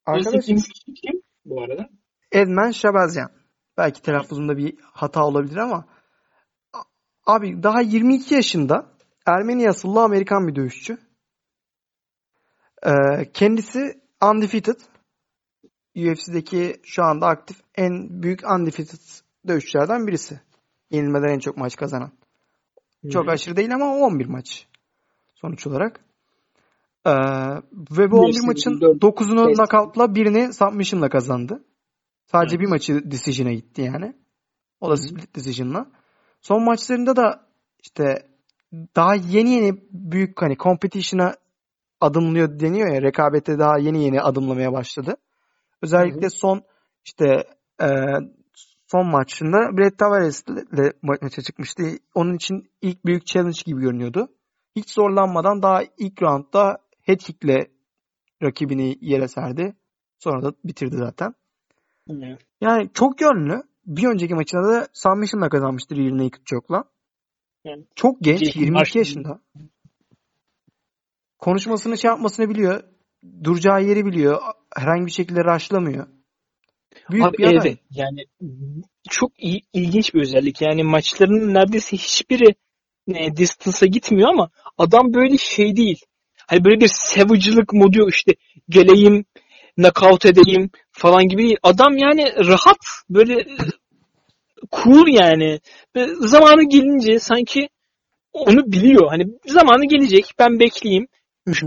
Arkadaş 0.06 0.46
kim 0.46 1.22
bu 1.44 1.62
arada? 1.62 1.88
Edmen 2.32 2.70
Şabazyan. 2.70 3.30
Belki 3.76 4.02
telaffuzumda 4.02 4.56
bir 4.56 4.74
hata 4.80 5.24
olabilir 5.24 5.56
ama 5.56 5.86
abi 7.26 7.62
daha 7.62 7.80
22 7.80 8.34
yaşında 8.34 8.96
Ermeni 9.26 9.68
asıllı 9.68 10.02
Amerikan 10.02 10.48
bir 10.48 10.54
dövüşçü. 10.54 10.98
Ee, 12.86 13.32
kendisi 13.34 14.00
undefeated. 14.22 14.80
UFC'deki 16.08 16.80
şu 16.82 17.02
anda 17.02 17.26
aktif 17.26 17.56
en 17.74 18.22
büyük 18.22 18.50
undefeated 18.50 18.98
dövüşçülerden 19.48 20.06
birisi. 20.06 20.40
Yenilmeden 20.90 21.34
en 21.34 21.38
çok 21.38 21.56
maç 21.56 21.76
kazanan. 21.76 22.12
Çok 23.12 23.24
Hı-hı. 23.24 23.32
aşırı 23.32 23.56
değil 23.56 23.74
ama 23.74 23.94
11 23.94 24.26
maç 24.26 24.66
sonuç 25.34 25.66
olarak. 25.66 26.00
Ee, 27.06 27.10
ve 27.90 28.10
bu 28.10 28.20
11 28.20 28.46
maçın 28.46 28.70
9'unu 28.70 29.54
knockout'la 29.54 30.14
birini 30.14 30.52
submission'la 30.52 31.08
kazandı. 31.08 31.64
Sadece 32.26 32.56
evet. 32.56 32.64
bir 32.64 32.70
maçı 32.70 33.10
decision'a 33.10 33.52
gitti 33.52 33.82
yani. 33.82 34.14
O 34.80 34.90
da 34.90 34.96
split 34.96 35.36
decision'la. 35.36 35.86
Son 36.40 36.64
maçlarında 36.64 37.16
da 37.16 37.46
işte 37.82 38.26
daha 38.96 39.14
yeni 39.14 39.50
yeni 39.50 39.74
büyük 39.92 40.42
hani 40.42 40.56
competition'a 40.56 41.34
adımlıyor 42.00 42.60
deniyor 42.60 42.94
ya 42.94 43.02
rekabete 43.02 43.58
daha 43.58 43.78
yeni 43.78 44.04
yeni 44.04 44.22
adımlamaya 44.22 44.72
başladı. 44.72 45.16
Özellikle 45.82 46.20
Hı-hı. 46.20 46.30
son 46.30 46.62
işte 47.04 47.44
e, 47.82 47.88
son 48.86 49.06
maçında 49.06 49.76
Brett 49.76 49.98
Tavares 49.98 50.44
ile 50.48 50.92
maça 51.02 51.42
çıkmıştı. 51.42 51.82
Onun 52.14 52.34
için 52.34 52.70
ilk 52.82 53.04
büyük 53.04 53.26
challenge 53.26 53.60
gibi 53.66 53.80
görünüyordu. 53.80 54.28
Hiç 54.76 54.90
zorlanmadan 54.90 55.62
daha 55.62 55.82
ilk 55.98 56.22
roundda 56.22 56.78
head 57.02 57.18
kick'le 57.18 57.70
rakibini 58.42 58.96
yere 59.00 59.28
serdi. 59.28 59.76
Sonra 60.18 60.42
da 60.42 60.52
bitirdi 60.64 60.96
zaten. 60.96 61.34
Hı-hı. 62.08 62.38
Yani 62.60 62.90
çok 62.94 63.20
yönlü. 63.20 63.62
Bir 63.86 64.08
önceki 64.08 64.34
maçında 64.34 64.62
da 64.62 64.88
submission'la 64.92 65.48
kazanmıştır 65.48 65.96
Real 65.96 66.16
Naked 66.16 66.44
Choke'la. 66.44 66.84
Yani, 67.64 67.86
çok 67.94 68.20
genç. 68.20 68.56
22 68.56 68.98
yaşında. 68.98 69.40
Konuşmasını 71.38 71.98
şey 71.98 72.08
yapmasını 72.08 72.48
biliyor. 72.48 72.82
Duracağı 73.44 73.82
yeri 73.82 74.06
biliyor. 74.06 74.40
Herhangi 74.76 75.06
bir 75.06 75.10
şekilde 75.10 75.44
raşlamıyor. 75.44 76.06
Büyük 77.10 77.26
Abi, 77.26 77.38
bir 77.38 77.44
aday. 77.44 77.68
Evet. 77.68 77.78
Yani 77.90 78.24
çok 79.10 79.32
iyi, 79.38 79.62
ilginç 79.72 80.14
bir 80.14 80.20
özellik. 80.20 80.60
Yani 80.62 80.84
maçlarının 80.84 81.54
neredeyse 81.54 81.96
hiçbiri 81.96 82.54
e, 83.14 83.36
distance'a 83.36 83.86
gitmiyor 83.86 84.28
ama 84.28 84.50
adam 84.78 85.14
böyle 85.14 85.38
şey 85.38 85.76
değil. 85.76 86.00
Hani 86.46 86.64
böyle 86.64 86.80
bir 86.80 86.90
savage'lık 86.94 87.72
modu 87.72 88.08
işte 88.08 88.32
geleyim 88.68 89.24
knockout 89.76 90.26
edeyim 90.26 90.70
falan 90.92 91.28
gibi 91.28 91.42
değil. 91.42 91.56
Adam 91.62 91.96
yani 91.96 92.32
rahat 92.46 92.78
böyle 93.10 93.46
cool 94.72 95.06
yani. 95.08 95.60
Ve 95.96 96.06
zamanı 96.06 96.68
gelince 96.68 97.18
sanki 97.18 97.68
onu 98.32 98.72
biliyor. 98.72 99.08
Hani 99.10 99.24
zamanı 99.46 99.84
gelecek 99.84 100.32
ben 100.38 100.60
bekleyeyim. 100.60 101.06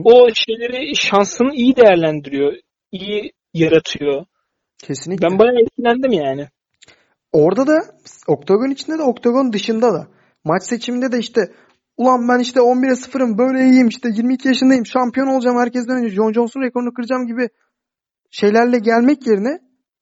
O 0.03 0.27
şeyleri 0.33 0.95
şansını 0.95 1.55
iyi 1.55 1.75
değerlendiriyor. 1.75 2.53
İyi 2.93 3.31
yaratıyor. 3.53 4.25
Kesinlikle. 4.77 5.29
Ben 5.29 5.39
bayağı 5.39 5.55
etkilendim 5.61 6.11
yani. 6.11 6.47
Orada 7.31 7.67
da 7.67 7.81
oktagon 8.27 8.69
içinde 8.69 8.97
de 8.97 9.03
oktagon 9.03 9.53
dışında 9.53 9.93
da 9.93 10.07
Maç 10.43 10.63
seçiminde 10.63 11.11
de 11.11 11.19
işte 11.19 11.41
ulan 11.97 12.27
ben 12.27 12.39
işte 12.39 12.59
11'e 12.59 12.91
0'ım 12.91 13.37
böyle 13.37 13.59
iyiyim 13.59 13.87
işte 13.87 14.09
22 14.09 14.47
yaşındayım 14.47 14.85
şampiyon 14.85 15.27
olacağım 15.27 15.57
herkesten 15.57 15.97
önce 15.97 16.09
John 16.09 16.33
Johnson 16.33 16.61
rekorunu 16.61 16.93
kıracağım 16.93 17.27
gibi 17.27 17.49
şeylerle 18.29 18.79
gelmek 18.79 19.27
yerine 19.27 19.59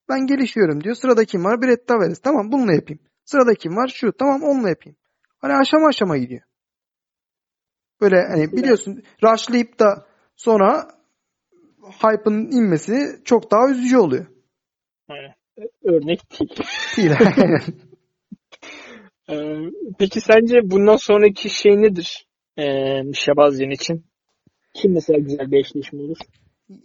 ben 0.09 0.27
gelişiyorum 0.27 0.83
diyor. 0.83 0.95
Sırada 0.95 1.25
kim 1.25 1.43
var? 1.43 1.61
Brett 1.61 1.87
Tavares. 1.87 2.19
Tamam 2.19 2.51
bununla 2.51 2.73
yapayım. 2.73 2.99
Sırada 3.25 3.53
kim 3.53 3.75
var? 3.75 3.87
Şu. 3.95 4.11
Tamam 4.11 4.43
onunla 4.43 4.69
yapayım. 4.69 4.97
Hani 5.37 5.53
aşama 5.53 5.87
aşama 5.87 6.17
gidiyor. 6.17 6.41
Böyle 8.01 8.27
hani 8.27 8.51
biliyorsun 8.51 9.03
rushlayıp 9.23 9.79
da 9.79 10.05
sonra 10.35 10.87
hype'ın 11.91 12.51
inmesi 12.51 13.21
çok 13.25 13.51
daha 13.51 13.69
üzücü 13.69 13.97
oluyor. 13.97 14.25
Örnek 15.83 16.21
değil. 16.39 16.55
Değil. 16.97 17.11
Ee, 19.29 19.57
peki 19.99 20.21
sence 20.21 20.55
bundan 20.63 20.95
sonraki 20.95 21.49
şey 21.49 21.71
nedir? 21.71 22.27
Ee, 22.57 23.01
Şabazyan 23.13 23.71
için. 23.71 24.05
Kim 24.73 24.93
mesela 24.93 25.19
güzel 25.19 25.51
bir 25.51 25.59
eşleşme 25.59 26.01
olur? 26.01 26.17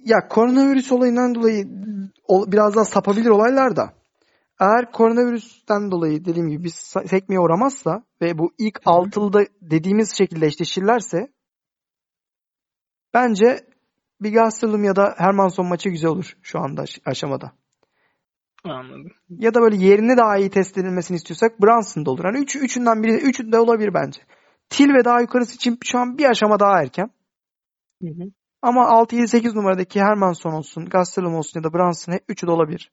ya 0.04 0.28
koronavirüs 0.28 0.92
olayından 0.92 1.34
dolayı 1.34 1.64
biraz 2.28 2.76
daha 2.76 2.84
sapabilir 2.84 3.28
olaylar 3.28 3.76
da. 3.76 3.94
Eğer 4.60 4.92
koronavirüsten 4.92 5.90
dolayı 5.90 6.24
dediğim 6.24 6.48
gibi 6.48 6.64
bir 6.64 6.72
sekmeye 7.08 7.40
uğramazsa 7.40 8.04
ve 8.20 8.38
bu 8.38 8.52
ilk 8.58 8.80
altılıda 8.84 9.44
dediğimiz 9.60 10.12
şekilde 10.18 10.46
eşleşirlerse 10.46 11.28
bence 13.14 13.66
bir 14.20 14.32
Gastelum 14.32 14.84
ya 14.84 14.96
da 14.96 15.14
Hermanson 15.18 15.66
maçı 15.66 15.88
güzel 15.88 16.10
olur 16.10 16.36
şu 16.42 16.58
anda 16.58 16.82
aş- 16.82 17.00
aşamada. 17.04 17.52
Anladım. 18.64 19.12
Ya 19.28 19.54
da 19.54 19.60
böyle 19.60 19.76
yerini 19.76 20.16
daha 20.16 20.36
iyi 20.36 20.50
test 20.50 20.78
edilmesini 20.78 21.16
istiyorsak 21.16 21.62
Brunson 21.62 22.06
da 22.06 22.10
olur. 22.10 22.24
Hani 22.24 22.38
üç, 22.38 22.56
üçünden 22.56 23.02
biri, 23.02 23.12
üçünde 23.12 23.58
olabilir 23.58 23.94
bence. 23.94 24.20
Til 24.70 24.94
ve 24.94 25.04
daha 25.04 25.20
yukarısı 25.20 25.54
için 25.54 25.78
şu 25.84 25.98
an 25.98 26.18
bir 26.18 26.24
aşama 26.24 26.60
daha 26.60 26.82
erken. 26.82 27.10
Hı 28.02 28.08
hı. 28.08 28.30
Ama 28.62 28.86
6, 28.88 29.16
7, 29.16 29.28
8 29.28 29.54
numaradaki 29.54 30.00
Hermanson 30.00 30.52
olsun, 30.52 30.84
Gastelum 30.84 31.34
olsun 31.34 31.60
ya 31.60 31.64
da 31.64 31.72
Brunson 31.72 32.12
hep 32.12 32.24
üçü 32.28 32.46
de 32.46 32.50
olabilir. 32.50 32.92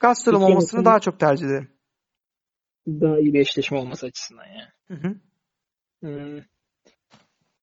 Gastelum 0.00 0.42
olmasını 0.42 0.84
daha 0.84 1.00
çok 1.00 1.20
tercih 1.20 1.46
ederim. 1.46 1.70
Daha 2.86 3.18
iyi 3.18 3.34
bir 3.34 3.40
eşleşme 3.40 3.78
olması 3.78 4.06
açısından 4.06 4.46
yani. 4.46 4.70
Hı 4.88 5.08
hı. 5.08 5.14
Hmm. 6.00 6.42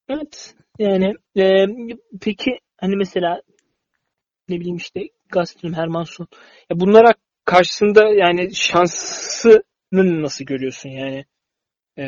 Evet. 0.10 0.56
Yani 0.80 1.14
e, 1.38 1.66
peki 2.22 2.60
hani 2.78 2.96
mesela 2.96 3.42
ne 4.50 4.60
bileyim 4.60 4.78
işte 4.78 5.02
Gastelum, 5.30 5.74
Hermanson. 5.74 6.28
Ya 6.70 6.80
bunlara 6.80 7.14
karşısında 7.46 8.08
yani 8.08 8.56
şansını 8.56 9.64
nasıl 10.22 10.46
görüyorsun 10.46 10.90
yani? 10.90 11.26
E, 11.98 12.04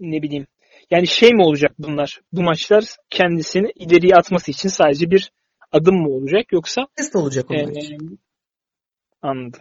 ne 0.00 0.22
bileyim. 0.22 0.46
Yani 0.90 1.06
şey 1.06 1.30
mi 1.34 1.42
olacak 1.42 1.72
bunlar? 1.78 2.20
Bu 2.32 2.42
maçlar 2.42 2.84
kendisini 3.10 3.70
ileriye 3.74 4.14
atması 4.14 4.50
için 4.50 4.68
sadece 4.68 5.10
bir 5.10 5.32
adım 5.72 5.96
mı 5.96 6.08
olacak 6.08 6.52
yoksa 6.52 6.86
Test 6.96 7.16
olacak 7.16 7.50
onlar 7.50 7.68
e, 7.68 7.78
için. 7.78 8.20
anladım. 9.22 9.60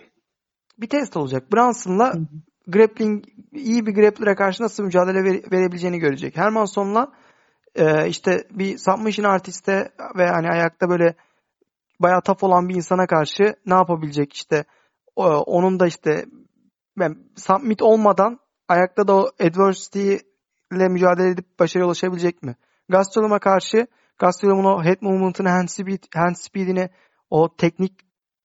Bir 0.78 0.90
test 0.90 1.18
olacak. 1.18 1.52
Brunson'la 1.52 2.14
grappling 2.68 3.26
iyi 3.54 3.86
bir 3.86 3.94
grappler'a 3.94 4.36
karşı 4.36 4.64
nasıl 4.64 4.84
mücadele 4.84 5.24
vere- 5.24 5.52
verebileceğini 5.52 6.00
görecek. 6.00 6.38
Hermanson'la 6.38 7.14
e, 7.76 8.08
işte 8.08 8.44
bir 8.52 8.78
submission 8.78 9.26
artiste 9.26 9.92
ve 10.18 10.28
hani 10.28 10.50
ayakta 10.50 10.90
böyle 10.90 11.16
bayağı 12.00 12.22
taf 12.22 12.44
olan 12.44 12.70
bir 12.70 12.76
insana 12.76 13.08
karşı 13.08 13.56
ne 13.66 13.74
yapabilecek 13.74 14.34
işte 14.34 14.66
o- 15.16 15.44
onun 15.44 15.80
da 15.80 15.88
işte 15.88 16.26
ben 16.98 17.16
submit 17.36 17.82
olmadan 17.82 18.40
ayakta 18.68 19.08
da 19.08 19.16
o 19.16 19.32
adversity 19.40 20.16
ile 20.74 20.88
mücadele 20.88 21.30
edip 21.30 21.60
başarıya 21.60 21.86
ulaşabilecek 21.88 22.44
mi? 22.44 22.56
Gastelum'a 22.90 23.40
karşı 23.40 23.88
Gastelum'un 24.20 24.66
o 24.66 24.84
head 24.84 24.98
movement'ını, 25.02 25.50
hand, 25.50 25.68
speed, 25.68 26.04
hand 26.16 26.36
speed'ini, 26.36 26.90
o 27.30 27.56
teknik 27.58 27.94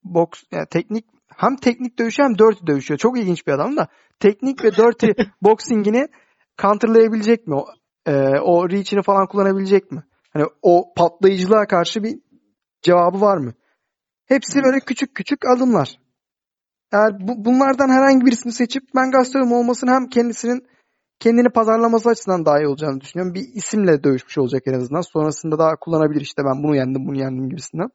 box, 0.03 0.29
yani 0.51 0.65
teknik 0.69 1.05
hem 1.37 1.55
teknik 1.55 1.99
dövüşüyor 1.99 2.29
hem 2.29 2.37
dirty 2.37 2.65
dövüşüyor. 2.67 2.97
Çok 2.97 3.19
ilginç 3.19 3.47
bir 3.47 3.51
adam 3.51 3.77
da. 3.77 3.87
Teknik 4.19 4.63
ve 4.63 4.71
dirty 4.71 5.07
boxing'ini 5.41 6.07
counterlayabilecek 6.61 7.47
mi? 7.47 7.55
E, 8.07 8.39
o 8.39 8.69
reach'ini 8.69 9.01
falan 9.01 9.27
kullanabilecek 9.27 9.91
mi? 9.91 10.03
Hani 10.33 10.45
o 10.61 10.93
patlayıcılığa 10.95 11.67
karşı 11.67 12.03
bir 12.03 12.19
cevabı 12.81 13.21
var 13.21 13.37
mı? 13.37 13.53
Hepsi 14.25 14.63
böyle 14.63 14.79
küçük 14.79 15.15
küçük 15.15 15.45
adımlar. 15.45 15.99
Eğer 16.91 17.27
bu, 17.27 17.45
bunlardan 17.45 17.89
herhangi 17.89 18.25
birisini 18.25 18.51
seçip 18.51 18.83
ben 18.95 19.11
Gastelum 19.11 19.51
olmasını 19.51 19.91
hem 19.91 20.07
kendisinin 20.07 20.67
kendini 21.19 21.49
pazarlaması 21.49 22.09
açısından 22.09 22.45
daha 22.45 22.59
iyi 22.59 22.67
olacağını 22.67 23.01
düşünüyorum. 23.01 23.33
Bir 23.33 23.47
isimle 23.53 24.03
dövüşmüş 24.03 24.37
olacak 24.37 24.63
en 24.65 24.73
azından. 24.73 25.01
Sonrasında 25.01 25.59
daha 25.59 25.75
kullanabilir 25.75 26.21
işte 26.21 26.43
ben 26.45 26.63
bunu 26.63 26.75
yendim 26.75 27.07
bunu 27.07 27.17
yendim 27.17 27.49
gibisinden. 27.49 27.89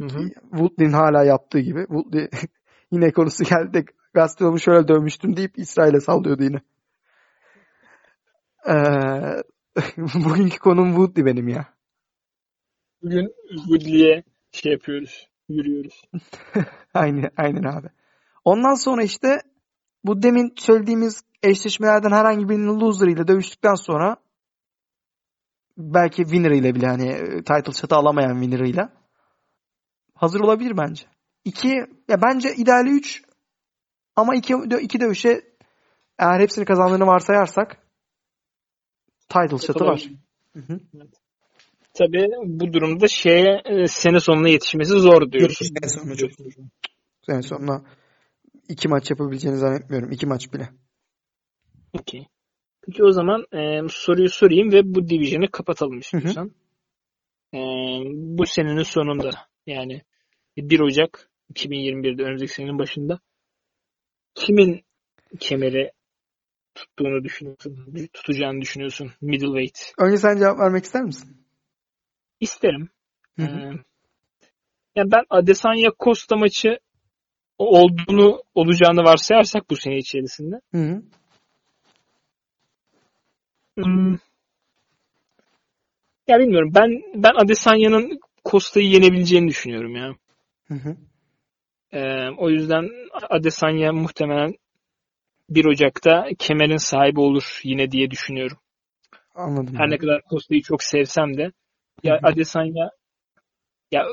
Hı 0.00 0.06
hı. 0.06 0.28
Woodley'nin 0.50 0.92
hala 0.92 1.24
yaptığı 1.24 1.60
gibi. 1.60 1.80
Woodley 1.80 2.28
yine 2.90 3.12
konusu 3.12 3.44
geldi 3.44 3.84
Gastelum'u 4.14 4.58
şöyle 4.58 4.88
dövmüştüm 4.88 5.36
deyip 5.36 5.58
İsrail'e 5.58 6.00
sallıyordu 6.00 6.42
yine. 6.42 6.60
Bugünkü 9.96 10.58
konum 10.58 10.88
Woodley 10.88 11.24
benim 11.26 11.48
ya. 11.48 11.74
Bugün 13.02 13.34
Woodley'e 13.48 14.22
şey 14.52 14.72
yapıyoruz. 14.72 15.28
Yürüyoruz. 15.48 16.02
Aynen, 16.94 17.30
aynen 17.36 17.62
abi. 17.62 17.88
Ondan 18.44 18.74
sonra 18.74 19.02
işte 19.02 19.40
bu 20.04 20.22
demin 20.22 20.54
söylediğimiz 20.56 21.22
eşleşmelerden 21.42 22.10
herhangi 22.10 22.48
birinin 22.48 22.80
loser 22.80 23.06
ile 23.06 23.28
dövüştükten 23.28 23.74
sonra 23.74 24.16
belki 25.76 26.22
winner 26.22 26.50
ile 26.50 26.74
bile 26.74 26.86
hani 26.86 27.08
e, 27.08 27.36
title 27.36 27.72
shot'ı 27.72 27.96
alamayan 27.96 28.40
winner 28.42 28.66
ile 28.66 28.88
hazır 30.14 30.40
olabilir 30.40 30.76
bence. 30.76 31.06
İki, 31.44 31.68
ya 32.08 32.22
bence 32.22 32.54
ideali 32.54 32.90
3 32.90 33.22
ama 34.16 34.34
iki, 34.34 34.54
iki 34.80 35.00
dövüşe 35.00 35.40
eğer 36.18 36.40
hepsini 36.40 36.64
kazandığını 36.64 37.06
varsayarsak 37.06 37.85
title 39.28 39.58
shot'ı 39.66 39.84
var. 39.84 40.08
Hı 40.52 40.60
hı. 40.60 40.80
Tabii 41.94 42.28
bu 42.44 42.72
durumda 42.72 43.08
şeye 43.08 43.62
sene 43.86 44.20
sonuna 44.20 44.48
yetişmesi 44.48 44.92
zor 44.92 45.32
diyorsun. 45.32 45.66
Sene 45.66 45.88
sonuna 45.88 46.16
çok 46.16 46.30
Sene 47.22 47.42
sonuna 47.42 47.84
iki 48.68 48.88
maç 48.88 49.10
yapabileceğini 49.10 49.58
zannetmiyorum. 49.58 50.12
İki 50.12 50.26
maç 50.26 50.52
bile. 50.52 50.68
Okey. 51.92 52.26
Peki 52.86 53.04
o 53.04 53.12
zaman 53.12 53.44
e, 53.52 53.88
soruyu 53.88 54.28
sorayım 54.28 54.72
ve 54.72 54.94
bu 54.94 55.08
division'ı 55.08 55.50
kapatalım 55.50 55.98
istiyorsan. 55.98 56.50
E, 57.54 57.58
bu 58.14 58.46
senenin 58.46 58.82
sonunda 58.82 59.30
yani 59.66 60.02
1 60.56 60.80
Ocak 60.80 61.30
2021'de 61.54 62.22
önümüzdeki 62.22 62.52
senenin 62.52 62.78
başında 62.78 63.20
kimin 64.34 64.84
kemeri 65.40 65.92
tuttuğunu 66.76 67.24
düşünüyorsun, 67.24 67.94
tutacağını 68.12 68.60
düşünüyorsun 68.60 69.12
middleweight? 69.20 69.92
Önce 69.98 70.16
sen 70.16 70.38
cevap 70.38 70.58
vermek 70.58 70.84
ister 70.84 71.02
misin? 71.02 71.36
İsterim. 72.40 72.88
Hı 73.36 73.42
hı. 73.42 73.58
Ee, 73.58 73.84
yani 74.96 75.10
ben 75.12 75.24
Adesanya 75.30 75.90
Costa 76.00 76.36
maçı 76.36 76.78
olduğunu 77.58 78.42
olacağını 78.54 79.04
varsayarsak 79.04 79.70
bu 79.70 79.76
sene 79.76 79.98
içerisinde 79.98 80.60
Hı 80.72 80.78
hı. 80.78 81.02
hmm, 83.76 84.18
ya 86.28 86.38
bilmiyorum 86.38 86.72
ben 86.74 87.02
ben 87.14 87.34
Adesanya'nın 87.44 88.20
Costa'yı 88.44 88.88
yenebileceğini 88.88 89.48
düşünüyorum 89.48 89.96
ya. 89.96 90.14
Hı 90.68 90.74
hı. 90.74 90.96
Ee, 91.92 92.30
o 92.38 92.50
yüzden 92.50 92.90
Adesanya 93.30 93.92
muhtemelen 93.92 94.54
1 95.50 95.64
Ocak'ta 95.64 96.26
kemerin 96.38 96.76
sahibi 96.76 97.20
olur 97.20 97.60
yine 97.62 97.90
diye 97.90 98.10
düşünüyorum. 98.10 98.58
Anladım. 99.34 99.74
Her 99.76 99.90
ne 99.90 99.98
kadar 99.98 100.20
Costa'yı 100.30 100.62
çok 100.62 100.82
sevsem 100.82 101.36
de 101.36 101.52
ya. 102.02 102.20
Adesanya 102.22 102.90
ya 103.92 104.06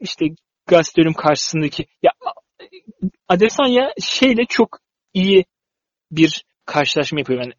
işte 0.00 0.26
Gastelum 0.66 1.14
karşısındaki 1.14 1.86
ya 2.02 2.12
Adesanya 3.28 3.92
şeyle 4.00 4.44
çok 4.48 4.78
iyi 5.14 5.44
bir 6.10 6.44
karşılaşma 6.66 7.18
yapıyor. 7.18 7.42
Yani 7.42 7.52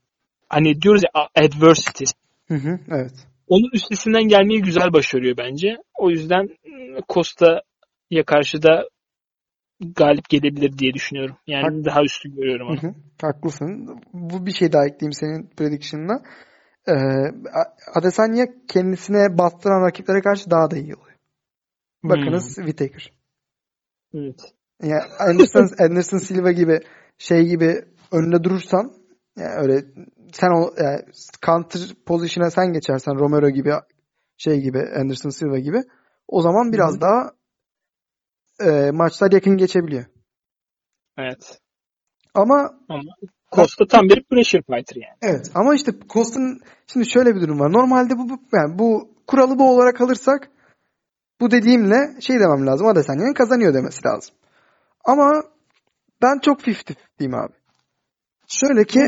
hani 0.49 0.81
diyoruz 0.81 1.01
ya 1.03 1.29
adversity. 1.35 2.03
Hı 2.47 2.55
hı. 2.55 2.79
Evet. 2.91 3.27
Onun 3.47 3.69
üstesinden 3.73 4.23
gelmeyi 4.23 4.61
güzel 4.61 4.93
başarıyor 4.93 5.37
bence. 5.37 5.77
O 5.97 6.09
yüzden 6.09 6.41
ıı, 6.43 7.01
Costa'ya 7.09 8.23
karşı 8.25 8.63
da 8.63 8.89
galip 9.95 10.29
gelebilir 10.29 10.77
diye 10.77 10.93
düşünüyorum. 10.93 11.35
Yani 11.47 11.63
Hak- 11.63 11.85
daha 11.85 12.03
üstün 12.03 12.35
görüyorum 12.35 12.67
onu. 12.67 12.81
Hı 12.81 12.87
hı. 12.87 12.93
Haklısın. 13.21 14.01
Bu 14.13 14.45
bir 14.45 14.51
şey 14.51 14.71
daha 14.71 14.85
ekleyeyim 14.85 15.13
senin 15.13 15.49
prediction'ına. 15.57 16.21
Ee, 16.87 16.93
Adesanya 17.93 18.45
kendisine 18.67 19.37
bastıran 19.37 19.85
rakiplere 19.85 20.21
karşı 20.21 20.51
daha 20.51 20.71
da 20.71 20.77
iyi 20.77 20.95
oluyor. 20.95 21.17
Bakınız 22.03 22.55
Whittaker. 22.55 23.11
Evet. 24.13 24.53
Yani 24.83 25.01
Anderson, 25.19 25.69
Anderson 25.83 26.17
Silva 26.17 26.51
gibi 26.51 26.79
şey 27.17 27.45
gibi 27.47 27.85
önünde 28.11 28.43
durursan 28.43 28.93
yani 29.37 29.53
öyle 29.55 29.85
sen 30.33 30.49
o 30.49 30.73
yani 30.83 30.99
counter 31.45 31.81
pozisyona 32.05 32.49
sen 32.51 32.73
geçersen 32.73 33.19
Romero 33.19 33.49
gibi 33.49 33.71
şey 34.37 34.61
gibi 34.61 34.79
Anderson 34.79 35.29
Silva 35.29 35.59
gibi 35.59 35.83
o 36.27 36.41
zaman 36.41 36.73
biraz 36.73 36.97
Hı. 36.97 37.01
daha 37.01 37.31
e, 38.65 38.91
maçlar 38.91 39.31
yakın 39.31 39.57
geçebiliyor. 39.57 40.05
Evet. 41.17 41.59
Ama 42.33 42.79
Costa 43.51 43.87
tam 43.87 44.09
bir 44.09 44.23
pressure 44.23 44.61
fighter 44.61 44.95
yani. 44.95 45.17
evet 45.21 45.51
ama 45.55 45.75
işte 45.75 45.91
Costa'nın 46.09 46.61
şimdi 46.87 47.09
şöyle 47.09 47.35
bir 47.35 47.41
durum 47.41 47.59
var. 47.59 47.73
Normalde 47.73 48.17
bu, 48.17 48.29
bu 48.29 48.39
yani 48.53 48.79
bu 48.79 49.09
kuralı 49.27 49.59
bu 49.59 49.75
olarak 49.75 50.01
alırsak 50.01 50.49
bu 51.41 51.51
dediğimle 51.51 52.21
şey 52.21 52.39
demem 52.39 52.67
lazım. 52.67 52.87
Adesanyan 52.87 53.33
kazanıyor 53.33 53.73
demesi 53.73 54.05
lazım. 54.05 54.35
Ama 55.05 55.43
ben 56.21 56.39
çok 56.39 56.61
50-50'yim 56.61 57.35
abi. 57.35 57.53
Şöyle 58.47 58.83
ki 58.83 58.99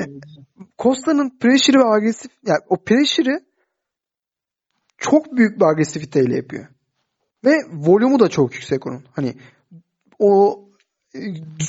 Costa'nın 0.80 1.38
pressure'ı 1.40 1.80
ve 1.80 1.86
agresif 1.86 2.32
yani 2.45 2.60
o 2.69 2.84
pressure'ı 2.84 3.40
çok 4.98 5.38
büyük 5.38 5.60
bir 5.60 5.65
agresifiteyle 5.65 6.36
yapıyor. 6.36 6.68
Ve 7.45 7.51
volümü 7.73 8.19
da 8.19 8.30
çok 8.30 8.53
yüksek 8.53 8.88
onun. 8.88 9.03
Hani 9.15 9.34
o 10.19 10.59
e, 11.15 11.19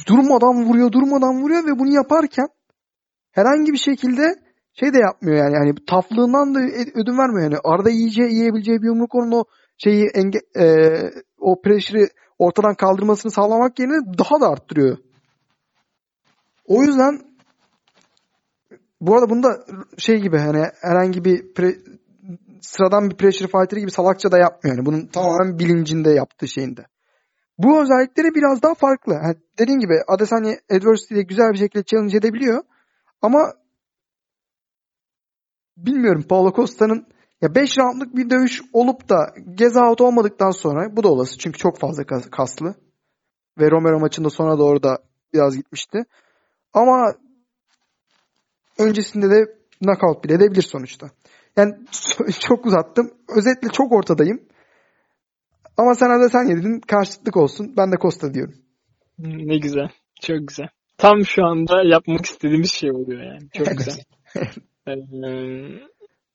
durmadan 0.09 0.65
vuruyor, 0.65 0.93
durmadan 0.93 1.43
vuruyor 1.43 1.67
ve 1.67 1.79
bunu 1.79 1.95
yaparken 1.95 2.49
herhangi 3.31 3.73
bir 3.73 3.79
şekilde 3.79 4.35
şey 4.73 4.95
de 4.95 4.99
yapmıyor 4.99 5.37
yani. 5.37 5.55
Yani 5.55 5.75
taflığından 5.87 6.55
da 6.55 6.59
ö- 6.59 7.01
ödün 7.01 7.19
vermiyor 7.19 7.43
yani. 7.43 7.57
Arada 7.65 7.91
iyice 7.91 8.23
yiyebileceği 8.23 8.83
bir 8.83 8.87
yumruk 8.87 9.15
onun 9.15 9.33
o 9.33 9.45
şeyi 9.79 10.07
enge, 10.15 10.39
e, 10.57 10.67
o 11.39 11.63
pressure'ı 11.63 12.09
ortadan 12.39 12.75
kaldırmasını 12.75 13.33
sağlamak 13.33 13.79
yerine 13.79 14.19
daha 14.19 14.41
da 14.41 14.49
arttırıyor. 14.49 14.97
O 16.65 16.83
yüzden 16.83 17.21
bu 19.01 19.15
arada 19.15 19.31
bunda 19.31 19.67
şey 19.99 20.17
gibi 20.21 20.39
hani 20.39 20.65
herhangi 20.81 21.25
bir 21.25 21.55
pre- 21.55 21.96
sıradan 22.67 23.11
bir 23.11 23.17
pressure 23.17 23.49
fighter 23.49 23.77
gibi 23.77 23.91
salakça 23.91 24.33
da 24.33 24.39
yapmıyor. 24.39 24.77
Yani 24.77 24.87
bunun 24.87 25.07
tamamen 25.07 25.59
bilincinde 25.59 26.11
yaptığı 26.11 26.49
şeyinde. 26.49 26.87
Bu 27.59 27.83
özellikleri 27.83 28.35
biraz 28.35 28.63
daha 28.63 28.75
farklı. 28.75 29.13
Yani 29.13 29.35
dediğin 29.59 29.79
gibi 29.79 29.95
Adesanya 30.09 30.59
Adversity 30.71 31.15
ile 31.15 31.23
güzel 31.23 31.53
bir 31.53 31.59
şekilde 31.59 31.85
challenge 31.85 32.17
edebiliyor. 32.17 32.63
Ama 33.23 33.53
bilmiyorum 35.77 36.25
Paulo 36.29 36.53
Costa'nın 36.53 37.07
ya 37.43 37.55
5 37.55 37.79
roundluk 37.79 38.17
bir 38.17 38.31
dövüş 38.31 38.63
olup 38.73 39.09
da 39.09 39.35
gez 39.55 39.77
out 39.77 40.01
olmadıktan 40.01 40.51
sonra 40.51 40.97
bu 40.97 41.03
da 41.03 41.09
olası 41.09 41.39
çünkü 41.39 41.59
çok 41.59 41.79
fazla 41.79 42.05
kas- 42.05 42.31
kaslı. 42.31 42.75
Ve 43.59 43.71
Romero 43.71 44.01
maçında 44.01 44.31
sonra 44.31 44.59
doğru 44.59 44.83
da 44.83 44.99
biraz 45.35 45.57
gitmişti. 45.57 46.05
Ama 46.73 47.15
öncesinde 48.79 49.31
de 49.31 49.59
knockout 49.83 50.25
bile 50.25 50.35
edebilir 50.35 50.63
sonuçta. 50.63 51.11
Yani 51.57 51.75
çok 52.41 52.67
uzattım. 52.67 53.11
Özetle 53.37 53.69
çok 53.69 53.93
ortadayım. 53.93 54.41
Ama 55.77 55.95
sen 55.95 56.23
de 56.23 56.29
sen 56.29 56.45
yedin. 56.45 56.81
Karşılıklık 56.81 57.37
olsun. 57.37 57.75
Ben 57.77 57.93
de 57.93 57.97
Costa 58.03 58.35
diyorum. 58.35 58.55
Ne 59.19 59.59
güzel. 59.59 59.89
Çok 60.21 60.49
güzel. 60.49 60.69
Tam 60.99 61.25
şu 61.25 61.45
anda 61.45 61.83
yapmak 61.85 62.27
istediğimiz 62.27 62.71
şey 62.73 62.91
oluyor 62.91 63.23
yani. 63.23 63.51
Çok 63.55 63.67
Evet. 63.69 63.79
güzel. 63.79 64.05
Ee, 64.89 64.95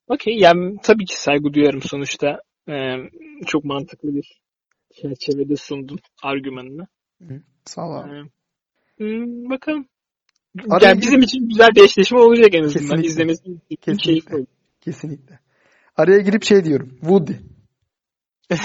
Okey. 0.08 0.38
Yani 0.38 0.76
tabii 0.84 1.06
ki 1.06 1.22
saygı 1.22 1.54
duyarım 1.54 1.82
sonuçta. 1.82 2.42
Ee, 2.70 2.96
çok 3.48 3.66
mantıklı 3.66 4.16
bir 4.16 4.42
çerçevede 4.94 5.56
sundun 5.56 6.00
argümanını. 6.24 6.88
Sağ 7.66 7.88
ol 7.88 7.96
abi. 7.96 8.16
Ee, 8.16 8.24
hmm, 8.98 9.50
bakalım. 9.50 9.86
Araya 10.70 10.88
yani 10.88 11.02
bizim 11.02 11.22
için 11.22 11.50
güzel 11.50 11.70
bir 11.76 11.84
eşleşme 11.84 12.20
olacak 12.20 12.54
en 12.54 12.64
azından. 12.64 12.82
Kesinlikle. 12.82 13.08
İzlemesi 13.08 13.44
için 13.70 13.96
keyifli 13.96 14.36
olur. 14.36 14.46
Kesinlikle. 14.82 15.40
Araya 15.98 16.20
girip 16.20 16.44
şey 16.44 16.64
diyorum. 16.64 16.90
Woody. 16.90 17.34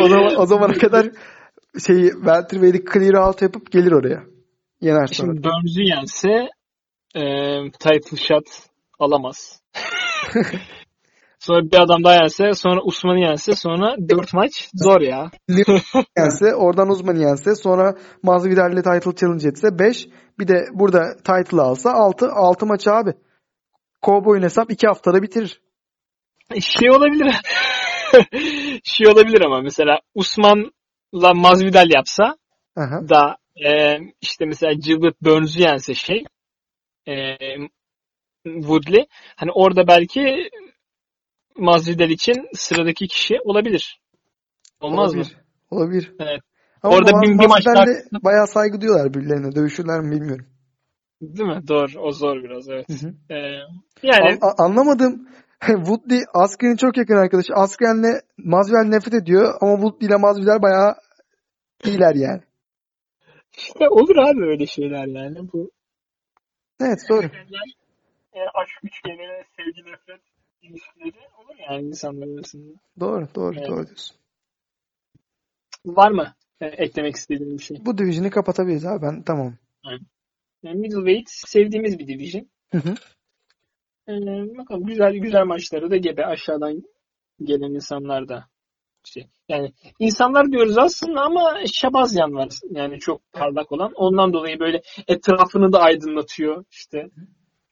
o 0.00 0.08
zaman 0.08 0.36
o 0.38 0.46
zamana 0.46 0.72
kadar 0.72 1.06
şeyi 1.86 2.10
welterweight'i 2.10 2.84
clear 2.92 3.26
out 3.26 3.42
yapıp 3.42 3.72
gelir 3.72 3.92
oraya. 3.92 4.22
Yener 4.80 5.06
sonra. 5.06 5.32
Şimdi 5.32 5.44
Burns'ü 5.44 5.82
yense 5.82 6.48
e, 7.14 7.22
title 7.70 8.16
shot 8.16 8.44
alamaz. 8.98 9.62
sonra 11.38 11.62
bir 11.62 11.80
adam 11.80 12.04
daha 12.04 12.14
yense, 12.14 12.52
sonra 12.54 12.80
Usman'ı 12.84 13.20
yense, 13.20 13.54
sonra 13.54 13.96
dört 14.08 14.34
maç 14.34 14.70
zor 14.74 15.00
ya. 15.00 15.30
yense, 16.18 16.54
oradan 16.54 16.88
uzman 16.88 17.16
yense, 17.16 17.54
sonra 17.54 17.94
Masvidal'le 18.22 18.82
title 18.82 19.14
challenge 19.16 19.48
etse 19.48 19.78
5. 19.78 20.08
Bir 20.38 20.48
de 20.48 20.66
burada 20.74 21.16
title 21.16 21.60
alsa 21.60 21.92
6. 21.92 22.32
6 22.32 22.66
maç 22.66 22.88
abi. 22.88 23.12
Cowboy'un 24.02 24.42
hesap 24.42 24.70
2 24.70 24.86
haftada 24.86 25.22
bitirir. 25.22 25.60
Şey 26.60 26.90
olabilir. 26.90 27.34
şey 28.84 29.06
olabilir 29.08 29.40
ama 29.40 29.60
mesela 29.60 30.00
Usman'la 30.14 31.34
Masvidal 31.34 31.90
yapsa 31.90 32.36
Aha. 32.76 33.08
da 33.08 33.36
e, 33.66 33.98
işte 34.20 34.44
mesela 34.46 34.72
Gilbert 34.72 35.22
Burns'ü 35.22 35.60
yense 35.60 35.94
şey 35.94 36.24
e, 37.08 37.14
Woodley 38.44 39.06
hani 39.36 39.50
orada 39.52 39.86
belki 39.86 40.50
Masvidal 41.56 42.10
için 42.10 42.48
sıradaki 42.54 43.08
kişi 43.08 43.34
olabilir. 43.44 44.00
Olmaz 44.80 45.14
mı? 45.14 45.20
Olabilir. 45.20 45.36
Olabilir. 45.70 46.12
Evet. 46.20 46.40
Ama 46.82 46.96
Orada 46.96 47.10
bir- 47.22 47.28
bir 47.38 47.46
maçta- 47.46 47.48
Masvidal'le 47.48 48.24
bayağı 48.24 48.46
saygı 48.46 48.80
duyuyorlar 48.80 49.14
birbirlerine. 49.14 49.54
Dövüşürler 49.54 50.00
mi 50.00 50.10
bilmiyorum. 50.10 50.46
Değil 51.22 51.48
mi? 51.48 51.68
Doğru. 51.68 52.00
O 52.00 52.12
zor 52.12 52.42
biraz 52.42 52.68
evet. 52.68 52.88
Hı 52.88 53.06
hı. 53.06 53.14
Ee, 53.30 53.36
yani 54.02 54.38
A- 54.40 54.46
a- 54.46 54.64
anlamadım. 54.64 55.28
Woodley 55.66 56.20
Askren'in 56.34 56.76
çok 56.76 56.96
yakın 56.96 57.16
arkadaşı. 57.16 57.54
Askren'le 57.54 58.20
Masvidal 58.38 58.82
nefret 58.84 59.14
ediyor 59.14 59.54
ama 59.60 59.72
Woodley 59.74 60.06
ile 60.08 60.16
Masvidal 60.16 60.62
bayağı 60.62 60.94
iyiler 61.84 62.14
yani. 62.14 62.40
işte 63.56 63.88
olur 63.88 64.16
abi 64.16 64.44
öyle 64.44 64.66
şeyler 64.66 65.06
yani. 65.06 65.52
Bu 65.52 65.70
Evet 66.80 66.98
doğru. 67.08 67.26
e, 68.34 68.40
aşk 68.54 68.78
üçgeni, 68.82 69.44
sevgi 69.56 69.90
nefret 69.90 70.20
ilişkileri 70.62 71.28
olur 71.38 71.56
yani 71.70 71.86
insanlar 71.86 72.26
arasında. 72.38 72.72
Doğru 73.00 73.28
doğru 73.34 73.56
Evet. 73.58 73.68
doğru 73.68 73.86
diyorsun. 73.86 74.16
Var 75.86 76.10
mı 76.10 76.34
e, 76.60 76.66
eklemek 76.66 77.16
istediğin 77.16 77.58
bir 77.58 77.62
şey? 77.62 77.76
Bu 77.84 77.98
division'ı 77.98 78.30
kapatabiliriz 78.30 78.86
abi 78.86 79.02
ben 79.02 79.22
tamam. 79.22 79.54
Yani 80.62 80.78
middleweight 80.78 81.30
sevdiğimiz 81.30 81.98
bir 81.98 82.08
division. 82.08 82.46
Hı 82.72 82.78
hı. 82.78 82.94
Ee, 84.08 84.12
bakalım 84.58 84.84
güzel 84.84 85.14
güzel 85.14 85.44
maçları 85.44 85.90
da 85.90 85.96
gebe 85.96 86.26
aşağıdan 86.26 86.82
gelen 87.42 87.74
insanlar 87.74 88.28
da 88.28 88.44
işte 89.04 89.20
yani 89.48 89.72
insanlar 89.98 90.52
diyoruz 90.52 90.78
aslında 90.78 91.20
ama 91.20 91.54
Şabazyan 91.72 92.34
var 92.34 92.48
yani 92.70 92.98
çok 92.98 93.32
parlak 93.32 93.72
olan. 93.72 93.92
Ondan 93.94 94.32
dolayı 94.32 94.60
böyle 94.60 94.82
etrafını 95.08 95.72
da 95.72 95.80
aydınlatıyor 95.80 96.64
işte. 96.70 97.10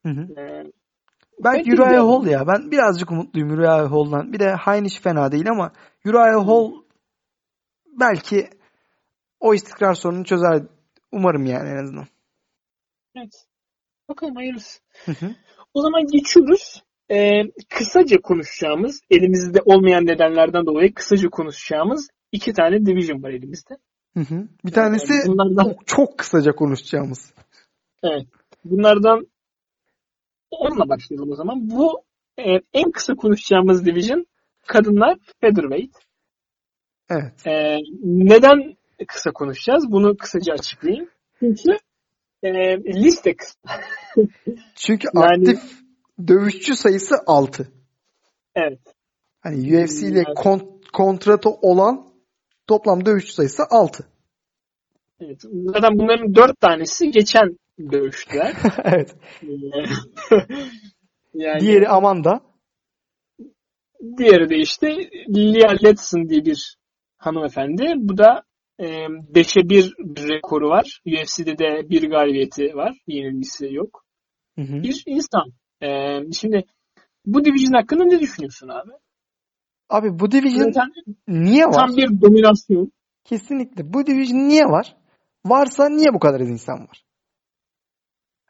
Hı 0.06 0.08
hı. 0.08 0.40
Ee, 0.40 0.64
Ben 1.44 1.60
Uriah. 1.60 2.02
Hall 2.02 2.26
ya. 2.26 2.46
Ben 2.46 2.70
birazcık 2.70 3.10
umutluyum 3.10 3.50
Uriah 3.50 3.90
Hall'dan. 3.90 4.32
Bir 4.32 4.38
de 4.38 4.54
Heinisch 4.56 5.00
fena 5.00 5.32
değil 5.32 5.50
ama 5.50 5.72
Uriah 6.06 6.46
Hall 6.48 6.72
belki 8.00 8.48
o 9.40 9.54
istikrar 9.54 9.94
sorununu 9.94 10.24
çözer. 10.24 10.62
Umarım 11.12 11.46
yani 11.46 11.68
en 11.68 11.82
azından. 11.82 12.06
Evet. 13.16 13.46
Bakalım 14.08 14.36
hayırlısı. 14.36 14.80
Hı 15.04 15.12
hı. 15.12 15.34
O 15.74 15.82
zaman 15.82 16.06
geçiyoruz. 16.06 16.82
Ee, 17.10 17.42
kısaca 17.68 18.20
konuşacağımız, 18.20 19.00
elimizde 19.10 19.58
olmayan 19.64 20.06
nedenlerden 20.06 20.66
dolayı 20.66 20.94
kısaca 20.94 21.28
konuşacağımız 21.28 22.08
iki 22.32 22.52
tane 22.52 22.86
division 22.86 23.22
var 23.22 23.30
elimizde. 23.30 23.74
Hı 24.14 24.20
hı. 24.20 24.48
Bir 24.64 24.72
tanesi 24.72 25.12
Ee, 25.12 25.26
bunlardan 25.26 25.64
çok, 25.64 25.86
çok 25.86 26.18
kısaca 26.18 26.52
konuşacağımız. 26.52 27.34
Evet. 28.02 28.26
Bunlardan 28.64 29.26
onunla 30.50 30.88
başlayalım 30.88 31.32
o 31.32 31.34
zaman. 31.34 31.70
Bu 31.70 32.02
e, 32.38 32.60
en 32.72 32.90
kısa 32.90 33.14
konuşacağımız 33.14 33.86
division 33.86 34.26
kadınlar 34.66 35.18
featherweight. 35.40 35.96
Evet. 37.10 37.46
E, 37.46 37.78
neden 38.02 38.76
kısa 39.08 39.30
konuşacağız? 39.30 39.92
Bunu 39.92 40.16
kısaca 40.16 40.52
açıklayayım. 40.52 41.08
Çünkü 41.38 41.78
e, 42.42 42.76
liste. 42.84 43.34
Çünkü 44.74 45.08
Yani- 45.14 45.26
aktif 45.50 45.80
dövüşçü 46.28 46.74
sayısı 46.74 47.14
6. 47.26 47.68
Evet. 48.54 48.80
Hani 49.40 49.56
UFC 49.56 50.06
ile 50.06 50.18
Yani- 50.18 50.34
kon- 50.34 50.80
kontratı 50.92 51.50
olan 51.50 52.06
toplam 52.66 53.04
dövüşçü 53.06 53.32
sayısı 53.32 53.62
6. 53.70 54.08
evet. 55.20 55.42
Zaten 55.66 55.98
bunların 55.98 56.34
dört 56.34 56.60
tanesi 56.60 57.10
geçen 57.10 57.58
dövüştüler. 57.92 58.54
evet. 58.84 59.16
yani 61.34 61.60
Diğeri 61.60 61.88
Amanda. 61.88 62.40
Diğeri 64.18 64.50
de 64.50 64.56
işte 64.56 64.96
Lia 65.28 65.70
Letson 65.84 66.28
diye 66.28 66.44
bir 66.44 66.76
hanımefendi. 67.18 67.92
Bu 67.96 68.18
da 68.18 68.42
5'e 68.84 69.68
1 69.68 69.94
bir 69.98 70.28
rekoru 70.28 70.68
var. 70.68 71.00
UFC'de 71.06 71.58
de 71.58 71.90
bir 71.90 72.10
galibiyeti 72.10 72.76
var. 72.76 72.96
Yenilgisi 73.06 73.74
yok. 73.74 74.04
Hı 74.56 74.62
hı. 74.62 74.82
Bir 74.82 75.02
insan. 75.06 75.52
Ee, 75.82 76.20
şimdi 76.32 76.64
bu 77.26 77.44
division 77.44 77.72
hakkında 77.72 78.04
ne 78.04 78.20
düşünüyorsun 78.20 78.68
abi? 78.68 78.90
Abi 79.88 80.18
bu 80.18 80.30
division 80.30 80.72
Zaten 80.72 80.92
niye 81.28 81.64
var? 81.64 81.72
tam 81.72 81.96
bir 81.96 82.20
dominasyon. 82.20 82.92
Kesinlikle. 83.24 83.92
Bu 83.92 84.06
division 84.06 84.48
niye 84.48 84.64
var? 84.64 84.96
Varsa 85.46 85.88
niye 85.88 86.14
bu 86.14 86.18
kadar 86.18 86.40
az 86.40 86.48
insan 86.48 86.80
var? 86.80 87.04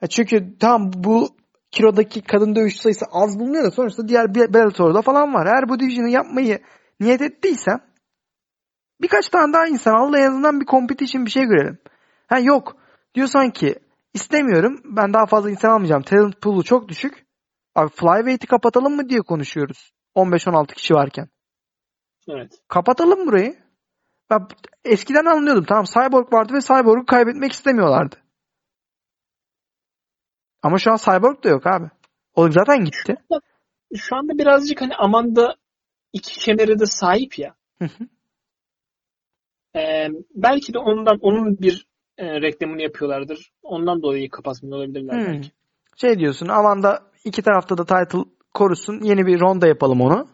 Ha 0.01 0.07
çünkü 0.07 0.59
tam 0.59 0.90
bu 0.97 1.28
kilodaki 1.70 2.23
kadın 2.23 2.55
dövüş 2.55 2.77
sayısı 2.81 3.05
az 3.12 3.39
bulunuyor 3.39 3.65
da 3.65 3.70
sonuçta 3.70 4.09
diğer 4.09 4.35
Be- 4.35 4.55
Bellator'da 4.55 5.02
falan 5.02 5.35
var. 5.35 5.47
Eğer 5.47 5.69
bu 5.69 5.81
division'ı 5.81 6.11
yapmayı 6.11 6.59
niyet 7.01 7.20
ettiysen 7.20 7.81
birkaç 9.02 9.28
tane 9.28 9.52
daha 9.52 9.66
insan 9.66 9.94
al 9.94 10.12
da 10.12 10.18
en 10.18 10.31
azından 10.31 10.60
bir 10.60 10.66
competition 10.66 11.27
bir 11.27 11.31
şey 11.31 11.44
görelim. 11.44 11.78
Ha 12.27 12.39
yok. 12.39 12.77
Diyorsan 13.14 13.51
ki 13.51 13.74
istemiyorum. 14.14 14.81
Ben 14.85 15.12
daha 15.12 15.27
fazla 15.27 15.51
insan 15.51 15.70
almayacağım. 15.70 16.02
Talent 16.02 16.40
pool'u 16.40 16.64
çok 16.64 16.89
düşük. 16.89 17.27
Abi 17.74 17.90
flyweight'i 17.90 18.47
kapatalım 18.47 18.97
mı 18.97 19.09
diye 19.09 19.20
konuşuyoruz. 19.20 19.93
15-16 20.16 20.74
kişi 20.74 20.94
varken. 20.94 21.28
Evet. 22.28 22.52
Kapatalım 22.68 23.27
burayı. 23.27 23.56
Ben 24.31 24.47
eskiden 24.85 25.24
anlıyordum. 25.24 25.64
Tamam 25.64 25.85
Cyborg 25.85 26.32
vardı 26.32 26.52
ve 26.55 26.60
Cyborg'u 26.60 27.06
kaybetmek 27.06 27.52
istemiyorlardı. 27.52 28.16
Ama 30.62 30.78
şu 30.78 30.93
an 30.93 30.97
Cyborg 30.97 31.44
da 31.44 31.48
yok 31.48 31.66
abi. 31.66 31.90
O 32.35 32.51
zaten 32.51 32.85
gitti. 32.85 33.14
Şu 33.97 34.16
anda 34.16 34.39
birazcık 34.39 34.81
hani 34.81 34.97
Amanda 34.97 35.55
iki 36.12 36.40
kemere 36.40 36.78
de 36.78 36.86
sahip 36.86 37.39
ya. 37.39 37.55
Hı 37.78 37.85
hı. 37.85 38.05
Ee, 39.76 40.09
belki 40.34 40.74
de 40.74 40.78
ondan 40.78 41.18
onun 41.20 41.59
bir 41.59 41.86
e, 42.18 42.40
reklamını 42.40 42.82
yapıyorlardır. 42.82 43.51
Ondan 43.62 44.02
dolayı 44.02 44.30
kapatmıyor 44.30 44.76
olabilirler 44.78 45.14
Hmm. 45.14 45.26
belki. 45.34 45.51
Şey 45.97 46.18
diyorsun 46.18 46.48
Amanda 46.48 47.02
iki 47.24 47.42
tarafta 47.42 47.78
da 47.78 47.84
title 47.84 48.30
korusun. 48.55 49.01
Yeni 49.02 49.26
bir 49.26 49.40
ronda 49.40 49.66
yapalım 49.66 50.01
onu. 50.01 50.26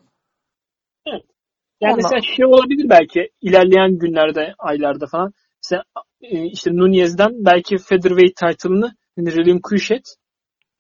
Yani 1.81 1.93
Ondan- 1.95 1.97
mesela 1.97 2.21
şey 2.37 2.47
olabilir 2.47 2.89
belki 2.91 3.29
ilerleyen 3.43 3.99
günlerde, 3.99 4.55
aylarda 4.59 5.07
falan. 5.07 5.33
Mesela 5.65 5.83
e, 6.23 6.45
işte 6.47 6.71
Nunez'den 6.77 7.31
belki 7.45 7.79
featherweight 7.79 8.37
title'ını 8.37 8.93
hani 9.17 9.37
relinquish 9.37 9.91
et. 9.91 10.05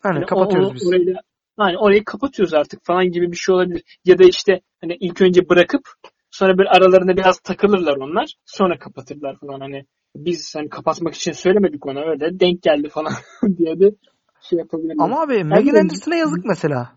Hani 0.02 0.14
Hani 0.14 0.26
kapatıyoruz 0.26 0.70
o- 0.70 0.74
biz. 0.74 0.86
Orayı, 0.88 1.06
da- 1.06 1.20
hani 1.56 1.78
orayı 1.78 2.04
kapatıyoruz 2.04 2.54
artık 2.54 2.84
falan 2.84 3.10
gibi 3.10 3.32
bir 3.32 3.36
şey 3.36 3.54
olabilir. 3.54 3.82
Ya 4.04 4.18
da 4.18 4.24
işte 4.24 4.60
hani 4.80 4.96
ilk 5.00 5.22
önce 5.22 5.48
bırakıp 5.48 5.82
sonra 6.30 6.58
bir 6.58 6.76
aralarında 6.76 7.16
biraz 7.16 7.38
takılırlar 7.40 7.96
onlar. 7.96 8.34
Sonra 8.44 8.78
kapatırlar 8.78 9.36
falan 9.36 9.60
hani 9.60 9.86
biz 10.16 10.54
hani 10.56 10.68
kapatmak 10.68 11.14
için 11.14 11.32
söylemedik 11.32 11.86
ona 11.86 12.00
öyle 12.00 12.40
denk 12.40 12.62
geldi 12.62 12.88
falan 12.88 13.12
diye 13.58 13.80
de 13.80 13.90
şey 14.40 14.58
yapabilirler. 14.58 15.04
Ama 15.04 15.22
abi 15.22 15.44
Megan 15.44 15.74
de- 15.74 15.80
Anderson'a 15.80 16.16
yazık 16.16 16.44
mesela. 16.44 16.92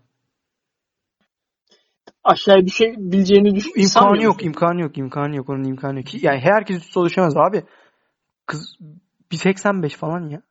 aşağıya 2.24 2.66
düşebileceğini 2.66 3.54
düş 3.54 3.66
İmkanı 3.66 3.88
sanmıyor 3.88 4.24
yok, 4.24 4.34
musun? 4.34 4.46
imkanı 4.46 4.80
yok, 4.80 4.98
imkanı 4.98 5.36
yok. 5.36 5.48
Onun 5.48 5.64
imkanı 5.64 5.98
yok. 5.98 6.22
Yani 6.22 6.40
herkes 6.40 6.76
üstü 6.76 6.98
oluşamaz 6.98 7.36
abi. 7.36 7.64
Kız 8.46 8.78
1.85 9.32 9.96
falan 9.96 10.28
ya. 10.28 10.42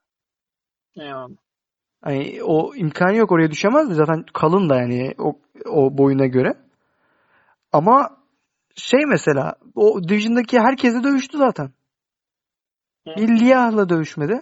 Yani. 0.96 1.36
Hani 2.02 2.44
o 2.44 2.76
imkanı 2.76 3.16
yok 3.16 3.32
oraya 3.32 3.52
düşemez 3.52 3.90
de 3.90 3.94
zaten 3.94 4.26
kalın 4.34 4.70
da 4.70 4.76
yani 4.76 5.14
o, 5.18 5.40
o 5.66 5.98
boyuna 5.98 6.26
göre. 6.26 6.54
Ama 7.72 8.19
şey 8.80 9.06
mesela 9.06 9.54
o 9.76 10.04
Division'daki 10.10 10.60
herkese 10.60 11.04
dövüştü 11.04 11.38
zaten. 11.38 11.70
Bir 13.18 13.40
Liah'la 13.40 13.90
dövüşmedi. 13.90 14.42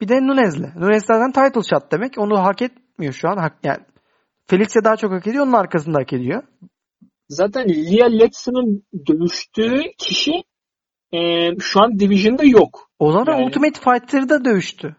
Bir 0.00 0.08
de 0.08 0.26
Nunez'le. 0.26 0.76
Nunez 0.76 1.04
zaten 1.06 1.32
title 1.32 1.62
shot 1.62 1.92
demek. 1.92 2.18
Onu 2.18 2.38
hak 2.44 2.62
etmiyor 2.62 3.12
şu 3.12 3.28
an. 3.28 3.36
Hak, 3.36 3.56
yani 3.62 3.78
Felix'e 4.46 4.84
daha 4.84 4.96
çok 4.96 5.12
hak 5.12 5.26
ediyor. 5.26 5.44
Onun 5.44 5.52
arkasında 5.52 5.98
hak 5.98 6.12
ediyor. 6.12 6.42
Zaten 7.28 7.68
Lia 7.68 8.06
Letson'ın 8.06 8.82
dövüştüğü 9.06 9.80
kişi 9.98 10.32
e, 11.12 11.18
şu 11.60 11.82
an 11.82 11.98
Division'da 11.98 12.44
yok. 12.44 12.90
O 12.98 13.12
zaman 13.12 13.32
Yani- 13.32 13.44
Ultimate 13.46 13.80
Fighter'da 13.80 14.44
dövüştü. 14.44 14.96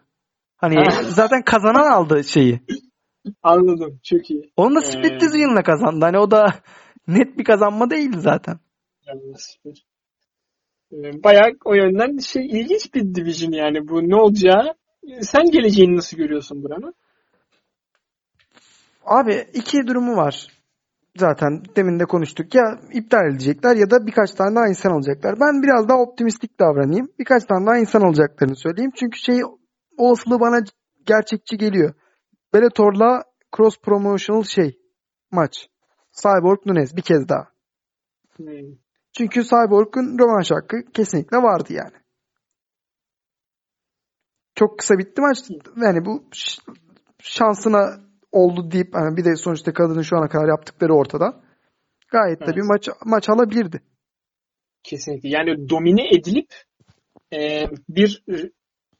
Hani 0.56 0.74
Ha. 0.74 1.02
zaten 1.02 1.42
kazanan 1.42 1.90
aldı 1.90 2.24
şeyi. 2.24 2.60
Anladım. 3.42 4.00
Çok 4.04 4.30
iyi. 4.30 4.52
Onu 4.56 4.74
da 4.74 4.80
Ee. 4.80 4.82
Split 4.82 5.20
Decision'la 5.20 5.62
kazandı. 5.62 6.04
Hani 6.04 6.18
o 6.18 6.30
da 6.30 6.54
net 7.08 7.38
bir 7.38 7.44
kazanma 7.44 7.90
değildi 7.90 8.16
zaten. 8.20 8.58
Yani 9.06 9.20
süper. 9.36 9.86
E, 10.92 11.22
Bayağı 11.24 11.52
o 11.64 11.74
yönden 11.74 12.18
şey 12.18 12.46
ilginç 12.46 12.94
bir 12.94 13.14
division 13.14 13.52
yani 13.52 13.88
bu 13.88 14.08
ne 14.08 14.16
olacağı. 14.16 14.74
Sen 15.20 15.50
geleceğini 15.50 15.96
nasıl 15.96 16.16
görüyorsun 16.16 16.62
buranın? 16.62 16.94
Abi 19.04 19.46
iki 19.54 19.86
durumu 19.86 20.16
var. 20.16 20.48
Zaten 21.16 21.62
demin 21.76 22.00
de 22.00 22.04
konuştuk. 22.04 22.54
Ya 22.54 22.80
iptal 22.92 23.30
edecekler 23.30 23.76
ya 23.76 23.90
da 23.90 24.06
birkaç 24.06 24.30
tane 24.34 24.56
daha 24.56 24.68
insan 24.68 24.90
alacaklar. 24.90 25.40
Ben 25.40 25.62
biraz 25.62 25.88
daha 25.88 25.98
optimistik 25.98 26.60
davranayım. 26.60 27.08
Birkaç 27.18 27.44
tane 27.44 27.66
daha 27.66 27.78
insan 27.78 28.00
alacaklarını 28.00 28.56
söyleyeyim. 28.56 28.92
Çünkü 28.96 29.18
şey 29.18 29.40
olasılığı 29.98 30.40
bana 30.40 30.60
gerçekçi 31.06 31.56
geliyor. 31.56 31.94
Bellator'la 32.54 33.22
cross 33.56 33.78
promotional 33.82 34.42
şey 34.42 34.78
maç. 35.32 35.68
Cyborg 36.22 36.66
Nunez 36.66 36.96
bir 36.96 37.02
kez 37.02 37.28
daha. 37.28 37.48
Hmm. 38.36 38.76
Çünkü 39.16 39.42
Cyborg'un 39.44 40.18
rövanş 40.18 40.50
hakkı 40.50 40.92
kesinlikle 40.92 41.36
vardı 41.36 41.72
yani. 41.72 41.96
Çok 44.54 44.78
kısa 44.78 44.98
bitti 44.98 45.20
maç. 45.20 45.38
Yani 45.76 46.04
bu 46.04 46.24
şansına 47.22 48.00
oldu 48.32 48.70
deyip 48.70 48.94
hani 48.94 49.16
bir 49.16 49.24
de 49.24 49.36
sonuçta 49.36 49.72
kadının 49.72 50.02
şu 50.02 50.16
ana 50.16 50.28
kadar 50.28 50.48
yaptıkları 50.48 50.94
ortada. 50.94 51.40
Gayet 52.08 52.40
de 52.40 52.44
Evet. 52.44 52.56
bir 52.56 52.62
maç 52.62 52.88
maç 53.04 53.28
alabilirdi. 53.28 53.82
Kesinlikle. 54.82 55.28
Yani 55.28 55.68
domine 55.68 56.08
edilip 56.08 56.54
e, 57.32 57.66
bir 57.88 58.24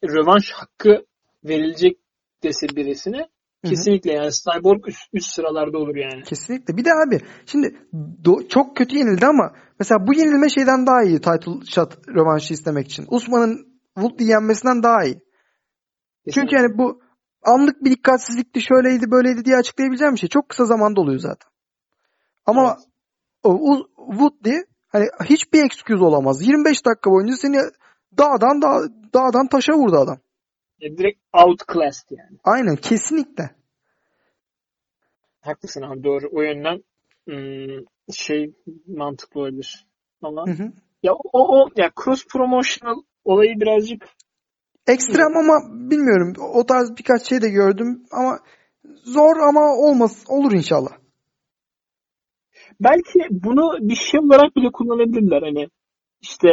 rövanş 0.05 0.53
hakkı 0.53 1.07
verilecek 1.45 1.99
dese 2.43 2.67
birisine. 2.77 3.29
Kesinlikle 3.65 4.13
yani 4.13 4.31
Cyborg 4.33 4.89
üst, 4.89 4.99
üst 5.13 5.31
sıralarda 5.31 5.79
olur 5.79 5.97
yani. 5.97 6.23
Kesinlikle. 6.23 6.77
Bir 6.77 6.85
de 6.85 6.91
abi 7.07 7.21
şimdi 7.47 7.77
do- 8.25 8.49
çok 8.49 8.77
kötü 8.77 8.97
yenildi 8.97 9.27
ama 9.27 9.53
mesela 9.81 10.07
bu 10.07 10.15
yenilme 10.15 10.49
şeyden 10.49 10.87
daha 10.87 11.03
iyi 11.03 11.17
title 11.21 11.67
shot 11.71 12.09
rövanşı 12.09 12.55
istemek 12.55 12.87
için. 12.87 13.07
Usman'ın 13.09 13.81
Woodley 13.95 14.27
yenmesinden 14.29 14.83
daha 14.83 15.05
iyi. 15.05 15.15
Çünkü 15.15 16.47
Kesinlikle. 16.47 16.57
yani 16.57 16.79
bu 16.79 17.01
anlık 17.45 17.85
bir 17.85 17.91
dikkatsizlikti, 17.91 18.61
şöyleydi, 18.63 19.11
böyleydi 19.11 19.45
diye 19.45 19.57
açıklayabileceğim 19.57 20.15
bir 20.15 20.19
şey. 20.21 20.29
Çok 20.29 20.49
kısa 20.49 20.65
zamanda 20.65 21.01
oluyor 21.01 21.19
zaten. 21.19 21.51
Ama 22.47 22.65
Evet. 22.77 22.89
o 23.43 23.51
U- 23.55 23.89
Woodley 24.11 24.65
hani 24.89 25.07
hiçbir 25.25 25.65
excuse 25.65 26.05
olamaz. 26.05 26.43
25 26.49 26.87
dakika 26.87 27.11
boyunca 27.11 27.37
seni 27.37 27.57
dağdan 28.19 28.63
dağ, 28.63 28.81
dağdan 29.15 29.47
taşa 29.47 29.73
vurdu 29.73 29.97
adam. 29.97 30.19
Direkt 30.81 31.21
outclassed 31.33 32.11
yani. 32.11 32.39
Aynen 32.45 32.77
kesinlikle. 32.77 33.51
Haklısın 35.41 35.83
abi 35.83 36.05
doğru. 36.05 36.29
O 36.33 36.43
yönden 36.43 36.85
şey 38.13 38.55
mantıklı 38.87 39.41
olabilir. 39.41 39.87
Ama 40.23 40.47
Hı 40.47 40.51
hı. 40.51 40.73
ya 41.03 41.13
o, 41.15 41.31
o 41.33 41.69
ya 41.77 41.91
cross 42.05 42.27
promotional 42.27 43.03
olayı 43.25 43.61
birazcık 43.61 44.03
Ekstrem 44.89 45.37
ama 45.37 45.61
bilmiyorum. 45.91 46.33
O 46.55 46.67
tarz 46.67 46.97
birkaç 46.99 47.29
şey 47.29 47.43
de 47.43 47.49
gördüm 47.49 48.03
ama 48.11 48.39
zor 49.05 49.37
ama 49.37 49.61
olmaz 49.61 50.25
olur 50.29 50.53
inşallah. 50.53 50.93
belki 52.81 53.19
bunu 53.31 53.89
bir 53.89 53.95
şey 53.95 54.21
olarak 54.21 54.57
bile 54.57 54.73
kullanabilirler. 54.73 55.43
Hani 55.43 55.69
işte 56.21 56.49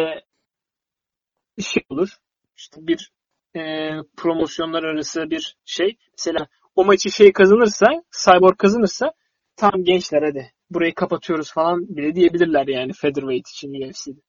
bir 1.57 1.63
şey 1.63 1.83
olur. 1.89 2.09
İşte 2.57 2.87
bir 2.87 3.11
e, 3.55 3.91
promosyonlar 4.17 4.83
arası 4.83 5.29
bir 5.29 5.57
şey. 5.65 5.97
Mesela 6.11 6.47
o 6.75 6.85
maçı 6.85 7.11
şey 7.11 7.33
kazanırsa, 7.33 7.87
Cyborg 8.23 8.57
kazanırsa 8.57 9.13
tam 9.55 9.83
gençler 9.83 10.21
hadi 10.21 10.51
burayı 10.69 10.95
kapatıyoruz 10.95 11.53
falan 11.53 11.87
bile 11.87 12.15
diyebilirler 12.15 12.67
yani 12.67 12.91
featherweight 12.93 13.49
için 13.49 13.69
UFC'de. 13.89 14.21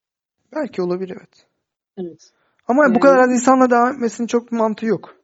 Belki 0.55 0.83
olabilir 0.83 1.17
evet. 1.19 1.47
Evet. 1.99 2.31
Ama 2.69 2.83
bu 2.83 2.89
Yani- 2.89 3.01
kadar 3.01 3.19
az 3.19 3.31
insanla 3.31 3.71
devam 3.71 3.95
etmesinin 3.95 4.27
çok 4.27 4.53
bir 4.53 4.57
mantığı 4.57 4.87
yok. 4.87 5.17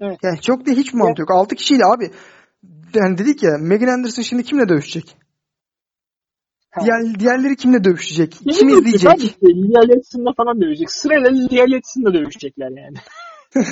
Evet. 0.00 0.18
Yani 0.22 0.40
çok 0.40 0.66
değil 0.66 0.78
hiç 0.78 0.94
mantığı 0.94 1.20
yok. 1.20 1.30
6 1.30 1.54
kişiyle 1.54 1.84
abi 1.84 2.10
yani 2.94 3.18
dedik 3.18 3.42
ya 3.42 3.50
Megan 3.60 3.88
Anderson 3.88 4.22
şimdi 4.22 4.42
kimle 4.42 4.68
dövüşecek? 4.68 5.16
Ha. 6.70 6.80
Diğer, 6.84 7.20
diğerleri 7.20 7.56
kimle 7.56 7.84
dövüşecek? 7.84 8.32
Kim 8.32 8.46
Bilmiyorum 8.46 8.84
ki, 8.84 8.90
izleyecek? 8.90 9.36
Letson'la 9.88 10.32
falan 10.36 10.60
dövüşecek. 10.60 10.90
Sırayla 10.90 11.30
Letson'la 11.66 12.14
dövüşecekler 12.14 12.70
yani. 12.70 12.96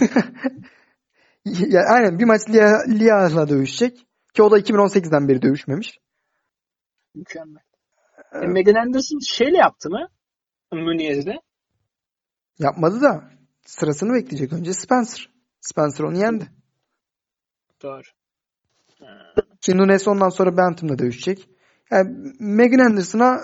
ya, 1.45 1.83
aynen 1.89 2.19
bir 2.19 2.25
maç 2.25 2.41
Lia, 2.49 2.85
Lia'la 2.89 3.49
dövüşecek. 3.49 4.07
Ki 4.35 4.43
o 4.43 4.51
da 4.51 4.59
2018'den 4.59 5.29
beri 5.29 5.43
dövüşmemiş. 5.43 5.99
Mükemmel. 7.15 7.63
E, 8.33 8.39
Megan 8.47 8.75
Anderson 8.75 9.19
şeyle 9.19 9.57
yaptı 9.57 9.91
mı? 9.91 10.09
Nunez'de. 10.73 11.41
Yapmadı 12.59 13.01
da 13.01 13.31
sırasını 13.67 14.15
bekleyecek 14.15 14.53
önce 14.53 14.75
Spencer. 14.75 15.31
Spencer 15.61 16.05
onu 16.05 16.19
yendi. 16.19 16.51
Doğru. 17.83 18.03
Ki 19.61 19.79
Nunes 19.79 20.09
ondan 20.09 20.29
sonra 20.29 20.57
Bantam'da 20.57 20.99
dövüşecek. 20.99 21.49
Yani 21.91 22.35
Megan 22.41 22.79
Anderson'a 22.79 23.41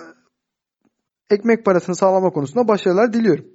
ekmek 1.29 1.65
parasını 1.65 1.95
sağlama 1.95 2.29
konusunda 2.29 2.67
başarılar 2.67 3.13
diliyorum. 3.13 3.45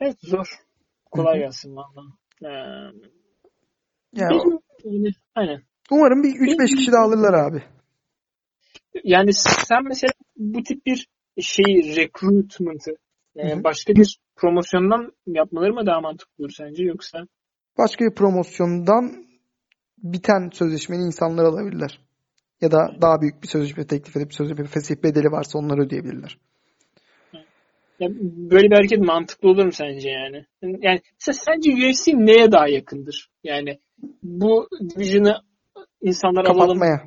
Evet 0.00 0.16
zor. 0.20 0.65
Kolay 1.10 1.38
gelsin 1.38 1.76
valla. 1.76 2.02
Ee, 2.42 2.48
Yani 4.16 4.30
benim, 4.30 4.58
yani, 4.84 5.12
aynen. 5.34 5.62
umarım 5.90 6.22
bir 6.22 6.28
3-5 6.28 6.76
kişi 6.76 6.92
daha 6.92 7.02
alırlar 7.04 7.34
abi. 7.34 7.62
Yani 9.04 9.32
sen 9.32 9.84
mesela 9.84 10.12
bu 10.36 10.62
tip 10.62 10.86
bir 10.86 11.08
şeyi 11.40 11.96
recruitment'ı 11.96 12.96
e, 13.36 13.64
başka 13.64 13.94
bir 13.94 14.18
promosyondan 14.36 15.12
yapmaları 15.26 15.74
mı 15.74 15.86
daha 15.86 16.00
mantıklı 16.00 16.44
olur 16.44 16.52
sence 16.56 16.84
yoksa? 16.84 17.18
Başka 17.78 18.04
bir 18.04 18.14
promosyondan 18.14 19.26
biten 19.98 20.50
sözleşmeni 20.52 21.02
insanlar 21.02 21.44
alabilirler. 21.44 22.00
Ya 22.60 22.72
da 22.72 22.96
daha 23.02 23.20
büyük 23.20 23.42
bir 23.42 23.48
sözleşme 23.48 23.86
teklif 23.86 24.16
edip 24.16 24.34
sözleşme 24.34 24.64
fesih 24.64 24.96
bedeli 25.02 25.26
varsa 25.26 25.58
onları 25.58 25.82
ödeyebilirler. 25.82 26.38
Ya 28.00 28.08
böyle 28.50 28.70
bir 28.70 28.76
hareket 28.76 28.98
mantıklı 28.98 29.48
olur 29.48 29.64
mu 29.64 29.72
sence 29.72 30.10
yani? 30.10 30.46
Yani 30.62 31.00
sen- 31.18 31.32
sence 31.32 31.70
UFC 31.72 32.12
neye 32.14 32.52
daha 32.52 32.68
yakındır? 32.68 33.30
Yani 33.44 33.78
bu 34.22 34.68
division'ı 34.94 35.34
insanlar 36.00 36.44
alalım 36.44 36.58
Kapatmaya. 36.58 37.02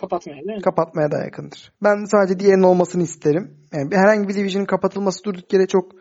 kapatmaya 0.00 0.36
değil 0.44 0.56
mi? 0.56 0.62
Kapatmaya 0.62 1.10
da 1.10 1.18
yakındır. 1.24 1.72
Ben 1.82 2.04
sadece 2.04 2.40
diğerinin 2.40 2.62
olmasını 2.62 3.02
isterim. 3.02 3.56
Yani 3.72 3.88
herhangi 3.96 4.28
bir 4.28 4.34
division'ın 4.34 4.66
kapatılması 4.66 5.24
durduk 5.24 5.52
yere 5.52 5.66
çok 5.66 5.92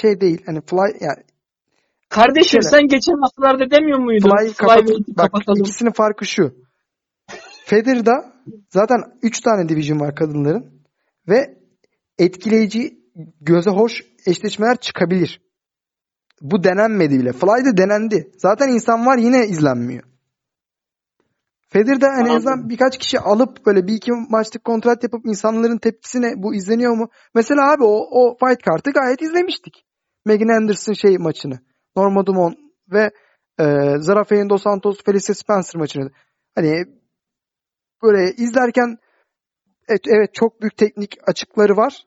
şey 0.00 0.20
değil. 0.20 0.42
Hani 0.46 0.60
fly 0.60 0.96
yani 1.00 1.22
Kardeşim 2.08 2.62
Şöyle. 2.62 2.76
sen 2.76 2.82
geçen 2.88 3.22
haftalarda 3.22 3.70
demiyor 3.70 3.98
muydun? 3.98 4.30
Fly 4.30 4.52
kapat 4.54 4.78
Flyweight'i 4.78 5.16
bak 5.16 5.32
kapatalım. 5.32 5.60
ikisinin 5.60 5.90
farkı 5.90 6.26
şu. 6.26 6.54
Federer'da 7.66 8.32
zaten 8.70 8.98
3 9.22 9.40
tane 9.40 9.68
division 9.68 10.00
var 10.00 10.14
kadınların 10.14 10.82
ve 11.28 11.61
etkileyici 12.18 12.98
göze 13.40 13.70
hoş 13.70 14.04
eşleşmeler 14.26 14.76
çıkabilir. 14.76 15.40
Bu 16.40 16.64
denenmedi 16.64 17.18
bile. 17.18 17.32
Fly'de 17.32 17.76
denendi. 17.76 18.30
Zaten 18.38 18.68
insan 18.68 19.06
var 19.06 19.18
yine 19.18 19.46
izlenmiyor. 19.46 20.02
Federer'da 21.68 22.06
en 22.06 22.12
Anladım. 22.12 22.36
azından 22.36 22.68
birkaç 22.68 22.98
kişi 22.98 23.20
alıp 23.20 23.66
böyle 23.66 23.86
bir 23.86 23.94
iki 23.94 24.12
maçlık 24.28 24.64
kontrat 24.64 25.02
yapıp 25.02 25.26
insanların 25.26 25.78
tepkisine 25.78 26.34
bu 26.36 26.54
izleniyor 26.54 26.96
mu? 26.96 27.08
Mesela 27.34 27.72
abi 27.72 27.84
o, 27.84 28.08
o 28.10 28.36
fight 28.46 28.62
kartı 28.62 28.90
gayet 28.90 29.22
izlemiştik. 29.22 29.84
Megan 30.24 30.56
Anderson 30.56 30.92
şey 30.92 31.18
maçını. 31.18 31.60
Norma 31.96 32.26
Dumont 32.26 32.58
ve 32.92 33.10
e, 33.60 33.64
Zarafain 33.98 34.48
Dos 34.48 34.62
Santos 34.62 34.98
Felicia 35.04 35.34
Spencer 35.34 35.78
maçını. 35.80 36.10
Hani 36.54 36.84
böyle 38.02 38.32
izlerken 38.32 38.98
evet, 39.88 40.00
evet 40.06 40.34
çok 40.34 40.60
büyük 40.62 40.76
teknik 40.76 41.18
açıkları 41.28 41.76
var. 41.76 42.06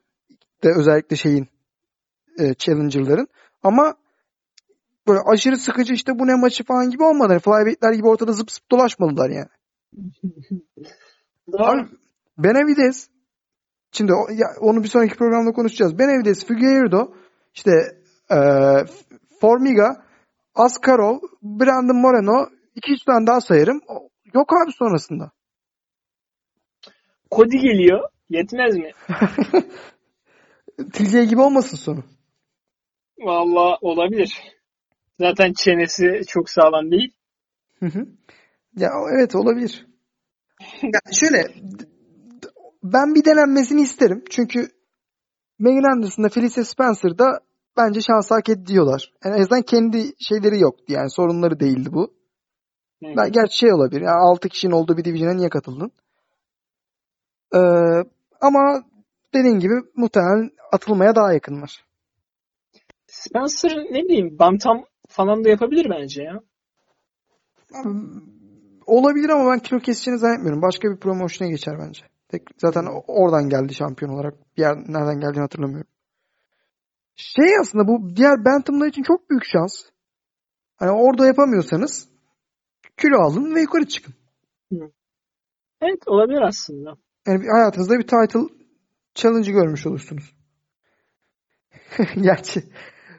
De 0.64 0.68
özellikle 0.78 1.16
şeyin 1.16 1.48
e, 2.38 2.54
challenger'ların. 2.54 3.28
Ama 3.62 3.96
böyle 5.08 5.20
aşırı 5.20 5.56
sıkıcı 5.56 5.92
işte 5.94 6.18
bu 6.18 6.26
ne 6.26 6.34
maçı 6.34 6.64
falan 6.64 6.90
gibi 6.90 7.02
olmadı. 7.02 7.28
Hani 7.28 7.40
Flyweight'ler 7.40 7.92
gibi 7.92 8.08
ortada 8.08 8.32
zıp 8.32 8.50
zıp 8.50 8.70
dolaşmadılar 8.70 9.30
yani. 9.30 9.48
Abi 11.58 11.88
Benavides 12.38 13.08
şimdi 13.92 14.12
o- 14.12 14.32
ya, 14.32 14.46
onu 14.60 14.82
bir 14.82 14.88
sonraki 14.88 15.16
programda 15.16 15.52
konuşacağız. 15.52 15.98
Benavides, 15.98 16.46
Figueiredo, 16.46 17.14
işte 17.54 17.70
e, 18.30 18.38
Formiga, 19.40 20.04
Askarov, 20.54 21.18
Brandon 21.42 21.96
Moreno, 21.96 22.46
iki 22.74 22.92
üç 22.92 23.04
tane 23.04 23.26
daha 23.26 23.40
sayarım. 23.40 23.80
Yok 24.34 24.52
abi 24.52 24.72
sonrasında. 24.72 25.30
Cody 27.30 27.56
geliyor. 27.56 28.08
Yetmez 28.28 28.76
mi? 28.76 28.90
TJ 30.92 31.28
gibi 31.28 31.40
olmasın 31.40 31.76
sonu. 31.76 32.04
Vallahi 33.18 33.78
olabilir. 33.80 34.42
Zaten 35.20 35.52
çenesi 35.52 36.20
çok 36.28 36.50
sağlam 36.50 36.90
değil. 36.90 37.12
Hı 37.80 37.86
hı. 37.86 38.06
Ya 38.76 38.90
evet 39.16 39.34
olabilir. 39.34 39.86
Ya 40.82 41.00
şöyle 41.12 41.54
ben 42.82 43.14
bir 43.14 43.24
denenmesini 43.24 43.80
isterim. 43.80 44.24
Çünkü 44.30 44.68
Megan 45.58 45.92
Anderson'da 45.92 46.28
Felicia 46.28 46.64
Spencer'da 46.64 47.40
bence 47.76 48.00
şans 48.00 48.30
hak 48.30 48.48
ediyorlar. 48.48 49.12
En 49.24 49.30
azından 49.30 49.62
kendi 49.62 50.12
şeyleri 50.18 50.60
yoktu 50.60 50.84
yani 50.88 51.10
sorunları 51.10 51.60
değildi 51.60 51.88
bu. 51.92 52.14
Hı. 53.02 53.06
Ben, 53.16 53.32
gerçi 53.32 53.58
şey 53.58 53.72
olabilir. 53.72 54.00
Yani 54.00 54.18
6 54.30 54.48
kişinin 54.48 54.72
olduğu 54.72 54.96
bir 54.96 55.04
division'a 55.04 55.34
niye 55.34 55.48
katıldın? 55.48 55.92
Ee, 57.54 57.58
ama 58.40 58.84
dediğin 59.34 59.58
gibi 59.58 59.74
muhtemelen 59.96 60.50
atılmaya 60.72 61.14
daha 61.14 61.32
yakınlar. 61.32 61.86
Spencer 63.06 63.76
ne 63.76 64.04
bileyim 64.04 64.38
bantam 64.38 64.84
falan 65.08 65.44
da 65.44 65.48
yapabilir 65.48 65.86
bence 65.90 66.22
ya. 66.22 66.40
Olabilir 68.86 69.28
ama 69.28 69.52
ben 69.52 69.58
kilo 69.58 69.78
keseceğini 69.78 70.18
zannetmiyorum. 70.18 70.62
Başka 70.62 70.88
bir 70.90 70.96
promotion'a 70.96 71.50
geçer 71.50 71.74
bence. 71.78 72.02
Tek, 72.28 72.42
zaten 72.58 72.86
oradan 73.06 73.48
geldi 73.48 73.74
şampiyon 73.74 74.12
olarak. 74.12 74.34
Bir 74.56 74.62
yer, 74.62 74.76
nereden 74.76 75.20
geldiğini 75.20 75.40
hatırlamıyorum. 75.40 75.90
Şey 77.16 77.58
aslında 77.60 77.88
bu 77.88 78.16
diğer 78.16 78.44
Bantam'lar 78.44 78.86
için 78.86 79.02
çok 79.02 79.30
büyük 79.30 79.44
şans. 79.44 79.72
Hani 80.76 80.90
orada 80.90 81.26
yapamıyorsanız 81.26 82.08
kilo 82.96 83.16
alın 83.16 83.54
ve 83.54 83.60
yukarı 83.60 83.86
çıkın. 83.86 84.14
Evet 85.80 86.08
olabilir 86.08 86.42
aslında. 86.42 86.96
Yani 87.26 87.42
bir 87.42 87.48
hayatınızda 87.48 87.94
bir 87.98 88.02
title 88.02 88.54
challenge 89.14 89.52
görmüş 89.52 89.86
olursunuz. 89.86 90.34
Gerçi 92.20 92.62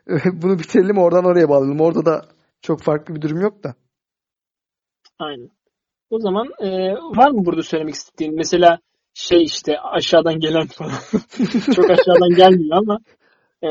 bunu 0.33 0.59
bitirelim 0.59 0.97
oradan 0.97 1.25
oraya 1.25 1.49
bağlayalım. 1.49 1.81
Orada 1.81 2.05
da 2.05 2.25
çok 2.61 2.81
farklı 2.81 3.15
bir 3.15 3.21
durum 3.21 3.41
yok 3.41 3.63
da. 3.63 3.75
Aynen. 5.19 5.49
O 6.09 6.19
zaman 6.19 6.47
e, 6.59 6.67
var 6.93 7.31
mı 7.31 7.45
burada 7.45 7.63
söylemek 7.63 7.95
istediğin? 7.95 8.35
Mesela 8.35 8.79
şey 9.13 9.43
işte 9.43 9.79
aşağıdan 9.79 10.39
gelen 10.39 10.67
falan. 10.67 10.91
çok 11.75 11.89
aşağıdan 11.89 12.35
gelmiyor 12.35 12.77
ama 12.77 12.99
e, 13.61 13.67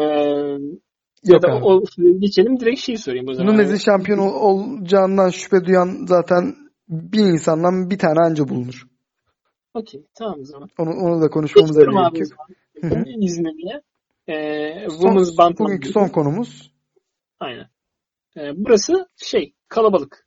ya 1.24 1.34
Yok 1.34 1.42
da 1.42 1.48
abi. 1.48 1.64
o, 1.64 1.72
o 1.74 1.82
geçelim 2.18 2.60
direkt 2.60 2.80
şeyi 2.80 2.98
sorayım 2.98 3.28
o 3.28 3.34
zaman. 3.34 3.54
Nunez'in 3.54 3.76
şampiyon 3.76 4.18
ol- 4.18 4.34
olacağından 4.34 5.28
şüphe 5.28 5.64
duyan 5.64 6.06
zaten 6.06 6.54
bir 6.88 7.20
insandan 7.20 7.90
bir 7.90 7.98
tane 7.98 8.20
anca 8.20 8.48
bulunur. 8.48 8.86
Okey 9.76 10.06
tamam 10.14 10.40
o 10.40 10.44
zaman. 10.44 10.68
Onu, 10.78 10.90
onu 10.90 11.22
da 11.22 11.30
konuşmamıza 11.30 11.80
gerek 11.80 12.20
yok. 12.20 12.48
E, 14.28 14.88
Women's 14.88 15.38
Bantam. 15.38 15.66
bugünkü 15.66 15.88
son 15.88 16.08
konumuz. 16.08 16.72
Aynen. 17.40 17.66
E, 18.36 18.40
burası 18.56 19.08
şey 19.16 19.54
kalabalık. 19.68 20.26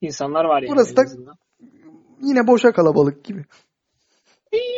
İnsanlar 0.00 0.44
var 0.44 0.62
yani. 0.62 0.72
Burası 0.72 0.96
da-. 0.96 1.36
Yine 2.22 2.46
boşa 2.46 2.72
kalabalık 2.72 3.24
gibi. 3.24 3.44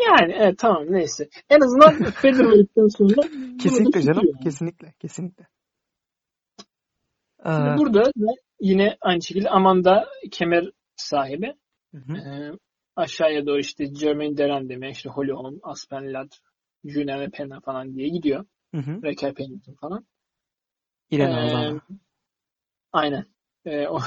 Yani 0.07 0.33
evet 0.39 0.59
tamam 0.59 0.85
neyse. 0.89 1.29
En 1.51 1.61
azından 1.61 2.11
Featherweight'ten 2.11 2.87
sonra 2.87 3.23
Kesinlikle 3.63 4.03
canım. 4.03 4.21
tutuyor. 4.21 4.41
Kesinlikle. 4.43 4.95
Kesinlikle. 5.01 5.47
Şimdi 7.45 7.77
Ee, 7.77 7.79
burada 7.79 8.05
da 8.05 8.35
yine 8.61 8.97
aynı 9.01 9.23
şekilde 9.23 9.49
Amanda 9.51 10.07
kemer 10.31 10.71
sahibi. 10.97 11.55
hı 11.95 11.99
hı. 11.99 12.17
Ee, 12.17 12.53
aşağıya 12.97 13.47
doğru 13.47 13.59
işte 13.59 13.95
Jermaine 13.95 14.37
Derandeme, 14.37 14.91
işte 14.91 15.11
Holly 15.11 15.59
Aspen 15.63 16.13
Ladd, 16.15 16.33
Juna 16.85 17.21
ve 17.21 17.29
Pena 17.31 17.61
falan 17.61 17.95
diye 17.95 18.09
gidiyor. 18.09 18.45
Hı 18.75 18.81
hı. 18.81 19.03
Raquel 19.03 19.35
Pennington 19.35 19.75
falan. 19.75 20.07
İrene 21.11 21.41
Ee, 21.41 21.45
Ozan'a. 21.45 21.81
aynen. 22.93 23.27
Ee, 23.65 23.87
o, 23.89 23.99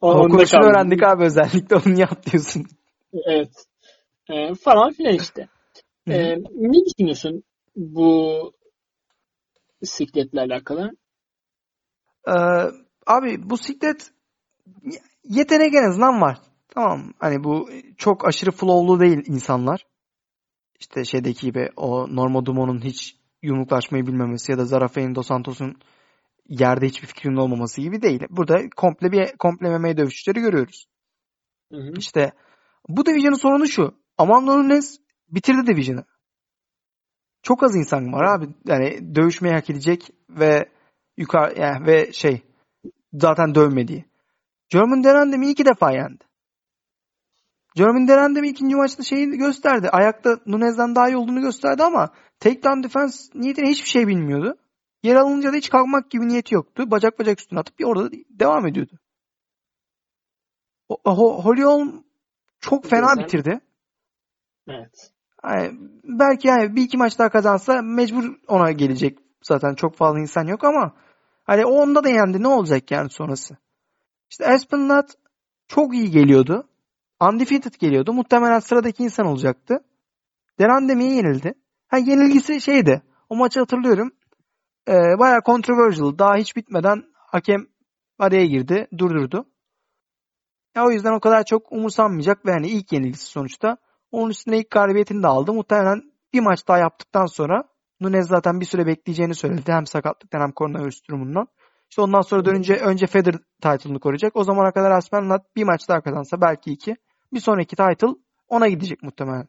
o, 0.00 0.10
O 0.10 0.28
konuşunu 0.28 0.64
öğrendik 0.64 1.02
abi 1.02 1.24
özellikle 1.24 1.76
onu 1.76 2.00
yap 2.00 2.26
diyorsun. 2.32 2.66
Evet. 3.24 3.66
Ee, 4.30 4.54
falan 4.54 4.92
filan 4.92 5.14
işte. 5.14 5.48
Hı 6.08 6.14
hı. 6.14 6.16
Ee, 6.16 6.38
ne 6.54 6.78
düşünüyorsun 6.86 7.42
bu 7.76 8.52
sikletle 9.82 10.40
alakalı? 10.40 10.90
Ee, 12.28 12.32
abi 13.06 13.50
bu 13.50 13.56
siklet 13.56 14.12
yetenek 15.24 15.74
en 15.74 15.90
azından 15.90 16.20
var. 16.20 16.38
Tamam 16.74 17.12
hani 17.18 17.44
bu 17.44 17.70
çok 17.98 18.28
aşırı 18.28 18.50
flow'lu 18.50 19.00
değil 19.00 19.22
insanlar. 19.26 19.86
İşte 20.80 21.04
şeydeki 21.04 21.46
gibi 21.46 21.70
o 21.76 22.16
Norma 22.16 22.46
Dumont'un 22.46 22.84
hiç 22.84 23.16
yumruklaşmayı 23.42 24.06
bilmemesi 24.06 24.52
ya 24.52 24.58
da 24.58 24.64
Zarafain 24.64 25.14
Dos 25.14 25.26
Santos'un 25.26 25.76
yerde 26.48 26.86
hiçbir 26.86 27.06
fikrinin 27.06 27.36
olmaması 27.36 27.80
gibi 27.80 28.02
değil. 28.02 28.22
Burada 28.30 28.70
komple 28.76 29.12
bir 29.12 29.36
komple 29.38 29.78
MMA 29.78 29.96
dövüşçüleri 29.96 30.40
görüyoruz. 30.40 30.86
Hı 31.72 31.78
hı. 31.78 31.92
İşte 31.98 32.32
bu 32.88 33.06
division'ın 33.06 33.36
sorunu 33.36 33.68
şu. 33.68 33.94
Amanda 34.18 34.54
Nunes 34.54 34.98
bitirdi 35.28 35.66
division'ı. 35.66 36.04
çok 37.42 37.62
az 37.62 37.76
insan 37.76 38.12
var 38.12 38.36
abi. 38.36 38.54
Yani 38.66 39.14
dövüşmeyi 39.14 39.54
hak 39.54 39.70
edecek 39.70 40.10
ve 40.28 40.68
yukarı 41.16 41.60
yani 41.60 41.86
ve 41.86 42.12
şey 42.12 42.42
zaten 43.12 43.54
dövmediği. 43.54 44.04
German 44.68 45.04
Derandem'i 45.04 45.50
iki 45.50 45.64
defa 45.64 45.92
yendi. 45.92 46.24
German 47.76 48.08
Derandem 48.08 48.44
ikinci 48.44 48.76
maçta 48.76 49.02
şeyi 49.02 49.26
gösterdi. 49.26 49.88
Ayakta 49.88 50.38
Nunez'den 50.46 50.94
daha 50.94 51.08
iyi 51.08 51.16
olduğunu 51.16 51.40
gösterdi 51.40 51.82
ama 51.82 52.10
takedown 52.40 52.82
defense 52.82 53.30
niyetine 53.34 53.68
hiçbir 53.68 53.88
şey 53.88 54.06
bilmiyordu. 54.06 54.56
Yer 55.02 55.16
alınca 55.16 55.52
da 55.52 55.56
hiç 55.56 55.70
kalkmak 55.70 56.10
gibi 56.10 56.28
niyeti 56.28 56.54
yoktu. 56.54 56.90
Bacak 56.90 57.18
bacak 57.18 57.40
üstüne 57.40 57.58
atıp 57.58 57.78
bir 57.78 57.84
orada 57.84 58.10
devam 58.30 58.66
ediyordu. 58.66 58.98
Hollyholm 61.04 62.04
çok 62.60 62.86
fena 62.86 63.18
bitirdi. 63.18 63.60
Evet. 64.68 65.12
Yani 65.44 65.78
belki 66.04 66.48
yani 66.48 66.76
bir 66.76 66.82
iki 66.82 66.96
maç 66.96 67.18
daha 67.18 67.28
kazansa 67.28 67.82
mecbur 67.82 68.34
ona 68.48 68.72
gelecek. 68.72 69.18
Zaten 69.42 69.74
çok 69.74 69.96
fazla 69.96 70.20
insan 70.20 70.46
yok 70.46 70.64
ama 70.64 70.94
hani 71.44 71.66
onda 71.66 72.04
da 72.04 72.08
yendi 72.08 72.42
ne 72.42 72.48
olacak 72.48 72.90
yani 72.90 73.10
sonrası. 73.10 73.56
İşte 74.30 74.46
Aspenlat 74.46 75.16
çok 75.68 75.94
iyi 75.94 76.10
geliyordu. 76.10 76.68
Undefeated 77.28 77.74
geliyordu. 77.78 78.12
Muhtemelen 78.12 78.58
sıradaki 78.58 79.02
insan 79.02 79.26
olacaktı. 79.26 79.84
Derandemi'ye 80.58 81.14
yenildi. 81.14 81.54
Ha 81.88 81.98
yenilgisi 81.98 82.60
şeydi. 82.60 83.02
O 83.28 83.36
maçı 83.36 83.60
hatırlıyorum. 83.60 84.12
Ee, 84.88 84.92
Baya 85.18 85.40
controversial. 85.46 86.18
Daha 86.18 86.36
hiç 86.36 86.56
bitmeden 86.56 87.02
hakem 87.14 87.66
araya 88.18 88.46
girdi. 88.46 88.88
Durdurdu. 88.98 89.46
Ya 90.76 90.86
o 90.86 90.90
yüzden 90.90 91.12
o 91.12 91.20
kadar 91.20 91.44
çok 91.44 91.72
umursanmayacak 91.72 92.46
ve 92.46 92.50
yani 92.50 92.68
ilk 92.68 92.92
yenilgisi 92.92 93.24
sonuçta. 93.26 93.76
Onun 94.10 94.30
üstüne 94.30 94.58
ilk 94.58 94.70
galibiyetini 94.70 95.22
de 95.22 95.26
aldı. 95.26 95.52
Muhtemelen 95.52 96.02
bir 96.32 96.40
maç 96.40 96.68
daha 96.68 96.78
yaptıktan 96.78 97.26
sonra 97.26 97.64
Nunez 98.00 98.28
zaten 98.28 98.60
bir 98.60 98.66
süre 98.66 98.86
bekleyeceğini 98.86 99.34
söyledi. 99.34 99.72
Hem 99.72 99.86
sakatlıktan 99.86 100.40
hem 100.40 100.52
koronavirüs 100.52 101.04
durumundan. 101.08 101.46
İşte 101.90 102.02
ondan 102.02 102.20
sonra 102.20 102.44
dönünce 102.44 102.74
önce 102.74 103.06
Federer 103.06 103.40
title'ını 103.62 104.00
koruyacak. 104.00 104.36
O 104.36 104.44
zamana 104.44 104.72
kadar 104.72 104.90
Aspenlat 104.90 105.56
bir 105.56 105.64
maç 105.64 105.88
daha 105.88 106.00
kazansa 106.00 106.40
belki 106.40 106.72
iki. 106.72 106.96
Bir 107.32 107.40
sonraki 107.40 107.76
title 107.76 108.08
ona 108.48 108.68
gidecek 108.68 109.02
muhtemelen. 109.02 109.48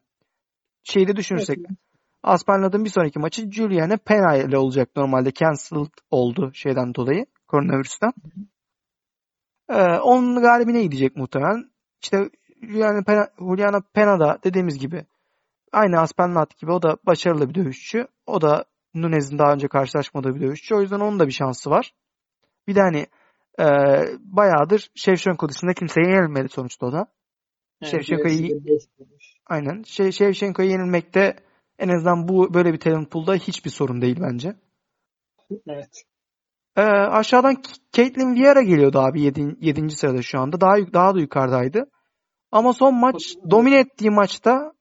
Şeyde 0.82 1.16
düşünürsek. 1.16 1.58
Evet. 1.58 1.70
Bir 2.84 2.90
sonraki 2.90 3.18
maçı 3.18 3.50
Julian'e 3.50 3.96
Pena 3.96 4.36
ile 4.36 4.58
olacak 4.58 4.96
normalde. 4.96 5.32
Cancelled 5.32 5.92
oldu 6.10 6.50
şeyden 6.54 6.94
dolayı. 6.94 7.26
Koronavirüsten. 7.48 8.12
Ee, 9.68 9.82
onun 9.82 10.42
galibine 10.42 10.82
gidecek 10.82 11.16
muhtemelen. 11.16 11.70
İşte 12.02 12.30
Juliana 12.62 13.02
Pena, 13.02 13.28
Juliana 13.38 13.80
Pena 13.94 14.20
da 14.20 14.38
dediğimiz 14.44 14.78
gibi 14.78 15.06
aynı 15.72 16.00
Aspenlat 16.00 16.58
gibi 16.58 16.72
o 16.72 16.82
da 16.82 16.96
başarılı 17.06 17.48
bir 17.48 17.54
dövüşçü. 17.54 18.06
O 18.26 18.40
da 18.40 18.64
Nunez'in 18.94 19.38
daha 19.38 19.52
önce 19.52 19.68
karşılaşmadığı 19.68 20.34
bir 20.34 20.40
dövüşçü. 20.40 20.74
O 20.74 20.80
yüzden 20.80 21.00
onun 21.00 21.18
da 21.18 21.26
bir 21.26 21.32
şansı 21.32 21.70
var. 21.70 21.94
Bir 22.68 22.74
de 22.74 22.80
hani 22.80 23.06
e, 23.58 23.66
bayağıdır 24.18 24.90
Shevchenko 24.94 25.48
dışında 25.48 25.74
kimseye 25.74 26.08
yenilmedi 26.08 26.48
sonuçta 26.48 26.86
o 26.86 26.92
da. 26.92 27.06
Shevchenko'yu 27.84 28.60
aynen. 29.46 29.82
Şey, 29.82 30.12
Shevchenko'yu 30.12 30.70
yenilmekte 30.70 31.36
en 31.78 31.88
azından 31.88 32.28
bu 32.28 32.54
böyle 32.54 32.72
bir 32.72 32.80
talent 32.80 33.10
pool'da 33.10 33.34
hiçbir 33.34 33.70
sorun 33.70 34.02
değil 34.02 34.16
bence. 34.20 34.56
Evet. 35.68 36.04
Ee, 36.76 36.82
aşağıdan 36.82 37.62
Caitlin 37.92 38.34
Vieira 38.34 38.62
geliyordu 38.62 38.98
abi 38.98 39.22
7. 39.22 39.56
7. 39.60 39.90
sırada 39.90 40.22
şu 40.22 40.40
anda. 40.40 40.60
Daha 40.60 40.92
daha 40.92 41.14
da 41.14 41.20
yukarıdaydı. 41.20 41.90
Ama 42.50 42.72
son 42.72 42.94
maç 42.94 43.36
domine 43.50 43.78
ettiği 43.78 44.10
maçta 44.10 44.74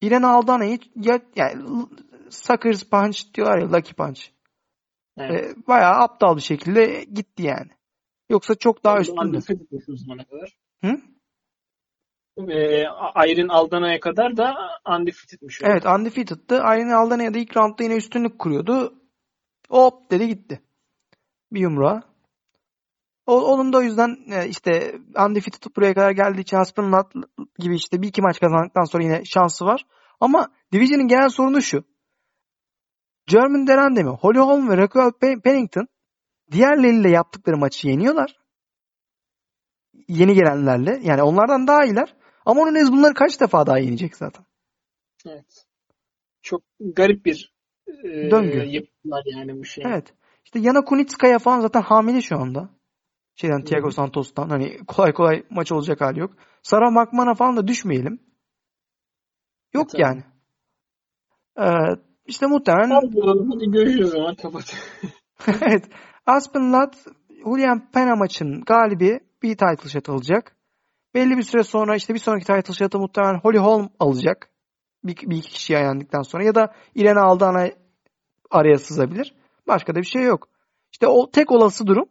Irene 0.00 0.26
Aldana'yı 0.26 0.78
ya, 0.96 1.20
yani 1.36 1.86
suckers 2.30 2.84
punch 2.84 3.34
diyorlar 3.34 3.58
ya 3.58 3.72
lucky 3.72 3.94
punch. 3.94 4.20
Evet. 5.18 5.56
Ee, 5.56 5.66
bayağı 5.68 5.94
aptal 5.94 6.36
bir 6.36 6.42
şekilde 6.42 7.04
gitti 7.04 7.42
yani. 7.42 7.70
Yoksa 8.30 8.54
çok 8.54 8.84
daha 8.84 9.00
üstünde. 9.00 9.38
Hı? 10.84 11.00
Ee, 12.48 12.86
Ayrin 13.14 13.48
Aldana'ya 13.48 14.00
kadar 14.00 14.36
da 14.36 14.54
undefeated'miş. 14.88 15.60
Evet 15.62 15.86
undefeated'dı. 15.86 16.60
Ayrin 16.60 16.90
Aldana'ya 16.90 17.34
da 17.34 17.38
ilk 17.38 17.56
roundda 17.56 17.82
yine 17.82 17.96
üstünlük 17.96 18.38
kuruyordu. 18.38 18.94
Hop 19.68 20.10
dedi 20.10 20.28
gitti. 20.28 20.60
Bir 21.52 21.60
yumruğa. 21.60 22.02
O, 23.26 23.40
onun 23.40 23.72
da 23.72 23.78
o 23.78 23.82
yüzden 23.82 24.16
e, 24.32 24.48
işte 24.48 24.94
undefeated 25.28 25.76
buraya 25.76 25.94
kadar 25.94 26.10
geldiği 26.10 26.40
için 26.40 26.56
Haspenlat 26.56 27.12
gibi 27.58 27.74
işte 27.74 28.02
bir 28.02 28.08
iki 28.08 28.22
maç 28.22 28.40
kazandıktan 28.40 28.84
sonra 28.84 29.02
yine 29.02 29.24
şansı 29.24 29.64
var. 29.64 29.86
Ama 30.20 30.48
Division'ın 30.72 31.08
genel 31.08 31.28
sorunu 31.28 31.62
şu. 31.62 31.84
German 33.26 33.66
Derandemi, 33.66 34.10
Holly 34.10 34.38
Holm 34.38 34.68
ve 34.68 34.76
Raquel 34.76 35.40
Pennington 35.40 35.88
diğerleriyle 36.52 37.10
yaptıkları 37.10 37.56
maçı 37.56 37.88
yeniyorlar. 37.88 38.36
Yeni 40.08 40.34
gelenlerle. 40.34 41.00
Yani 41.02 41.22
onlardan 41.22 41.66
daha 41.66 41.84
iyiler. 41.84 42.14
Ama 42.46 42.60
onun 42.60 42.92
bunları 42.92 43.14
kaç 43.14 43.40
defa 43.40 43.66
daha 43.66 43.78
yenecek 43.78 44.16
zaten. 44.16 44.44
Evet. 45.26 45.66
Çok 46.42 46.62
garip 46.80 47.26
bir 47.26 47.54
e, 47.86 48.30
döngü 48.30 48.58
yapılar 48.58 49.22
yani 49.26 49.58
bu 49.58 49.64
şey. 49.64 49.84
Evet. 49.86 50.14
İşte 50.44 50.58
Yana 50.58 50.84
Kunitskaya 50.84 51.38
falan 51.38 51.60
zaten 51.60 51.82
hamile 51.82 52.20
şu 52.20 52.36
anda. 52.36 52.68
Şeyden 53.34 53.64
Thiago 53.64 53.84
hmm. 53.84 53.92
Santos'tan 53.92 54.48
hani 54.48 54.78
kolay 54.86 55.12
kolay 55.12 55.42
maç 55.50 55.72
olacak 55.72 56.00
hali 56.00 56.20
yok. 56.20 56.30
Sara 56.62 56.90
Makmana 56.90 57.34
falan 57.34 57.56
da 57.56 57.68
düşmeyelim. 57.68 58.20
Yok 59.74 59.88
evet, 59.94 60.00
yani. 60.00 60.22
Ee, 61.58 61.96
işte 62.26 62.46
muhtemelen... 62.46 62.90
Hadi 62.90 63.70
görüşürüz 63.70 64.14
ama 64.14 64.34
kapat. 64.36 64.74
evet. 65.62 65.84
Aspen 66.26 66.72
Ladd 66.72 66.94
Julian 67.44 67.90
Pena 67.92 68.16
maçın 68.16 68.62
galibi 68.66 69.20
bir 69.42 69.56
title 69.56 69.88
shot 69.88 70.08
alacak. 70.08 70.56
Belli 71.14 71.36
bir 71.36 71.42
süre 71.42 71.62
sonra 71.62 71.96
işte 71.96 72.14
bir 72.14 72.18
sonraki 72.18 72.46
title 72.46 72.74
shot'ı 72.74 72.98
muhtemelen 72.98 73.40
Holly 73.40 73.58
Holm 73.58 73.88
alacak. 73.98 74.50
Bir, 75.04 75.16
bir 75.16 75.36
iki 75.36 75.50
kişi 75.50 75.72
yendikten 75.72 76.22
sonra 76.22 76.44
ya 76.44 76.54
da 76.54 76.74
Irene 76.94 77.20
Aldana 77.20 77.68
araya 78.50 78.78
sızabilir. 78.78 79.34
Başka 79.68 79.94
da 79.94 79.98
bir 79.98 80.06
şey 80.06 80.22
yok. 80.22 80.48
İşte 80.92 81.06
o 81.06 81.30
tek 81.30 81.50
olası 81.52 81.86
durum 81.86 82.08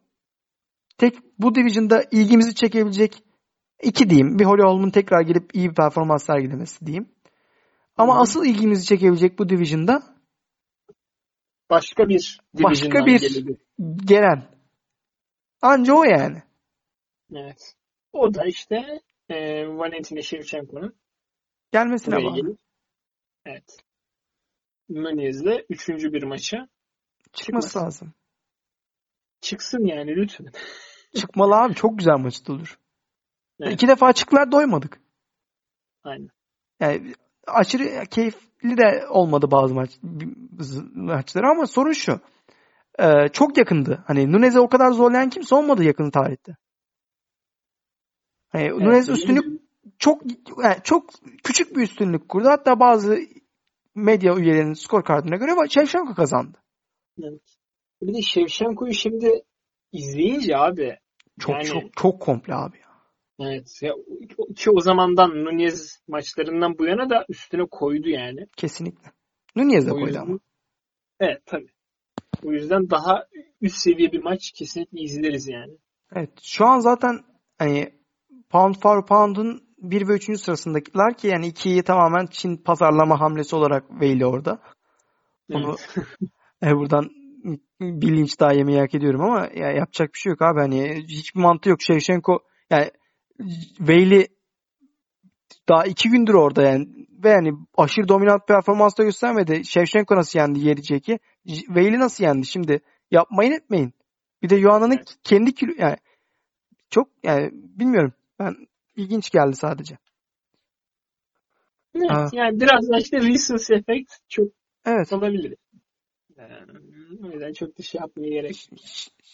tek 1.00 1.40
bu 1.40 1.56
division'da 1.56 2.04
ilgimizi 2.12 2.56
çekebilecek 2.56 3.24
iki 3.84 4.10
diyeyim. 4.10 4.40
Bir 4.40 4.46
Holly 4.46 4.62
Holm'un 4.62 4.90
tekrar 4.90 5.22
gelip 5.22 5.56
iyi 5.56 5.70
bir 5.70 5.76
performans 5.76 6.26
sergilemesi 6.26 6.86
diyeyim. 6.86 7.10
Ama 7.98 8.14
hmm. 8.14 8.22
asıl 8.22 8.46
ilgimizi 8.46 8.86
çekebilecek 8.86 9.40
bu 9.40 9.50
division'da 9.50 10.04
başka 11.70 12.10
bir 12.10 12.40
başka 12.54 13.06
bir 13.06 13.20
gelebilir. 13.20 13.58
gelen. 14.06 14.50
Anca 15.62 15.94
o 15.94 16.04
yani. 16.04 16.44
Evet. 17.36 17.79
O 18.14 18.34
da 18.34 18.46
işte 18.46 19.02
e, 19.30 19.68
Valentina 19.68 20.22
Shevchenko'nun 20.22 20.96
gelmesine 21.72 22.16
bağlı. 22.16 22.58
Evet. 23.46 23.78
Nunez'le 24.90 25.66
üçüncü 25.70 26.14
bir 26.14 26.24
maça 26.24 26.68
çıkması 27.34 27.68
çıkmaz. 27.68 27.86
lazım. 27.86 28.14
Çıksın 29.42 29.86
yani 29.86 30.16
lütfen. 30.16 30.48
Çıkmalı 31.16 31.56
abi. 31.56 31.76
Çok 31.76 31.98
güzel 31.98 32.18
maçtı 32.18 32.54
olur. 32.54 32.80
Evet. 33.60 33.74
İki 33.74 33.88
defa 33.88 34.14
çıktılar 34.14 34.52
doymadık. 34.52 35.02
Aynen. 36.04 36.30
Yani 36.80 37.14
aşırı 37.48 38.06
keyifli 38.06 38.78
de 38.78 39.08
olmadı 39.10 39.52
bazı 39.52 39.74
maç, 39.74 39.92
maçları 40.94 41.48
ama 41.48 41.68
sorun 41.68 41.92
şu. 41.92 42.20
Ee, 43.00 43.28
çok 43.34 43.58
yakındı. 43.58 44.04
Hani 44.08 44.32
Nunez'e 44.32 44.60
o 44.60 44.70
kadar 44.70 44.92
zorlayan 44.92 45.30
kimse 45.30 45.56
olmadı 45.56 45.84
yakın 45.84 46.12
tarihte. 46.12 46.58
Hani 48.50 48.64
evet, 48.64 48.82
Nunez 48.82 49.10
üstünlük 49.10 49.62
çok 50.00 50.22
yani 50.64 50.78
çok 50.84 51.10
küçük 51.44 51.76
bir 51.76 51.82
üstünlük 51.82 52.30
kurdu. 52.30 52.48
Hatta 52.48 52.80
bazı 52.80 53.20
medya 53.96 54.36
üyelerinin 54.36 54.74
skor 54.74 55.04
kartına 55.04 55.36
göre 55.36 55.70
Şevşenko 55.70 56.14
kazandı. 56.14 56.58
Evet. 57.24 57.42
Bir 58.02 58.14
de 58.14 58.22
Şevşenko'yu 58.22 58.94
şimdi 58.94 59.44
izleyince 59.92 60.58
abi 60.58 60.98
çok 61.40 61.56
yani, 61.56 61.66
çok 61.66 61.98
çok 61.98 62.22
komple 62.22 62.56
abi 62.56 62.78
ya. 62.78 62.90
Evet. 63.40 63.80
Ya, 63.82 63.94
ki 64.56 64.72
o 64.72 64.80
zamandan 64.80 65.30
Nunez 65.30 66.04
maçlarından 66.08 66.78
bu 66.80 66.86
yana 66.86 67.10
da 67.10 67.26
üstüne 67.30 67.66
koydu 67.72 68.10
yani. 68.10 68.48
Kesinlikle. 68.58 69.12
Nunez 69.56 69.88
de 69.88 69.92
koydu 69.92 70.06
yüzden, 70.06 70.22
ama. 70.22 70.40
Evet 71.20 71.42
tabii. 71.46 71.72
O 72.44 72.52
yüzden 72.52 72.90
daha 72.90 73.28
üst 73.62 73.78
seviye 73.78 74.12
bir 74.12 74.24
maç 74.24 74.52
kesinlikle 74.52 75.02
izleriz 75.02 75.48
yani. 75.48 75.78
Evet. 76.16 76.30
Şu 76.42 76.66
an 76.66 76.80
zaten 76.80 77.20
hani 77.58 77.99
pound 78.50 78.76
for 78.82 79.06
pound'un 79.06 79.62
1 79.78 80.08
ve 80.08 80.14
3. 80.14 80.42
sırasındakiler 80.42 81.14
ki 81.18 81.28
yani 81.28 81.48
2'yi 81.48 81.84
tamamen 81.84 82.26
Çin 82.26 82.58
pazarlama 82.58 83.20
hamlesi 83.20 83.56
olarak 83.56 84.02
Veyli 84.02 84.26
orada. 84.26 84.62
Onu 85.54 85.76
evet. 86.62 86.76
buradan 86.78 87.10
bilinç 87.82 88.40
daha 88.40 88.54
yemeyi 88.54 88.80
hak 88.80 88.96
ediyorum 88.96 89.22
ama 89.22 89.50
ya 89.56 89.72
yapacak 89.72 90.14
bir 90.14 90.20
şey 90.20 90.30
yok 90.30 90.42
abi. 90.42 90.60
Hani 90.60 91.04
hiçbir 91.08 91.40
mantığı 91.42 91.70
yok. 91.70 91.82
Shevchenko 91.82 92.40
yani 92.70 92.92
Veyli 93.80 94.28
daha 95.70 95.86
iki 95.86 96.10
gündür 96.10 96.34
orada 96.34 96.62
yani. 96.62 96.88
Ve 97.24 97.30
yani 97.30 97.54
aşırı 97.78 98.08
dominant 98.08 98.48
performans 98.48 98.98
da 98.98 99.04
göstermedi. 99.04 99.66
Shevchenko 99.66 100.16
nasıl 100.16 100.40
yendi 100.40 100.60
yeri 100.60 100.84
Jack'i? 100.84 101.20
Veil'i 101.70 102.00
nasıl 102.00 102.24
yendi? 102.24 102.46
Şimdi 102.46 102.82
yapmayın 103.12 103.52
etmeyin. 103.52 103.94
Bir 104.42 104.50
de 104.50 104.56
Yuana'nın 104.56 104.96
Evet. 104.98 105.16
kendi 105.24 105.54
kilo 105.54 105.72
yani 105.78 105.98
çok 106.90 107.08
yani 107.24 107.50
bilmiyorum. 107.54 108.14
Ben 108.40 108.56
ilginç 108.96 109.30
geldi 109.30 109.56
sadece. 109.56 109.98
Evet, 111.96 112.10
Ha. 112.10 112.30
yani 112.34 112.60
biraz 112.60 112.90
da 112.90 112.98
işte 112.98 113.18
recency 113.18 113.74
effect 113.74 114.12
çok 114.30 114.48
Evet. 114.86 115.14
olabilir. 115.14 115.56
Yani, 116.38 116.72
o 117.24 117.28
yüzden 117.32 117.54
çok 117.54 117.78
da 117.78 117.84
şey 117.84 118.02
yapmaya 118.02 118.30
gerek. 118.30 118.70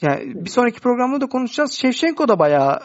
Yani 0.02 0.46
bir 0.46 0.50
sonraki 0.50 0.82
programda 0.82 1.22
da 1.22 1.28
konuşacağız. 1.28 1.72
Shevchenko 1.72 2.28
da 2.28 2.40
bayağı 2.40 2.80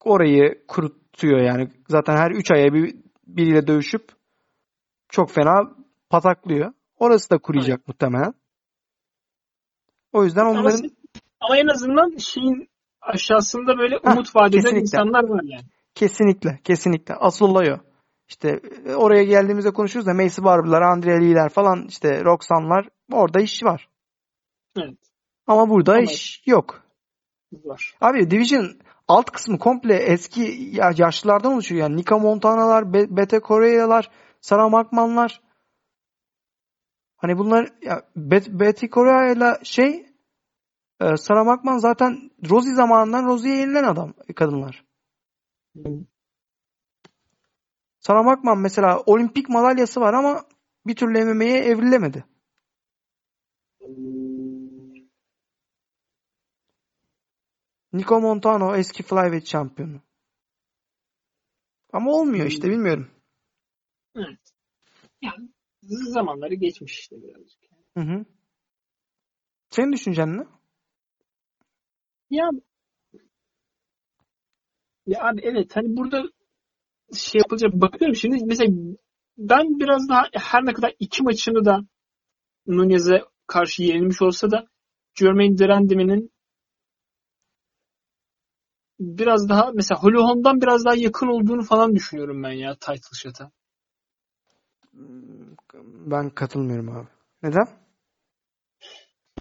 orayı 0.00 0.66
kurutuyor 0.68 1.40
yani. 1.40 1.68
Zaten 1.88 2.16
her 2.16 2.30
3 2.30 2.50
aya 2.50 2.72
bir 2.74 2.96
biriyle 3.26 3.66
dövüşüp 3.66 4.12
çok 5.08 5.30
fena 5.30 5.76
pataklıyor. 6.10 6.72
Orası 6.98 7.30
da 7.30 7.38
kuruyacak 7.38 7.88
muhtemelen. 7.88 8.34
O 10.12 10.24
yüzden 10.24 10.40
Ama, 10.40 10.60
onların 10.60 10.90
ama 11.40 11.58
en 11.58 11.66
azından 11.66 12.16
şeyin 12.16 12.68
aşağısında 13.02 13.78
böyle 13.78 13.98
umut 13.98 14.36
vaat 14.36 14.54
eden 14.54 14.74
insanlar 14.74 15.24
var 15.28 15.40
yani. 15.44 15.64
kesinlikle 15.94 16.60
kesinlikle 16.64 17.14
asıl 17.14 17.46
olay 17.46 17.72
o. 17.72 17.76
İşte 18.28 18.60
e, 18.86 18.94
oraya 18.94 19.24
geldiğimizde 19.24 19.70
konuşuruz 19.70 20.06
da 20.06 20.14
Macy 20.14 20.42
Barber'lar, 20.42 20.82
Andrea 20.82 21.18
Lee'ler 21.18 21.48
falan 21.48 21.86
işte 21.88 22.24
Roxanne'lar 22.24 22.88
orada 23.12 23.40
iş 23.40 23.64
var. 23.64 23.88
Evet. 24.76 24.98
Ama 25.46 25.68
burada 25.70 25.92
Ama- 25.92 26.02
iş 26.02 26.42
yok. 26.46 26.82
Var. 27.64 27.94
Abi 28.00 28.30
Division 28.30 28.76
alt 29.08 29.30
kısmı 29.30 29.58
komple 29.58 29.94
eski 29.96 30.40
ya- 30.72 30.92
yaşlılardan 30.96 31.52
oluşuyor. 31.52 31.80
Yani 31.82 31.96
Nika 31.96 32.18
Montana'lar, 32.18 32.92
Be- 32.92 33.16
Bete 33.16 33.40
Correa'lar, 33.40 34.10
Sarah 34.40 34.70
Markman'lar. 34.70 35.40
Hani 37.16 37.38
bunlar 37.38 37.68
ya 37.82 38.02
Bet 38.16 38.48
Betty 38.48 38.86
Correa'yla 38.86 39.58
şey 39.62 40.06
e, 41.02 41.16
Sarah 41.16 41.44
Markman 41.44 41.78
zaten 41.78 42.30
Rosie 42.50 42.74
zamanından 42.74 43.24
Rosie'ye 43.26 43.56
yenilen 43.56 43.84
adam 43.84 44.14
kadınlar. 44.36 44.84
Sarah 47.98 48.24
Markman 48.24 48.58
mesela 48.58 49.02
olimpik 49.06 49.48
madalyası 49.48 50.00
var 50.00 50.14
ama 50.14 50.44
bir 50.86 50.96
türlü 50.96 51.24
MMA'ye 51.24 51.58
evrilemedi. 51.58 52.24
Nico 57.92 58.20
Montano 58.20 58.76
eski 58.76 59.02
flyweight 59.02 59.46
şampiyonu. 59.46 60.00
Ama 61.92 62.10
olmuyor 62.10 62.46
işte 62.46 62.68
bilmiyorum. 62.68 63.10
Evet. 64.16 64.52
Yani 65.22 65.48
zamanları 65.88 66.54
geçmiş 66.54 66.98
işte 66.98 67.16
birazcık. 67.22 67.60
Hı 67.96 68.00
hı. 68.00 68.24
Senin 69.70 69.92
düşüncen 69.92 70.38
ne? 70.38 70.46
Ya 72.32 72.48
ya 75.06 75.18
abi 75.22 75.40
evet 75.44 75.76
hani 75.76 75.96
burada 75.96 76.22
şey 77.16 77.38
yapılacak 77.38 77.72
bakıyorum 77.72 78.16
şimdi 78.16 78.44
mesela 78.46 78.70
ben 79.38 79.80
biraz 79.80 80.08
daha 80.08 80.22
her 80.34 80.66
ne 80.66 80.72
kadar 80.72 80.94
iki 80.98 81.22
maçını 81.22 81.64
da 81.64 81.80
Nunez'e 82.66 83.24
karşı 83.46 83.82
yenilmiş 83.82 84.22
olsa 84.22 84.50
da 84.50 84.66
Jermaine 85.14 85.58
Durandam'in 85.58 86.30
biraz 89.00 89.48
daha 89.48 89.70
mesela 89.74 90.02
Holly 90.02 90.62
biraz 90.62 90.84
daha 90.84 90.94
yakın 90.94 91.26
olduğunu 91.26 91.62
falan 91.62 91.94
düşünüyorum 91.94 92.42
ben 92.42 92.52
ya 92.52 92.74
title 92.74 93.16
shot'a. 93.16 93.50
Ben 96.06 96.30
katılmıyorum 96.30 96.88
abi. 96.88 97.08
Neden? 97.42 97.66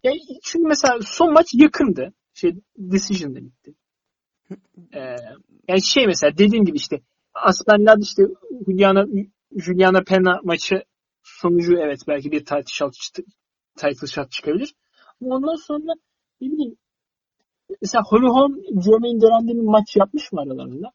Ya 0.04 0.12
çünkü 0.44 0.68
mesela 0.68 1.00
son 1.02 1.34
maç 1.34 1.48
yakındı. 1.54 2.14
Şey 2.42 2.56
decision'da 2.78 3.40
bitti. 3.46 3.74
Ee, 4.94 5.16
yani 5.68 5.84
şey 5.84 6.08
mesela 6.08 6.38
dediğim 6.38 6.66
gibi 6.66 6.78
işte 6.78 7.02
Aspenlad 7.34 8.02
işte 8.02 8.24
Juliana 8.68 9.06
Juliana 9.58 10.04
Pena 10.04 10.40
maçı 10.44 10.84
sonucu 11.24 11.74
evet 11.78 12.00
belki 12.08 12.32
bir 12.32 12.40
title 12.40 12.64
shot, 12.68 12.94
title 13.78 14.08
shot 14.08 14.32
çıkabilir. 14.32 14.76
Ama 15.22 15.36
ondan 15.36 15.56
sonra 15.56 15.94
ne 16.42 16.52
bileyim 16.52 16.78
mesela 17.82 18.04
Holly 18.04 18.28
Holm 18.28 18.82
Jermaine 18.82 19.22
Durandam'in 19.22 19.66
maç 19.66 19.96
yapmış 19.96 20.32
mı 20.32 20.42
aralarında? 20.42 20.92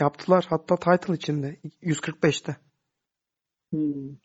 Yaptılar. 0.00 0.46
Hatta 0.48 0.76
title 0.76 1.14
içinde. 1.14 1.60
145'te. 1.82 2.56
Hmm. 3.70 4.16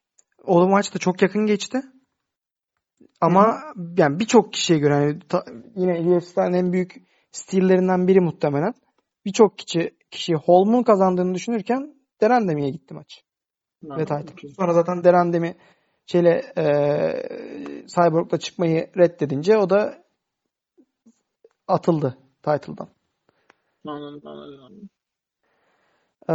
O 0.44 0.68
maç 0.68 0.96
da 0.96 1.00
çok 1.00 1.22
yakın 1.22 1.46
geçti. 1.46 1.82
Ama 3.22 3.58
yani 3.98 4.20
birçok 4.20 4.54
kişiye 4.54 4.80
göre 4.80 4.94
yani 4.94 5.20
ta- 5.30 5.46
yine 5.76 6.00
UFC'den 6.16 6.54
en 6.54 6.74
büyük 6.74 6.96
stillerinden 7.32 8.08
biri 8.08 8.20
muhtemelen. 8.22 8.74
Birçok 9.26 9.58
kişi 9.58 9.98
kişi 10.12 10.36
Holm'un 10.36 10.84
kazandığını 10.84 11.36
düşünürken 11.36 11.96
Derandemi'ye 12.22 12.70
gitti 12.70 12.94
maç. 12.94 13.24
Ve. 13.84 14.06
Sonra 14.56 14.74
zaten 14.74 15.04
Derandemi 15.04 15.56
şeyle 16.06 16.42
eee 16.58 17.86
Cyborg'la 17.88 18.38
çıkmayı 18.40 18.90
reddedince 18.98 19.58
o 19.58 19.70
da 19.70 20.04
atıldı 21.68 22.18
title'dan. 22.44 22.88
Anladım, 23.88 24.22
anladım, 24.28 24.60
anladım. 24.64 24.90
Ee, 26.30 26.34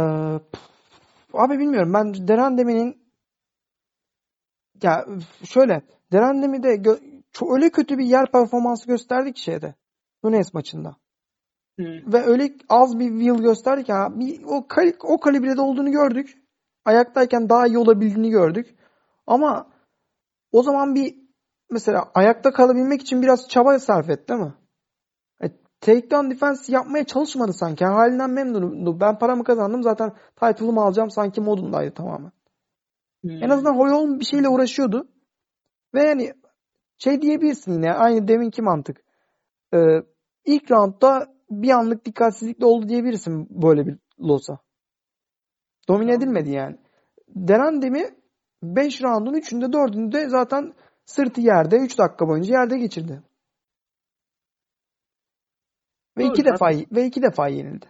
abi 1.33 1.59
bilmiyorum 1.59 1.93
ben 1.93 2.27
Derandemi'nin 2.27 3.00
ya 4.83 5.05
şöyle 5.43 5.81
Derandemi 6.11 6.63
de 6.63 6.83
çok 7.31 7.53
öyle 7.53 7.69
kötü 7.69 7.97
bir 7.97 8.05
yer 8.05 8.31
performansı 8.31 8.87
gösterdi 8.87 9.33
ki 9.33 9.41
şeyde 9.41 9.75
Nunes 10.23 10.53
maçında. 10.53 10.95
Hmm. 11.77 12.13
Ve 12.13 12.23
öyle 12.23 12.53
az 12.69 12.99
bir 12.99 13.09
will 13.09 13.43
gösterdi 13.43 13.83
ki 13.83 13.93
ha, 13.93 14.19
bir, 14.19 14.43
o, 14.43 14.67
kal- 14.67 14.93
o 15.03 15.19
kalibrede 15.19 15.61
olduğunu 15.61 15.91
gördük. 15.91 16.37
Ayaktayken 16.85 17.49
daha 17.49 17.67
iyi 17.67 17.77
olabildiğini 17.77 18.29
gördük. 18.29 18.75
Ama 19.27 19.67
o 20.51 20.63
zaman 20.63 20.95
bir 20.95 21.15
mesela 21.69 22.11
ayakta 22.13 22.51
kalabilmek 22.51 23.01
için 23.01 23.21
biraz 23.21 23.49
çaba 23.49 23.79
sarf 23.79 24.09
etti 24.09 24.27
değil 24.27 24.39
mi? 24.39 24.53
E, 25.43 25.47
takedown 25.81 26.31
defense 26.31 26.73
yapmaya 26.73 27.03
çalışmadı 27.03 27.53
sanki. 27.53 27.85
Halinden 27.85 28.29
memnunum. 28.29 28.99
Ben 28.99 29.19
paramı 29.19 29.43
kazandım 29.43 29.83
zaten 29.83 30.13
title'ımı 30.35 30.81
alacağım 30.81 31.11
sanki 31.11 31.41
modundaydı 31.41 31.93
tamamen. 31.93 32.31
Hmm. 33.21 33.43
En 33.43 33.49
azından 33.49 33.77
Hoyol 33.77 34.19
bir 34.19 34.25
şeyle 34.25 34.49
uğraşıyordu. 34.49 35.07
Ve 35.93 36.03
yani 36.03 36.33
şey 36.97 37.21
diyebilirsin 37.21 37.73
yine 37.73 37.93
aynı 37.93 38.27
deminki 38.27 38.61
mantık. 38.61 39.03
Ee, 39.73 39.77
ilk 40.45 40.71
roundda 40.71 41.27
bir 41.49 41.69
anlık 41.69 42.05
dikkatsizlikle 42.05 42.65
oldu 42.65 42.89
diyebilirsin 42.89 43.47
böyle 43.61 43.85
bir 43.87 43.97
losa. 44.19 44.59
Domine 45.87 46.13
edilmedi 46.13 46.49
yani. 46.49 46.77
Derandemi 47.27 48.09
5 48.63 49.01
roundun 49.03 49.33
3'ünde 49.33 49.65
4'ünde 49.65 50.29
zaten 50.29 50.73
sırtı 51.05 51.41
yerde 51.41 51.77
3 51.77 51.97
dakika 51.97 52.27
boyunca 52.27 52.53
yerde 52.53 52.77
geçirdi. 52.77 53.23
Ve 56.17 56.23
Doğru, 56.23 56.31
iki 56.31 56.45
defa 56.45 56.69
ve 56.91 57.05
iki 57.05 57.21
defa 57.21 57.47
yenildi. 57.47 57.85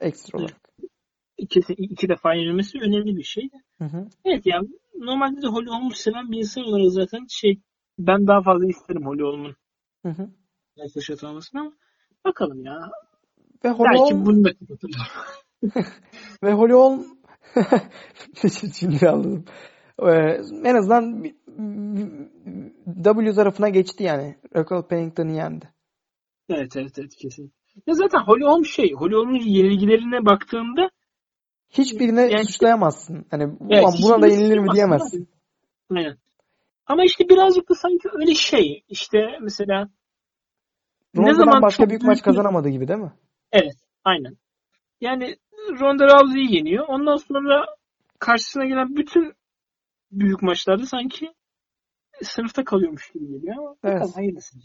Ekstra 0.00 0.38
olarak. 0.38 0.69
İki, 1.40 1.60
iki 1.78 2.08
defa 2.08 2.34
yenilmesi 2.34 2.78
önemli 2.78 3.16
bir 3.16 3.22
şey. 3.22 3.50
Hı 3.78 3.84
hı. 3.84 4.06
Evet 4.24 4.46
yani 4.46 4.68
normalde 4.98 5.42
de 5.42 5.46
Holly 5.46 5.66
Holm'u 5.66 5.90
seven 5.94 6.30
bir 6.30 6.38
insan 6.38 6.64
olarak 6.64 6.92
zaten 6.92 7.26
şey 7.28 7.60
ben 7.98 8.26
daha 8.26 8.42
fazla 8.42 8.66
isterim 8.66 9.06
Holly 9.06 9.22
Holm'un 9.22 9.56
Hı 10.02 10.08
hı. 10.08 10.30
title 10.76 11.00
shot 11.00 11.24
almasını 11.24 11.60
ama 11.60 11.72
bakalım 12.24 12.64
ya. 12.64 12.90
Ve 13.64 13.70
Holly 13.70 13.88
Belki 13.90 14.14
Holm- 14.14 14.26
bunu 14.26 14.44
da 14.44 14.52
kapatırlar. 14.54 15.12
Ve 16.42 16.52
Holly 16.52 16.72
Holm 16.72 17.04
şimdi 18.74 19.08
anladım. 19.08 19.44
Ee, 20.02 20.40
en 20.64 20.74
azından 20.74 21.24
W 23.04 23.34
tarafına 23.34 23.68
geçti 23.68 24.04
yani. 24.04 24.36
Raquel 24.56 24.82
Pennington'ı 24.82 25.32
yendi. 25.32 25.68
Evet 26.48 26.76
evet 26.76 26.98
evet 26.98 27.16
kesin. 27.16 27.52
Ya 27.86 27.94
zaten 27.94 28.18
Holly 28.18 28.44
Holm 28.44 28.64
şey, 28.64 28.92
Holly 28.92 29.14
Holm'un 29.14 29.40
yenilgilerine 29.40 30.24
baktığımda 30.24 30.90
Hiçbirine 31.70 32.20
Yani- 32.20 32.44
suçlayamazsın. 32.44 33.26
Hani 33.30 33.42
Evet, 33.42 33.84
ulan 33.84 33.94
buna 34.02 34.22
da 34.22 34.26
yenilir 34.26 34.58
mi 34.58 34.68
diyemezsin. 34.74 35.28
Aynen. 35.96 36.16
Ama 36.86 37.04
işte 37.04 37.28
birazcık 37.28 37.68
da 37.70 37.74
sanki 37.74 38.08
öyle 38.12 38.34
şey. 38.34 38.84
İşte 38.88 39.18
mesela 39.40 39.88
ne 41.14 41.20
Ronda'dan 41.22 41.34
zaman 41.44 41.62
başka 41.62 41.88
büyük 41.88 42.02
maç 42.02 42.22
kazanamadı 42.22 42.68
gibi 42.68 42.88
değil 42.88 43.00
mi? 43.00 43.12
Evet, 43.52 43.76
aynen. 44.04 44.36
Yani 45.00 45.36
Ronda 45.80 46.04
Rousey'i 46.04 46.54
yeniyor. 46.56 46.84
Ondan 46.88 47.16
sonra 47.16 47.66
karşısına 48.18 48.64
gelen 48.64 48.96
bütün 48.96 49.32
büyük 50.12 50.42
maçlarda 50.42 50.86
sanki 50.86 51.32
sınıfta 52.22 52.64
kalıyormuş 52.64 53.10
gibi 53.10 53.26
geliyor 53.26 53.56
ama 53.58 53.76
Evet. 53.84 53.94
bakalım 53.94 54.12
hayırlısı. 54.14 54.58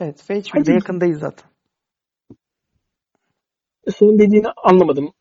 Evet. 0.00 0.22
Fate 0.22 0.42
Hadi. 0.52 0.66
de 0.66 0.72
yakındayız 0.72 1.18
zaten. 1.20 1.50
Senin 3.90 4.18
dediğini 4.18 4.48
anlamadım. 4.64 5.12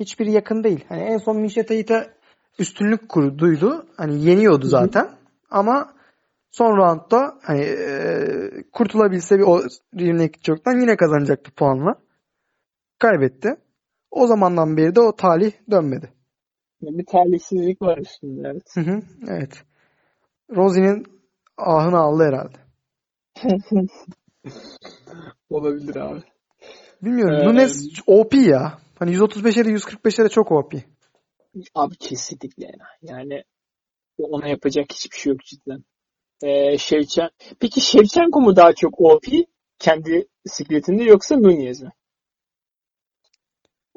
Hiçbiri 0.00 0.32
yakın 0.32 0.64
değil. 0.64 0.84
Hani 0.88 1.02
en 1.02 1.18
son 1.18 1.36
Misha 1.36 1.62
Tait'e 1.62 2.10
üstünlük 2.58 3.08
kurduydu. 3.08 3.86
Hani 3.96 4.24
yeniyordu 4.24 4.66
zaten. 4.66 5.08
Ama 5.50 5.94
son 6.50 6.76
roundda 6.76 7.38
hani 7.42 7.60
e, 7.60 7.90
kurtulabilse 8.72 9.38
bir 9.38 9.42
o 9.42 9.60
ringdeki 9.98 10.40
çoktan 10.40 10.80
yine 10.80 10.96
kazanacaktı 10.96 11.50
puanla. 11.50 11.94
Kaybetti. 12.98 13.56
O 14.10 14.26
zamandan 14.26 14.76
beri 14.76 14.94
de 14.94 15.00
o 15.00 15.16
talih 15.16 15.52
dönmedi. 15.70 16.12
Bir 16.82 17.06
talihsizlik 17.06 17.82
var 17.82 17.98
üstünde 17.98 18.48
evet. 18.48 18.62
Hı 18.74 18.80
hı, 18.80 19.02
evet. 19.28 19.64
Rosie'nin 20.56 21.06
ahını 21.56 21.98
aldı 21.98 22.24
herhalde. 22.24 22.58
Olabilir 25.50 25.96
abi. 25.96 26.22
Bilmiyorum. 27.02 27.38
Ee, 27.40 27.44
Nunes 27.44 27.88
OP 28.06 28.34
ya. 28.34 28.78
Hani 28.98 29.16
135'e 29.16 29.64
de 29.64 29.70
145'e 29.70 30.24
de 30.24 30.28
çok 30.28 30.52
OP. 30.52 30.74
Abi 31.74 31.96
kesinlikle 31.96 32.64
yani. 32.64 32.82
Yani 33.02 33.44
ona 34.18 34.48
yapacak 34.48 34.92
hiçbir 34.92 35.16
şey 35.16 35.32
yok 35.32 35.40
cidden. 35.44 35.84
Ee, 36.42 36.78
Şevçen... 36.78 37.30
Peki 37.60 37.80
Şevçenko 37.80 38.40
mu 38.40 38.56
daha 38.56 38.72
çok 38.72 39.00
OP 39.00 39.24
kendi 39.78 40.28
sikletinde 40.46 41.02
yoksa 41.02 41.36
Nunez 41.36 41.82
mi? 41.82 41.92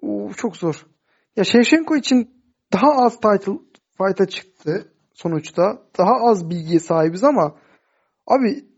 Oo, 0.01 0.33
çok 0.37 0.57
zor. 0.57 0.87
Ya 1.35 1.43
Shevchenko 1.43 1.95
için 1.95 2.43
daha 2.73 2.91
az 3.05 3.15
title 3.15 3.59
fight'a 3.97 4.27
çıktı 4.27 4.93
sonuçta. 5.13 5.61
Daha 5.97 6.29
az 6.29 6.49
bilgiye 6.49 6.79
sahibiz 6.79 7.23
ama 7.23 7.59
abi 8.27 8.68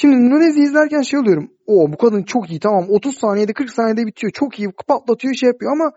şimdi 0.00 0.30
Nunez'i 0.30 0.60
izlerken 0.60 1.02
şey 1.02 1.20
oluyorum. 1.20 1.50
O 1.66 1.92
bu 1.92 1.96
kadın 1.96 2.22
çok 2.22 2.50
iyi 2.50 2.60
tamam 2.60 2.86
30 2.88 3.18
saniyede 3.18 3.52
40 3.52 3.70
saniyede 3.70 4.06
bitiyor. 4.06 4.32
Çok 4.32 4.58
iyi 4.58 4.72
patlatıyor 4.88 5.34
şey 5.34 5.46
yapıyor 5.46 5.72
ama 5.72 5.92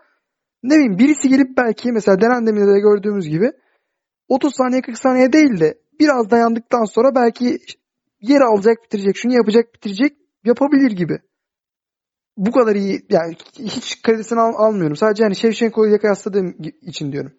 ne 0.62 0.74
bileyim 0.74 0.98
birisi 0.98 1.28
gelip 1.28 1.56
belki 1.56 1.92
mesela 1.92 2.20
Deren 2.20 2.46
Demir'de 2.46 2.74
de 2.74 2.80
gördüğümüz 2.80 3.28
gibi 3.28 3.50
30 4.28 4.54
saniye 4.54 4.82
40 4.82 4.98
saniye 4.98 5.32
değil 5.32 5.60
de 5.60 5.78
biraz 6.00 6.30
dayandıktan 6.30 6.84
sonra 6.84 7.14
belki 7.14 7.58
yer 8.20 8.40
alacak 8.40 8.84
bitirecek 8.84 9.16
şunu 9.16 9.34
yapacak 9.34 9.74
bitirecek 9.74 10.12
yapabilir 10.44 10.90
gibi. 10.90 11.18
Bu 12.36 12.52
kadar 12.52 12.74
iyi 12.76 13.06
yani 13.10 13.36
hiç 13.58 14.02
kredisini 14.02 14.40
al, 14.40 14.52
almıyorum. 14.56 14.96
Sadece 14.96 15.24
hani 15.24 15.36
Shevchenko 15.36 15.86
ile 15.86 15.98
kıyasladığım 15.98 16.56
için 16.82 17.12
diyorum. 17.12 17.32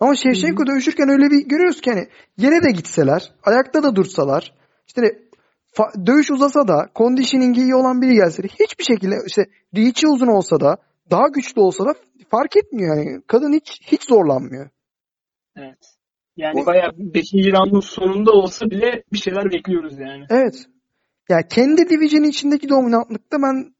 Ama 0.00 0.14
Shevchenko 0.14 0.66
dövüşürken 0.66 1.08
öyle 1.08 1.30
bir 1.30 1.48
görüyoruz 1.48 1.80
ki 1.80 1.90
hani 1.90 2.08
yere 2.36 2.62
de 2.62 2.70
gitseler, 2.70 3.32
ayakta 3.42 3.82
da 3.82 3.96
dursalar, 3.96 4.54
işte 4.86 5.00
hani 5.00 5.27
dövüş 6.06 6.30
uzasa 6.30 6.68
da, 6.68 6.88
conditioning'i 6.96 7.60
iyi 7.60 7.74
olan 7.74 8.02
biri 8.02 8.14
gelse 8.14 8.42
de 8.42 8.46
hiçbir 8.48 8.84
şekilde 8.84 9.14
işte 9.26 9.46
reach'i 9.76 10.08
uzun 10.08 10.26
olsa 10.26 10.60
da, 10.60 10.76
daha 11.10 11.28
güçlü 11.28 11.60
olsa 11.60 11.86
da 11.86 11.94
fark 12.28 12.56
etmiyor 12.56 12.96
yani. 12.96 13.22
Kadın 13.26 13.52
hiç 13.52 13.80
hiç 13.82 14.04
zorlanmıyor. 14.04 14.70
Evet. 15.56 15.78
Yani 16.36 16.62
O- 16.62 16.66
bayağı 16.66 16.90
5. 16.98 17.32
roundun 17.32 17.80
sonunda 17.80 18.32
olsa 18.32 18.66
bile 18.70 19.02
bir 19.12 19.18
şeyler 19.18 19.44
bekliyoruz 19.52 19.98
yani. 19.98 20.26
Evet. 20.30 20.66
Ya 21.28 21.38
kendi 21.48 21.88
division'ın 21.90 22.28
içindeki 22.28 22.68
dominantlıkta 22.68 23.36
ben 23.42 23.74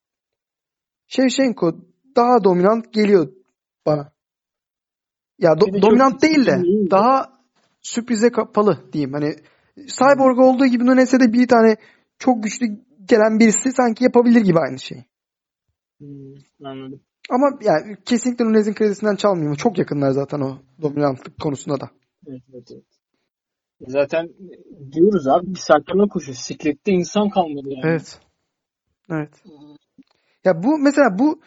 Shevchenko 1.06 1.72
daha 2.16 2.44
dominant 2.44 2.92
geliyor 2.92 3.32
bana. 3.86 4.12
Ya 5.38 5.50
do- 5.50 5.82
dominant 5.82 6.22
değil 6.22 6.46
de. 6.46 6.62
daha 6.90 7.32
sürprize 7.80 8.30
kapalı 8.30 8.92
diyeyim. 8.92 9.12
Hani 9.12 9.34
Cyborg 9.86 10.38
olduğu 10.38 10.66
gibi 10.66 10.86
Nunes'e 10.86 11.20
de 11.20 11.32
bir 11.32 11.48
tane 11.48 11.76
çok 12.18 12.42
güçlü 12.42 12.66
gelen 13.04 13.38
birisi 13.38 13.72
sanki 13.72 14.04
yapabilir 14.04 14.40
gibi 14.40 14.58
aynı 14.58 14.78
şeyi. 14.78 15.04
Hmm, 15.98 16.34
anladım. 16.64 17.00
Ama 17.30 17.58
yani 17.60 17.96
kesinlikle 18.04 18.44
Nunes'in 18.44 18.74
kredisinden 18.74 19.16
çalmıyorum. 19.16 19.56
Çok 19.56 19.78
yakınlar 19.78 20.10
zaten 20.10 20.40
o 20.40 20.58
dominantlık 20.82 21.40
konusunda 21.40 21.80
da. 21.80 21.90
Evet, 22.26 22.42
evet, 22.54 22.68
evet. 22.72 22.84
Zaten 23.80 24.28
diyoruz 24.92 25.28
abi 25.28 25.46
bir 25.46 25.58
saklama 25.58 26.08
koşu. 26.08 26.34
Siklette 26.34 26.92
insan 26.92 27.30
kalmadı 27.30 27.68
yani. 27.68 27.82
Evet. 27.84 28.20
Evet. 29.10 29.42
Ya 30.44 30.62
bu 30.62 30.78
mesela 30.78 31.18
bu 31.18 31.40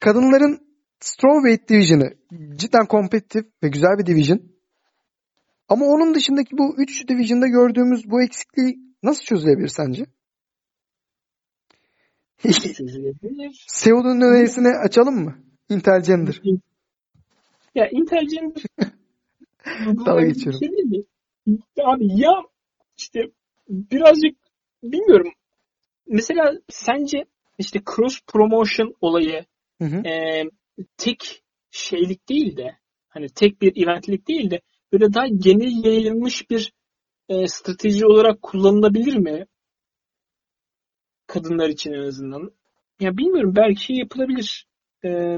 kadınların 0.00 0.58
strawweight 1.00 1.68
division'ı 1.68 2.10
cidden 2.56 2.86
kompetitif 2.86 3.46
ve 3.62 3.68
güzel 3.68 3.98
bir 3.98 4.06
division. 4.06 4.51
Ama 5.72 5.86
onun 5.86 6.14
dışındaki 6.14 6.58
bu 6.58 6.74
3 6.78 7.08
division'da 7.08 7.46
gördüğümüz 7.46 8.10
bu 8.10 8.22
eksikliği 8.22 8.78
nasıl 9.02 9.24
çözülebilir 9.24 9.68
sence? 9.68 10.06
Seul'un 13.66 14.20
önerisini 14.20 14.68
açalım 14.68 15.24
mı? 15.24 15.38
Intergender. 15.68 16.42
Ya 17.74 17.88
intergender 17.88 18.62
Dalga 20.06 20.26
geçiyorum. 20.26 20.60
Şey? 20.60 21.04
Abi 21.84 22.20
ya 22.20 22.32
işte 22.98 23.20
birazcık 23.68 24.36
bilmiyorum. 24.82 25.32
Mesela 26.06 26.52
sence 26.68 27.24
işte 27.58 27.80
cross 27.96 28.20
promotion 28.26 28.94
olayı 29.00 29.44
Hı 29.82 29.84
hı. 29.84 30.08
e, 30.08 30.44
tek 30.96 31.42
şeylik 31.70 32.28
değil 32.28 32.56
de 32.56 32.76
hani 33.08 33.28
tek 33.28 33.62
bir 33.62 33.82
eventlik 33.82 34.28
değil 34.28 34.50
de 34.50 34.60
böyle 34.92 35.14
daha 35.14 35.26
genel 35.26 35.84
yayılmış 35.84 36.50
bir 36.50 36.72
e, 37.28 37.46
strateji 37.48 38.06
olarak 38.06 38.42
kullanılabilir 38.42 39.16
mi? 39.16 39.46
Kadınlar 41.26 41.68
için 41.68 41.92
en 41.92 42.02
azından. 42.08 42.50
Ya 43.00 43.16
bilmiyorum 43.16 43.56
belki 43.56 43.84
şey 43.84 43.96
yapılabilir. 43.96 44.66
E, 45.04 45.36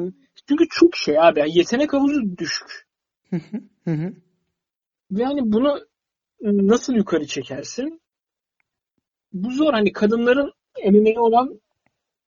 çünkü 0.49 0.65
çok 0.71 0.97
şey 0.97 1.21
abi. 1.21 1.41
yani 1.41 1.59
yetenek 1.59 1.93
havuzu 1.93 2.39
düşük. 2.39 2.87
Hı 3.31 3.37
hı. 3.37 3.61
Hı 3.85 3.91
hı. 3.91 4.13
Yani 5.11 5.41
bunu 5.53 5.87
nasıl 6.43 6.95
yukarı 6.95 7.27
çekersin? 7.27 8.03
Bu 9.33 9.51
zor. 9.51 9.73
Hani 9.73 9.93
kadınların 9.93 10.53
MMA'ye 10.85 11.21
olan 11.21 11.61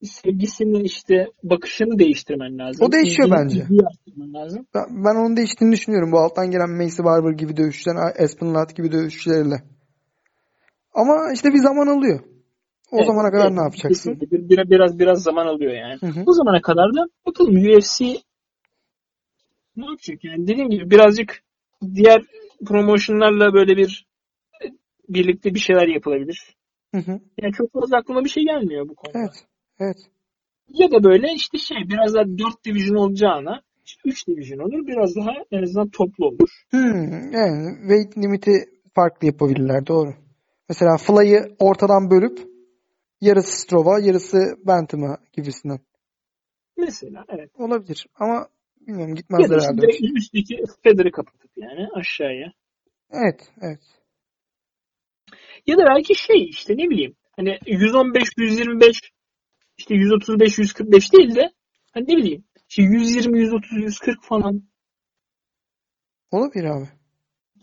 sevgisini 0.03 0.81
işte 0.81 1.27
bakışını 1.43 1.99
değiştirmen 1.99 2.57
lazım. 2.57 2.87
O 2.87 2.91
değişiyor 2.91 3.29
bence. 3.31 3.67
lazım. 4.33 4.65
Ben, 4.75 4.83
ben 5.05 5.15
onun 5.15 5.37
değiştiğini 5.37 5.73
düşünüyorum. 5.73 6.11
Bu 6.11 6.19
alttan 6.19 6.51
gelen 6.51 6.69
Macy 6.69 7.03
Barber 7.03 7.31
gibi 7.31 7.57
dövüşçüler, 7.57 7.95
Aspen 8.23 8.53
Ladd 8.53 8.75
gibi 8.77 8.91
dövüşçülerle. 8.91 9.55
Ama 10.93 11.31
işte 11.33 11.49
bir 11.53 11.57
zaman 11.59 11.87
alıyor. 11.87 12.19
O 12.91 12.97
Evet, 12.97 13.07
zamana 13.07 13.31
kadar 13.31 13.45
evet, 13.47 13.57
ne 13.57 13.61
yapacaksın? 13.63 13.89
kesinlikle. 13.89 14.31
Bir, 14.31 14.49
bir- 14.49 14.69
biraz 14.69 14.99
biraz 14.99 15.23
zaman 15.23 15.47
alıyor 15.47 15.71
yani. 15.73 15.97
Hı 16.01 16.05
hı. 16.19 16.23
O 16.25 16.33
zamana 16.33 16.61
kadar 16.61 16.93
da 16.93 17.05
bakalım 17.25 17.55
UFC 17.55 18.05
ne 19.77 19.85
yapacak 19.85 20.23
yani 20.23 20.47
dediğim 20.47 20.69
gibi 20.69 20.89
birazcık 20.91 21.43
diğer 21.95 22.21
promotionlarla 22.65 23.53
böyle 23.53 23.77
bir 23.77 24.07
e, 24.63 24.65
birlikte 25.09 25.53
bir 25.53 25.59
şeyler 25.59 25.87
yapılabilir. 25.87 26.55
Hı 26.95 26.97
hı. 27.01 27.19
Yani 27.41 27.53
çok 27.53 27.73
fazla 27.73 27.97
aklıma 27.97 28.23
bir 28.23 28.29
şey 28.29 28.43
gelmiyor 28.43 28.89
bu 28.89 28.95
konuda. 28.95 29.19
Evet. 29.19 29.45
Evet. 29.79 29.97
Ya 30.69 30.91
da 30.91 31.03
böyle 31.03 31.33
işte 31.33 31.57
şey 31.57 31.77
biraz 31.89 32.13
daha 32.13 32.23
4 32.25 32.65
division 32.65 32.95
olacağına 32.95 33.61
işte 33.85 34.01
3 34.05 34.27
division 34.27 34.59
olur. 34.59 34.87
Biraz 34.87 35.15
daha 35.15 35.31
en 35.51 35.63
azından 35.63 35.89
toplu 35.89 36.25
olur. 36.25 36.49
Hmm, 36.69 37.31
yani 37.31 37.77
weight 37.81 38.17
limiti 38.17 38.51
farklı 38.95 39.27
yapabilirler 39.27 39.87
doğru. 39.87 40.13
Mesela 40.69 40.97
Fly'ı 40.97 41.55
ortadan 41.59 42.09
bölüp 42.11 42.39
yarısı 43.21 43.61
Strova, 43.61 43.99
yarısı 43.99 44.37
Bantam'a 44.63 45.17
gibisinden. 45.33 45.79
Mesela 46.77 47.25
evet. 47.29 47.51
Olabilir 47.57 48.07
ama 48.15 48.47
bilmiyorum 48.81 49.09
Ya 49.09 49.15
gitmezler 49.15 49.59
da 49.59 49.63
herhalde. 49.63 49.81
direkt 49.81 50.17
üstteki 50.17 50.63
Federer'ı 50.83 51.11
kapatıp 51.11 51.51
yani 51.57 51.87
aşağıya. 51.93 52.53
Evet, 53.11 53.41
evet. 53.61 53.79
Ya 55.67 55.77
da 55.77 55.83
belki 55.85 56.15
şey 56.15 56.49
işte 56.49 56.73
ne 56.73 56.89
bileyim 56.89 57.15
hani 57.35 57.59
115, 57.65 58.23
125 58.37 59.01
işte 59.77 59.95
135, 59.95 60.57
145 60.57 61.13
değil 61.13 61.35
de 61.35 61.51
hani 61.93 62.05
ne 62.07 62.17
bileyim 62.17 62.43
işte 62.69 62.83
120, 62.83 63.39
130, 63.39 63.71
140 63.77 64.23
falan 64.23 64.63
Olabilir 66.31 66.63
abi. 66.65 66.87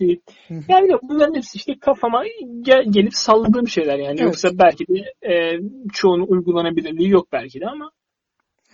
değil. 0.01 0.20
Yani 0.69 0.89
bunların 1.03 1.35
hepsi 1.35 1.57
işte 1.57 1.78
kafama 1.81 2.24
gel- 2.61 2.85
gelip 2.91 3.15
salladığım 3.15 3.69
şeyler 3.69 3.99
yani. 3.99 4.09
Evet. 4.11 4.20
Yoksa 4.20 4.49
belki 4.59 4.86
de 4.86 5.28
e, 5.32 5.61
çoğunun 5.93 6.27
uygulanabilirliği 6.27 7.11
yok 7.11 7.28
belki 7.32 7.61
de 7.61 7.66
ama 7.66 7.91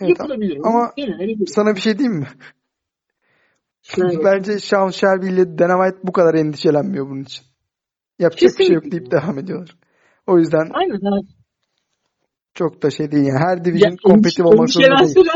Evet, 0.01 0.09
yapılabilir. 0.09 0.57
ama 0.63 0.93
Denenebilir. 0.97 1.47
sana 1.47 1.75
bir 1.75 1.81
şey 1.81 1.97
diyeyim 1.97 2.19
mi? 2.19 2.27
Şöyle. 3.81 4.23
Bence 4.23 4.59
Sean 4.59 4.89
Shelby 4.89 5.27
ile 5.27 5.57
Dana 5.57 5.85
White 5.85 6.07
bu 6.07 6.11
kadar 6.11 6.33
endişelenmiyor 6.33 7.09
bunun 7.09 7.21
için. 7.23 7.45
Yapacak 8.19 8.59
bir 8.59 8.65
şey 8.65 8.75
yok 8.75 8.91
deyip 8.91 9.11
devam 9.11 9.39
ediyorlar. 9.39 9.77
O 10.27 10.37
yüzden 10.37 10.69
Aynen. 10.73 10.99
evet. 11.13 11.40
Çok 12.53 12.83
da 12.83 12.91
şey 12.91 13.11
değil 13.11 13.25
yani. 13.25 13.39
Her 13.39 13.65
division 13.65 13.97
kompetitif 14.03 14.45
olmak 14.45 14.69
zorunda 14.69 15.15
değil. 15.15 15.29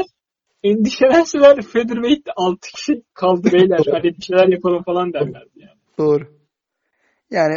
endişelenseler, 0.63 1.61
Featherweight'te 1.61 2.31
6 2.35 2.71
kişi 2.75 3.03
kaldı 3.13 3.49
beyler. 3.53 3.79
Hadi 3.91 4.03
bir 4.03 4.21
şeyler 4.21 4.47
yapalım 4.47 4.83
falan 4.83 5.13
derlerdi 5.13 5.51
yani. 5.55 5.79
Doğru. 5.97 6.23
Yani 7.31 7.53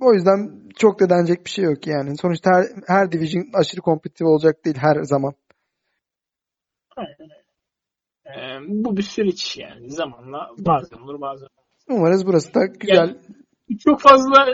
o 0.00 0.14
yüzden 0.14 0.68
çok 0.76 1.00
da 1.00 1.10
denecek 1.10 1.44
bir 1.44 1.50
şey 1.50 1.64
yok 1.64 1.86
yani. 1.86 2.16
Sonuçta 2.16 2.50
her, 2.50 2.66
her 2.86 3.12
division 3.12 3.44
aşırı 3.54 3.80
kompetitif 3.80 4.26
olacak 4.26 4.64
değil 4.64 4.76
her 4.78 5.02
zaman. 5.02 5.34
Aynen 6.96 7.16
öyle. 7.20 7.46
Ee, 8.26 8.60
bu 8.68 8.96
bir 8.96 9.02
süreç 9.02 9.56
yani. 9.56 9.90
Zamanla 9.90 10.50
bazen 10.58 10.96
olur 10.96 11.20
bazen. 11.20 11.48
Umarız 11.88 12.26
burası 12.26 12.54
da 12.54 12.66
güzel. 12.66 12.94
Yani 12.96 13.16
çok 13.78 14.00
fazla 14.00 14.46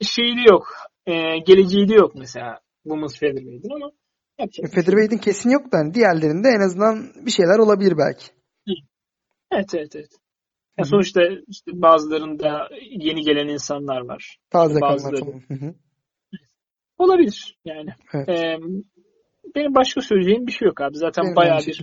şeyi 0.00 0.36
de 0.36 0.40
yok. 0.50 0.68
Ee, 1.06 1.38
geleceği 1.46 1.88
de 1.88 1.94
yok 1.94 2.14
mesela 2.14 2.60
Women's 2.82 3.18
Featherweight'in 3.18 3.70
ama 3.70 3.90
yapacak 4.38 4.66
şey. 4.66 4.74
Featherweight'in 4.74 5.18
kesin 5.18 5.50
yok 5.50 5.72
da 5.72 5.78
hani 5.78 5.94
diğerlerinde 5.94 6.48
en 6.48 6.60
azından 6.60 7.12
bir 7.26 7.30
şeyler 7.30 7.58
olabilir 7.58 7.94
belki. 7.98 8.26
Evet 9.52 9.74
evet 9.74 9.96
evet. 9.96 10.10
Ya 10.78 10.84
sonuçta 10.84 11.20
işte 11.48 11.70
bazılarında 11.74 12.68
yeni 12.90 13.22
gelen 13.22 13.48
insanlar 13.48 14.00
var. 14.00 14.38
Taze 14.50 14.80
Bazıları. 14.80 15.32
Hı 15.48 15.54
hı. 15.54 15.74
olabilir 16.98 17.58
yani. 17.64 17.90
Evet. 18.14 18.28
Ee, 18.28 18.58
benim 19.54 19.74
başka 19.74 20.00
söyleyeceğim 20.00 20.46
bir 20.46 20.52
şey 20.52 20.66
yok 20.66 20.80
abi. 20.80 20.96
Zaten 20.96 21.24
Benim 21.24 21.36
bayağı 21.36 21.58
bir 21.58 21.82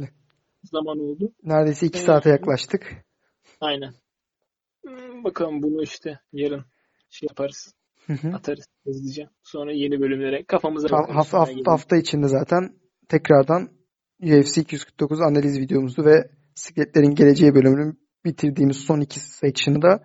zaman 0.64 1.00
oldu. 1.00 1.32
Neredeyse 1.44 1.86
iki 1.86 2.00
Ee, 2.00 2.02
saate 2.02 2.30
yaklaştık. 2.30 3.06
aynen. 3.62 3.94
Bakalım 5.24 5.64
bunu 5.64 5.84
işte 5.84 6.20
yarın 6.34 6.66
şey 7.10 7.28
yaparız. 7.30 7.74
Hı 8.08 8.14
hı. 8.14 8.36
Atarız 8.36 8.66
hızlıca. 8.86 9.30
Sonra 9.44 9.72
yeni 9.74 10.00
bölümlere 10.02 10.44
kafamıza 10.44 10.90
bakarız. 10.90 11.16
Hafta, 11.16 11.40
hafta, 11.40 11.72
hafta 11.72 11.98
içinde 11.98 12.28
zaten 12.28 12.76
tekrardan 13.10 13.70
UFC 14.22 14.62
249 14.62 15.22
analiz 15.22 15.60
videomuzu 15.60 16.06
ve 16.06 16.30
Sikletlerin 16.56 17.16
Geleceği 17.16 17.56
bölümünün 17.56 18.00
bitirdiğimiz 18.26 18.78
son 18.78 19.02
iki 19.02 19.20
section'ı 19.20 19.82
da 19.82 20.04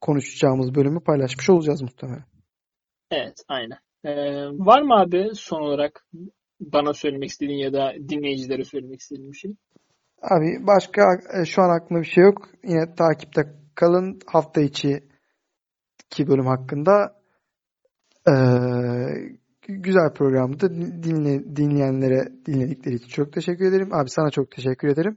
konuşacağımız 0.00 0.74
bölümü 0.74 1.00
paylaşmış 1.00 1.50
olacağız 1.50 1.82
muhtemelen. 1.82 2.24
Evet 3.10 3.44
aynen. 3.48 3.78
Ee, 4.04 4.10
var 4.48 4.82
mı 4.82 4.94
abi 4.94 5.30
son 5.34 5.60
olarak 5.60 6.06
bana 6.60 6.92
söylemek 6.92 7.30
istediğin 7.30 7.58
ya 7.58 7.72
da 7.72 7.92
dinleyicilere 8.08 8.64
söylemek 8.64 9.00
istediğin 9.00 9.32
bir 9.32 9.36
şey? 9.36 9.54
Abi 10.22 10.66
başka 10.66 11.02
e, 11.40 11.44
şu 11.44 11.62
an 11.62 11.76
aklımda 11.76 12.02
bir 12.02 12.08
şey 12.08 12.24
yok. 12.24 12.48
Yine 12.64 12.94
takipte 12.94 13.42
kalın. 13.74 14.18
Hafta 14.26 14.60
içi 14.60 15.00
iki 16.12 16.26
bölüm 16.26 16.46
hakkında 16.46 17.20
e, 18.28 18.34
güzel 19.68 20.12
programdı. 20.14 20.70
Dinle, 21.02 21.56
dinleyenlere 21.56 22.28
dinledikleri 22.46 22.94
için 22.94 23.08
çok 23.08 23.32
teşekkür 23.32 23.64
ederim. 23.64 23.94
Abi 23.94 24.10
sana 24.10 24.30
çok 24.30 24.50
teşekkür 24.50 24.88
ederim. 24.88 25.16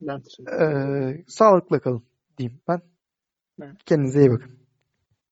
Ben 0.00 0.20
teşekkür 0.20 0.52
E, 0.52 1.24
sağlıkla 1.28 1.80
kalın 1.80 2.02
diyeyim 2.38 2.60
ben. 2.68 2.80
Evet. 3.62 3.76
Kendinize 3.86 4.20
iyi 4.20 4.30
bakın. 4.30 4.58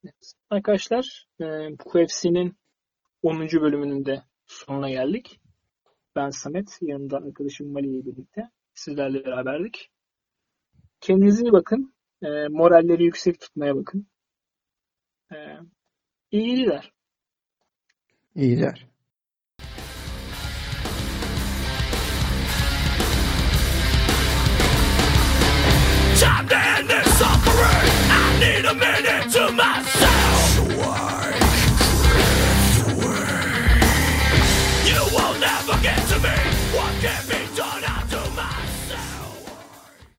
Evet. 0.03 0.33
Arkadaşlar 0.49 1.27
e, 1.41 1.75
QFC'nin 1.75 2.55
10. 3.21 3.39
bölümünün 3.39 4.05
de 4.05 4.23
sonuna 4.45 4.89
geldik. 4.89 5.41
Ben 6.15 6.29
Samet, 6.29 6.77
yanımda 6.81 7.17
arkadaşım 7.17 7.71
Mali 7.71 7.87
ile 7.87 8.05
birlikte 8.05 8.49
sizlerle 8.73 9.25
beraberdik. 9.25 9.91
Kendinize 11.01 11.43
iyi 11.43 11.51
bakın. 11.51 11.93
E, 12.23 12.47
moralleri 12.49 13.03
yüksek 13.03 13.39
tutmaya 13.39 13.75
bakın 13.75 14.07
e, 15.31 15.59
iyi 16.31 16.55
gidiyor. 18.35 18.73
Time 26.19 26.47
to 26.47 26.55
end 26.55 26.89
this 26.89 27.17
suffering. 27.17 27.89
I 28.11 28.39
need 28.39 28.65
a 28.65 28.73
minute. 28.73 29.10